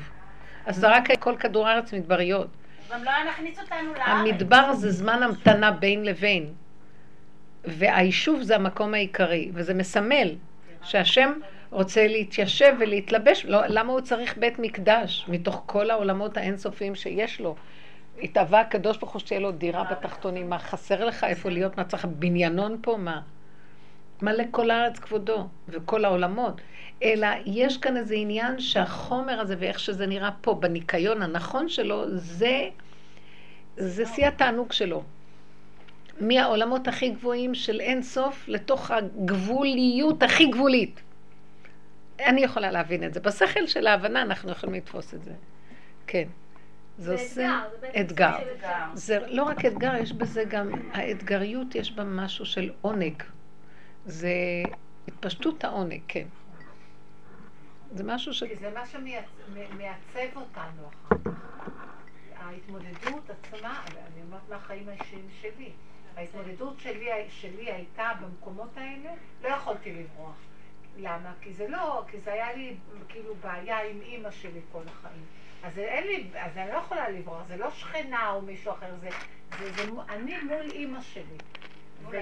אז 0.66 0.76
זרק 0.76 1.10
את 1.10 1.18
כל 1.18 1.36
כדור 1.36 1.68
הארץ 1.68 1.92
מדבריות. 1.92 2.46
גם 2.92 3.04
לא 3.04 3.10
היה 3.10 3.30
מכניס 3.30 3.58
אותנו 3.58 3.94
לארץ. 3.94 4.08
המדבר 4.08 4.72
זה 4.72 4.90
זמן 4.90 5.22
המתנה 5.22 5.70
בין 5.70 6.04
לבין. 6.04 6.46
והיישוב 7.64 8.42
זה 8.42 8.56
המקום 8.56 8.94
העיקרי, 8.94 9.50
וזה 9.54 9.74
מסמל 9.74 10.34
שהשם 10.82 11.32
רוצה 11.70 12.06
להתיישב 12.06 12.74
ולהתלבש. 12.80 13.44
לא, 13.44 13.66
למה 13.66 13.92
הוא 13.92 14.00
צריך 14.00 14.38
בית 14.38 14.58
מקדש 14.58 15.24
מתוך 15.28 15.62
כל 15.66 15.90
העולמות 15.90 16.36
האינסופיים 16.36 16.94
שיש 16.94 17.40
לו? 17.40 17.56
התאווה 18.22 18.60
הקדוש 18.60 18.96
ברוך 18.96 19.12
הוא 19.12 19.20
שתהיה 19.20 19.40
לו 19.40 19.50
דירה 19.50 19.84
בתחתונים, 19.84 20.50
מה 20.50 20.58
חסר 20.58 21.04
לך 21.04 21.24
איפה 21.24 21.50
להיות, 21.50 21.76
מה 21.76 21.84
צריך 21.84 22.04
בניינון 22.04 22.78
פה, 22.82 22.96
מה? 22.96 23.20
מלא 24.22 24.44
כל 24.50 24.70
הארץ 24.70 24.98
כבודו 24.98 25.48
וכל 25.68 26.04
העולמות. 26.04 26.60
אלא 27.02 27.26
יש 27.46 27.76
כאן 27.76 27.96
איזה 27.96 28.14
עניין 28.14 28.60
שהחומר 28.60 29.40
הזה 29.40 29.56
ואיך 29.58 29.80
שזה 29.80 30.06
נראה 30.06 30.30
פה, 30.40 30.54
בניקיון 30.54 31.22
הנכון 31.22 31.68
שלו, 31.68 32.04
זה, 32.16 32.68
זה 33.76 34.06
שיא 34.06 34.26
התענוג 34.26 34.72
שלו. 34.72 35.02
מהעולמות 36.20 36.88
הכי 36.88 37.10
גבוהים 37.10 37.54
של 37.54 37.80
אין 37.80 38.02
סוף 38.02 38.48
לתוך 38.48 38.90
הגבוליות 38.90 40.22
הכי 40.22 40.46
גבולית. 40.46 41.00
אני 42.20 42.40
יכולה 42.40 42.70
להבין 42.70 43.04
את 43.04 43.14
זה. 43.14 43.20
בשכל 43.20 43.66
של 43.66 43.86
ההבנה 43.86 44.22
אנחנו 44.22 44.50
יכולים 44.50 44.74
לתפוס 44.74 45.14
את 45.14 45.24
זה. 45.24 45.32
כן. 46.06 46.28
זה 46.98 47.12
עושה 47.12 47.60
אתגר. 48.00 48.36
זה 48.94 49.18
לא 49.26 49.42
רק 49.42 49.64
אתגר, 49.64 49.94
יש 49.94 50.12
בזה 50.12 50.44
גם, 50.44 50.70
האתגריות 50.92 51.74
יש 51.74 51.92
בה 51.92 52.04
משהו 52.04 52.46
של 52.46 52.72
עונג. 52.80 53.22
זה 54.06 54.32
התפשטות 55.08 55.64
העונג, 55.64 56.00
כן. 56.08 56.26
זה 57.92 58.04
משהו 58.04 58.34
ש... 58.34 58.44
כי 58.44 58.56
זה 58.56 58.70
מה 58.74 58.86
שמעצב 58.86 60.36
אותנו 60.36 60.88
אחר 61.08 61.16
כך. 61.24 61.30
ההתמודדות 62.36 63.30
עצמה, 63.30 63.82
אני 63.86 64.22
אומרת 64.26 64.40
מהחיים 64.50 64.88
האישיים 64.88 65.28
שלי, 65.40 65.70
ההתמודדות 66.16 66.80
שלי, 66.80 67.08
שלי 67.28 67.72
הייתה 67.72 68.10
במקומות 68.20 68.76
האלה, 68.76 69.10
לא 69.42 69.48
יכולתי 69.48 69.92
לברוח. 69.92 70.36
למה? 70.98 71.32
כי 71.40 71.52
זה 71.52 71.68
לא, 71.68 72.02
כי 72.10 72.20
זה 72.20 72.32
היה 72.32 72.52
לי 72.52 72.76
כאילו 73.08 73.34
בעיה 73.34 73.82
עם 73.82 74.00
אימא 74.00 74.30
שלי 74.30 74.60
כל 74.72 74.82
החיים. 74.86 75.24
אז 75.62 75.78
אין 75.78 76.06
לי, 76.06 76.28
אז 76.34 76.56
אני 76.56 76.70
לא 76.72 76.76
יכולה 76.76 77.08
לברוח, 77.08 77.42
זה 77.48 77.56
לא 77.56 77.70
שכנה 77.70 78.30
או 78.30 78.42
מישהו 78.42 78.72
אחר, 78.72 78.94
זה, 79.00 79.08
זה, 79.58 79.72
זה 79.72 79.82
אני 80.08 80.38
מול 80.42 80.70
אימא 80.70 81.00
שלי. 81.02 81.38
ו, 82.10 82.16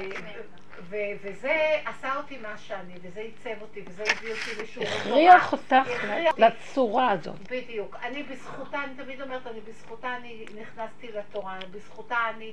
ו, 0.88 0.96
וזה 1.22 1.80
עשה 1.84 2.16
אותי 2.16 2.38
מה 2.38 2.58
שאני, 2.58 2.94
וזה 3.02 3.20
עיצב 3.20 3.62
אותי, 3.62 3.82
וזה 3.86 4.02
הביא 4.02 4.32
אותי 4.32 4.84
הכריח 4.86 5.52
אותך 5.52 5.72
הכריח 5.72 6.32
אותי. 6.32 6.42
לצורה 6.42 7.10
הזאת. 7.10 7.50
בדיוק. 7.50 7.96
אני 8.02 8.22
בזכותה, 8.22 8.84
אני 8.84 8.94
תמיד 9.04 9.22
אומרת, 9.22 9.46
אני 9.46 9.60
בזכותה 9.60 10.16
אני 10.16 10.44
נכנסתי 10.60 11.12
לתורה, 11.12 11.58
בזכותה 11.70 12.16
אני... 12.34 12.52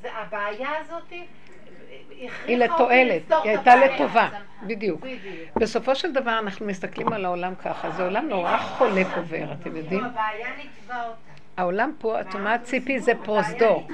זה 0.00 0.08
הבעיה 0.12 0.70
הזאת, 0.80 1.12
היא 2.46 2.56
לתועלת, 2.56 3.22
היא 3.30 3.50
הייתה. 3.50 3.76
לטובה, 3.76 4.28
בדיוק. 4.66 5.00
בדיוק. 5.00 5.56
בסופו 5.56 5.94
של 5.94 6.12
דבר 6.12 6.38
אנחנו 6.38 6.66
מסתכלים 6.66 7.12
על 7.12 7.24
העולם 7.24 7.54
ככה, 7.54 7.90
זה 7.90 8.02
עולם 8.02 8.28
נורא 8.28 8.56
חולה 8.56 9.02
עובר, 9.16 9.52
אתם 9.60 9.76
יודעים? 9.76 10.04
הבעיה 10.04 10.48
נתבע 10.58 11.02
אותה. 11.02 11.16
העולם 11.56 11.92
פה, 11.98 12.20
את 12.20 12.34
אומרת 12.34 12.62
ציפי, 12.62 13.00
זה 13.00 13.12
פרוזדור. 13.24 13.88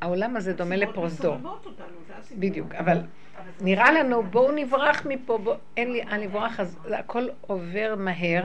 העולם 0.00 0.36
הזה 0.36 0.52
דומה 0.52 0.76
לפרוזדור. 0.76 1.36
בדיוק, 2.38 2.74
אבל 2.74 2.98
נראה 3.60 3.92
לנו, 3.92 4.22
בואו 4.22 4.52
נברח 4.52 5.06
מפה, 5.06 5.38
בוא, 5.38 5.54
אין 5.76 5.92
לי 5.92 6.04
לאן 6.04 6.20
לברוח, 6.20 6.60
אז 6.60 6.78
הכל 6.92 7.28
עובר 7.40 7.94
מהר, 7.98 8.44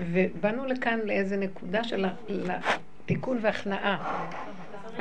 ובאנו 0.00 0.66
לכאן 0.66 0.98
לאיזה 1.04 1.36
נקודה 1.36 1.84
של 1.84 2.06
תיקון 3.10 3.38
והכנעה. 3.42 4.26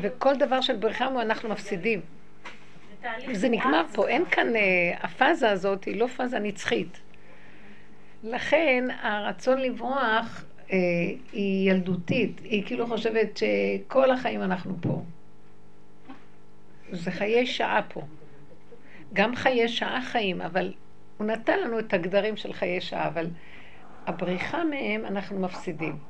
וכל 0.02 0.36
דבר 0.36 0.62
של 0.62 0.76
בריחה 0.76 1.10
מו 1.10 1.22
אנחנו 1.22 1.50
מפסידים. 1.50 2.02
זה 3.32 3.50
נגמר 3.50 3.84
פה, 3.94 4.08
אין 4.08 4.26
כאן, 4.26 4.56
אה, 4.56 4.62
הפאזה 5.02 5.50
הזאת 5.50 5.84
היא 5.84 6.00
לא 6.00 6.08
פאזה 6.08 6.40
נצחית. 6.40 7.00
לכן 8.24 8.88
הרצון 9.02 9.62
לברוח 9.62 10.44
אה, 10.72 10.78
היא 11.34 11.72
ילדותית, 11.72 12.40
היא 12.44 12.66
כאילו 12.66 12.88
חושבת 12.88 13.38
שכל 13.38 14.12
החיים 14.12 14.42
אנחנו 14.42 14.76
פה. 14.82 15.02
זה 16.92 17.12
חיי 17.12 17.46
שעה 17.46 17.82
פה. 17.94 18.02
גם 19.14 19.36
חיי 19.36 19.68
שעה 19.68 20.02
חיים, 20.02 20.42
אבל 20.42 20.74
הוא 21.18 21.28
נתן 21.28 21.60
לנו 21.60 21.80
את 21.80 21.94
הגדרים 21.94 22.38
של 22.38 22.54
חיי 22.54 22.82
שעה, 22.82 23.08
אבל 23.08 23.28
הבריחה 24.08 24.64
מהם 24.64 25.06
אנחנו 25.06 25.40
מפסידים. 25.40 26.10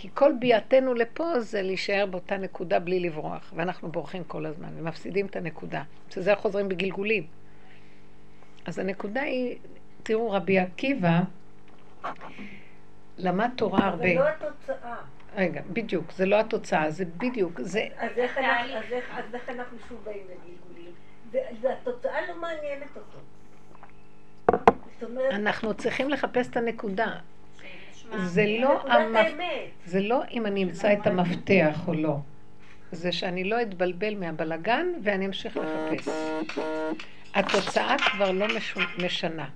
כי 0.00 0.08
כל 0.14 0.32
ביאתנו 0.38 0.94
לפה 0.94 1.40
זה 1.40 1.62
להישאר 1.62 2.06
באותה 2.10 2.36
נקודה 2.36 2.78
בלי 2.78 3.00
לברוח, 3.00 3.52
ואנחנו 3.56 3.92
בורחים 3.92 4.24
כל 4.24 4.46
הזמן 4.46 4.68
ומפסידים 4.76 5.26
את 5.26 5.36
הנקודה. 5.36 5.82
שזה 6.10 6.34
חוזרים 6.36 6.68
בגלגולים. 6.68 7.26
אז 8.66 8.78
הנקודה 8.78 9.22
היא, 9.22 9.58
תראו, 10.02 10.30
רבי 10.30 10.58
עקיבא 10.58 11.20
למד 13.18 13.50
תורה 13.56 13.84
הרבה. 13.86 14.04
אבל 14.04 14.14
לא 14.14 14.28
התוצאה. 14.28 14.96
רגע, 15.36 15.62
בדיוק, 15.72 16.12
זה 16.12 16.26
לא 16.26 16.40
התוצאה, 16.40 16.90
זה 16.90 17.04
בדיוק, 17.04 17.60
זה... 17.60 17.86
אז 17.98 18.10
איך 18.18 18.38
אנחנו- 18.38 18.74
אז 18.76 18.92
איך- 18.92 19.10
אז 19.18 19.34
איך 19.34 19.48
אנחנו 19.48 19.78
שוב 19.88 19.98
באים 20.04 20.22
לגלגולים? 20.24 20.92
והתוצאה 21.60 22.26
לא 22.28 22.40
מעניינת 22.40 22.96
אותו. 22.96 23.18
אומרת, 25.02 25.32
אנחנו 25.32 25.74
צריכים 25.74 26.10
לחפש 26.10 26.48
את 26.48 26.56
הנקודה. 26.56 27.18
זה 28.16 28.44
לא. 28.60 28.84
זה 29.86 30.00
לא 30.00 30.22
אם 30.30 30.46
אני 30.46 30.62
אמצא 30.62 30.92
את 30.92 31.06
המפתח 31.06 31.88
או 31.88 31.94
לא. 31.94 32.16
זה 32.92 33.12
שאני 33.12 33.44
לא 33.44 33.62
אתבלבל 33.62 34.14
מהבלגן 34.14 34.86
ואני 35.02 35.26
אמשיך 35.26 35.56
לחפש. 35.56 36.08
התוצאה 37.34 37.96
כבר 37.98 38.30
לא 38.30 38.46
משנה. 39.04 39.48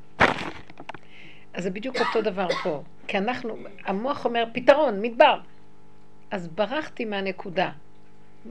אז 1.54 1.62
זה 1.62 1.70
בדיוק 1.70 1.96
אותו 2.00 2.22
דבר 2.22 2.48
פה. 2.62 2.82
כי 3.08 3.18
אנחנו, 3.18 3.56
המוח 3.84 4.24
אומר, 4.24 4.44
פתרון, 4.52 5.02
מדבר. 5.02 5.40
אז 6.30 6.48
ברחתי 6.48 7.04
מהנקודה, 7.04 7.70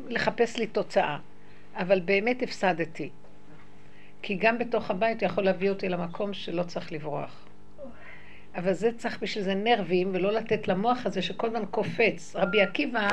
לחפש 0.07 0.57
לי 0.57 0.67
תוצאה. 0.67 1.17
אבל 1.75 1.99
באמת 1.99 2.43
הפסדתי. 2.43 3.09
כי 4.21 4.35
גם 4.35 4.57
בתוך 4.57 4.91
הבית 4.91 5.21
יכול 5.21 5.43
להביא 5.43 5.69
אותי 5.69 5.89
למקום 5.89 6.33
שלא 6.33 6.63
צריך 6.63 6.91
לברוח. 6.91 7.42
אבל 8.55 8.73
זה 8.73 8.89
צריך 8.97 9.19
בשביל 9.21 9.43
זה 9.43 9.55
נרבים, 9.55 10.09
ולא 10.13 10.31
לתת 10.31 10.67
למוח 10.67 11.05
הזה 11.05 11.21
שכל 11.21 11.47
הזמן 11.47 11.65
קופץ. 11.71 12.35
רבי 12.35 12.61
עקיבא 12.61 13.09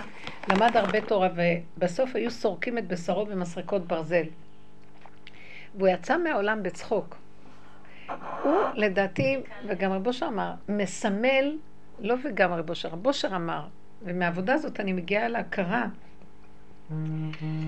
למד 0.48 0.76
הרבה 0.76 1.00
תורה, 1.00 1.28
ובסוף 1.76 2.16
היו 2.16 2.30
סורקים 2.30 2.78
את 2.78 2.88
בשרו 2.88 3.26
במסרקות 3.26 3.86
ברזל. 3.86 4.24
והוא 5.74 5.88
יצא 5.88 6.18
מהעולם 6.18 6.62
בצחוק. 6.62 7.16
הוא, 8.42 8.60
לדעתי, 8.74 9.36
וגם 9.68 9.92
רבו 9.92 10.08
אושר 10.08 10.26
אמר, 10.26 10.52
מסמל, 10.68 11.56
לא 12.00 12.14
וגם 12.24 12.52
רבו 12.52 12.70
אושר, 12.70 12.88
רבו 12.88 13.08
אושר 13.08 13.36
אמר, 13.36 13.62
ומהעבודה 14.02 14.54
הזאת 14.54 14.80
אני 14.80 14.92
מגיעה 14.92 15.28
להכרה, 15.28 15.86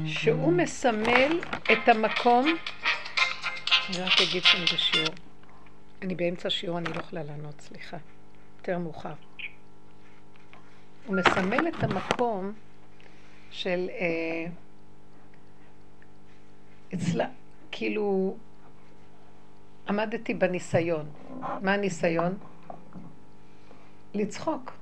שהוא 0.07 0.53
מסמל 0.53 1.41
את 1.73 1.89
המקום, 1.89 2.47
אני 3.89 4.03
רק 4.03 4.13
אגיד 4.21 4.43
שאני 4.43 4.65
בשיעור. 4.65 5.15
אני 6.03 6.15
באמצע 6.15 6.51
שיעור, 6.51 6.79
אני 6.79 6.89
לא 6.95 7.01
יכולה 7.01 7.23
לענות, 7.23 7.61
סליחה. 7.61 7.97
יותר 8.59 8.79
מאוחר. 8.79 9.13
הוא 11.07 11.17
מסמל 11.17 11.69
את 11.69 11.85
המקום 11.85 12.53
של... 13.51 13.89
אה, 13.91 14.47
אצלה, 16.95 17.27
כאילו, 17.71 18.37
עמדתי 19.89 20.35
בניסיון. 20.35 21.07
מה 21.41 21.73
הניסיון? 21.73 22.39
לצחוק. 24.15 24.73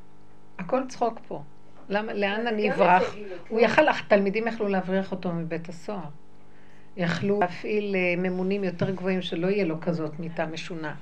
הכל 0.59 0.83
צחוק 0.89 1.21
פה. 1.29 1.43
למה, 1.89 2.13
לאן 2.13 2.47
אני 2.47 2.73
אברח? 2.73 3.03
הוא? 3.49 3.61
יכל, 3.61 3.83
תלמידים 4.09 4.47
יכלו 4.47 4.69
להבריח 4.69 5.13
אותו 5.13 5.33
מבית 5.33 5.69
הסוהר. 5.69 6.09
יכלו 6.97 7.41
להפעיל 7.41 7.97
אה, 7.97 8.15
ממונים 8.19 8.65
יותר 8.65 8.91
גבוהים 8.91 9.23
שלא 9.23 9.47
יהיה 9.47 9.65
לו 9.65 9.81
כזאת 9.81 10.21
מיטה 10.21 10.47
משונה. 10.47 10.95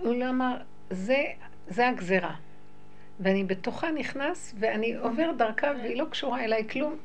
הוא 0.00 0.14
לא 0.14 0.30
אמר, 0.30 0.56
זה, 0.90 1.24
זה 1.68 1.88
הגזירה. 1.88 2.34
ואני 3.20 3.44
בתוכה 3.44 3.90
נכנס, 3.90 4.54
ואני 4.58 4.94
עובר 4.94 5.30
דרכה, 5.38 5.72
והיא 5.82 5.96
לא 5.96 6.04
קשורה 6.10 6.44
אליי 6.44 6.68
כלום. 6.68 6.96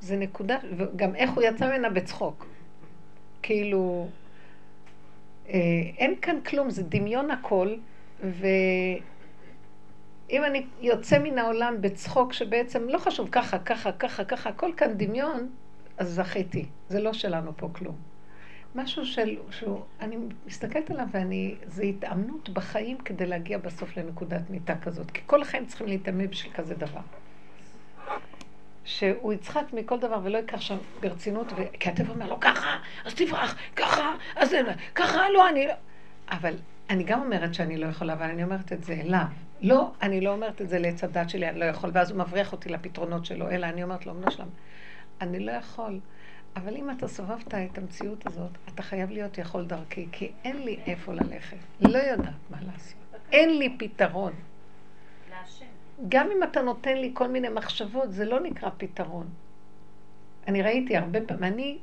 זה 0.00 0.16
נקודה, 0.16 0.58
וגם 0.76 1.16
איך 1.16 1.30
הוא 1.30 1.42
יצא 1.42 1.66
ממנה 1.66 1.90
בצחוק. 1.90 2.46
כאילו, 3.42 4.08
אה, 5.48 5.54
אין 5.98 6.14
כאן 6.22 6.40
כלום, 6.40 6.70
זה 6.70 6.82
דמיון 6.82 7.30
הכל, 7.30 7.74
ואם 8.22 9.02
אני 10.44 10.66
יוצא 10.80 11.18
מן 11.18 11.38
העולם 11.38 11.76
בצחוק 11.80 12.32
שבעצם 12.32 12.88
לא 12.88 12.98
חשוב 12.98 13.28
ככה, 13.32 13.58
ככה, 13.58 13.92
ככה, 13.92 14.24
ככה, 14.24 14.50
הכל 14.50 14.70
כאן 14.76 14.92
דמיון, 14.96 15.48
אז 15.98 16.08
זכיתי. 16.08 16.66
זה 16.88 17.00
לא 17.00 17.12
שלנו 17.12 17.52
פה 17.56 17.68
כלום. 17.72 18.09
משהו 18.74 19.06
של, 19.06 19.36
שהוא, 19.50 19.80
אני 20.00 20.16
מסתכלת 20.46 20.90
עליו 20.90 21.06
ואני, 21.12 21.54
זה 21.66 21.82
התאמנות 21.82 22.48
בחיים 22.48 22.98
כדי 22.98 23.26
להגיע 23.26 23.58
בסוף 23.58 23.96
לנקודת 23.96 24.50
מיטה 24.50 24.76
כזאת. 24.76 25.10
כי 25.10 25.20
כל 25.26 25.42
החיים 25.42 25.66
צריכים 25.66 25.86
להתאמן 25.86 26.26
בשביל 26.26 26.52
כזה 26.52 26.74
דבר. 26.74 27.00
שהוא 28.84 29.32
יצחק 29.32 29.64
מכל 29.72 29.98
דבר 29.98 30.20
ולא 30.22 30.38
ייקח 30.38 30.60
שם 30.60 30.76
ברצינות, 31.00 31.52
ו... 31.52 31.56
כי 31.80 31.88
הטבע 31.88 32.12
אומר 32.12 32.28
לו, 32.28 32.40
ככה, 32.40 32.78
אז 33.04 33.14
תברח, 33.14 33.56
ככה, 33.76 34.14
אז 34.36 34.50
זה, 34.50 34.60
ככה, 34.94 35.30
לא, 35.34 35.48
אני 35.48 35.66
לא... 35.66 35.72
אבל 36.30 36.54
אני 36.90 37.04
גם 37.04 37.20
אומרת 37.20 37.54
שאני 37.54 37.76
לא 37.76 37.86
יכולה, 37.86 38.12
אבל 38.12 38.26
אני 38.26 38.44
אומרת 38.44 38.72
את 38.72 38.84
זה 38.84 38.92
אליו. 38.92 39.24
לא, 39.62 39.92
אני 40.02 40.20
לא 40.20 40.32
אומרת 40.32 40.60
את 40.60 40.68
זה 40.68 40.78
לעץ 40.78 41.04
הדת 41.04 41.30
שלי, 41.30 41.48
אני 41.48 41.58
לא 41.58 41.64
יכול, 41.64 41.90
ואז 41.94 42.10
הוא 42.10 42.18
מבריח 42.18 42.52
אותי 42.52 42.68
לפתרונות 42.68 43.24
שלו, 43.24 43.50
אלא 43.50 43.66
אני 43.66 43.82
אומרת 43.82 44.06
לו, 44.06 44.14
שלם, 44.30 44.48
אני 45.20 45.40
לא 45.40 45.52
יכול. 45.52 46.00
אבל 46.56 46.76
אם 46.76 46.90
אתה 46.90 47.08
סובבת 47.08 47.54
את 47.54 47.78
המציאות 47.78 48.26
הזאת, 48.26 48.50
אתה 48.74 48.82
חייב 48.82 49.10
להיות 49.10 49.38
יכול 49.38 49.64
דרכי, 49.64 50.08
כי 50.12 50.32
אין 50.44 50.62
לי 50.62 50.78
איפה 50.86 51.12
ללכת. 51.12 51.56
לא 51.80 51.98
יודעת 51.98 52.34
מה 52.50 52.58
לעשות. 52.66 52.96
אין 53.32 53.58
לי 53.58 53.76
פתרון. 53.78 54.32
גם 56.08 56.30
אם 56.30 56.42
אתה 56.42 56.62
נותן 56.62 56.96
לי 56.96 57.10
כל 57.14 57.28
מיני 57.28 57.48
מחשבות, 57.48 58.12
זה 58.12 58.24
לא 58.24 58.40
נקרא 58.40 58.70
פתרון. 58.76 59.28
אני 60.48 60.62
ראיתי 60.62 60.96
הרבה 60.96 61.20
פעמים, 61.20 61.44
אני 61.52 61.78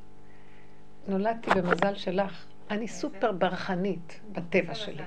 נולדתי 1.07 1.49
במזל 1.49 1.95
שלך, 1.95 2.45
אני 2.69 2.88
סופר 2.88 3.31
ברחנית 3.31 4.19
בטבע 4.31 4.76
שלי. 4.76 5.03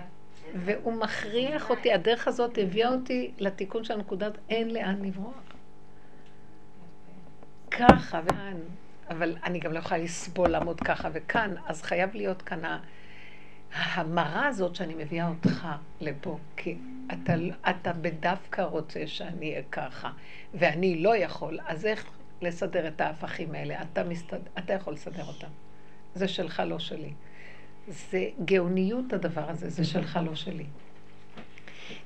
והוא 0.55 0.93
מכריח 0.93 1.71
אותי, 1.71 1.93
הדרך 1.93 2.29
הזאת 2.29 2.59
הביאה 2.63 2.93
אותי 2.93 3.33
לתיקון 3.39 3.85
של 3.85 3.95
הנקודת 3.95 4.33
אין 4.49 4.71
לאן 4.71 5.03
לברוח. 5.03 5.43
ככה 7.71 8.21
וכאן, 8.25 8.57
אבל 9.11 9.37
אני 9.45 9.59
גם 9.59 9.73
לא 9.73 9.79
יכולה 9.79 10.01
לסבול 10.01 10.49
לעמוד 10.49 10.81
ככה 10.81 11.09
וכאן, 11.13 11.55
אז 11.67 11.83
חייב 11.83 12.11
להיות 12.15 12.43
כאן 12.43 12.79
ההמרה 13.73 14.47
הזאת 14.47 14.75
שאני 14.75 14.95
מביאה 14.95 15.29
אותך 15.29 15.67
לפה, 16.01 16.39
כי 16.57 16.79
אתה, 17.13 17.33
אתה 17.71 17.93
בדווקא 17.93 18.63
רוצה 18.63 19.07
שאני 19.07 19.51
אהיה 19.51 19.63
ככה, 19.73 20.11
ואני 20.55 21.03
לא 21.03 21.17
יכול, 21.17 21.59
אז 21.67 21.87
איך 21.87 22.05
לסדר 22.43 22.89
את 22.89 23.01
ההפכים 23.01 23.55
האלה? 23.55 23.83
אתה, 23.83 24.05
מסתד... 24.05 24.39
אתה 24.59 24.73
יכול 24.73 24.93
לסדר 24.93 25.25
אותם. 25.25 25.49
זה 26.15 26.29
שלך, 26.29 26.63
לא 26.67 26.79
שלי. 26.79 27.13
זה 27.89 28.29
גאוניות 28.45 29.13
הדבר 29.13 29.51
הזה, 29.51 29.71
זה 29.71 29.85
שלך, 29.85 30.19
לא 30.25 30.35
שלי. 30.35 30.67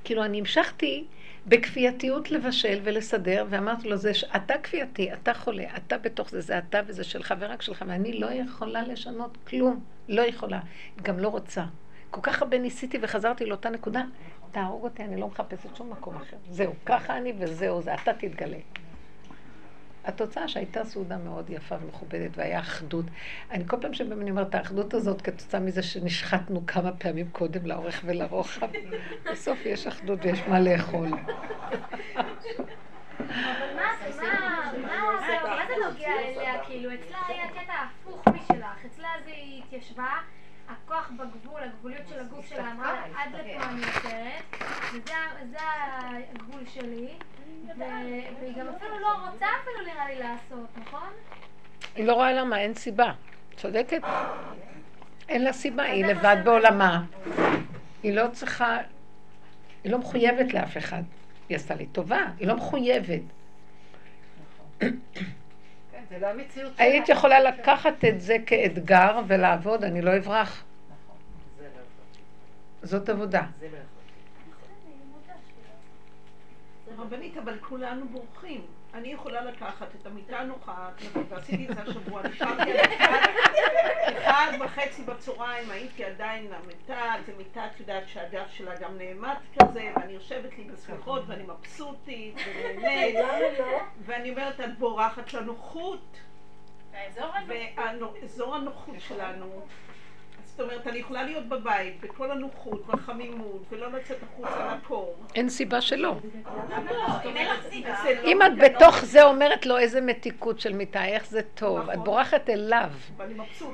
כאילו, 0.03 0.25
אני 0.25 0.39
המשכתי 0.39 1.05
בכפייתיות 1.47 2.31
לבשל 2.31 2.79
ולסדר, 2.83 3.45
ואמרתי 3.49 3.89
לו, 3.89 3.97
זה. 3.97 4.11
אתה 4.35 4.53
כפייתי, 4.63 5.13
אתה 5.13 5.33
חולה, 5.33 5.63
אתה 5.77 5.97
בתוך 5.97 6.29
זה, 6.29 6.41
זה 6.41 6.57
אתה 6.57 6.79
וזה 6.87 7.03
שלך 7.03 7.33
ורק 7.39 7.61
שלך, 7.61 7.85
ואני 7.87 8.19
לא 8.19 8.31
יכולה 8.31 8.83
לשנות 8.83 9.37
כלום, 9.47 9.79
לא 10.09 10.21
יכולה, 10.21 10.59
גם 11.01 11.19
לא 11.19 11.27
רוצה. 11.27 11.63
כל 12.11 12.21
כך 12.23 12.41
הרבה 12.41 12.57
ניסיתי 12.57 12.97
וחזרתי 13.01 13.45
לאותה 13.45 13.69
נקודה, 13.69 14.03
תהרוג 14.51 14.83
אותי, 14.83 15.03
אני 15.03 15.19
לא 15.21 15.27
מחפשת 15.27 15.75
שום 15.75 15.89
מקום 15.89 16.15
אחר. 16.15 16.37
זהו, 16.49 16.73
ככה 16.85 17.17
אני 17.17 17.33
וזהו 17.39 17.81
זה, 17.81 17.93
אתה 17.93 18.13
תתגלה. 18.13 18.57
התוצאה 20.05 20.47
שהייתה 20.47 20.83
סעודה 20.83 21.17
מאוד 21.17 21.49
יפה 21.49 21.75
ומכובדת 21.81 22.31
והיה 22.37 22.59
אחדות. 22.59 23.05
אני 23.51 23.63
כל 23.67 23.77
פעם 23.81 23.93
שבאמת 23.93 24.21
אני 24.21 24.31
אומרת, 24.31 24.55
האחדות 24.55 24.93
הזאת 24.93 25.21
כתוצאה 25.21 25.59
מזה 25.59 25.83
שנשחטנו 25.83 26.65
כמה 26.67 26.91
פעמים 26.91 27.29
קודם 27.31 27.65
לאורך 27.65 28.01
ולרוחב, 28.05 28.67
בסוף 29.31 29.59
יש 29.65 29.87
אחדות 29.87 30.19
ויש 30.23 30.39
מה 30.47 30.59
לאכול. 30.59 31.07
אבל 33.19 33.75
מה 33.75 33.83
זה, 34.11 34.21
מה, 34.21 34.71
מה 34.81 35.27
זה- 35.27 35.49
מה 35.49 35.65
זה 35.67 35.73
נוגע 35.91 36.07
אליה? 36.19 36.63
כאילו, 36.65 36.89
אצלה 36.93 37.17
היה 37.27 37.47
קטע 37.49 37.73
הפוך 37.73 38.23
משלך. 38.27 38.85
אצלה 38.85 39.07
זה 39.25 39.31
היא 39.31 39.63
התיישבה, 39.63 40.09
הכוח 40.69 41.11
בגבול, 41.19 41.61
הגבוליות 41.63 42.07
של 42.09 42.19
הגוף 42.19 42.45
שלה 42.45 42.71
אמרה 42.71 43.03
עד 43.15 43.29
לפה 43.33 43.63
אני 43.69 43.81
יוצרת, 43.81 44.63
וזה 44.93 45.57
הגבול 46.35 46.61
שלי, 46.65 47.07
והיא 47.77 48.53
גם 48.59 48.67
אפילו 48.67 48.99
לא 48.99 49.29
רוצה 49.29 49.45
אפילו 49.61 49.93
נראה 49.93 50.07
לי 50.07 50.19
לעשות, 50.19 50.69
נכון? 50.81 51.09
היא 51.95 52.05
לא 52.05 52.13
רואה 52.13 52.33
למה, 52.33 52.59
אין 52.59 52.73
סיבה. 52.73 53.11
צודקת? 53.57 54.01
אין 55.29 55.43
לה 55.43 55.53
סיבה, 55.53 55.83
היא 55.83 56.05
לבד 56.05 56.37
בעולמה. 56.43 57.03
היא 58.03 58.13
לא 58.13 58.27
צריכה, 58.31 58.77
היא 59.83 59.91
לא 59.91 59.97
מחויבת 59.97 60.53
לאף 60.53 60.77
אחד. 60.77 61.01
היא 61.49 61.55
עשתה 61.55 61.75
לי 61.75 61.85
טובה, 61.85 62.21
היא 62.39 62.47
לא 62.47 62.55
מחויבת. 62.55 63.21
כן, 64.79 64.93
לא. 66.21 66.27
היית 66.77 67.09
יכולה 67.09 67.39
לקחת 67.39 68.05
את 68.05 68.21
זה 68.21 68.37
כאתגר 68.45 69.19
ולעבוד, 69.27 69.83
אני 69.83 70.01
לא 70.01 70.17
אברח. 70.17 70.63
זה 71.57 71.63
לא. 71.63 71.81
זאת 72.87 73.09
עבודה. 73.09 73.43
זה 73.59 73.65
לא 73.65 73.77
יכול. 73.77 73.85
רבנית, 76.97 77.37
אבל 77.37 77.59
כולנו 77.59 78.07
בורחים. 78.07 78.61
אני 78.93 79.07
יכולה 79.07 79.41
לקחת 79.41 79.87
את 80.01 80.05
המיטה 80.05 80.39
הנוחה, 80.39 80.89
ועשיתי 81.29 81.67
את 81.69 81.75
זה 81.75 81.81
השבוע, 81.81 82.21
נשארתי 82.27 82.71
על 82.71 82.77
הצד, 82.77 83.31
אחד 84.17 84.51
וחצי 84.59 85.03
בצהריים 85.03 85.71
הייתי 85.71 86.03
עדיין 86.03 86.47
המיטה, 86.53 87.13
זו 87.25 87.31
מיטה, 87.37 87.65
את 87.65 87.79
יודעת 87.79 88.03
שהגב 88.07 88.45
שלה 88.49 88.75
גם 88.75 88.97
נעמד 88.97 89.35
כזה, 89.59 89.91
ואני 89.95 90.13
יושבת 90.13 90.57
לי 90.57 90.63
בשמחות 90.63 91.23
ואני 91.27 91.43
מבסוטית 91.43 92.35
ונהנית, 92.35 93.15
לא? 93.59 93.79
ואני 94.05 94.29
אומרת, 94.29 94.59
את 94.59 94.77
בורחת 94.77 95.33
לנוחות, 95.33 96.17
האזור 96.93 98.55
הנוחות 98.55 98.95
שלנו, 98.99 99.61
זאת 100.57 100.61
אומרת, 100.61 100.87
אני 100.87 100.97
יכולה 100.99 101.23
להיות 101.23 101.45
בבית, 101.45 102.01
בכל 102.01 102.31
הנוחות 102.31 102.83
והחמימות, 102.87 103.63
ולא 103.69 103.91
לצאת 103.91 104.17
החוצה 104.23 104.75
לקור. 104.75 105.15
אין 105.35 105.49
סיבה 105.49 105.81
שלא. 105.81 106.01
לא? 106.01 106.15
אם 107.25 107.35
לא- 107.35 108.23
אם 108.23 108.41
את 108.41 108.51
בתוך 108.63 109.05
זה 109.05 109.23
אומרת 109.23 109.65
לו 109.65 109.77
איזה 109.77 110.01
מתיקות 110.01 110.59
של 110.59 110.73
מיטה, 110.73 111.05
איך 111.05 111.25
זה 111.25 111.41
טוב. 111.41 111.79
את 111.79 111.89
נכון. 111.89 112.03
בורחת 112.03 112.49
אליו. 112.49 112.89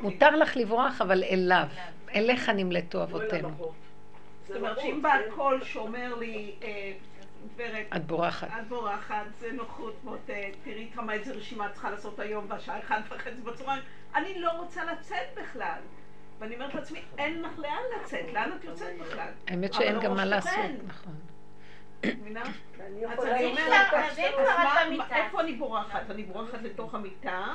מותר 0.02 0.36
לך 0.36 0.58
לברוח, 0.58 1.02
אבל 1.02 1.24
אליו. 1.24 1.66
אליך 2.16 2.50
נמלטו 2.50 3.04
אבותינו. 3.04 3.50
זאת 4.48 4.58
אומרת 4.58 4.80
שאם 4.80 5.02
בא 5.02 5.16
קול 5.36 5.64
שאומר 5.64 6.16
לי, 6.16 6.52
אה, 6.64 6.92
גברת, 7.56 7.86
את 7.96 8.06
בורחת. 8.06 8.48
את 8.48 8.68
בורחת, 8.68 9.26
זה 9.40 9.52
נוחות, 9.52 9.96
בוא 10.04 10.18
תראי 10.64 10.88
כמה 10.94 11.14
איזה 11.14 11.34
רשימה 11.34 11.66
את 11.66 11.72
צריכה 11.74 11.90
לעשות 11.92 12.20
היום 12.20 12.48
בשעה 12.48 12.80
אחת 12.80 13.02
וחצי 13.10 13.42
בצהריים, 13.42 13.84
אני 14.16 14.40
לא 14.40 14.52
רוצה 14.52 14.82
לצאת 14.84 15.28
בכלל. 15.42 15.80
ואני 16.42 16.56
אומרת 16.56 16.74
לעצמי, 16.74 17.02
אין 17.18 17.42
לך 17.42 17.60
לאן 17.60 17.82
לצאת, 18.02 18.34
לאן 18.34 18.52
את 18.60 18.64
יוצאת 18.64 18.98
בכלל? 19.00 19.28
האמת 19.48 19.74
שאין 19.74 20.00
גם 20.00 20.16
מה 20.16 20.26
לעשות. 20.26 20.54
נכון. 20.88 21.16
מבינה? 22.06 22.44
אז 22.44 23.26
אני 23.26 23.46
אומרת, 23.46 23.94
את. 23.94 25.12
איפה 25.12 25.42
אני 25.42 25.54
בורחת? 25.54 26.10
אני 26.10 26.24
בורחת 26.24 26.62
לתוך 26.62 26.96
המיטה, 26.96 27.46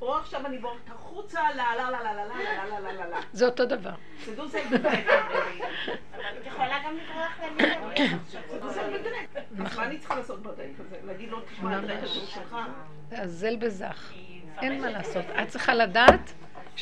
או 0.00 0.16
עכשיו 0.16 0.46
אני 0.46 0.58
בורחת 0.58 0.88
החוצה, 0.88 1.40
לה 1.56 1.76
לה 1.76 1.90
לה 1.90 2.02
לה 2.02 2.12
לה 2.14 2.24
לה 2.24 2.68
לה 2.68 2.80
לה 2.80 2.92
לה 2.92 3.06
לה 3.06 3.20
זה 3.32 3.46
אותו 3.46 3.66
דבר. 3.66 3.92
תדעו 4.24 4.48
זה 4.48 4.60
מדרג. 4.70 5.08
אבל 6.14 6.24
את 6.40 6.46
יכולה 6.46 6.78
גם 6.84 6.96
לברוח 6.96 7.40
למיטה. 7.46 8.16
תדעו 8.48 8.70
זה 8.70 8.82
מדרג. 8.82 9.44
אז 9.66 9.76
מה 9.76 9.84
אני 9.84 9.98
צריכה 9.98 10.16
לעשות 10.16 10.42
בדרך 10.42 10.80
הזה? 10.80 10.96
להגיד 11.04 11.28
לו, 11.28 11.40
תשמע, 11.40 11.76
הדרג 11.76 11.98
הזה 12.02 12.20
הוא 12.20 12.26
שלך. 12.26 12.56
הזל 13.12 13.56
בזך. 13.56 14.12
אין 14.62 14.80
מה 14.80 14.90
לעשות. 14.90 15.24
את 15.42 15.48
צריכה 15.48 15.74
לדעת 15.74 16.32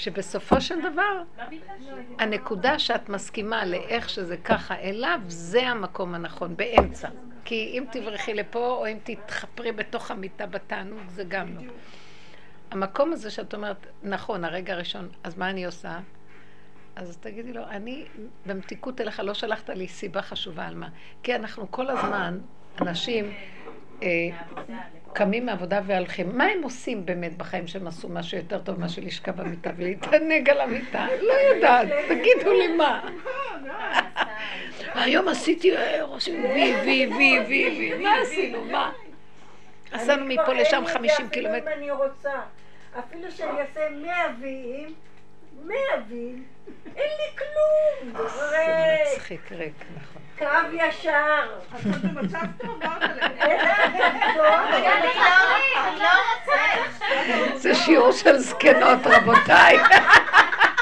שבסופו 0.03 0.61
של 0.61 0.81
דבר, 0.81 1.23
הנקודה 2.19 2.79
שאת 2.79 3.09
מסכימה 3.09 3.65
לאיך 3.65 4.09
שזה 4.09 4.37
ככה 4.37 4.75
אליו, 4.75 5.21
זה 5.27 5.69
המקום 5.69 6.15
הנכון, 6.15 6.57
באמצע. 6.57 7.09
כי 7.45 7.71
אם 7.73 7.85
תברחי 7.93 8.35
לפה, 8.35 8.67
או 8.67 8.87
אם 8.87 8.99
תתחפרי 9.05 9.73
בתוך 9.73 10.11
המיטה 10.11 10.47
בתענוג, 10.47 11.01
זה 11.09 11.25
גם 11.29 11.55
לא. 11.55 11.63
המקום 12.71 13.13
הזה 13.13 13.31
שאת 13.31 13.55
אומרת, 13.55 13.87
נכון, 14.03 14.45
הרגע 14.45 14.73
הראשון, 14.73 15.09
אז 15.25 15.39
מה 15.39 15.51
אני 15.51 15.65
עושה? 15.67 15.99
אז 16.97 17.17
תגידי 17.17 17.53
לו, 17.53 17.63
אני 17.65 18.05
במתיקות 18.47 19.01
אליך 19.01 19.21
לא 19.21 19.35
שלחת 19.35 19.71
לי 19.71 19.89
סיבה 19.89 20.23
חשובה 20.23 20.67
על 20.67 20.75
מה. 20.75 20.89
כי 21.23 21.35
אנחנו 21.35 21.71
כל 21.71 21.91
הזמן, 21.91 22.39
אנשים 22.81 23.33
אה, 24.03 24.09
קמים 25.13 25.47
מעבודה 25.47 25.81
והולכים. 25.87 26.39
מה 26.39 26.45
הם 26.45 26.63
עושים 26.63 27.07
באמת 27.07 27.37
בחיים 27.37 27.67
שהם 27.67 27.87
עשו 27.87 28.09
משהו 28.09 28.39
יותר 28.39 28.59
טוב 28.59 28.81
מאשר 28.81 29.03
לשכב 29.05 29.37
במיטה 29.37 29.71
ולהתענג 29.77 30.51
על 30.51 30.61
המיטה? 30.61 31.07
לא 31.29 31.33
יודעת, 31.33 31.89
תגידו 32.09 32.53
לי 32.53 32.69
מה. 32.69 33.09
היום 34.95 35.29
עשיתי, 35.29 35.77
אה, 35.77 36.03
עושים 36.03 36.45
וי, 36.45 36.77
וי, 36.85 37.07
וי, 37.07 37.41
וי, 37.47 37.69
וי, 37.79 38.03
מה 38.03 38.15
עשינו? 38.23 38.65
מה? 38.65 38.93
עשינו 39.93 40.25
מפה 40.25 40.53
לשם 40.53 40.77
לי 40.77 40.83
את 40.83 40.87
זה 40.87 40.93
50 40.93 41.29
קילומטר. 41.29 41.59
אפילו 41.59 41.73
אם 41.73 41.79
אני 41.79 41.91
רוצה. 41.91 42.41
אפילו 42.99 43.31
שאני 43.31 43.61
אעשה 43.61 43.81
100 43.91 44.15
ויים, 44.41 44.95
100 45.65 45.77
ויים, 46.09 46.45
אין 46.97 47.11
לי 47.19 47.39
כלום. 47.39 48.29
זה 48.29 48.49
זה. 48.51 48.97
מצחיק, 49.15 49.53
ריק, 49.53 49.75
נכון. 49.97 50.18
קו 50.39 50.47
ישר. 50.73 51.59
את 51.77 51.87
במצב 51.87 52.47
טוב, 52.61 52.81
רוצה. 52.85 53.07
זה 57.57 57.75
שיעור 57.75 58.13
של 58.13 58.39
זקנות, 58.39 58.99
רבותיי. 59.05 59.79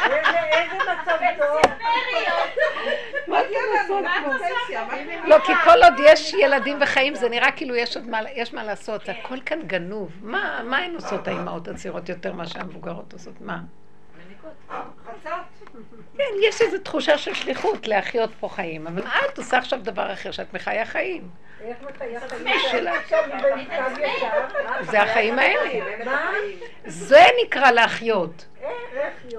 איזה 0.05 0.39
איזה 0.53 0.77
מצב 0.77 1.17
טוב. 1.39 1.73
מה 3.27 3.39
זה 3.49 3.55
לעשות 3.75 4.05
פה? 4.25 4.31
פנסיה, 4.39 4.85
מה 4.85 4.95
עם 4.95 5.29
לא, 5.29 5.37
כי 5.47 5.53
כל 5.65 5.83
עוד 5.83 5.95
יש 6.05 6.35
ילדים 6.35 6.79
וחיים, 6.81 7.15
זה 7.15 7.29
נראה 7.29 7.51
כאילו 7.51 7.75
יש 7.75 7.97
עוד 7.97 8.09
מה, 8.09 8.63
לעשות. 8.63 9.09
הכל 9.09 9.41
כאן 9.47 9.63
גנוב. 9.63 10.13
מה, 10.23 10.79
הן 10.79 10.95
עושות 10.95 11.29
האימהות 11.29 11.69
הצעירות 11.69 12.09
יותר 12.09 12.33
מאשר 12.33 12.61
המבוגרות 12.61 13.13
עושות? 13.13 13.41
מה? 13.41 13.59
כן, 16.17 16.25
יש 16.49 16.63
איזו 16.63 16.79
תחושה 16.79 17.19
של 17.19 17.35
שליחות 17.35 17.89
להחיות 17.89 18.31
פה 18.41 18.49
חיים, 18.49 18.87
אבל 18.87 19.03
את 19.03 19.39
עושה 19.39 19.59
עכשיו 19.59 19.79
דבר 19.83 20.13
אחר, 20.13 20.31
שאת 20.31 20.55
מחיה 20.55 20.87
חיים. 20.87 21.29
איך 21.61 21.77
מחיה 21.83 22.21
חיים? 22.21 22.87
זה 24.81 25.03
החיים 25.03 25.39
האלה. 25.39 26.05
מה? 26.05 26.31
זה 26.87 27.25
נקרא 27.45 27.71
להחיות. 27.71 28.47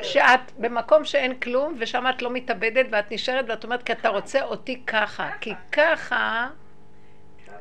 שאת 0.01 0.51
במקום 0.57 1.05
שאין 1.05 1.39
כלום, 1.39 1.75
ושם 1.79 2.05
את 2.09 2.21
לא 2.21 2.29
מתאבדת, 2.31 2.85
ואת 2.91 3.11
נשארת 3.11 3.45
ואת 3.49 3.63
אומרת, 3.63 3.84
כי 3.84 3.91
אתה 3.91 4.09
רוצה 4.09 4.41
אותי 4.41 4.81
ככה. 4.88 5.29
כי 5.41 5.53
ככה, 5.71 6.47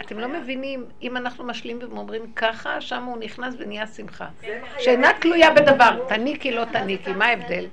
אתם 0.00 0.18
לא 0.18 0.28
מבינים, 0.28 0.84
אם 1.02 1.16
אנחנו 1.16 1.44
משלים 1.44 1.78
ואומרים 1.90 2.22
ככה, 2.36 2.80
שם 2.80 3.04
הוא 3.04 3.18
נכנס 3.18 3.54
ונהיה 3.58 3.86
שמחה. 3.86 4.26
שאינה 4.78 5.08
תלויה 5.20 5.50
בדבר, 5.50 6.04
תניקי 6.08 6.52
לא 6.52 6.64
תניקי, 6.64 7.12
מה 7.12 7.26
ההבדל? 7.26 7.66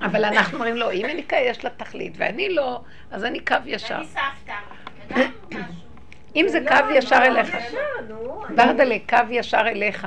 אבל 0.00 0.24
אנחנו 0.24 0.54
אומרים 0.54 0.76
לו, 0.76 0.90
אם 0.90 1.04
אני 1.04 1.22
יש 1.32 1.64
לה 1.64 1.70
תכלית 1.70 2.14
ואני 2.16 2.48
לא, 2.48 2.80
אז 3.10 3.24
אני 3.24 3.40
קו 3.40 3.56
ישר. 3.66 3.96
אני 3.96 4.06
סבתא. 4.06 5.22
אם 6.36 6.46
זה 6.48 6.58
קו 6.68 6.92
ישר 6.94 7.16
אליך, 7.22 7.48
ישר, 7.48 7.78
נו. 8.08 8.42
ורדלה, 8.56 8.96
קו 9.08 9.16
ישר 9.30 9.60
אליך. 9.60 10.06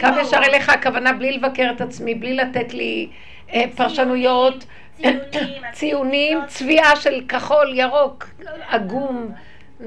קו 0.00 0.06
ישר 0.20 0.38
אליך, 0.42 0.68
הכוונה 0.68 1.12
בלי 1.12 1.32
לבקר 1.32 1.70
את 1.76 1.80
עצמי, 1.80 2.14
בלי 2.14 2.34
לתת 2.34 2.74
לי 2.74 3.10
אה, 3.54 3.64
פרשנויות, 3.76 4.64
ציונים, 5.02 5.62
ציונים, 5.72 6.38
צביעה 6.46 6.96
של 6.96 7.22
כחול, 7.28 7.78
ירוק, 7.78 8.26
עגום, 8.68 9.32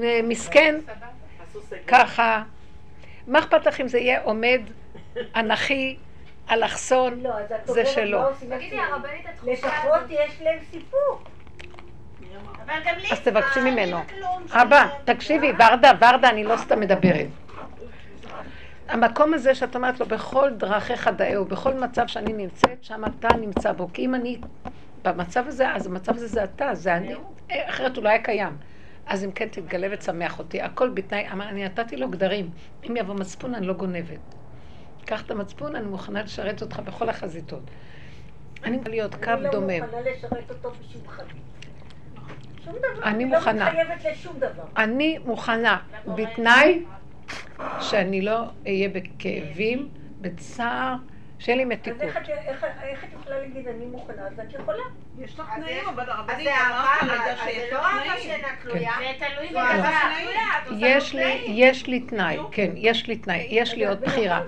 אה, 0.02 0.20
מסכן, 0.22 0.74
ככה. 1.86 2.42
מה 3.26 3.38
אכפת 3.38 3.66
לך 3.66 3.80
אם 3.80 3.88
זה 3.88 3.98
יהיה 3.98 4.20
עומד, 4.22 4.60
אנכי, 5.36 5.96
אלכסון? 6.50 7.20
לא, 7.20 7.30
זה 7.64 7.86
שלו. 7.86 8.28
עושים 8.28 8.56
תגידי? 8.56 8.78
הרבנית, 8.78 9.26
התחושה 9.28 9.52
לפחות 9.52 10.10
יש 10.10 10.42
להם 10.42 10.58
לי 13.00 13.08
אז 13.12 13.20
תבקשי 13.20 13.60
ממנו. 13.60 13.98
אבא, 14.50 14.86
תקשיבי, 15.04 15.52
ורדה, 15.58 15.90
ורדה, 16.00 16.28
אני 16.28 16.44
לא 16.44 16.56
סתם 16.56 16.80
מדברת. 16.80 17.26
המקום 18.88 19.34
הזה 19.34 19.54
שאת 19.54 19.76
אומרת 19.76 20.00
לו, 20.00 20.06
בכל 20.06 20.50
דרכיך 20.50 21.08
דאהו, 21.08 21.44
בכל 21.44 21.74
מצב 21.74 22.06
שאני 22.06 22.32
נמצאת, 22.32 22.84
שם 22.84 23.02
אתה 23.04 23.28
נמצא 23.36 23.72
בו. 23.72 23.88
כי 23.92 24.04
אם 24.04 24.14
אני 24.14 24.38
במצב 25.04 25.44
הזה, 25.48 25.70
אז 25.70 25.86
המצב 25.86 26.16
הזה 26.16 26.26
זה 26.26 26.44
אתה, 26.44 26.74
זה 26.74 26.96
אני. 26.96 27.14
אחרת 27.50 27.96
הוא 27.96 28.04
לא 28.04 28.08
היה 28.08 28.22
קיים. 28.22 28.56
אז 29.06 29.24
אם 29.24 29.32
כן, 29.32 29.48
תתגלה 29.48 29.88
ותשמח 29.90 30.38
אותי. 30.38 30.62
הכל 30.62 30.88
בתנאי, 30.88 31.28
אמר, 31.32 31.48
אני 31.48 31.64
נתתי 31.64 31.96
לו 31.96 32.10
גדרים. 32.10 32.50
אם 32.90 32.96
יבוא 32.96 33.14
מצפון, 33.14 33.54
אני 33.54 33.66
לא 33.66 33.74
גונבת. 33.74 34.34
קח 35.04 35.22
את 35.22 35.30
המצפון, 35.30 35.76
אני 35.76 35.86
מוכנה 35.86 36.22
לשרת 36.22 36.62
אותך 36.62 36.78
בכל 36.78 37.08
החזיתות. 37.08 37.62
אני 38.64 38.76
יכולה 38.76 38.90
להיות 38.90 39.14
קו 39.14 39.30
אני 39.30 39.42
לא 39.42 39.50
דומם. 39.50 39.82
מוכנה 39.82 40.00
לשרת 40.00 40.50
אותו 40.50 40.70
בשום 40.70 41.08
חזית. 41.08 41.44
אני 43.04 43.24
לא 43.24 43.38
מוכנה. 43.38 43.70
אני 44.76 45.18
מוכנה, 45.18 45.78
בתנאי 46.06 46.84
שאני 47.80 48.22
לא 48.22 48.44
אהיה 48.66 48.88
בכאבים, 48.88 49.88
בצער, 50.20 50.94
שיהיה 51.44 51.56
לי 51.56 51.62
אז 51.62 51.68
מתיקות. 51.68 52.02
את- 52.02 52.28
איך- 52.28 53.04
את 53.04 53.20
יכולה 53.20 53.38
להגיד 53.38 53.68
אני 53.68 53.84
מוכנה? 53.86 54.22
אז 54.26 54.40
את 54.40 54.52
יכולה. 54.60 54.82
יש 55.18 55.34
לך 55.40 55.46
אז 55.50 55.62
תנאים, 55.62 55.76
יש- 55.82 55.88
אבל 55.88 56.02
אז 56.02 56.08
הרבנית 56.08 56.44
זה 56.44 56.50
אמרת 56.50 57.02
אהבה, 57.02 57.14
רגע 57.14 57.32
אז 57.32 57.38
שיש 57.44 57.56
זה 57.56 57.66
לך 57.66 57.72
לא 57.72 57.86
אהבה 57.86 58.00
תנאים. 58.04 58.20
שאינה 58.22 58.48
תלויה. 58.62 58.92
זה 58.98 59.26
תלוי 59.26 59.48
זו 59.52 59.58
אהבה 59.58 59.72
בדבר. 59.74 59.88
תלויה, 60.18 60.40
את 60.62 60.68
עושה 60.68 60.86
יש 60.86 61.14
לו 61.14 61.20
לי, 61.20 61.24
תנאים. 61.38 61.52
יש 61.56 61.86
לי 61.86 62.00
תנאי, 62.00 62.38
כן, 62.52 62.70
יש 62.76 63.06
לי 63.06 63.16
תנאי, 63.16 63.46
יש 63.50 63.74
לי 63.74 63.86
עוד 63.86 64.00
בחירה. 64.00 64.40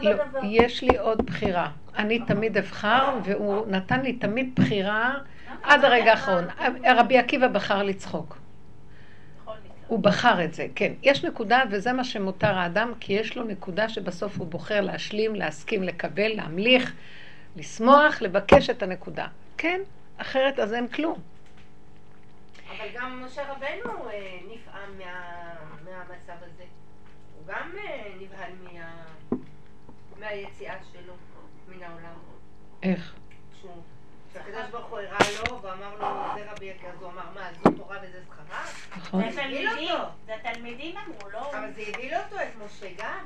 לא. 0.00 0.10
יש 0.42 0.82
לי 0.82 0.98
עוד 0.98 1.26
בחירה. 1.26 1.68
אני 1.98 2.18
תמיד 2.18 2.58
אבחר, 2.58 3.14
והוא 3.24 3.66
נתן 3.66 4.00
לי 4.00 4.12
תמיד 4.12 4.54
בחירה 4.56 5.14
עד 5.62 5.84
הרגע 5.84 6.10
האחרון. 6.10 6.44
רבי 6.96 7.18
עקיבא 7.18 7.46
בחר 7.48 7.82
לצחוק. 7.82 8.36
הוא 9.92 10.00
בחר 10.00 10.44
את 10.44 10.54
זה, 10.54 10.66
כן. 10.74 10.92
יש 11.02 11.24
נקודה, 11.24 11.62
וזה 11.70 11.92
מה 11.92 12.04
שמותר 12.04 12.54
האדם, 12.58 12.92
כי 13.00 13.12
יש 13.12 13.36
לו 13.36 13.44
נקודה 13.44 13.88
שבסוף 13.88 14.38
הוא 14.38 14.46
בוחר 14.46 14.80
להשלים, 14.80 15.34
להסכים, 15.34 15.82
לקבל, 15.82 16.28
להמליך, 16.28 16.92
לשמוח, 17.56 18.22
לבקש 18.22 18.70
את 18.70 18.82
הנקודה. 18.82 19.26
כן, 19.58 19.80
אחרת 20.16 20.58
אז 20.58 20.74
אין 20.74 20.88
כלום. 20.88 21.18
אבל 22.68 22.86
גם 22.94 23.22
משה 23.26 23.42
רבנו 23.52 24.08
אה, 24.10 24.38
נפעם 24.54 24.98
מה- 24.98 25.54
מהמצב 25.84 26.42
הזה. 26.42 26.64
הוא 27.36 27.46
גם 27.46 27.70
אה, 27.78 28.02
נבהל 28.20 28.52
מה... 28.62 29.04
מהיציאה 30.20 30.74
שלו 30.92 31.12
מן 31.68 31.82
העולם. 31.82 32.14
איך? 32.82 33.14
שהקדוש 34.32 34.70
ברוך 34.70 34.86
הוא 34.86 34.98
הראה 34.98 35.18
לו 35.50 35.62
ואמר 35.62 35.94
לו, 36.00 36.06
זה 36.34 36.50
רבי 36.52 36.64
יקר, 36.64 36.88
אז 36.88 37.02
הוא 37.02 37.10
אמר, 37.10 37.22
מה, 37.34 37.48
זו 37.64 37.70
תורה 37.76 37.96
וזה? 38.02 38.18
נכון. 39.12 39.30
זה 39.32 39.42
הגדיל 39.44 39.68
תלמידים, 39.70 39.90
אותו. 39.94 40.08
זה 40.26 40.34
תלמידים 40.42 40.96
אמרו, 40.96 41.30
לא? 41.30 41.50
אבל 41.50 41.72
זה 41.72 41.82
הגדיל 41.88 42.14
אותו, 42.14 42.36
את 42.36 42.56
משה 42.66 42.86
גם. 42.98 43.24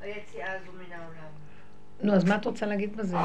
היציאה 0.00 0.52
הזו 0.52 0.72
מן 0.72 0.92
העולם. 0.92 1.30
נו, 2.02 2.14
אז 2.14 2.24
מה 2.24 2.36
את 2.36 2.44
רוצה 2.44 2.66
להגיד 2.66 2.96
בזה? 2.96 3.16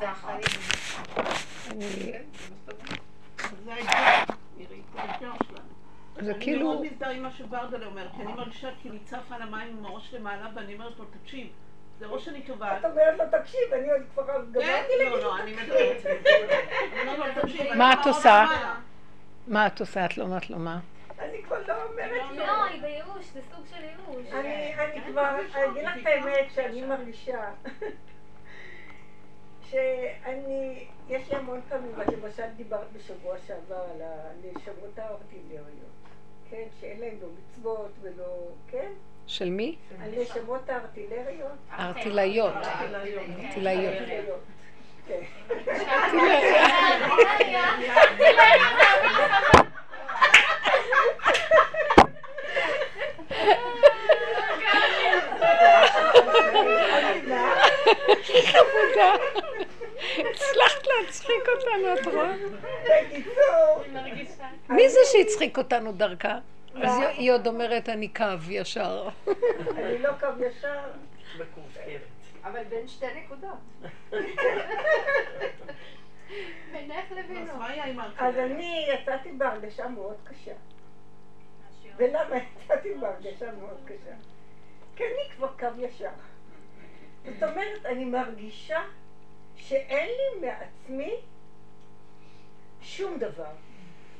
זה 0.00 0.10
החיים. 0.10 0.40
אני- 6.18 6.34
כאילו... 6.40 6.66
מאוד 6.66 6.82
מזדהה 6.86 7.12
עם 7.12 7.22
מה 7.22 7.30
שברדלה 7.32 7.86
אומר, 7.86 8.08
כי 8.16 8.22
אני 8.22 8.32
מרגישה 8.32 8.70
כי 8.82 8.90
אני 8.90 8.98
צפה 9.04 9.34
על 9.34 9.42
המים 9.42 9.76
עם 9.78 9.84
הראש 9.86 10.14
למעלה, 10.14 10.50
ואני 10.54 10.74
אומרת 10.74 10.98
לו, 10.98 11.04
תקשיב, 11.22 11.46
זה 12.00 12.06
ראש 12.06 12.24
שאני 12.24 12.42
טובעת. 12.42 12.80
את 12.80 12.90
אומרת 12.90 13.18
לו, 13.18 13.24
תקשיב, 13.40 13.60
אני 13.72 13.90
עוד 13.90 14.02
כבר 14.14 14.26
גמרתי 14.26 14.58
לא, 14.58 15.04
להגיד 15.04 15.12
לא, 15.12 15.20
לו, 15.20 15.36
אני 15.36 15.54
תקשיב. 15.54 16.06
אני 16.92 17.18
לו, 17.18 17.24
תקשיב, 17.42 17.72
מה 17.74 17.92
אני 17.92 18.00
את 18.00 18.04
בראש 18.04 18.16
עושה? 18.16 18.44
מה 19.46 19.66
את 19.66 19.80
עושה? 19.80 20.04
את 20.04 20.18
לא 20.18 20.24
אומרת 20.24 20.50
לו 20.50 20.58
מה? 20.58 20.78
אני 21.18 21.42
כבר 21.42 21.58
לא 21.68 21.74
אומרת 21.82 22.30
לו. 22.30 22.36
לא, 22.36 22.64
היא 22.64 22.82
בייאוש, 22.82 23.24
זה 23.32 23.40
סוג 23.54 23.64
של 23.70 23.84
ייאוש. 23.84 24.32
אני 24.32 24.74
אני 24.74 25.00
כבר, 25.10 25.30
אני 25.54 25.66
אגיד 25.70 25.84
לך 25.84 25.96
את 26.02 26.06
האמת 26.06 26.50
שאני 26.54 26.82
מרגישה 26.86 27.50
שאני, 29.70 30.86
יש 31.08 31.30
לי 31.30 31.36
המון 31.36 31.60
פעמים, 31.68 31.92
למשל 32.22 32.46
דיברת 32.56 32.92
בשבוע 32.92 33.36
שעבר 33.46 33.84
על 33.94 34.02
הנשמות 34.02 34.98
הארטילריות, 34.98 35.90
כן, 36.50 36.64
שאין 36.80 37.00
להם 37.00 37.14
לא 37.22 37.28
מצוות 37.38 37.90
ולא, 38.00 38.48
כן, 38.68 38.92
של 39.30 39.50
מי? 39.50 39.76
הנשמות 40.00 40.70
הארטילריות. 40.70 41.50
ארטילאיות. 41.78 42.54
ארטילאיות. 43.44 43.94
חמודה. 58.44 59.14
הצלחת 60.18 60.86
להצחיק 60.86 61.48
אותנו, 61.48 61.94
את 61.94 62.06
רואה? 62.06 62.34
בקיצור, 62.84 63.84
מי 64.68 64.88
זה 64.88 64.98
שהצחיק 65.12 65.58
אותנו 65.58 65.92
דרכה? 65.92 66.38
אז 66.74 66.98
היא- 67.00 67.32
עוד 67.32 67.46
אומרת, 67.46 67.88
אני 67.88 68.08
קו 68.08 68.24
ישר. 68.50 69.08
אני 69.76 69.98
לא 69.98 70.10
קו 70.20 70.26
ישר. 70.46 70.80
אבל 72.44 72.64
בין 72.64 72.88
שתי 72.88 73.06
נקודות. 73.24 73.58
בינך 76.72 77.12
לבינו. 77.16 77.52
אז? 78.18 78.36
אני 78.36 78.86
יצאתי 78.94 79.32
בהרגשה 79.32 79.88
מאוד 79.88 80.16
קשה. 80.24 80.52
ולמה 81.96 82.36
יצאתי 82.64 82.94
בהרגשה 82.94 83.52
מאוד 83.52 83.78
קשה? 83.84 84.14
כי 84.96 85.04
אני 85.04 85.36
כבר 85.36 85.48
קו 85.58 85.66
ישר. 85.78 86.10
זאת 87.24 87.42
אומרת, 87.42 87.86
אני 87.86 88.04
מרגישה 88.04 88.80
שאין 89.56 90.08
לי 90.08 90.48
מעצמי 90.48 91.14
שום 92.82 93.18
דבר. 93.18 93.50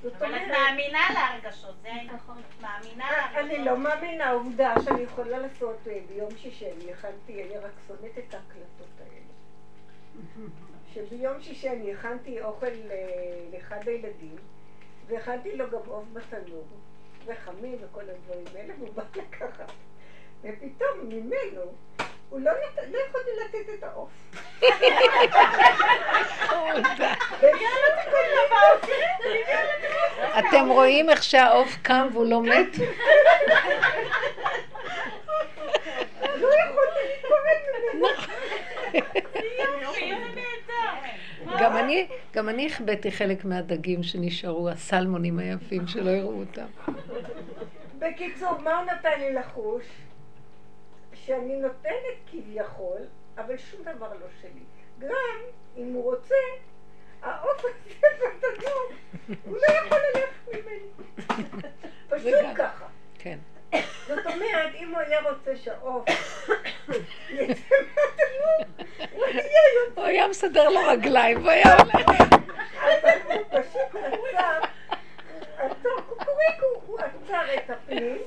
אבל 0.05 0.35
את 0.35 0.43
מאמינה 0.49 1.01
להרגשות, 1.15 1.75
זה 1.83 1.89
נכון. 2.15 2.43
מאמינה 2.61 3.11
להרגשות. 3.11 3.39
אני 3.39 3.65
לא 3.65 3.79
מאמינה, 3.79 4.25
העובדה 4.25 4.75
שאני 4.85 5.01
יכולה 5.01 5.39
לעשות 5.39 5.77
אה, 5.87 6.01
ביום 6.09 6.31
שישי, 6.37 6.67
אני 6.73 6.93
הכנתי, 6.93 7.43
אני 7.45 7.59
רק 7.59 7.73
שונאת 7.87 8.19
את 8.19 8.35
ההקלטות 8.35 9.01
האלה. 9.01 9.31
שביום 10.95 11.43
שישי 11.43 11.69
אני 11.69 11.95
הכנתי 11.95 12.41
אוכל 12.41 12.67
אה, 12.67 13.45
לאחד 13.53 13.89
הילדים, 13.89 14.37
והכנתי 15.07 15.57
לו 15.57 15.71
גם 15.71 15.81
עוף 15.87 16.05
בתנור, 16.13 16.65
וחמים 17.27 17.79
וכל 17.81 18.01
הדברים 18.11 18.47
האלה, 18.55 18.75
והוא 18.79 18.95
בא 18.95 19.03
לקחת. 19.17 19.73
ופתאום 20.43 20.99
ממנו, 21.09 21.63
הוא 22.31 22.41
לא, 22.41 22.51
נת... 22.51 22.85
לא 22.93 22.99
יכולתי 23.09 23.31
לתת 23.45 23.75
את 23.79 23.85
העוף. 23.85 24.11
אתם 30.39 30.69
רואים 30.69 31.11
איך 31.11 31.23
שהעוף 31.23 31.77
קם 31.83 32.09
והוא 32.13 32.27
לא 32.27 32.43
מת? 32.43 32.79
לא 36.41 36.49
יכולתי 36.65 37.01
להתמודד 37.07 37.61
ממנו. 37.95 38.09
גם 42.33 42.49
אני, 42.49 42.67
החבאתי 42.67 43.13
חלק 43.13 43.45
מהדגים 43.45 44.03
שנשארו, 44.03 44.69
הסלמונים 44.69 45.39
היפים 45.39 45.87
שלא 45.87 46.11
יראו 46.11 46.41
אותם. 46.41 46.67
בקיצור, 47.99 48.59
מה 48.65 48.79
הוא 48.79 48.87
נתן 48.93 49.21
לי 49.21 49.35
לחוש? 49.35 49.85
שאני 51.31 51.57
נותנת 51.57 52.17
כביכול, 52.31 52.99
אבל 53.39 53.57
שום 53.57 53.83
דבר 53.83 54.13
לא 54.21 54.27
שלי. 54.41 54.63
גם 54.99 55.39
אם 55.77 55.93
הוא 55.93 56.05
רוצה, 56.05 56.35
העוף 57.23 57.65
הזה 57.65 58.09
בתנור, 58.19 58.83
הוא 59.45 59.57
לא 59.57 59.75
יכול 59.75 59.99
ללכת 60.15 60.49
ממני. 60.49 60.89
פשוט 62.11 62.35
ככה. 62.57 62.87
כן. 63.19 63.39
זאת 64.07 64.27
אומרת, 64.27 64.75
אם 64.75 64.91
הוא 64.91 64.99
היה 64.99 65.21
רוצה 65.31 65.57
שהעוף 65.57 66.05
יצא 67.31 67.75
מהתנור, 67.97 68.87
הוא 69.13 69.25
היה 69.25 69.43
יוצא. 69.43 70.01
הוא 70.01 70.05
היה 70.05 70.29
מסדר 70.29 70.69
לו 70.69 70.81
רגליים, 70.89 71.39
והוא 71.39 71.51
היה 71.51 71.77
הולך. 71.77 72.11
אבל 72.83 73.19
הוא 73.25 73.61
פשוט 73.63 73.95
עצר, 73.95 74.61
קוקוריקו, 76.61 76.87
הוא 76.87 76.99
עצר 77.01 77.55
את 77.55 77.71
הפנים. 77.71 78.19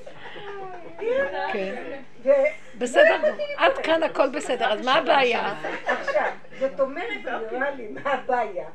כן. 1.52 1.92
ו- 2.22 2.30
בסדר, 2.78 3.34
עד 3.56 3.78
כאן 3.78 4.02
הכל 4.02 4.28
בסדר, 4.28 4.72
אז 4.72 4.84
מה 4.84 4.94
הבעיה? 4.94 5.54
עכשיו, 5.86 6.30
זאת 6.60 6.80
אומרת, 6.80 7.24
נראה 7.52 7.70
לי, 7.70 7.88
מה 7.88 8.12
הבעיה? 8.12 8.68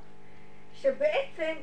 שבעצם, 0.74 1.54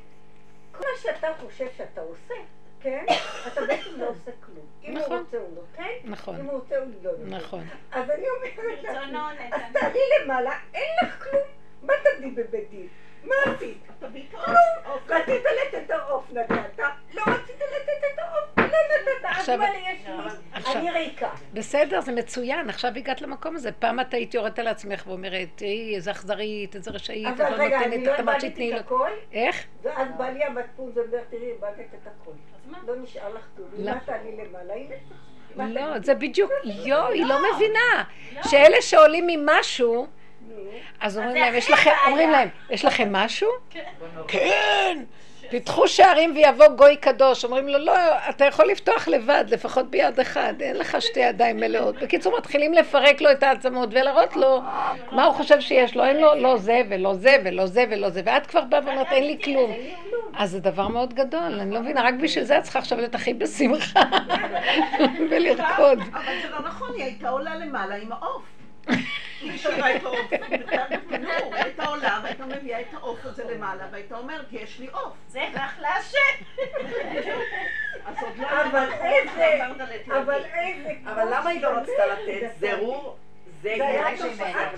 כל 0.72 0.78
מה 0.78 0.98
שאתה 1.02 1.28
חושב 1.40 1.66
שאתה 1.76 2.00
עושה, 2.00 2.34
כן? 2.80 3.04
אתה 3.46 3.60
בעצם 3.60 3.90
לא 3.96 4.08
עושה 4.08 4.30
כלום. 4.40 4.66
אם 4.84 4.96
הוא 4.96 5.00
נכון. 5.04 5.18
רוצה 5.18 5.36
הוא 5.38 5.54
נותן, 5.54 5.82
נכון. 6.04 6.36
אם 6.36 6.44
הוא 6.44 6.52
רוצה 6.60 6.76
הוא 6.78 6.86
לא 7.02 7.10
נותן. 7.12 7.34
נכון. 7.36 7.64
אז 7.92 8.10
אני 8.10 8.24
אומרת 8.28 8.78
רצונו 8.78 9.18
אז. 9.52 9.60
תעלי 9.72 9.98
למעלה, 10.22 10.52
אין 10.74 10.88
לך 11.02 11.22
כלום, 11.30 11.42
מה 11.82 11.92
תדעי 12.04 12.30
בבית 12.30 12.70
דין? 12.70 12.88
מה 13.26 13.52
עשית? 13.54 13.78
תביא 14.00 14.22
את. 14.30 14.38
רצית 15.08 15.42
לתת 15.44 15.84
את 15.84 15.90
העוף 15.90 16.24
נתת, 16.32 16.78
לא 17.14 17.22
רצית 17.26 17.56
לתת 17.56 18.04
את 18.14 18.18
העוף, 18.18 18.58
לא 18.58 18.64
נתת. 18.64 19.38
אז 19.38 19.48
מה 19.48 19.66
יש 19.90 20.06
לי? 20.66 20.72
אני 20.74 20.90
ריקה. 20.90 21.30
בסדר, 21.52 22.00
זה 22.00 22.12
מצוין, 22.12 22.68
עכשיו 22.70 22.90
הגעת 22.96 23.22
למקום 23.22 23.56
הזה. 23.56 23.72
פעם 23.72 24.00
את 24.00 24.14
היית 24.14 24.34
יורדת 24.34 24.58
על 24.58 24.68
עצמך 24.68 25.04
ואומרת, 25.06 25.48
תראי, 25.54 25.94
איזה 25.94 26.10
אכזרית, 26.10 26.76
איזה 26.76 26.90
רשאית, 26.90 27.34
את 27.34 27.40
אבל 27.40 27.56
לא 27.58 27.64
רגע, 27.64 27.78
אני 27.78 27.98
נותנת 27.98 28.06
לא 28.06 28.14
את 28.14 28.18
המד 28.18 28.40
שתתני 28.40 28.72
לו. 28.72 28.78
איך? 29.32 29.64
ואז 29.82 30.08
בא 30.18 30.30
לי 30.30 30.44
המצפון 30.44 30.92
ואומר, 30.94 31.18
תראי, 31.30 31.50
איבדת 31.50 31.94
את 32.02 32.06
הכל. 32.06 32.30
לא 32.86 32.96
נשאר 32.96 33.34
לך 33.34 33.46
כלום. 33.56 33.68
לא. 33.78 33.94
מה 33.94 34.00
תעלי 34.00 34.36
למעלה? 34.36 34.74
לא? 35.56 35.98
זה 35.98 36.14
בדיוק, 36.14 36.52
יו, 36.64 37.06
היא 37.06 37.24
לא 37.24 37.36
מבינה. 37.54 38.04
שאלה 38.42 38.82
שעולים 38.82 39.26
ממשהו. 39.26 40.06
אז 41.00 41.18
אומרים 41.18 41.36
להם, 41.36 41.54
יש 41.54 41.70
לכם. 41.70 41.90
אומרים 42.06 42.30
להם, 42.30 42.48
יש 42.70 42.84
לכם 42.84 43.12
משהו? 43.12 43.48
כן. 44.28 45.02
פיתחו 45.50 45.88
שערים 45.88 46.32
ויבוא 46.34 46.68
גוי 46.68 46.96
קדוש. 46.96 47.44
אומרים 47.44 47.68
לו, 47.68 47.78
לא, 47.78 47.92
אתה 48.28 48.44
יכול 48.44 48.66
לפתוח 48.66 49.08
לבד, 49.08 49.44
לפחות 49.48 49.90
ביד 49.90 50.20
אחד, 50.20 50.54
אין 50.60 50.76
לך 50.76 51.02
שתי 51.02 51.20
ידיים 51.20 51.56
מלאות. 51.56 51.94
בקיצור, 52.02 52.38
מתחילים 52.38 52.72
לפרק 52.72 53.20
לו 53.20 53.32
את 53.32 53.42
העצמות 53.42 53.88
ולהראות 53.92 54.36
לו 54.36 54.62
מה 55.12 55.24
הוא 55.24 55.34
חושב 55.34 55.60
שיש 55.60 55.96
לו. 55.96 56.04
אין 56.04 56.16
לו 56.16 56.34
לא 56.34 56.56
זה 56.56 56.82
ולא 56.90 57.14
זה 57.14 57.36
ולא 57.44 57.66
זה 57.66 57.84
ולא 57.90 58.10
זה, 58.10 58.22
ואת 58.24 58.46
כבר 58.46 58.60
באה 58.60 58.80
ואומרת, 58.86 59.06
אין 59.12 59.24
לי 59.24 59.38
כלום. 59.44 59.72
אז 60.36 60.50
זה 60.50 60.60
דבר 60.60 60.88
מאוד 60.88 61.14
גדול, 61.14 61.60
אני 61.60 61.74
לא 61.74 61.80
מבינה, 61.80 62.02
רק 62.02 62.14
בשביל 62.14 62.44
זה 62.44 62.58
את 62.58 62.62
צריכה 62.62 62.78
עכשיו 62.78 62.98
להיות 62.98 63.14
הכי 63.14 63.34
בשמחה 63.34 64.00
ולרקוד. 65.30 65.98
אבל 66.12 66.34
זה 66.42 66.50
לא 66.50 66.68
נכון, 66.68 66.88
היא 66.96 67.04
הייתה 67.04 67.28
עולה 67.28 67.54
למעלה 67.54 67.94
עם 67.94 68.12
העוף. 68.12 68.55
היא 69.40 69.52
השאירה 69.52 69.96
את 69.96 70.04
העוף 70.04 70.32
הייתה 71.52 71.84
עולה 71.84 72.20
והייתה 72.22 72.46
מביאה 72.46 72.80
את 72.80 72.94
העוף 72.94 73.18
הזה 73.24 73.44
למעלה 73.44 73.86
והייתה 73.92 74.18
אומרת, 74.18 74.46
יש 74.52 74.78
לי 74.78 74.88
עוף. 74.92 75.12
זה 75.28 75.44
אחלה 75.56 75.88
השם. 75.88 76.44
אז 78.06 78.16
עוד 78.22 78.36
לא 78.38 78.46
אבל 78.46 78.92
איזה, 78.92 79.66
אבל 80.06 80.44
איזה... 80.44 80.92
אבל 81.04 81.24
למה 81.30 81.50
היא 81.50 81.62
לא 81.62 81.68
רצתה 81.68 82.06
לתת? 82.06 82.42
דקה. 82.42 82.76
זרו, 82.76 83.16
זה 83.62 83.74
זה 83.76 83.86
היה 83.86 84.06
היה 84.40 84.68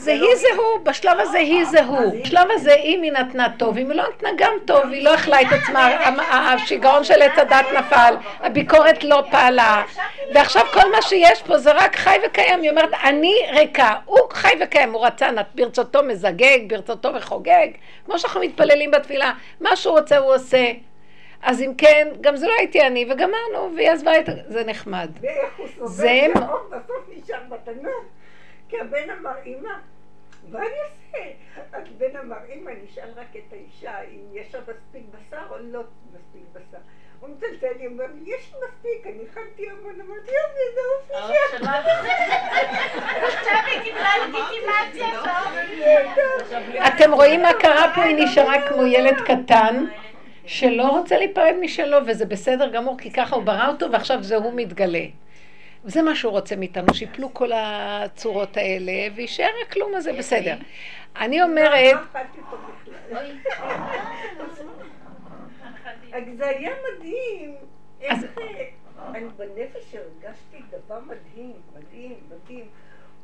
זה 0.00 0.12
היא 0.12 0.34
זה 0.36 0.46
הוא, 0.56 0.84
בשלב 0.84 1.18
הזה 1.20 1.38
היא 1.38 1.64
זה 1.64 1.84
הוא. 1.84 2.12
בשלב 2.22 2.46
הזה 2.50 2.74
אם 2.74 3.02
היא 3.02 3.12
נתנה 3.12 3.48
טוב, 3.58 3.78
אם 3.78 3.90
היא 3.90 3.96
לא 3.98 4.04
נתנה 4.08 4.28
גם 4.36 4.52
טוב, 4.64 4.84
היא 4.84 5.04
לא 5.04 5.14
אכלה 5.14 5.40
את 5.40 5.46
עצמה, 5.52 5.86
המ- 5.86 6.20
השיגעון 6.20 7.04
של 7.04 7.22
עץ 7.22 7.38
הדת 7.38 7.66
נפל, 7.78 8.14
הביקורת 8.40 9.04
לא 9.04 9.22
פעלה, 9.30 9.82
ועכשיו 10.34 10.62
כל 10.72 10.90
מה 10.90 11.02
שיש 11.02 11.42
פה 11.42 11.58
זה 11.58 11.72
רק 11.72 11.96
חי 11.96 12.16
וקיים, 12.26 12.62
היא 12.62 12.70
אומרת, 12.70 12.90
אני 13.04 13.34
ריקה, 13.52 13.94
הוא 14.04 14.18
חי 14.32 14.52
וקיים, 14.60 14.92
הוא 14.92 15.06
רצה, 15.06 15.28
ברצותו 15.54 16.02
מזגג, 16.02 16.58
ברצותו 16.68 17.12
מחוגג, 17.12 17.68
כמו 18.06 18.18
שאנחנו 18.18 18.40
מתפללים 18.40 18.90
בתפילה, 18.90 19.32
מה 19.60 19.76
שהוא 19.76 19.98
רוצה 19.98 20.18
הוא 20.18 20.34
עושה. 20.34 20.66
אז 21.42 21.62
אם 21.62 21.72
כן, 21.78 22.08
גם 22.20 22.36
זה 22.36 22.46
לא 22.46 22.52
הייתי 22.58 22.82
אני, 22.86 23.04
וגמרנו, 23.10 23.74
והיא 23.76 23.90
עזבה 23.90 24.18
את... 24.18 24.24
זה 24.48 24.64
נחמד. 24.64 25.08
ואיך 25.20 25.34
הוא 25.56 25.66
סובל 25.76 25.86
זה 25.88 26.26
בסוף 26.70 27.04
נשאר 27.16 27.36
בתנור. 27.48 27.92
כי 28.70 28.80
הבן 28.80 29.10
אמר, 29.10 29.34
אמא, 29.46 29.70
מה 30.48 30.58
אני 30.58 30.66
אעשה? 30.66 31.30
אז 31.72 31.84
בן 31.98 32.16
אמר, 32.16 32.36
אמא, 32.54 32.70
נשאל 32.84 33.08
רק 33.16 33.36
את 33.36 33.52
האישה 33.52 34.00
אם 34.00 34.20
יש 34.32 34.54
לה 34.54 34.60
מספיק 34.60 35.02
בשר 35.10 35.42
או 35.50 35.56
לא 35.58 35.80
מספיק 36.12 36.42
בשר. 36.52 36.78
הוא 37.20 37.28
מצלצל 37.28 37.78
לי, 37.78 37.84
הוא 37.84 37.92
אומר 37.92 38.04
לי, 38.04 38.34
יש 38.34 38.52
מספיק, 38.64 39.06
אני 39.06 39.24
אכלתי 39.32 39.70
המון, 39.70 39.94
אמרתי, 39.94 40.30
יופי, 40.30 40.66
זה 40.74 40.80
אופי 40.96 41.34
שלך. 41.50 41.70
עכשיו 43.22 43.58
היא 43.66 43.80
קיבלה 43.82 44.10
לגיטימציה 44.18 45.20
כבר. 45.20 46.86
אתם 46.86 47.12
רואים 47.12 47.42
מה 47.42 47.52
קרה 47.60 47.92
פה? 47.94 48.02
היא 48.02 48.24
נשארה 48.24 48.68
כמו 48.68 48.86
ילד 48.86 49.20
קטן 49.20 49.84
שלא 50.46 50.88
רוצה 50.88 51.18
להיפרד 51.18 51.54
משלו, 51.60 51.98
וזה 52.06 52.26
בסדר 52.26 52.68
גמור, 52.68 52.98
כי 52.98 53.12
ככה 53.12 53.36
הוא 53.36 53.42
ברא 53.42 53.68
אותו, 53.68 53.92
ועכשיו 53.92 54.22
זה 54.22 54.36
הוא 54.36 54.52
מתגלה. 54.56 55.04
זה 55.84 56.02
מה 56.02 56.14
שהוא 56.14 56.32
רוצה 56.32 56.56
מאיתנו, 56.56 56.94
שיפלו 56.94 57.34
כל 57.34 57.50
הצורות 57.54 58.56
האלה, 58.56 58.92
ויישאר 59.14 59.50
הכלום 59.66 59.94
הזה, 59.94 60.12
בסדר. 60.12 60.56
אני 61.16 61.42
אומרת, 61.42 61.96
זה 66.36 66.46
היה 66.46 66.70
מדהים. 66.98 67.54
אני 68.98 69.24
בנפש 69.36 69.94
הרגשתי 69.94 70.62
דבר 70.70 71.00
מדהים, 71.00 71.52
מדהים, 71.76 72.14
מדהים. 72.30 72.68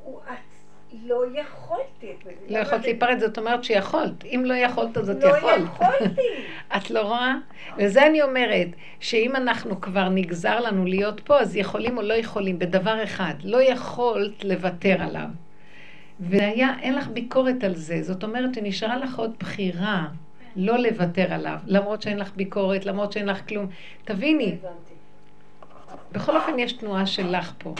הוא 0.02 0.20
עצ... 0.26 0.55
לא 1.04 1.22
יכולתי. 1.34 2.12
לא 2.48 2.58
יכולת? 2.58 2.84
להיפרד, 2.84 3.18
זאת 3.18 3.38
אומרת 3.38 3.64
שיכולת. 3.64 4.24
אם 4.24 4.42
לא 4.44 4.54
יכולת, 4.54 4.96
אז 4.96 5.10
את 5.10 5.22
לא 5.22 5.28
יכולת. 5.28 5.62
יכולתי. 5.64 6.22
את 6.76 6.90
לא 6.90 7.00
רואה? 7.00 7.34
וזה 7.78 8.06
אני 8.06 8.22
אומרת, 8.22 8.68
שאם 9.00 9.36
אנחנו 9.36 9.80
כבר 9.80 10.08
נגזר 10.08 10.60
לנו 10.60 10.84
להיות 10.84 11.20
פה, 11.20 11.40
אז 11.40 11.56
יכולים 11.56 11.96
או 11.98 12.02
לא 12.02 12.14
יכולים, 12.14 12.58
בדבר 12.58 13.04
אחד, 13.04 13.34
לא 13.44 13.62
יכולת 13.62 14.44
לוותר 14.44 14.96
עליו. 15.02 15.28
והיה, 16.20 16.70
אין 16.82 16.94
לך 16.94 17.08
ביקורת 17.08 17.64
על 17.64 17.74
זה, 17.74 18.02
זאת 18.02 18.24
אומרת 18.24 18.54
שנשארה 18.54 18.96
לך 18.96 19.18
עוד 19.18 19.34
בחירה 19.38 20.06
לא 20.56 20.78
לוותר 20.78 21.32
עליו, 21.32 21.58
למרות 21.66 22.02
שאין 22.02 22.18
לך 22.18 22.30
ביקורת, 22.36 22.86
למרות 22.86 23.12
שאין 23.12 23.26
לך 23.26 23.48
כלום. 23.48 23.66
תביני, 24.04 24.56
בכל 26.12 26.36
אופן 26.36 26.58
יש 26.58 26.72
תנועה 26.72 27.06
שלך 27.06 27.52
פה. 27.58 27.74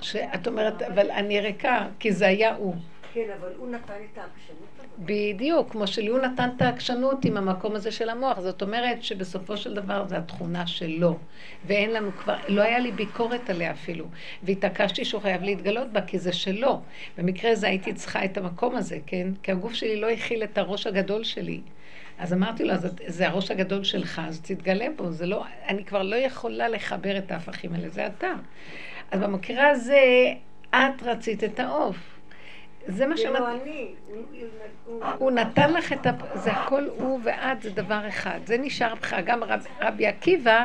שאת 0.00 0.46
אומרת, 0.46 0.82
אבל 0.82 1.10
אני 1.10 1.40
ריקה, 1.40 1.86
כי 1.98 2.12
זה 2.12 2.26
היה 2.26 2.54
הוא. 2.54 2.74
כן, 3.14 3.30
אבל 3.40 3.48
הוא 3.56 3.68
נתן 3.68 3.94
את 4.12 4.18
העקשנות 4.18 4.68
הזאת. 4.78 4.88
בדיוק, 4.98 5.72
כמו 5.72 5.86
שלי 5.86 6.08
הוא 6.08 6.18
נתן 6.18 6.48
את 6.56 6.62
העקשנות 6.62 7.24
עם 7.24 7.36
המקום 7.36 7.74
הזה 7.74 7.90
של 7.90 8.08
המוח. 8.08 8.40
זאת 8.40 8.62
אומרת 8.62 9.02
שבסופו 9.02 9.56
של 9.56 9.74
דבר 9.74 10.06
זו 10.08 10.16
התכונה 10.16 10.66
שלו. 10.66 11.18
ואין 11.66 11.90
לנו 11.90 12.10
כבר, 12.12 12.36
לא 12.48 12.62
היה 12.62 12.78
לי 12.78 12.92
ביקורת 12.92 13.50
עליה 13.50 13.70
אפילו. 13.70 14.04
והתעקשתי 14.42 15.04
שהוא 15.04 15.22
חייב 15.22 15.42
להתגלות 15.42 15.92
בה, 15.92 16.00
כי 16.00 16.18
זה 16.18 16.32
שלו. 16.32 16.80
במקרה 17.18 17.50
הזה 17.50 17.66
הייתי 17.66 17.92
צריכה 17.92 18.24
את 18.24 18.36
המקום 18.38 18.76
הזה, 18.76 18.98
כן? 19.06 19.28
כי 19.42 19.52
הגוף 19.52 19.74
שלי 19.74 20.00
לא 20.00 20.10
הכיל 20.10 20.42
את 20.42 20.58
הראש 20.58 20.86
הגדול 20.86 21.24
שלי. 21.24 21.60
אז 22.18 22.32
אמרתי 22.32 22.64
לו, 22.64 22.72
אז 22.72 22.88
זה 23.06 23.28
הראש 23.28 23.50
הגדול 23.50 23.84
שלך, 23.84 24.22
אז 24.24 24.40
תתגלה 24.40 24.86
בו. 24.96 25.10
זה 25.10 25.26
לא, 25.26 25.44
אני 25.68 25.84
כבר 25.84 26.02
לא 26.02 26.16
יכולה 26.16 26.68
לחבר 26.68 27.18
את 27.18 27.30
ההפכים 27.32 27.74
האלה, 27.74 27.88
זה 27.88 28.06
אתה. 28.06 28.32
אז 29.10 29.20
במקרה 29.20 29.68
הזה, 29.70 30.32
את 30.70 31.02
רצית 31.02 31.44
את 31.44 31.60
העוף. 31.60 31.96
זה 32.86 33.06
מה 33.06 33.16
שאמרתי. 33.16 33.40
לא 33.40 33.62
אני. 33.62 33.88
הוא- 35.18 35.30
נתן 35.30 35.72
לך 35.72 35.92
את 35.92 36.06
ה... 36.06 36.10
זה 36.34 36.52
הכל 36.52 36.84
הוא 36.98 37.20
ואת, 37.24 37.62
זה 37.62 37.70
דבר 37.70 38.08
אחד. 38.08 38.40
זה 38.46 38.58
נשאר 38.58 38.94
בך. 38.94 39.14
גם 39.24 39.44
רב, 39.44 39.66
רבי 39.80 40.06
עקיבא, 40.06 40.64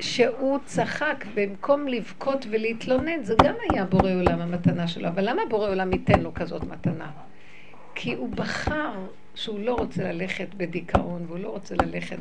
שהוא 0.00 0.58
צחק 0.64 1.24
במקום 1.34 1.88
לבכות 1.88 2.46
ולהתלונן, 2.50 3.22
זה 3.22 3.34
גם 3.44 3.54
היה 3.70 3.84
בורא 3.84 4.10
עולם 4.12 4.40
המתנה 4.40 4.88
שלו. 4.88 5.08
אבל 5.08 5.28
למה 5.30 5.42
בורא 5.48 5.68
עולם 5.70 5.92
ייתן 5.92 6.20
לו 6.20 6.34
כזאת 6.34 6.64
מתנה? 6.64 7.10
כי 7.94 8.14
הוא 8.14 8.28
בחר 8.28 8.92
שהוא 9.34 9.60
לא 9.60 9.74
רוצה 9.74 10.12
ללכת 10.12 10.54
בדיכאון, 10.54 11.24
והוא 11.26 11.38
לא 11.38 11.48
רוצה 11.48 11.74
ללכת 11.82 12.18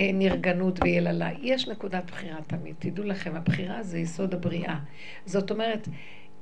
בנרגנות 0.00 0.78
ויללה. 0.82 1.30
יש 1.40 1.68
נקודת 1.68 2.10
בחירה 2.10 2.42
תמיד. 2.46 2.74
תדעו 2.78 3.04
לכם, 3.04 3.36
הבחירה 3.36 3.82
זה 3.82 3.98
יסוד 3.98 4.34
הבריאה. 4.34 4.76
זאת 5.26 5.50
אומרת, 5.50 5.88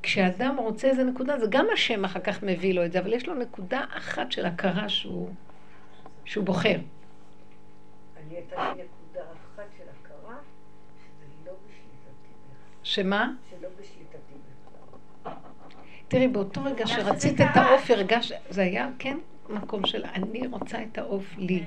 כשאדם 0.03 0.57
רוצה 0.59 0.89
איזה 0.89 1.05
נקודה, 1.05 1.39
זה 1.39 1.47
גם 1.51 1.67
השם 1.73 2.05
אחר 2.05 2.21
כך 2.21 2.43
מביא 2.43 2.75
לו 2.75 2.85
את 2.85 2.93
זה, 2.93 2.99
אבל 2.99 3.13
יש 3.13 3.29
לו 3.29 3.35
נקודה 3.35 3.85
אחת 3.91 4.33
של 4.33 4.47
הכרה 4.47 4.89
שהוא, 4.89 5.29
שהוא 6.25 6.45
בוחר. 6.45 6.79
אני 8.27 8.35
הייתה 8.35 8.75
לי 8.77 8.83
נקודה 8.83 9.27
אחת 9.33 9.65
של 9.79 9.85
הכרה, 10.01 10.37
שזה 10.99 11.27
לא 11.47 11.53
בשליטתי. 11.53 12.33
שמה? 12.83 13.33
שלא 13.51 13.69
בשליטתי 13.81 14.35
בכלל. 15.25 15.33
תראי, 16.09 16.29
באותו 16.29 16.65
רגע 16.65 16.87
שרצית 16.87 17.41
את 17.41 17.57
העוף, 17.57 17.91
הרגש... 17.91 18.33
זה 18.51 18.63
היה, 18.63 18.89
כן, 18.99 19.19
מקום 19.49 19.87
של 19.87 20.05
אני 20.05 20.47
רוצה 20.47 20.79
את 20.83 20.99
העוף 20.99 21.25
לי. 21.39 21.65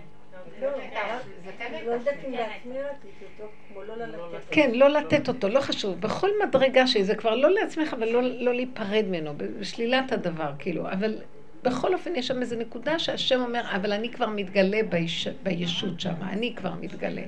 כן, 4.51 4.71
לא 4.73 4.89
לתת 4.89 5.27
אותו, 5.27 5.49
לא 5.49 5.61
חשוב. 5.61 6.01
בכל 6.01 6.29
מדרגה 6.47 6.87
שהיא, 6.87 7.03
זה 7.03 7.15
כבר 7.15 7.35
לא 7.35 7.49
לעצמך, 7.51 7.93
אבל 7.93 8.09
לא, 8.09 8.21
לא 8.21 8.53
להיפרד 8.53 9.05
ממנו, 9.07 9.33
בשלילת 9.37 10.11
הדבר, 10.11 10.51
כאילו. 10.59 10.89
אבל 10.91 11.17
בכל 11.63 11.93
אופן, 11.93 12.15
יש 12.15 12.27
שם 12.27 12.41
איזו 12.41 12.55
נקודה 12.55 12.99
שהשם 12.99 13.41
אומר, 13.41 13.61
אבל 13.75 13.93
אני 13.93 14.09
כבר 14.09 14.29
מתגלה 14.29 14.83
ביש, 14.89 15.27
בישות 15.43 15.99
שם, 15.99 16.15
אני 16.21 16.53
כבר 16.55 16.73
מתגלה. 16.81 17.23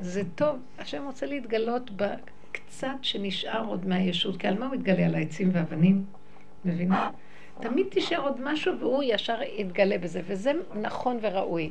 זה 0.00 0.22
טוב, 0.34 0.56
השם 0.78 1.06
רוצה 1.06 1.26
להתגלות 1.26 1.90
בקצת 1.90 2.88
שנשאר 3.02 3.64
עוד 3.66 3.86
מהישות, 3.86 4.36
כי 4.36 4.46
על 4.46 4.58
מה 4.58 4.66
הוא 4.66 4.74
יתגלה? 4.74 5.06
על 5.06 5.14
העצים 5.14 5.50
והאבנים? 5.52 6.04
מבינה? 6.64 7.10
תמיד 7.60 7.86
תישאר 7.90 8.20
עוד 8.20 8.40
משהו 8.42 8.78
והוא 8.78 9.02
ישר 9.06 9.38
יתגלה 9.42 9.98
בזה, 9.98 10.20
וזה 10.26 10.52
נכון 10.80 11.18
וראוי. 11.20 11.70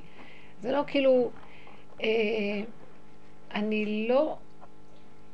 זה 0.62 0.72
לא 0.72 0.84
כאילו... 0.88 1.32
אה, 2.04 2.08
אני 3.54 4.08
לא, 4.10 4.38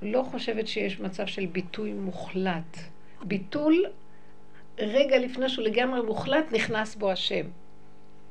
לא 0.01 0.23
חושבת 0.31 0.67
שיש 0.67 0.99
מצב 0.99 1.25
של 1.27 1.45
ביטול 1.45 1.89
מוחלט. 1.93 2.77
ביטול, 3.23 3.85
רגע 4.77 5.17
לפני 5.19 5.49
שהוא 5.49 5.65
לגמרי 5.65 6.01
מוחלט, 6.01 6.45
נכנס 6.51 6.95
בו 6.95 7.11
השם. 7.11 7.45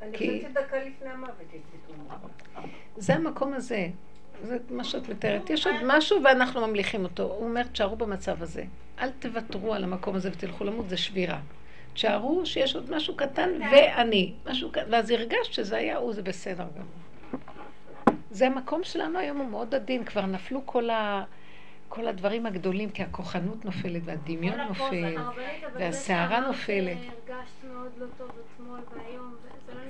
אני 0.03 0.19
כי- 0.19 0.27
חושבת 0.39 0.51
שדקה 0.51 0.77
לפני 0.85 1.09
המוות 1.09 1.31
יש 1.55 1.61
ביטול. 1.73 1.97
זה 2.97 3.15
המקום 3.15 3.53
הזה. 3.55 3.89
זה 4.43 4.59
מה 4.71 4.85
שאת 4.85 5.09
מתארת. 5.09 5.51
יש 5.51 5.67
עוד 5.67 5.77
משהו 5.85 6.23
ואנחנו 6.25 6.67
ממליכים 6.67 7.05
אותו. 7.05 7.23
הוא 7.23 7.45
אומר, 7.49 7.63
תשארו 7.63 7.97
במצב 7.97 8.43
הזה. 8.43 8.65
אל 8.99 9.11
תוותרו 9.11 9.75
על 9.75 9.85
המקום 9.85 10.15
הזה 10.15 10.31
ותלכו 10.33 10.65
למות, 10.65 10.89
זה 10.89 10.97
שבירה. 10.97 11.41
תשארו 11.97 12.47
שיש 12.47 12.75
עוד 12.75 12.91
משהו 12.91 13.17
קטן 13.17 13.51
ואני. 13.73 14.33
משהו 14.47 14.71
קטן. 14.71 14.93
ואז 14.93 15.11
הרגשת 15.11 15.53
שזה 15.53 15.77
היה 15.77 15.97
הוא, 15.97 16.13
זה 16.13 16.23
בסדר 16.23 16.67
גמור. 16.75 17.41
זה 18.31 18.47
המקום 18.47 18.85
שלנו 18.85 19.19
היום 19.19 19.37
הוא 19.37 19.49
מאוד 19.49 19.75
עדין. 19.75 20.05
כבר 20.05 20.27
נפלו 20.27 20.67
כל, 20.67 20.91
ה... 20.91 21.25
כל 21.89 22.07
הדברים 22.07 22.47
הגדולים, 22.47 22.91
כי 22.91 23.03
הכוחנות 23.03 23.65
נופלת 23.65 24.03
והדמיון 24.05 24.61
נופל. 24.61 25.17
והסערה 25.75 26.41
נופלת. 26.41 26.97
מאוד 27.71 27.93
לא 27.99 28.07
זה 29.67 29.75
לא? 29.75 29.81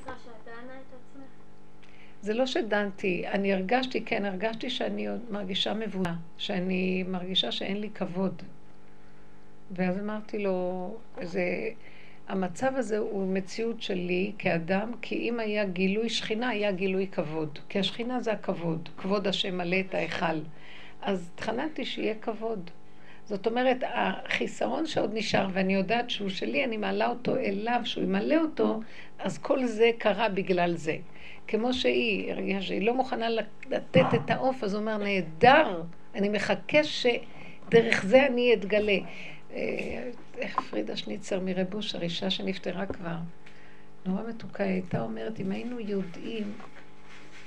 זה 2.20 2.34
לא 2.34 2.46
שדנתי, 2.46 3.24
אני 3.26 3.52
הרגשתי, 3.52 4.04
כן, 4.04 4.24
הרגשתי 4.24 4.70
שאני 4.70 5.06
מרגישה 5.30 5.74
מבואה, 5.74 6.14
שאני 6.38 7.04
מרגישה 7.08 7.52
שאין 7.52 7.80
לי 7.80 7.90
כבוד. 7.90 8.42
ואז 9.70 9.98
אמרתי 9.98 10.38
לו, 10.38 10.96
זה, 11.22 11.44
המצב 12.28 12.72
הזה 12.76 12.98
הוא 12.98 13.28
מציאות 13.34 13.82
שלי 13.82 14.32
כאדם, 14.38 14.92
כי 15.02 15.14
אם 15.14 15.40
היה 15.40 15.64
גילוי 15.64 16.08
שכינה, 16.08 16.48
היה 16.48 16.72
גילוי 16.72 17.06
כבוד. 17.06 17.58
כי 17.68 17.78
השכינה 17.78 18.20
זה 18.20 18.32
הכבוד, 18.32 18.88
כבוד 18.96 19.26
השם 19.26 19.58
מלא 19.58 19.76
את 19.88 19.94
ההיכל. 19.94 20.40
אז 21.02 21.30
התחננתי 21.34 21.84
שיהיה 21.84 22.14
כבוד. 22.14 22.70
זאת 23.24 23.46
אומרת, 23.46 23.76
החיסרון 23.94 24.86
שעוד 24.86 25.10
נשאר, 25.14 25.48
ואני 25.52 25.74
יודעת 25.74 26.10
שהוא 26.10 26.28
שלי, 26.28 26.64
אני 26.64 26.76
מעלה 26.76 27.08
אותו 27.08 27.36
אליו, 27.36 27.80
שהוא 27.84 28.04
ימלא 28.04 28.36
אותו, 28.36 28.80
אז 29.18 29.38
כל 29.38 29.64
זה 29.64 29.90
קרה 29.98 30.28
בגלל 30.28 30.76
זה. 30.76 30.96
כמו 31.48 31.72
שהיא, 31.72 32.32
הרגישה 32.32 32.62
שהיא 32.62 32.86
לא 32.86 32.94
מוכנה 32.94 33.28
לתת 33.70 34.06
את 34.14 34.30
העוף, 34.30 34.64
אז 34.64 34.74
הוא 34.74 34.80
אומר, 34.80 34.96
נהדר, 34.96 35.82
אני 36.14 36.28
מחכה 36.28 36.84
ש... 36.84 37.06
דרך 37.68 38.04
זה 38.06 38.26
אני 38.26 38.54
אתגלה. 38.54 38.98
אה, 39.56 40.10
איך 40.38 40.60
פרידה 40.70 40.96
שניצר 40.96 41.40
מרבושר, 41.40 42.02
אישה 42.02 42.30
שנפטרה 42.30 42.86
כבר, 42.86 43.16
נורא 44.06 44.22
מתוקה, 44.28 44.64
היא 44.64 44.72
הייתה 44.72 45.00
אומרת, 45.00 45.40
אם 45.40 45.52
היינו 45.52 45.80
יודעים 45.80 46.52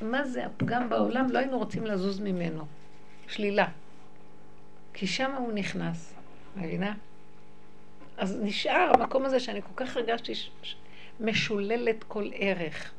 מה 0.02 0.28
זה 0.28 0.46
הפגם 0.46 0.90
בעולם, 0.90 1.32
לא 1.32 1.40
היינו 1.40 1.58
רוצים 1.58 1.86
לזוז 1.86 2.20
ממנו. 2.20 2.66
שלילה. 3.28 3.68
כי 4.94 5.08
שם 5.08 5.32
הוא 5.36 5.54
נכנס, 5.54 6.14
מבינה? 6.56 6.94
אז 8.18 8.40
נשאר 8.42 8.92
המקום 8.94 9.26
הזה 9.26 9.40
שאני 9.40 9.62
כל 9.62 9.86
כך 9.86 9.98
הרגשתי 9.98 10.34
משוללת 11.20 12.04
כל 12.04 12.30
ערך. 12.34 12.94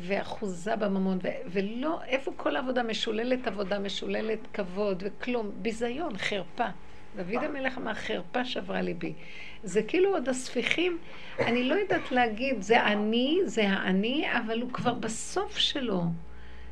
ואחוזה 0.00 0.76
בממון, 0.76 1.18
ו- 1.22 1.28
ולא, 1.46 2.02
איפה 2.02 2.32
כל 2.36 2.56
עבודה 2.56 2.82
משוללת 2.82 3.46
עבודה, 3.46 3.78
משוללת 3.78 4.38
כבוד 4.52 5.02
וכלום, 5.06 5.50
ביזיון, 5.62 6.18
חרפה. 6.18 6.68
דוד 7.16 7.44
המלך 7.44 7.78
אמר, 7.78 7.94
חרפה 7.94 8.44
שברה 8.44 8.80
ליבי. 8.80 9.12
זה 9.62 9.82
כאילו 9.82 10.10
עוד 10.10 10.28
הספיחים, 10.28 10.98
אני 11.38 11.64
לא 11.64 11.74
יודעת 11.74 12.12
להגיד, 12.12 12.62
זה 12.62 12.84
אני, 12.84 13.38
זה 13.44 13.68
האני, 13.68 14.26
אבל 14.38 14.60
הוא 14.60 14.72
כבר 14.72 14.94
בסוף 14.94 15.58
שלו. 15.58 16.02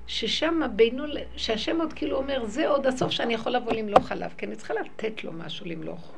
ששם 0.06 0.60
בינו, 0.76 1.04
שהשם 1.36 1.80
עוד 1.80 1.92
כאילו 1.92 2.16
אומר, 2.16 2.44
זה 2.44 2.68
עוד 2.68 2.86
הסוף 2.86 3.10
שאני 3.10 3.34
יכול 3.34 3.52
לבוא 3.52 3.72
למלוך 3.72 4.12
עליו, 4.12 4.30
כי 4.38 4.46
אני 4.46 4.56
צריכה 4.56 4.74
לתת 4.74 5.24
לו 5.24 5.32
משהו 5.32 5.66
למלוך. 5.66 6.12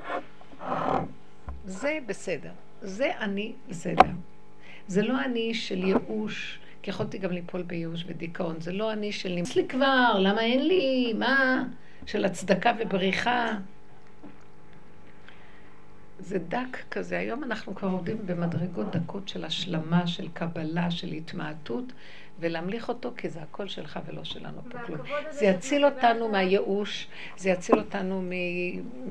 זה 1.64 1.98
בסדר. 2.06 2.50
זה 2.82 3.10
אני 3.20 3.52
בסדר. 3.68 4.10
זה 4.86 5.02
לא 5.02 5.24
אני 5.24 5.54
של 5.54 5.84
ייאוש, 5.84 6.58
כי 6.82 6.90
יכולתי 6.90 7.18
גם 7.18 7.32
ליפול 7.32 7.62
בייאוש 7.62 8.04
ודיכאון. 8.06 8.60
זה 8.60 8.72
לא 8.72 8.92
אני 8.92 9.12
של 9.12 9.28
נמאס 9.28 9.56
לי 9.56 9.68
כבר, 9.68 10.18
למה 10.18 10.40
אין 10.40 10.66
לי, 10.66 11.12
מה? 11.18 11.64
של 12.06 12.24
הצדקה 12.24 12.72
ובריחה. 12.78 13.48
זה 16.18 16.38
דק 16.38 16.78
כזה. 16.90 17.18
היום 17.18 17.44
אנחנו 17.44 17.74
כבר 17.74 17.88
עובדים 17.88 18.26
במדרגות 18.26 18.96
דקות 18.96 19.28
של 19.28 19.44
השלמה, 19.44 20.06
של 20.06 20.28
קבלה, 20.34 20.90
של 20.90 21.08
התמעטות, 21.08 21.84
ולהמליך 22.40 22.88
אותו, 22.88 23.12
כי 23.16 23.28
זה 23.28 23.42
הכל 23.42 23.68
שלך 23.68 23.98
ולא 24.06 24.24
שלנו 24.24 24.60
פה 24.70 24.78
כלום. 24.86 25.00
זה 25.30 25.44
יציל 25.46 25.84
אותנו 25.84 26.28
מהייאוש, 26.28 27.08
זה 27.36 27.50
יציל 27.50 27.78
אותנו 27.78 28.22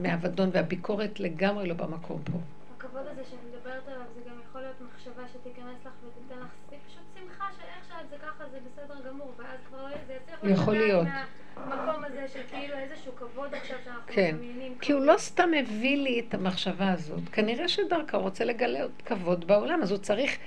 מהאבדון 0.02 0.50
והביקורת 0.54 1.20
לגמרי 1.20 1.68
לא 1.68 1.74
במקום 1.74 2.22
פה. 2.32 2.38
הכבוד 2.78 3.02
הזה 3.12 3.22
שאני 3.30 3.42
מדברת 3.50 3.88
עליו, 3.88 4.02
זה 4.16 4.30
גם 4.30 4.36
יכול 4.50 4.62
להיות 4.62 4.76
מחשבה 4.82 5.24
שתיכנס 5.34 5.86
לך 5.86 5.92
ותיתן 6.08 6.40
לך 6.42 6.48
פשוט 6.88 7.04
שמחה 7.16 7.46
שאיך 7.58 7.88
שאת 7.88 8.10
זה 8.10 8.16
ככה 8.18 8.44
זה 8.52 8.58
בסדר 8.72 9.10
גמור, 9.10 9.34
ואז 9.38 9.60
כבר 9.68 9.82
לא- 9.84 9.90
זה 10.08 10.14
יצליח 10.14 10.40
יכול 10.60 10.74
להיות. 10.74 11.08
מהמקום 11.56 12.04
הזה 12.04 12.28
של 12.34 12.42
כאילו 12.50 12.74
איזשהו 12.78 13.16
כבוד 13.16 13.54
עכשיו 13.54 13.78
כן. 14.08 14.36
כי 14.82 14.92
הוא 14.92 15.02
לא 15.02 15.18
סתם 15.18 15.50
הביא 15.60 15.98
לי 15.98 16.20
את 16.20 16.34
המחשבה 16.34 16.92
הזאת. 16.92 17.30
כנראה 17.32 17.68
שדרכה 17.68 18.18
הוא 18.18 18.24
רוצה 18.24 18.46
לגלות 18.46 18.92
כבוד 19.06 19.48
בעולם, 19.48 19.82
אז 19.84 19.92
הוא 19.92 20.00
צריך... 20.00 20.38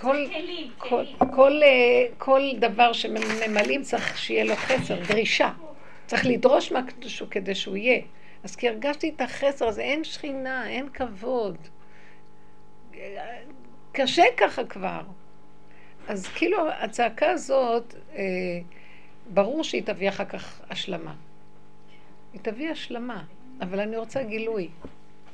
כל, 0.00 0.16
כל. 0.78 1.04
כל, 1.34 1.62
אה, 1.62 2.06
כל 2.18 2.40
דבר 2.58 2.92
שממלאים 2.92 3.82
צריך 3.82 4.18
שיהיה 4.18 4.44
לו 4.44 4.56
חסר, 4.56 4.96
דרישה. 5.08 5.50
צריך 6.06 6.26
לדרוש 6.26 6.72
משהו 6.72 7.26
כדי 7.30 7.54
שהוא 7.54 7.76
יהיה. 7.76 8.00
אז 8.44 8.56
כי 8.56 8.68
הרגשתי 8.68 9.12
את 9.16 9.20
החסר 9.20 9.68
הזה, 9.68 9.82
אין 9.82 10.04
שכינה, 10.04 10.68
אין 10.68 10.88
כבוד. 10.88 11.56
קשה 13.92 14.22
ככה 14.36 14.64
כבר. 14.64 15.00
אז 16.08 16.26
כאילו 16.26 16.70
הצעקה 16.70 17.30
הזאת, 17.30 17.94
אה, 18.14 18.22
ברור 19.30 19.64
שהיא 19.64 19.82
תביא 19.82 20.08
אחר 20.08 20.24
כך 20.24 20.60
השלמה. 20.70 21.14
היא 22.38 22.52
תביא 22.52 22.70
השלמה, 22.70 23.24
אבל 23.60 23.80
אני 23.80 23.96
רוצה 23.96 24.22
גילוי. 24.22 24.68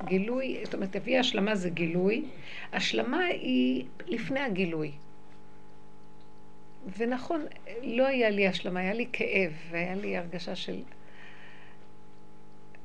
גילוי, 0.05 0.60
זאת 0.64 0.74
אומרת, 0.74 0.97
תביא 0.97 1.18
השלמה 1.18 1.55
זה 1.55 1.70
גילוי. 1.70 2.24
השלמה 2.72 3.24
היא 3.24 3.85
לפני 4.06 4.40
הגילוי. 4.40 4.93
ונכון, 6.97 7.47
לא 7.82 8.06
היה 8.06 8.31
לי 8.31 8.48
השלמה, 8.48 8.81
היה 8.81 8.94
לי 8.94 9.06
כאב, 9.12 9.52
והיה 9.70 9.94
לי 9.94 10.16
הרגשה 10.16 10.56
של... 10.56 10.82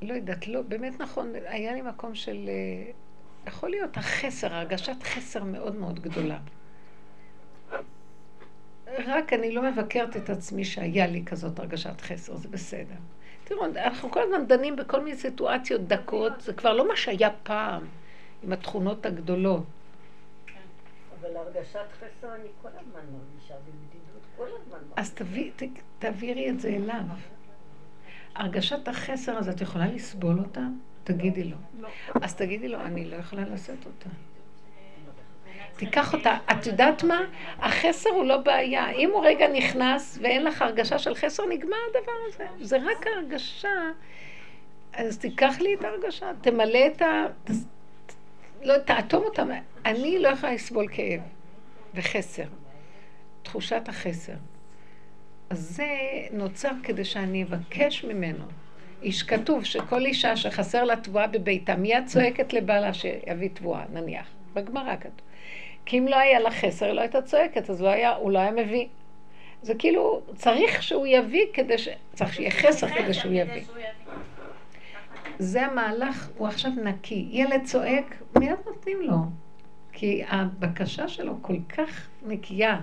לא 0.02 0.14
יודעת, 0.14 0.48
לא, 0.48 0.62
באמת 0.62 1.00
נכון, 1.00 1.32
היה 1.46 1.74
לי 1.74 1.82
מקום 1.82 2.14
של... 2.14 2.48
אה, 2.48 2.90
יכול 3.46 3.70
להיות 3.70 3.96
החסר, 3.96 4.54
הרגשת 4.54 5.02
חסר 5.02 5.44
מאוד 5.44 5.76
מאוד 5.76 6.00
גדולה. 6.00 6.38
רק 8.98 9.32
אני 9.32 9.52
לא 9.52 9.62
מבקרת 9.70 10.16
את 10.16 10.30
עצמי 10.30 10.64
שהיה 10.64 11.06
לי 11.06 11.22
כזאת 11.26 11.58
הרגשת 11.58 12.00
חסר, 12.00 12.36
זה 12.36 12.48
בסדר. 12.48 12.96
תראו, 13.50 13.64
אנחנו 13.64 14.10
כל 14.10 14.22
הזמן 14.22 14.46
דנים 14.46 14.76
בכל 14.76 15.00
מיני 15.00 15.16
סיטואציות 15.16 15.80
דקות, 15.80 16.40
זה 16.40 16.52
כבר 16.52 16.72
לא 16.72 16.88
מה 16.88 16.96
שהיה 16.96 17.30
פעם, 17.42 17.82
עם 18.42 18.52
התכונות 18.52 19.06
הגדולות. 19.06 19.62
אבל 21.20 21.36
הרגשת 21.36 21.86
חסר 21.92 22.34
אני 22.34 22.48
כל 22.62 22.68
הזמן 22.68 23.00
מרגישה 23.12 23.54
בבדידות, 23.54 24.22
כל 24.36 24.46
הזמן. 24.60 24.78
אז 24.96 25.14
תעבירי 25.98 26.50
את 26.50 26.60
זה 26.60 26.68
אליו. 26.68 27.02
הרגשת 28.34 28.88
החסר 28.88 29.36
הזאת, 29.36 29.56
את 29.56 29.60
יכולה 29.60 29.86
לסבול 29.86 30.38
אותה? 30.38 30.66
תגידי 31.04 31.44
לו. 31.44 31.56
לא. 31.80 31.88
אז 32.22 32.34
תגידי 32.34 32.68
לו, 32.68 32.80
אני 32.80 33.04
לא 33.04 33.16
יכולה 33.16 33.42
לשאת 33.42 33.86
אותה. 33.86 34.08
תיקח 35.80 36.14
אותה. 36.14 36.36
את 36.50 36.66
יודעת 36.66 37.04
מה? 37.04 37.20
החסר 37.58 38.10
הוא 38.10 38.24
לא 38.24 38.36
בעיה. 38.36 38.90
אם 38.90 39.10
הוא 39.10 39.24
רגע 39.24 39.48
נכנס 39.48 40.18
ואין 40.22 40.44
לך 40.44 40.62
הרגשה 40.62 40.98
של 40.98 41.14
חסר, 41.14 41.46
נגמר 41.46 41.76
הדבר 41.90 42.12
הזה. 42.28 42.44
זה 42.60 42.76
רק 42.76 43.06
הרגשה. 43.06 43.68
אז 44.92 45.18
תיקח 45.18 45.60
לי 45.60 45.74
את 45.74 45.84
ההרגשה, 45.84 46.30
תמלא 46.40 46.86
את 46.86 47.02
ה... 47.02 47.26
לא, 48.62 48.78
תאטום 48.78 49.24
אותה. 49.24 49.42
אני 49.84 50.18
לא 50.18 50.28
יכולה 50.28 50.52
לסבול 50.52 50.88
כאב 50.92 51.20
וחסר. 51.94 52.44
תחושת 53.42 53.82
החסר. 53.88 54.34
אז 55.50 55.58
זה 55.58 55.88
נוצר 56.32 56.72
כדי 56.82 57.04
שאני 57.04 57.42
אבקש 57.42 58.04
ממנו. 58.04 58.44
איש 59.02 59.22
כתוב 59.22 59.64
שכל 59.64 60.06
אישה 60.06 60.36
שחסר 60.36 60.84
לה 60.84 60.96
תבואה 60.96 61.26
בביתה, 61.26 61.76
מיד 61.76 62.06
צועקת 62.06 62.52
לבעלה 62.52 62.94
שיביא 62.94 63.48
תבואה, 63.54 63.84
נניח. 63.92 64.26
בגמרא 64.54 64.96
כתוב. 64.96 65.29
כי 65.90 65.98
אם 65.98 66.08
לא 66.08 66.16
היה 66.16 66.40
לה 66.40 66.50
חסר, 66.50 66.86
היא 66.86 66.94
לא 66.94 67.00
הייתה 67.00 67.22
צועקת, 67.22 67.70
אז 67.70 67.82
לא 67.82 67.88
היה, 67.88 68.14
הוא 68.14 68.30
לא 68.32 68.38
היה 68.38 68.50
מביא. 68.50 68.86
זה 69.62 69.74
כאילו, 69.74 70.22
צריך 70.34 70.82
שהוא 70.82 71.06
יביא 71.06 71.46
כדי 71.52 71.78
ש... 71.78 71.88
צריך 72.14 72.34
שיהיה 72.34 72.50
חסר 72.50 72.88
כדי 72.88 73.14
שהוא 73.14 73.32
יביא. 73.32 73.62
זה 75.38 75.66
המהלך, 75.66 76.28
הוא 76.36 76.48
עכשיו 76.48 76.70
נקי. 76.84 77.28
ילד 77.30 77.64
צועק, 77.64 78.22
מיד 78.38 78.56
נותנים 78.66 79.02
לו. 79.02 79.16
כי 79.92 80.22
הבקשה 80.28 81.08
שלו 81.08 81.34
כל 81.42 81.56
כך 81.68 82.08
נקייה. 82.26 82.80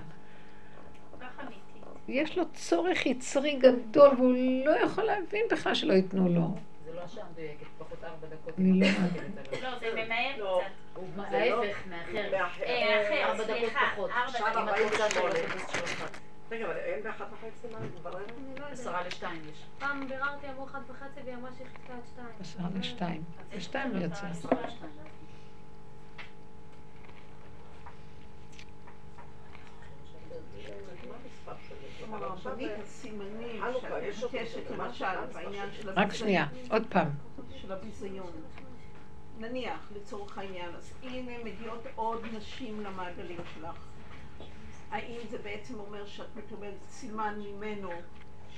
יש 2.08 2.38
לו 2.38 2.44
צורך 2.54 3.06
יצרי 3.06 3.56
גדול, 3.56 4.10
והוא 4.16 4.34
לא 4.64 4.70
יכול 4.70 5.04
להבין 5.04 5.42
בכלל 5.50 5.74
שלא 5.74 5.92
ייתנו 5.92 6.28
לו. 6.28 6.54
זה 6.84 6.94
לא 6.94 7.00
השעה 7.00 7.24
מדויקת, 7.32 7.66
פחות 7.78 8.04
ארבע 8.04 8.26
דקות. 8.26 8.54
לא- 8.58 8.86
לא, 9.62 9.78
זה 9.78 10.04
ממהר 10.04 10.36
לא. 10.38 10.60
קצת. 10.64 10.87
לא- 11.16 11.22
ההפך, 11.36 11.86
מאחר. 11.86 12.30
באחר. 12.30 12.62
אה, 12.64 13.02
אחר, 13.06 13.24
ארבע 13.24 13.44
דקות 13.44 13.72
פחות. 13.92 14.10
ארבע 14.10 14.24
עכשיו 14.24 14.46
דקות. 14.50 14.78
אם 14.78 14.86
את 14.86 14.92
רוצה 14.92 15.04
48. 15.20 15.34
שלוש 15.34 15.34
אפס 15.34 15.72
שלוש. 15.72 16.10
רגע, 16.50 16.64
אבל 16.66 16.76
אין 16.76 17.02
באחת 17.02 17.26
וחצי 17.32 17.66
מה? 17.72 17.78
אני 17.78 18.60
לא. 18.60 18.66
עשרה 18.66 19.02
לשתיים 19.06 19.42
יש. 19.52 19.64
פעם 19.78 20.08
ביררתי 20.08 20.48
אמרו 20.50 20.64
אחת 20.64 20.80
וחצי 20.90 21.20
והיא 21.24 21.34
אמרה 21.34 21.50
שהיא 21.56 21.66
חיכתה 21.66 21.92
עד 21.94 22.00
שתיים. 22.06 22.28
עשרה 22.40 22.68
לשתיים. 22.78 23.22
בשתיים. 23.56 23.92
עשרה 24.12 24.30
לשתיים. 24.66 24.92
משהו, 34.78 35.06
בעניין 35.34 35.68
של 35.72 35.90
רק 35.90 36.12
שנייה, 36.12 36.46
עוד 36.70 36.82
פעם. 36.88 37.08
של 37.56 37.72
הביזיון. 37.72 38.32
נניח, 39.40 39.90
לצורך 39.96 40.38
העניין, 40.38 40.74
אז 40.76 40.92
הנה 41.02 41.32
מגיעות 41.44 41.86
עוד 41.94 42.22
נשים 42.36 42.80
למעגלים 42.80 43.40
שלך. 43.54 43.76
האם 44.90 45.18
זה 45.30 45.38
בעצם 45.38 45.74
אומר 45.80 46.06
שאת 46.06 46.26
מקבלת 46.36 46.82
סימן 46.88 47.34
ממנו 47.38 47.90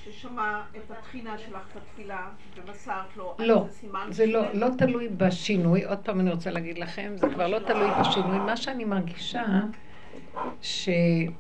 ששמע 0.05 0.63
את 0.77 0.91
התחינה 0.91 1.39
שלך 1.39 1.77
בתפילה 1.77 2.31
ומסרת 2.57 3.17
לו? 3.17 3.35
לא, 3.39 3.65
זה 3.69 3.73
סימן 3.73 4.09
זה 4.11 4.27
לא? 4.27 4.53
לא 4.53 4.67
תלוי 4.79 5.09
בשינוי. 5.09 5.85
עוד 5.85 5.99
פעם 5.99 6.21
אני 6.21 6.31
רוצה 6.31 6.51
להגיד 6.51 6.79
לכם, 6.79 7.13
זה 7.17 7.27
כבר 7.35 7.47
לא 7.47 7.59
תלוי 7.59 7.89
בשינוי. 8.01 8.39
מה 8.39 8.57
שאני 8.57 8.85
מרגישה, 8.85 9.45
שהוא 10.63 11.31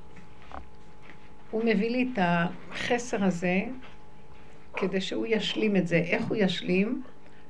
מביא 1.55 1.91
לי 1.91 2.09
את 2.13 2.19
החסר 2.23 3.25
הזה 3.25 3.61
כדי 4.77 5.01
שהוא 5.01 5.27
ישלים 5.27 5.77
את 5.77 5.87
זה. 5.87 5.97
איך 5.97 6.25
הוא 6.25 6.37
ישלים? 6.37 7.03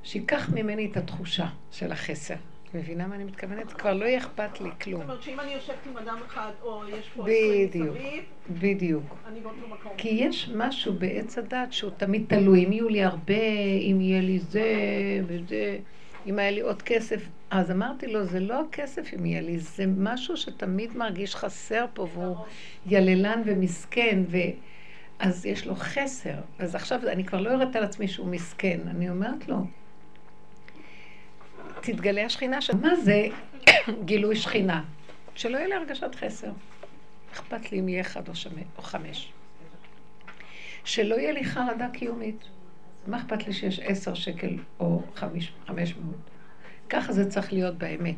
שייקח 0.03 0.49
ממני 0.49 0.89
את 0.91 0.97
התחושה 0.97 1.47
של 1.71 1.91
החסר. 1.91 2.35
מבינה 2.73 3.07
מה 3.07 3.15
אני 3.15 3.23
מתכוונת? 3.23 3.73
כבר 3.73 3.93
לא 3.93 4.05
יהיה 4.05 4.17
אכפת 4.17 4.61
לי 4.61 4.69
כלום. 4.81 5.01
זאת 5.01 5.09
אומרת 5.09 5.23
שאם 5.23 5.39
אני 5.39 5.51
יושבת 5.53 5.75
עם 5.89 5.97
אדם 5.97 6.17
אחד, 6.27 6.51
או 6.61 6.81
יש 6.89 7.09
פה 7.15 7.23
עשרים 7.23 7.67
בדיוק, 7.69 7.97
מסביב, 7.97 8.23
בדיוק. 8.49 9.15
אני 9.27 9.39
באותו 9.39 9.67
מקום. 9.67 9.91
כי 9.97 10.09
יש 10.09 10.49
משהו 10.55 10.93
בעץ 10.93 11.37
הדת 11.37 11.73
שהוא 11.73 11.91
תמיד 11.97 12.25
תלוי. 12.27 12.65
אם 12.65 12.71
יהיו 12.71 12.89
לי 12.89 13.03
הרבה, 13.03 13.43
אם 13.81 13.97
יהיה 14.01 14.21
לי 14.21 14.39
זה 14.39 14.63
וזה, 15.27 15.77
אם 16.27 16.39
היה 16.39 16.51
לי 16.51 16.61
עוד 16.61 16.81
כסף. 16.81 17.27
אז 17.49 17.71
אמרתי 17.71 18.07
לו, 18.07 18.25
זה 18.25 18.39
לא 18.39 18.61
הכסף 18.61 19.13
אם 19.13 19.25
יהיה 19.25 19.41
לי, 19.41 19.59
זה 19.59 19.85
משהו 19.87 20.37
שתמיד 20.37 20.97
מרגיש 20.97 21.35
חסר 21.35 21.85
פה, 21.93 22.07
והוא 22.13 22.35
יללן 22.85 23.41
ומסכן, 23.45 24.23
ו... 24.27 24.37
אז 25.19 25.45
יש 25.45 25.67
לו 25.67 25.75
חסר. 25.75 26.35
אז 26.59 26.75
עכשיו 26.75 26.99
אני 27.07 27.23
כבר 27.23 27.41
לא 27.41 27.49
יורדת 27.49 27.75
על 27.75 27.83
עצמי 27.83 28.07
שהוא 28.07 28.27
מסכן, 28.27 28.79
אני 28.87 29.09
אומרת 29.09 29.47
לו, 29.47 29.57
תתגלה 31.81 32.25
השכינה 32.25 32.61
שלו. 32.61 32.77
מה 32.77 32.95
זה 32.95 33.27
גילוי 34.05 34.35
שכינה? 34.35 34.83
שלא 35.35 35.57
יהיה 35.57 35.67
לי 35.67 35.75
הרגשת 35.75 36.15
חסר. 36.15 36.51
אכפת 37.33 37.71
לי 37.71 37.79
אם 37.79 37.89
יהיה 37.89 38.01
אחד 38.01 38.27
או, 38.27 38.35
שמ... 38.35 38.49
או 38.77 38.81
חמש. 38.81 39.31
שלא 40.83 41.15
יהיה 41.15 41.31
לי 41.31 41.43
חרדה 41.43 41.87
קיומית. 41.93 42.43
מה 43.07 43.17
אכפת 43.17 43.47
לי 43.47 43.53
שיש 43.53 43.79
עשר 43.79 44.13
שקל 44.13 44.57
או 44.79 45.03
חמש 45.15 45.53
מאות? 45.67 46.15
ככה 46.89 47.13
זה 47.13 47.29
צריך 47.29 47.53
להיות 47.53 47.77
באמת. 47.77 48.15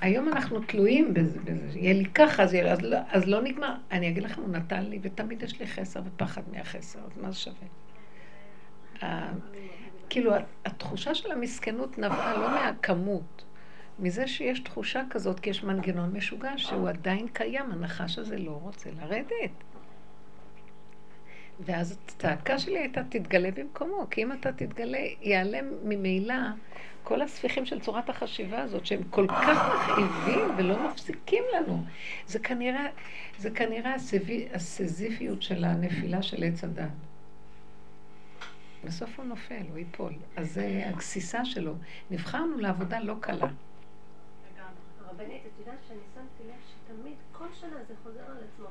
היום 0.00 0.28
אנחנו 0.28 0.60
תלויים 0.60 1.14
בזה, 1.14 1.40
בזה. 1.44 1.78
יהיה 1.78 1.92
לי 1.92 2.04
ככה, 2.04 2.42
אז, 2.42 2.54
אז, 2.54 2.82
לא, 2.82 2.98
אז 3.08 3.26
לא 3.26 3.42
נגמר. 3.42 3.74
אני 3.90 4.08
אגיד 4.08 4.22
לכם, 4.22 4.42
הוא 4.42 4.50
נתן 4.50 4.84
לי, 4.84 4.98
ותמיד 5.02 5.42
יש 5.42 5.60
לי 5.60 5.66
חסר 5.66 6.00
ופחד 6.04 6.42
מהחסר, 6.52 6.98
אז 6.98 7.22
מה 7.22 7.30
זה 7.30 7.38
שווה? 7.38 7.68
כאילו, 10.10 10.32
התחושה 10.64 11.14
של 11.14 11.32
המסכנות 11.32 11.98
נבעה 11.98 12.38
לא 12.38 12.50
מהכמות, 12.50 13.44
מזה 13.98 14.26
שיש 14.26 14.60
תחושה 14.60 15.02
כזאת, 15.10 15.40
כי 15.40 15.50
יש 15.50 15.64
מנגנון 15.64 16.12
משוגע 16.12 16.52
שהוא 16.56 16.88
עדיין 16.88 17.28
קיים, 17.28 17.72
הנחש 17.72 18.18
הזה 18.18 18.38
לא 18.38 18.50
רוצה 18.50 18.90
לרדת. 19.00 19.50
ואז 21.60 21.98
הצעקה 22.06 22.58
שלי 22.58 22.78
הייתה, 22.78 23.02
תתגלה 23.08 23.50
במקומו, 23.50 24.06
כי 24.10 24.22
אם 24.22 24.32
אתה 24.32 24.52
תתגלה, 24.52 24.98
ייעלם 25.22 25.64
ממילא 25.84 26.34
כל 27.02 27.22
הספיחים 27.22 27.66
של 27.66 27.80
צורת 27.80 28.08
החשיבה 28.08 28.62
הזאת, 28.62 28.86
שהם 28.86 29.02
כל 29.10 29.26
כך 29.28 29.58
מכאיבים 29.74 30.48
ולא 30.56 30.88
מפסיקים 30.88 31.44
לנו. 31.56 31.84
זה 32.26 32.38
כנראה, 32.38 32.86
זה 33.38 33.50
כנראה 33.50 33.94
הסזיפיות 34.54 35.42
של 35.42 35.64
הנפילה 35.64 36.22
של 36.22 36.44
עץ 36.44 36.64
הדת. 36.64 37.13
בסוף 38.84 39.18
הוא 39.18 39.26
נופל, 39.26 39.62
הוא 39.70 39.78
ייפול. 39.78 40.12
אז 40.36 40.52
זה 40.52 40.82
הגסיסה 40.86 41.44
שלו. 41.44 41.74
נבחרנו 42.10 42.58
לעבודה 42.58 43.00
לא 43.00 43.14
קלה. 43.20 43.48
הרבנית, 45.04 45.42
את 45.46 45.58
יודעת 45.58 45.78
שאני 45.88 46.00
שמתי 46.14 46.48
לב 46.48 46.60
שתמיד, 46.66 47.16
כל 47.32 47.46
שנה 47.52 47.76
זה 47.88 47.94
חוזר 48.02 48.24
על 48.30 48.36
עצמו. 48.52 48.68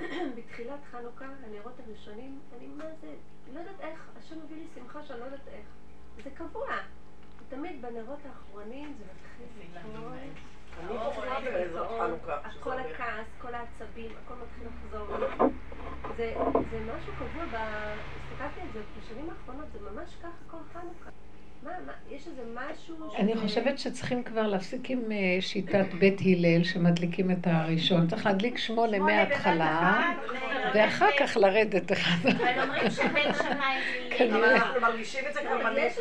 בתחילת 0.36 0.78
חנוכה, 0.90 1.26
הנרות 1.46 1.80
הראשונים, 1.86 2.38
אני 2.58 2.66
מה 2.66 2.84
זה, 3.00 3.14
לא 3.54 3.58
יודעת 3.58 3.80
איך, 3.80 4.08
השם 4.18 4.36
מביא 4.44 4.56
לי 4.56 4.66
שמחה 4.74 5.02
שאני 5.02 5.20
לא 5.20 5.24
יודעת 5.24 5.48
איך. 5.48 5.66
זה 6.24 6.30
קבוע. 6.30 6.66
תמיד 7.48 7.82
בנרות 7.82 8.18
האחרונים 8.28 8.94
זה 8.98 9.04
מתחיל 9.04 9.46
שזה 9.62 9.88
כל. 12.60 12.78
הכעס, 12.78 13.26
כל 13.40 13.54
העצבים, 13.54 14.10
הכל 14.24 14.34
מתחיל 14.34 14.66
לחזור. 14.68 15.06
זה 16.16 16.34
זה 16.70 16.92
משהו 16.96 17.12
קבוע, 17.18 17.44
הסתכלתי 18.44 18.60
על 18.60 18.72
זה 18.72 19.00
בשנים 19.00 19.30
האחרונות, 19.30 19.66
זה 19.72 19.78
ממש 19.90 20.10
ככה 20.22 20.28
כל 20.50 20.56
חנוכה. 20.72 21.10
מה, 21.62 21.70
מה, 21.86 21.92
יש 22.10 22.26
איזה 22.26 22.42
משהו... 22.54 23.14
אני 23.16 23.36
חושבת 23.36 23.78
שצריכים 23.78 24.22
כבר 24.22 24.46
להפסיק 24.46 24.90
עם 24.90 25.12
אה, 25.12 25.16
שיטת 25.40 25.86
בית 25.98 26.20
הלל 26.20 26.64
שמדליקים 26.64 27.30
את 27.30 27.46
הראשון. 27.46 28.06
צריך 28.08 28.26
להדליק 28.26 28.58
שמונה 28.58 28.98
מההתחלה, 28.98 30.10
ואחר 30.74 31.08
כך 31.20 31.36
לרדת 31.36 31.92
אחד. 31.92 32.28
אבל 32.28 32.62
אומרים 32.62 32.90
שבית 32.90 33.34
שמאי 33.38 33.76
זה 34.18 34.24
יהיה. 34.24 34.56
אנחנו 34.56 34.80
מרגישים 34.80 35.24
את 35.28 35.34
זה 35.34 35.40
כבר 35.40 35.58
בנפש. 35.58 35.98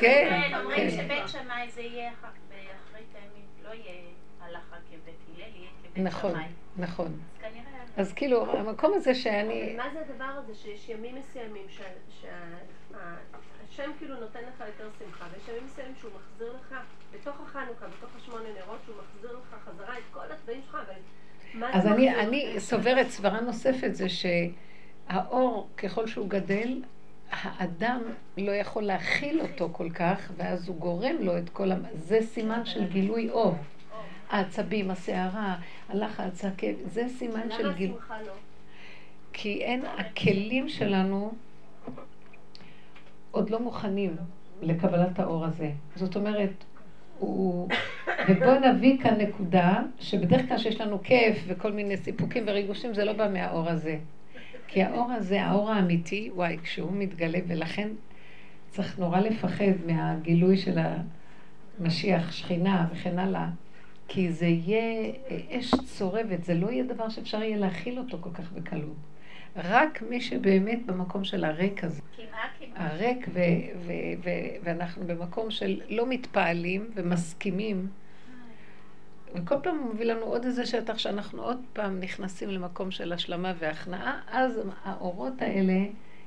כן, 0.00 0.28
כן, 0.50 0.58
אומרים 0.60 0.90
כן. 0.90 0.90
שבית 0.90 1.28
שמאי 1.28 1.70
זה 1.70 1.80
יהיה 1.80 2.10
אח- 2.12 2.28
באחרית 2.48 3.06
הימים, 3.14 3.46
לא 3.64 3.68
יהיה 3.68 4.00
הלכה 4.40 4.76
כבית 4.90 5.14
הלל, 5.28 5.38
יהיה 5.56 5.70
כבית 5.82 6.04
נכון, 6.04 6.30
שמאי. 6.32 6.44
נכון. 6.76 7.06
כנראה... 7.06 7.31
אז 7.96 8.12
כאילו, 8.12 8.56
המקום 8.58 8.92
הזה 8.94 9.14
שאני... 9.14 9.74
מה 9.76 9.84
זה 9.92 10.00
הדבר 10.00 10.24
הזה 10.24 10.54
שיש 10.54 10.88
ימים 10.88 11.14
מסוימים 11.14 11.66
שהשם 13.68 13.90
כאילו 13.98 14.20
נותן 14.20 14.40
לך 14.40 14.64
יותר 14.66 14.88
שמחה, 14.98 15.24
ויש 15.32 15.48
ימים 15.48 15.64
מסוימים 15.64 15.94
שהוא 16.00 16.10
מחזיר 16.14 16.52
לך, 16.52 16.74
בתוך 17.14 17.36
החנוכה, 17.40 17.86
בתוך 17.86 18.10
השמונה 18.16 18.44
נרות, 18.58 18.78
שהוא 18.84 18.96
מחזיר 18.96 19.32
לך 19.32 19.56
חזרה 19.64 19.98
את 19.98 20.02
כל 20.12 20.32
הצבעים 20.32 20.60
שלך, 20.66 20.74
אבל 20.74 20.94
אז 21.72 21.86
אני, 21.86 22.14
אני? 22.14 22.54
סוברת 22.60 23.08
סברה 23.08 23.40
נוספת, 23.40 23.94
זה 23.94 24.06
שהאור, 24.08 25.68
ככל 25.76 26.06
שהוא 26.06 26.28
גדל, 26.28 26.82
האדם 27.30 28.02
לא 28.38 28.52
יכול 28.52 28.82
להכיל 28.82 29.40
אותו 29.40 29.68
כל 29.72 29.90
כך, 29.90 30.32
ואז 30.36 30.68
הוא 30.68 30.76
גורם 30.76 31.16
לו 31.20 31.38
את 31.38 31.48
כל 31.48 31.72
ה... 31.72 31.76
זה 31.94 32.18
סימן 32.22 32.64
של 32.64 32.84
גילוי 32.84 33.30
אור. 33.30 33.56
העצבים, 34.32 34.90
הסערה, 34.90 35.56
הלחץ, 35.88 36.44
הכאב, 36.44 36.74
זה 36.86 37.08
סימן 37.08 37.50
של 37.50 37.66
למה 37.66 37.72
גילוי. 37.72 37.96
השמחה 37.98 38.22
לא? 38.22 38.32
כי 39.32 39.62
אין, 39.62 39.82
הכלים 39.98 40.68
שלנו 40.68 41.32
עוד 43.30 43.50
לא 43.50 43.60
מוכנים 43.60 44.16
לקבלת 44.62 45.18
האור 45.18 45.44
הזה. 45.44 45.70
זאת 45.96 46.16
אומרת, 46.16 46.64
הוא... 47.18 47.68
ובואו 48.28 48.60
נביא 48.60 48.98
כאן 49.02 49.20
נקודה, 49.20 49.82
שבדרך 50.00 50.48
כלל 50.48 50.58
שיש 50.58 50.80
לנו 50.80 51.02
כיף 51.02 51.44
וכל 51.46 51.72
מיני 51.72 51.96
סיפוקים 51.96 52.44
וריגושים, 52.46 52.94
זה 52.94 53.04
לא 53.04 53.12
בא 53.12 53.28
מהאור 53.28 53.68
הזה. 53.68 53.98
כי 54.68 54.82
האור 54.82 55.12
הזה, 55.12 55.42
האור 55.42 55.70
האמיתי, 55.70 56.30
וואי, 56.34 56.58
כשהוא 56.62 56.92
מתגלה, 56.92 57.38
ולכן 57.46 57.88
צריך 58.68 58.98
נורא 58.98 59.20
לפחד 59.20 59.72
מהגילוי 59.86 60.56
של 60.56 60.78
המשיח, 61.78 62.32
שכינה 62.32 62.88
וכן 62.92 63.18
הלאה, 63.18 63.48
כי 64.14 64.32
זה 64.32 64.46
יהיה 64.46 65.12
אש 65.50 65.74
צורבת, 65.84 66.44
זה 66.44 66.54
לא 66.54 66.70
יהיה 66.70 66.84
דבר 66.84 67.08
שאפשר 67.08 67.42
יהיה 67.42 67.56
להכיל 67.56 67.98
אותו 67.98 68.18
כל 68.20 68.30
כך 68.34 68.52
בקלות. 68.52 68.96
רק 69.56 70.02
מי 70.02 70.20
שבאמת 70.20 70.86
במקום 70.86 71.24
של 71.24 71.44
הריק 71.44 71.84
הזה. 71.84 72.00
הריק 72.74 73.28
ו- 73.28 73.40
ו- 73.86 73.92
ו- 74.24 74.56
ואנחנו 74.62 75.06
במקום 75.06 75.50
של 75.50 75.80
לא 75.88 76.06
מתפעלים 76.08 76.90
ומסכימים, 76.94 77.86
וכל 79.34 79.54
פעם 79.62 79.78
הוא 79.78 79.94
מביא 79.94 80.06
לנו 80.06 80.22
עוד 80.22 80.44
איזה 80.44 80.66
שטח 80.66 80.98
שאנחנו 80.98 81.42
עוד 81.42 81.58
פעם 81.72 82.00
נכנסים 82.00 82.48
למקום 82.48 82.90
של 82.90 83.12
השלמה 83.12 83.52
והכנעה, 83.58 84.20
אז 84.26 84.60
האורות 84.84 85.42
האלה, 85.42 85.84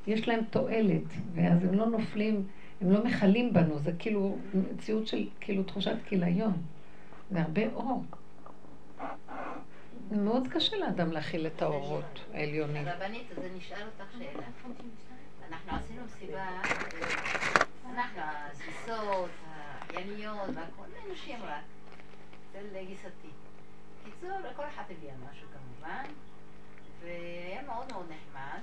יש 0.08 0.28
להם 0.28 0.40
תועלת, 0.50 1.04
ואז 1.34 1.64
הם 1.64 1.74
לא 1.74 1.86
נופלים, 1.86 2.44
הם 2.82 2.92
לא 2.92 3.04
מכלים 3.04 3.54
בנו, 3.54 3.80
זה 3.80 3.92
כאילו 4.00 4.38
מציאות 4.54 5.08
של 5.08 5.28
כאילו 5.40 5.64
תחושת 5.64 5.96
כיליון. 6.06 6.54
זה 7.32 7.42
הרבה 7.42 7.62
אור. 7.74 8.04
זה 10.10 10.16
מאוד 10.16 10.48
קשה 10.52 10.78
לאדם 10.78 11.12
להכיל 11.12 11.48
את 11.48 11.62
האורות 11.62 12.20
העליונים. 12.34 12.88
רבנית, 12.88 13.32
אז 13.32 13.38
אני 13.38 13.60
אשאל 13.60 13.88
אותך 13.88 14.12
שאלה. 14.18 14.44
אנחנו 15.50 15.72
עשינו 15.72 16.04
מסיבה, 16.06 16.38
אה, 16.38 16.62
אנחנו, 17.94 18.22
הזיסות, 18.22 19.30
הימיות, 19.90 20.50
והכל 20.56 20.86
אנשים 21.10 21.40
רק, 21.44 21.64
אצל 22.52 22.86
גיסתי. 22.88 23.30
קיצור, 24.06 24.38
כל 24.56 24.64
אחד 24.66 24.84
הביאה 24.90 25.14
משהו 25.32 25.48
כמובן, 25.54 26.04
והיה 27.02 27.62
מאוד 27.62 27.86
מאוד 27.92 28.06
נחמד. 28.06 28.60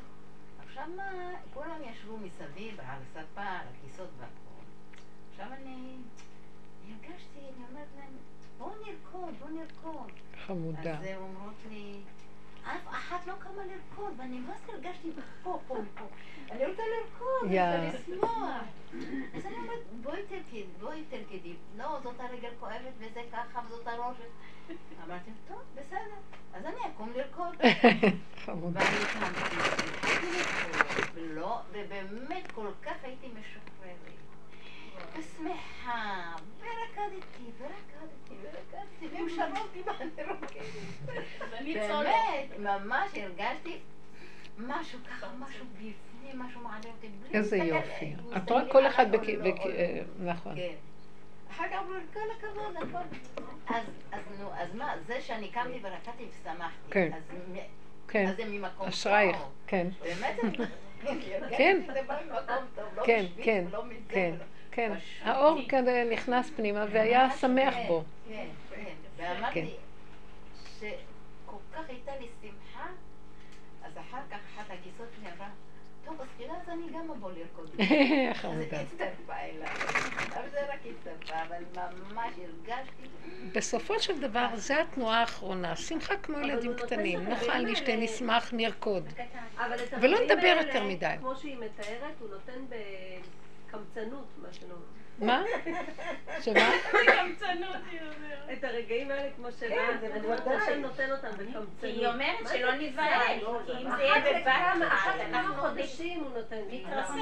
עכשיו 0.64 0.84
מה, 0.96 1.10
כולם 1.54 1.78
ישבו 1.90 2.18
מסביב 2.18 2.80
על 2.80 2.86
הספה, 2.86 3.42
על 3.42 3.66
הכיסאות 3.70 4.08
והכל. 4.18 4.64
עכשיו 5.30 5.46
אני 5.52 5.96
הרגשתי, 6.88 7.38
אני 7.38 7.64
אומרת 7.70 7.88
בואו 8.62 8.74
נרקוד, 8.86 9.34
בואו 9.38 9.50
נרקוד. 9.50 10.10
חמודה. 10.46 10.98
אז 10.98 11.04
הן 11.04 11.16
אומרות 11.16 11.54
לי, 11.70 12.00
אף 12.64 12.88
אחת 12.88 13.26
לא 13.26 13.32
קמה 13.38 13.62
לרקוד, 13.64 14.14
ואני 14.16 14.40
זה 14.40 14.52
הרגשתי 14.68 15.10
פה, 15.42 15.58
פה, 15.66 15.78
פה. 15.98 16.04
אני 16.50 16.66
רוצה 16.66 16.82
לרקוד. 16.82 17.52
אני 17.52 17.86
רוצה 17.86 17.98
לשמוח. 17.98 18.62
אז 19.34 19.46
אני 19.46 19.56
אומרת, 19.56 19.82
בואי 20.02 20.22
תרקדי, 20.28 20.64
בואי 20.80 21.04
תרקדי. 21.10 21.54
לא, 21.76 21.98
זאת 22.02 22.20
הרגל 22.20 22.50
כואבת 22.60 22.92
וזה 22.98 23.20
ככה 23.32 23.60
וזאת 23.66 23.86
הראש. 23.86 24.16
אמרתי, 25.06 25.30
טוב, 25.48 25.62
בסדר. 25.74 26.16
אז 26.54 26.64
אני 26.64 26.86
אקום 26.94 27.12
לרקוד. 27.16 27.56
ואני 28.74 29.04
קמתי, 29.12 29.56
ולא, 31.14 31.60
ובאמת 31.72 32.52
כל 32.52 32.68
כך 32.82 32.96
הייתי 33.02 33.26
משוחררת. 33.28 34.22
ושמחה, 35.18 36.34
ורקדתי, 36.60 37.44
ורקדתי, 37.58 38.21
שמעו 39.10 39.62
אותי 39.62 39.80
ואני 39.86 40.10
רוקדת. 40.28 42.02
באמת, 42.58 42.58
ממש 42.58 43.10
הרגשתי 43.16 43.78
משהו 44.58 44.98
ככה, 45.10 45.26
משהו 45.38 45.66
בפנים, 45.76 45.94
משהו 46.38 46.60
מעלה 46.60 46.76
אותי. 46.86 47.08
איזה 47.34 47.56
יופי. 47.56 48.14
את 48.36 48.50
רואה 48.50 48.62
כל 48.72 48.86
אחד 48.86 49.10
לא, 49.14 49.18
בכ- 49.18 49.28
או 49.60 49.68
לא. 49.68 49.74
אה, 49.74 50.00
נכון. 50.24 50.56
כן. 50.56 50.74
אחר 51.50 51.64
כך 51.68 51.76
אמרו 51.78 51.94
לי, 51.94 52.00
כל 52.12 52.20
הכבוד, 52.38 52.76
הכל. 52.76 52.98
אז, 53.74 53.84
אז 54.12 54.20
נו, 54.40 54.48
אז 54.54 54.74
מה, 54.74 54.94
זה 55.06 55.20
שאני 55.20 55.48
קמתי 55.48 55.78
ורקדתי 55.82 56.24
ושמחתי. 56.40 56.90
כן. 56.90 57.10
אז 57.16 57.22
כן. 58.08 58.26
אז 58.28 58.36
זה 58.36 58.44
ממקום 58.44 58.86
אשרייך, 58.88 59.36
טוב. 59.36 59.52
כן. 59.66 59.86
באמת, 60.02 60.36
כן. 61.58 61.80
לא 62.96 63.02
כן, 63.06 63.24
כן. 63.42 63.64
כן, 64.08 64.34
כן. 64.70 64.92
פשוט. 64.96 65.26
האור 65.26 65.60
כזה 65.68 66.08
נכנס 66.12 66.50
פנימה 66.56 66.84
והיה 66.90 67.30
שמח 67.30 67.74
כן, 67.74 67.84
בו. 67.88 68.02
כן, 68.28 68.34
כן. 68.34 68.34
כן. 68.34 68.48
ואמרתי 69.22 69.76
שכל 70.78 71.56
כך 71.74 71.88
הייתה 71.88 72.12
לי 72.20 72.28
שמחה, 72.42 72.86
אז 73.82 73.92
אחר 73.98 74.20
כך 74.30 74.38
אחת 74.54 74.70
הגיסות 74.70 75.08
שלי 75.16 75.32
אמרה, 75.36 75.48
טוב, 76.04 76.20
אז 76.20 76.26
תראה, 76.38 76.56
אז 76.62 76.68
אני 76.68 76.92
גם 76.92 77.10
אבוא 77.10 77.30
לרקוד. 77.32 77.70
אז 77.80 78.36
חמודה. 78.36 78.78
היא 78.78 78.86
הצטרפה 78.86 79.34
אליי. 79.34 79.68
אבל 80.34 80.48
זה 80.50 80.60
רק 80.72 80.80
הצטרפה, 80.90 81.42
אבל 81.42 81.62
ממש 82.10 82.32
הרגשתי... 82.38 83.02
בסופו 83.54 84.00
של 84.00 84.20
דבר, 84.20 84.46
זו 84.56 84.74
התנועה 84.74 85.20
האחרונה. 85.20 85.76
שמחה 85.76 86.16
כמו 86.16 86.38
ילדים 86.38 86.74
קטנים. 86.74 87.28
נאכל, 87.28 87.58
נשתה, 87.58 87.92
האלה. 87.92 88.04
נשמח, 88.04 88.52
נרקוד. 88.52 89.12
ולא 90.00 90.18
נדבר 90.24 90.56
יותר 90.66 90.84
מדי. 90.84 91.14
כמו 91.18 91.36
שהיא 91.36 91.56
מתארת, 91.56 92.14
הוא 92.20 92.28
נותן 92.30 92.76
בקמצנות, 93.68 94.26
מה 94.42 94.48
שלא. 94.52 94.74
מה? 95.22 95.42
שמה? 96.40 96.70
קמצנות, 96.90 97.76
היא 97.90 98.00
אומרת. 98.00 98.58
את 98.58 98.64
הרגעים 98.64 99.10
האלה 99.10 99.30
כמו 99.36 99.46
שלה, 99.60 99.68
כן, 99.76 99.96
זה 100.00 100.20
בוודאי. 100.22 100.56
השם 100.56 100.80
נותן 100.80 101.12
אותם 101.12 101.28
בקמצנות. 101.38 101.68
כי 101.80 101.86
היא 101.86 102.06
אומרת 102.06 102.36
שלא 102.52 102.70
קמצנות? 102.70 103.66
כי 103.66 103.72
אם 103.82 103.86
אחת 103.86 103.96
זה 103.96 104.02
יהיה 104.02 104.42
בבת 104.42 104.86
אחת, 104.88 105.14
אנחנו 105.28 105.54
חודשים 105.54 106.20
הוא 106.20 106.30
נותן 106.38 106.56
לי. 106.70 106.78
להתרסק. 106.78 107.14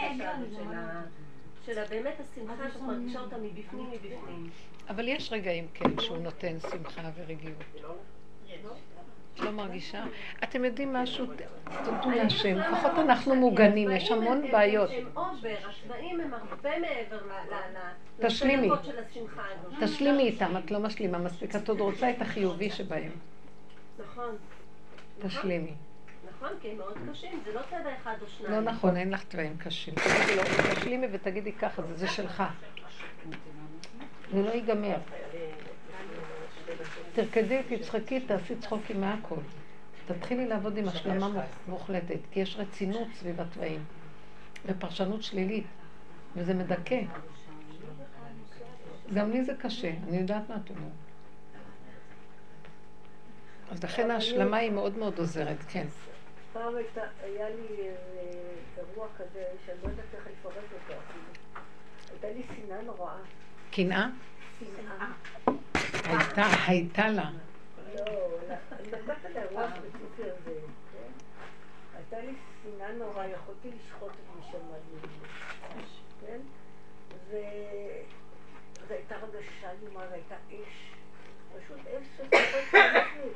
של 0.57 0.75
ה- 0.75 1.03
של 1.67 1.85
באמת 1.91 2.15
השמחה 2.21 2.55
שאת 2.73 2.81
מרגישה 2.83 3.21
אותה 3.21 3.37
מבפנים 3.39 3.91
מבפנים. 3.91 4.51
אבל 4.89 5.09
יש 5.09 5.33
רגעים 5.33 5.67
כן 5.75 6.01
שהוא 6.01 6.19
נותן 6.19 6.57
שמחה 6.71 7.03
ורגיעות. 7.17 7.57
את 9.35 9.41
לא 9.41 9.51
מרגישה? 9.51 10.05
אתם 10.45 10.65
יודעים 10.65 10.93
משהו? 10.93 11.27
תודו 11.85 12.11
להשם. 12.11 12.57
לפחות 12.57 12.93
אנחנו 12.99 13.35
מוגנים, 13.35 13.91
יש 13.91 14.11
המון 14.11 14.51
בעיות. 14.53 14.91
תשלימי. 18.21 18.69
תשלימי 19.81 20.23
איתם, 20.23 20.57
את 20.57 20.71
לא 20.71 20.81
משלימה 20.81 21.19
מספיק. 21.19 21.57
את 21.57 21.69
עוד 21.69 21.81
רוצה 21.81 22.11
את 22.11 22.23
החיובי 22.23 22.71
שבהם. 22.71 23.13
נכון. 23.99 24.37
תשלימי. 25.19 25.75
נכון, 26.37 26.49
כי 26.61 26.71
הם 26.71 26.79
מאוד 26.79 26.99
קשים, 27.11 27.41
זה 27.45 27.55
לא 27.55 27.61
טבע 27.61 27.91
אחד 28.03 28.15
או 28.23 28.27
שניים. 28.27 28.53
לא 28.53 28.61
נכון, 28.61 28.97
אין 28.97 29.11
לך 29.11 29.25
טבעים 29.25 29.57
קשים. 29.59 29.95
תשלימי 30.75 31.07
ותגידי 31.13 31.53
ככה, 31.53 31.83
זה 31.95 32.09
שלך. 32.09 32.43
זה 34.33 34.43
לא 34.43 34.51
ייגמר. 34.51 34.97
תרקדי, 37.25 37.63
תצחקי, 37.69 38.21
תעשי 38.21 38.57
צחוקים 38.57 39.01
מהכל. 39.01 39.37
תתחילי 40.07 40.47
לעבוד 40.47 40.77
עם 40.77 40.89
השלמה 40.89 41.29
מוח- 41.29 41.45
מוחלטת, 41.69 42.19
כי 42.31 42.41
יש 42.41 42.57
רצינות 42.57 43.09
סביב 43.15 43.41
התוואים, 43.41 43.85
ופרשנות 44.67 45.23
שלילית, 45.23 45.67
וזה 46.37 46.55
מדכא. 46.55 47.01
גם 49.15 49.31
לי 49.31 49.45
זה 49.45 49.53
קשה, 49.59 49.93
אני 50.09 50.17
יודעת 50.17 50.49
מה 50.49 50.57
את 50.65 50.71
אומרת. 50.71 50.93
אז 53.71 53.85
לכן 53.85 54.11
ההשלמה 54.11 54.57
היא 54.57 54.71
מאוד 54.71 54.99
מאוד 54.99 55.19
עוזרת, 55.19 55.57
כן. 55.69 55.87
פעם 56.53 56.73
היה 57.23 57.49
לי 57.49 57.89
אה, 57.89 57.95
אירוע 58.79 59.07
כזה, 59.19 59.45
שאני 59.67 59.77
לא 59.83 59.89
יודעת 59.89 60.05
איך 60.15 60.27
לפרט 60.27 60.55
אותו 60.73 61.01
אפילו. 61.01 61.23
הייתה 62.11 62.29
לי 62.39 62.43
שנאה 62.67 62.83
נוראה. 62.83 63.17
קנאה? 63.71 64.09
שנאה. 64.61 65.07
הייתה, 66.19 66.43
הייתה 66.67 67.09
לה. 67.09 67.31
הייתה 71.95 72.21
לי 72.21 72.35
שנאה 72.63 72.93
נוראה, 72.93 73.29
יכולתי 73.29 73.71
לשחוט 73.71 74.13
את 74.13 74.37
מי 74.37 74.43
שעמד 74.43 74.81
כן? 76.21 76.41
וזו 77.29 78.95
הייתה 78.95 79.17
רגשה 79.17 79.71
איומה, 79.71 80.09
זו 80.09 80.15
הייתה 80.15 80.35
אש, 80.49 80.93
פשוט 81.57 81.79
אש 81.87 82.21
מבפנים. 82.21 83.33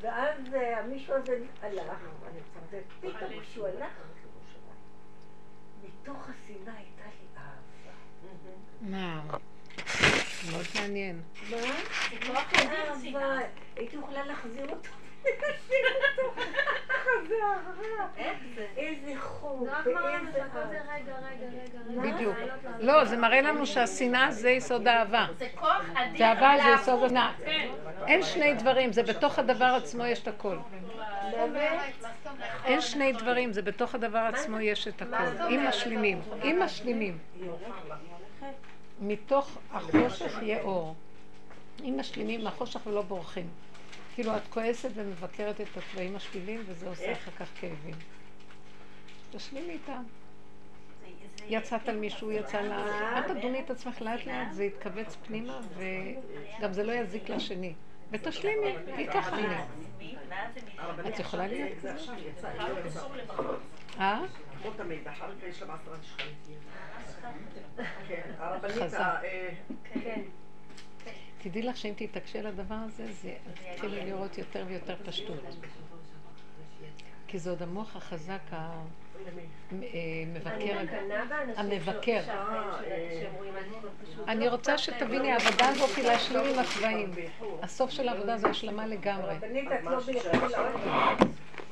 ואז 0.00 0.54
אה, 0.54 0.80
המישהו 0.80 1.14
הזה 1.14 1.38
הלך, 1.62 1.98
ופתאום 2.70 3.42
כשהוא 3.42 3.66
הלך, 3.66 3.92
מתוך 5.84 6.28
השנאה 6.28 6.76
הייתה 6.76 7.04
לי 7.04 7.26
אהבה. 7.36 7.92
מה? 10.50 10.56
מאוד 10.56 10.66
מעניין. 10.80 11.20
מה? 11.50 11.56
אהבה. 13.12 13.38
הייתי 13.76 13.96
יכולה 13.96 14.24
להחזיר 14.24 14.66
אותו. 14.70 14.90
איזה 18.76 19.12
לנו 19.16 19.82
ואיזה 19.86 20.04
רגע. 20.92 21.14
בדיוק. 22.02 22.36
לא, 22.80 23.04
זה 23.04 23.16
מראה 23.16 23.40
לנו 23.40 23.66
שהשנאה 23.66 24.30
זה 24.30 24.50
יסוד 24.50 24.88
האהבה. 24.88 25.26
זה 25.38 25.46
כוח 25.54 25.82
אדיר. 25.94 26.18
זה 26.18 26.28
אהבה 26.28 26.56
זה. 26.62 26.68
יסוד 26.74 27.04
הנאה. 27.04 27.32
כן. 27.44 27.68
אין 28.06 28.22
שני 28.22 28.54
דברים, 28.54 28.92
זה 28.92 29.02
בתוך 29.02 29.38
הדבר 29.38 29.64
עצמו 29.82 30.04
יש 30.04 30.22
את 30.22 30.28
הכל. 30.28 30.56
אין 32.64 32.80
שני 32.80 33.12
דברים, 33.12 33.52
זה 33.52 33.62
בתוך 33.62 33.94
הדבר 33.94 34.18
עצמו 34.18 34.60
יש 34.60 34.88
את 34.88 35.02
הכל. 35.02 35.46
אם 35.50 35.68
משלימים, 35.68 36.20
אם 36.44 36.60
משלימים. 36.64 37.18
מתוך 39.00 39.58
החושך 39.72 40.32
יהיה 40.42 40.62
אור. 40.62 40.94
אם 41.84 41.94
משלימים 42.00 42.44
מהחושך 42.44 42.86
ולא 42.86 43.02
בורחים. 43.02 43.48
כאילו 44.14 44.36
את 44.36 44.42
כועסת 44.50 44.90
ומבקרת 44.94 45.60
את 45.60 45.76
התוואים 45.76 46.16
השליליים 46.16 46.62
וזה 46.66 46.88
עושה 46.88 47.12
אחר 47.12 47.30
כך 47.30 47.48
כאבים. 47.60 47.94
תשלימי 49.32 49.72
איתם. 49.72 50.02
יצאת 51.48 51.88
על 51.88 51.96
מישהו, 51.96 52.32
יצא 52.32 52.60
לה... 52.60 53.16
אל 53.16 53.34
תדוני 53.34 53.60
את 53.60 53.70
עצמך 53.70 54.02
לאט 54.02 54.26
לאט, 54.26 54.52
זה 54.52 54.64
יתכווץ 54.64 55.16
פנימה 55.26 55.60
וגם 55.76 56.72
זה 56.72 56.82
לא 56.82 56.92
יזיק 56.92 57.28
לשני. 57.28 57.74
ותשלימי, 58.10 58.74
כי 58.96 59.06
ככה 59.06 59.38
אני. 59.38 60.14
את 61.08 61.18
יכולה 61.18 61.46
להיות 61.46 61.80
זה 61.80 61.94
עכשיו 61.94 62.14
יצא, 62.18 62.48
היא 62.48 62.58
יצאה. 62.86 63.04
אה? 64.00 64.22
כן, 68.08 68.30
הרבנית, 68.38 68.94
אה, 68.94 69.20
כן. 70.02 70.20
תדעי 71.42 71.62
לך 71.62 71.76
שאם 71.76 71.92
תתעקשי 71.96 72.38
על 72.38 72.46
הדבר 72.46 72.74
הזה, 72.74 73.12
זה 73.12 73.34
תתחילי 73.74 74.06
לראות 74.06 74.38
יותר 74.38 74.64
ויותר 74.68 74.96
פשטות. 75.04 75.44
כי 77.26 77.38
זה 77.38 77.50
עוד 77.50 77.62
המוח 77.62 77.96
החזק 77.96 78.38
המבקר. 78.50 78.84
באנשים 80.44 80.76
המבקר. 81.56 82.20
הכל 82.28 83.88
פשוט. 84.04 84.28
אני 84.28 84.46
לא 84.46 84.50
רוצה. 84.50 84.78
שתביני, 84.78 85.32
העבודה 85.32 85.68
הזאת 85.68 85.96
היא 85.96 86.04
להשלים 86.04 86.44
עם 86.44 86.58
הצבעים. 86.58 87.10
הסוף 87.62 87.90
של 87.90 88.08
העבודה 88.08 88.36
זה 88.38 88.48
השלמה 88.48 88.86
לגמרי. 88.86 89.34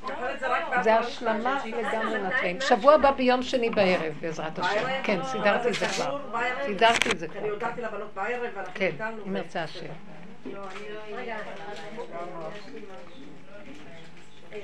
לא 0.08 0.82
זה 0.82 0.94
השלמה 0.96 1.60
לגמרי 1.64 2.18
מהצבעים. 2.18 2.60
שבוע 2.60 2.94
הבא 2.94 3.10
ביום 3.10 3.42
שני 3.42 3.70
בערב, 3.70 4.12
בעזרת 4.20 4.58
השם. 4.58 5.02
כן, 5.02 5.24
סידרתי 5.24 5.68
את 5.68 5.74
זה 5.74 5.86
כבר. 5.86 6.18
סידרתי 6.66 7.10
את 7.10 7.18
זה 7.18 7.26
אני 7.26 7.38
כבר. 7.40 7.50
הודעתי 7.50 7.80
לבנות 7.80 8.14
בערב, 8.14 8.50
ואנחנו 8.56 8.74
כן. 8.74 8.90
אם 9.26 9.36
ירצה 9.36 9.62
השם. 9.62 9.86
אה, 14.52 14.60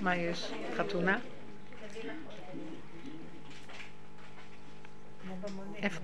מה 0.00 0.16
יש? 0.16 0.52
חתונה? 0.76 1.18
איפה? 5.82 6.00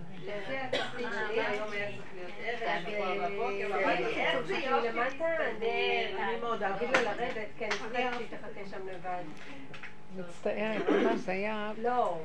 מצטערת, 10.16 10.88
ממש 10.88 11.20
זה 11.20 11.32
היה... 11.32 11.72
לא, 11.78 12.18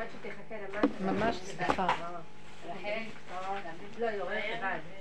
אני 0.00 0.06
שתחכה 0.12 0.54
למטה. 0.54 1.12
ממש 1.12 1.36
סליחה. 1.36 1.86
לא, 3.98 4.06
היא 4.08 4.18
יורדת 4.18 4.94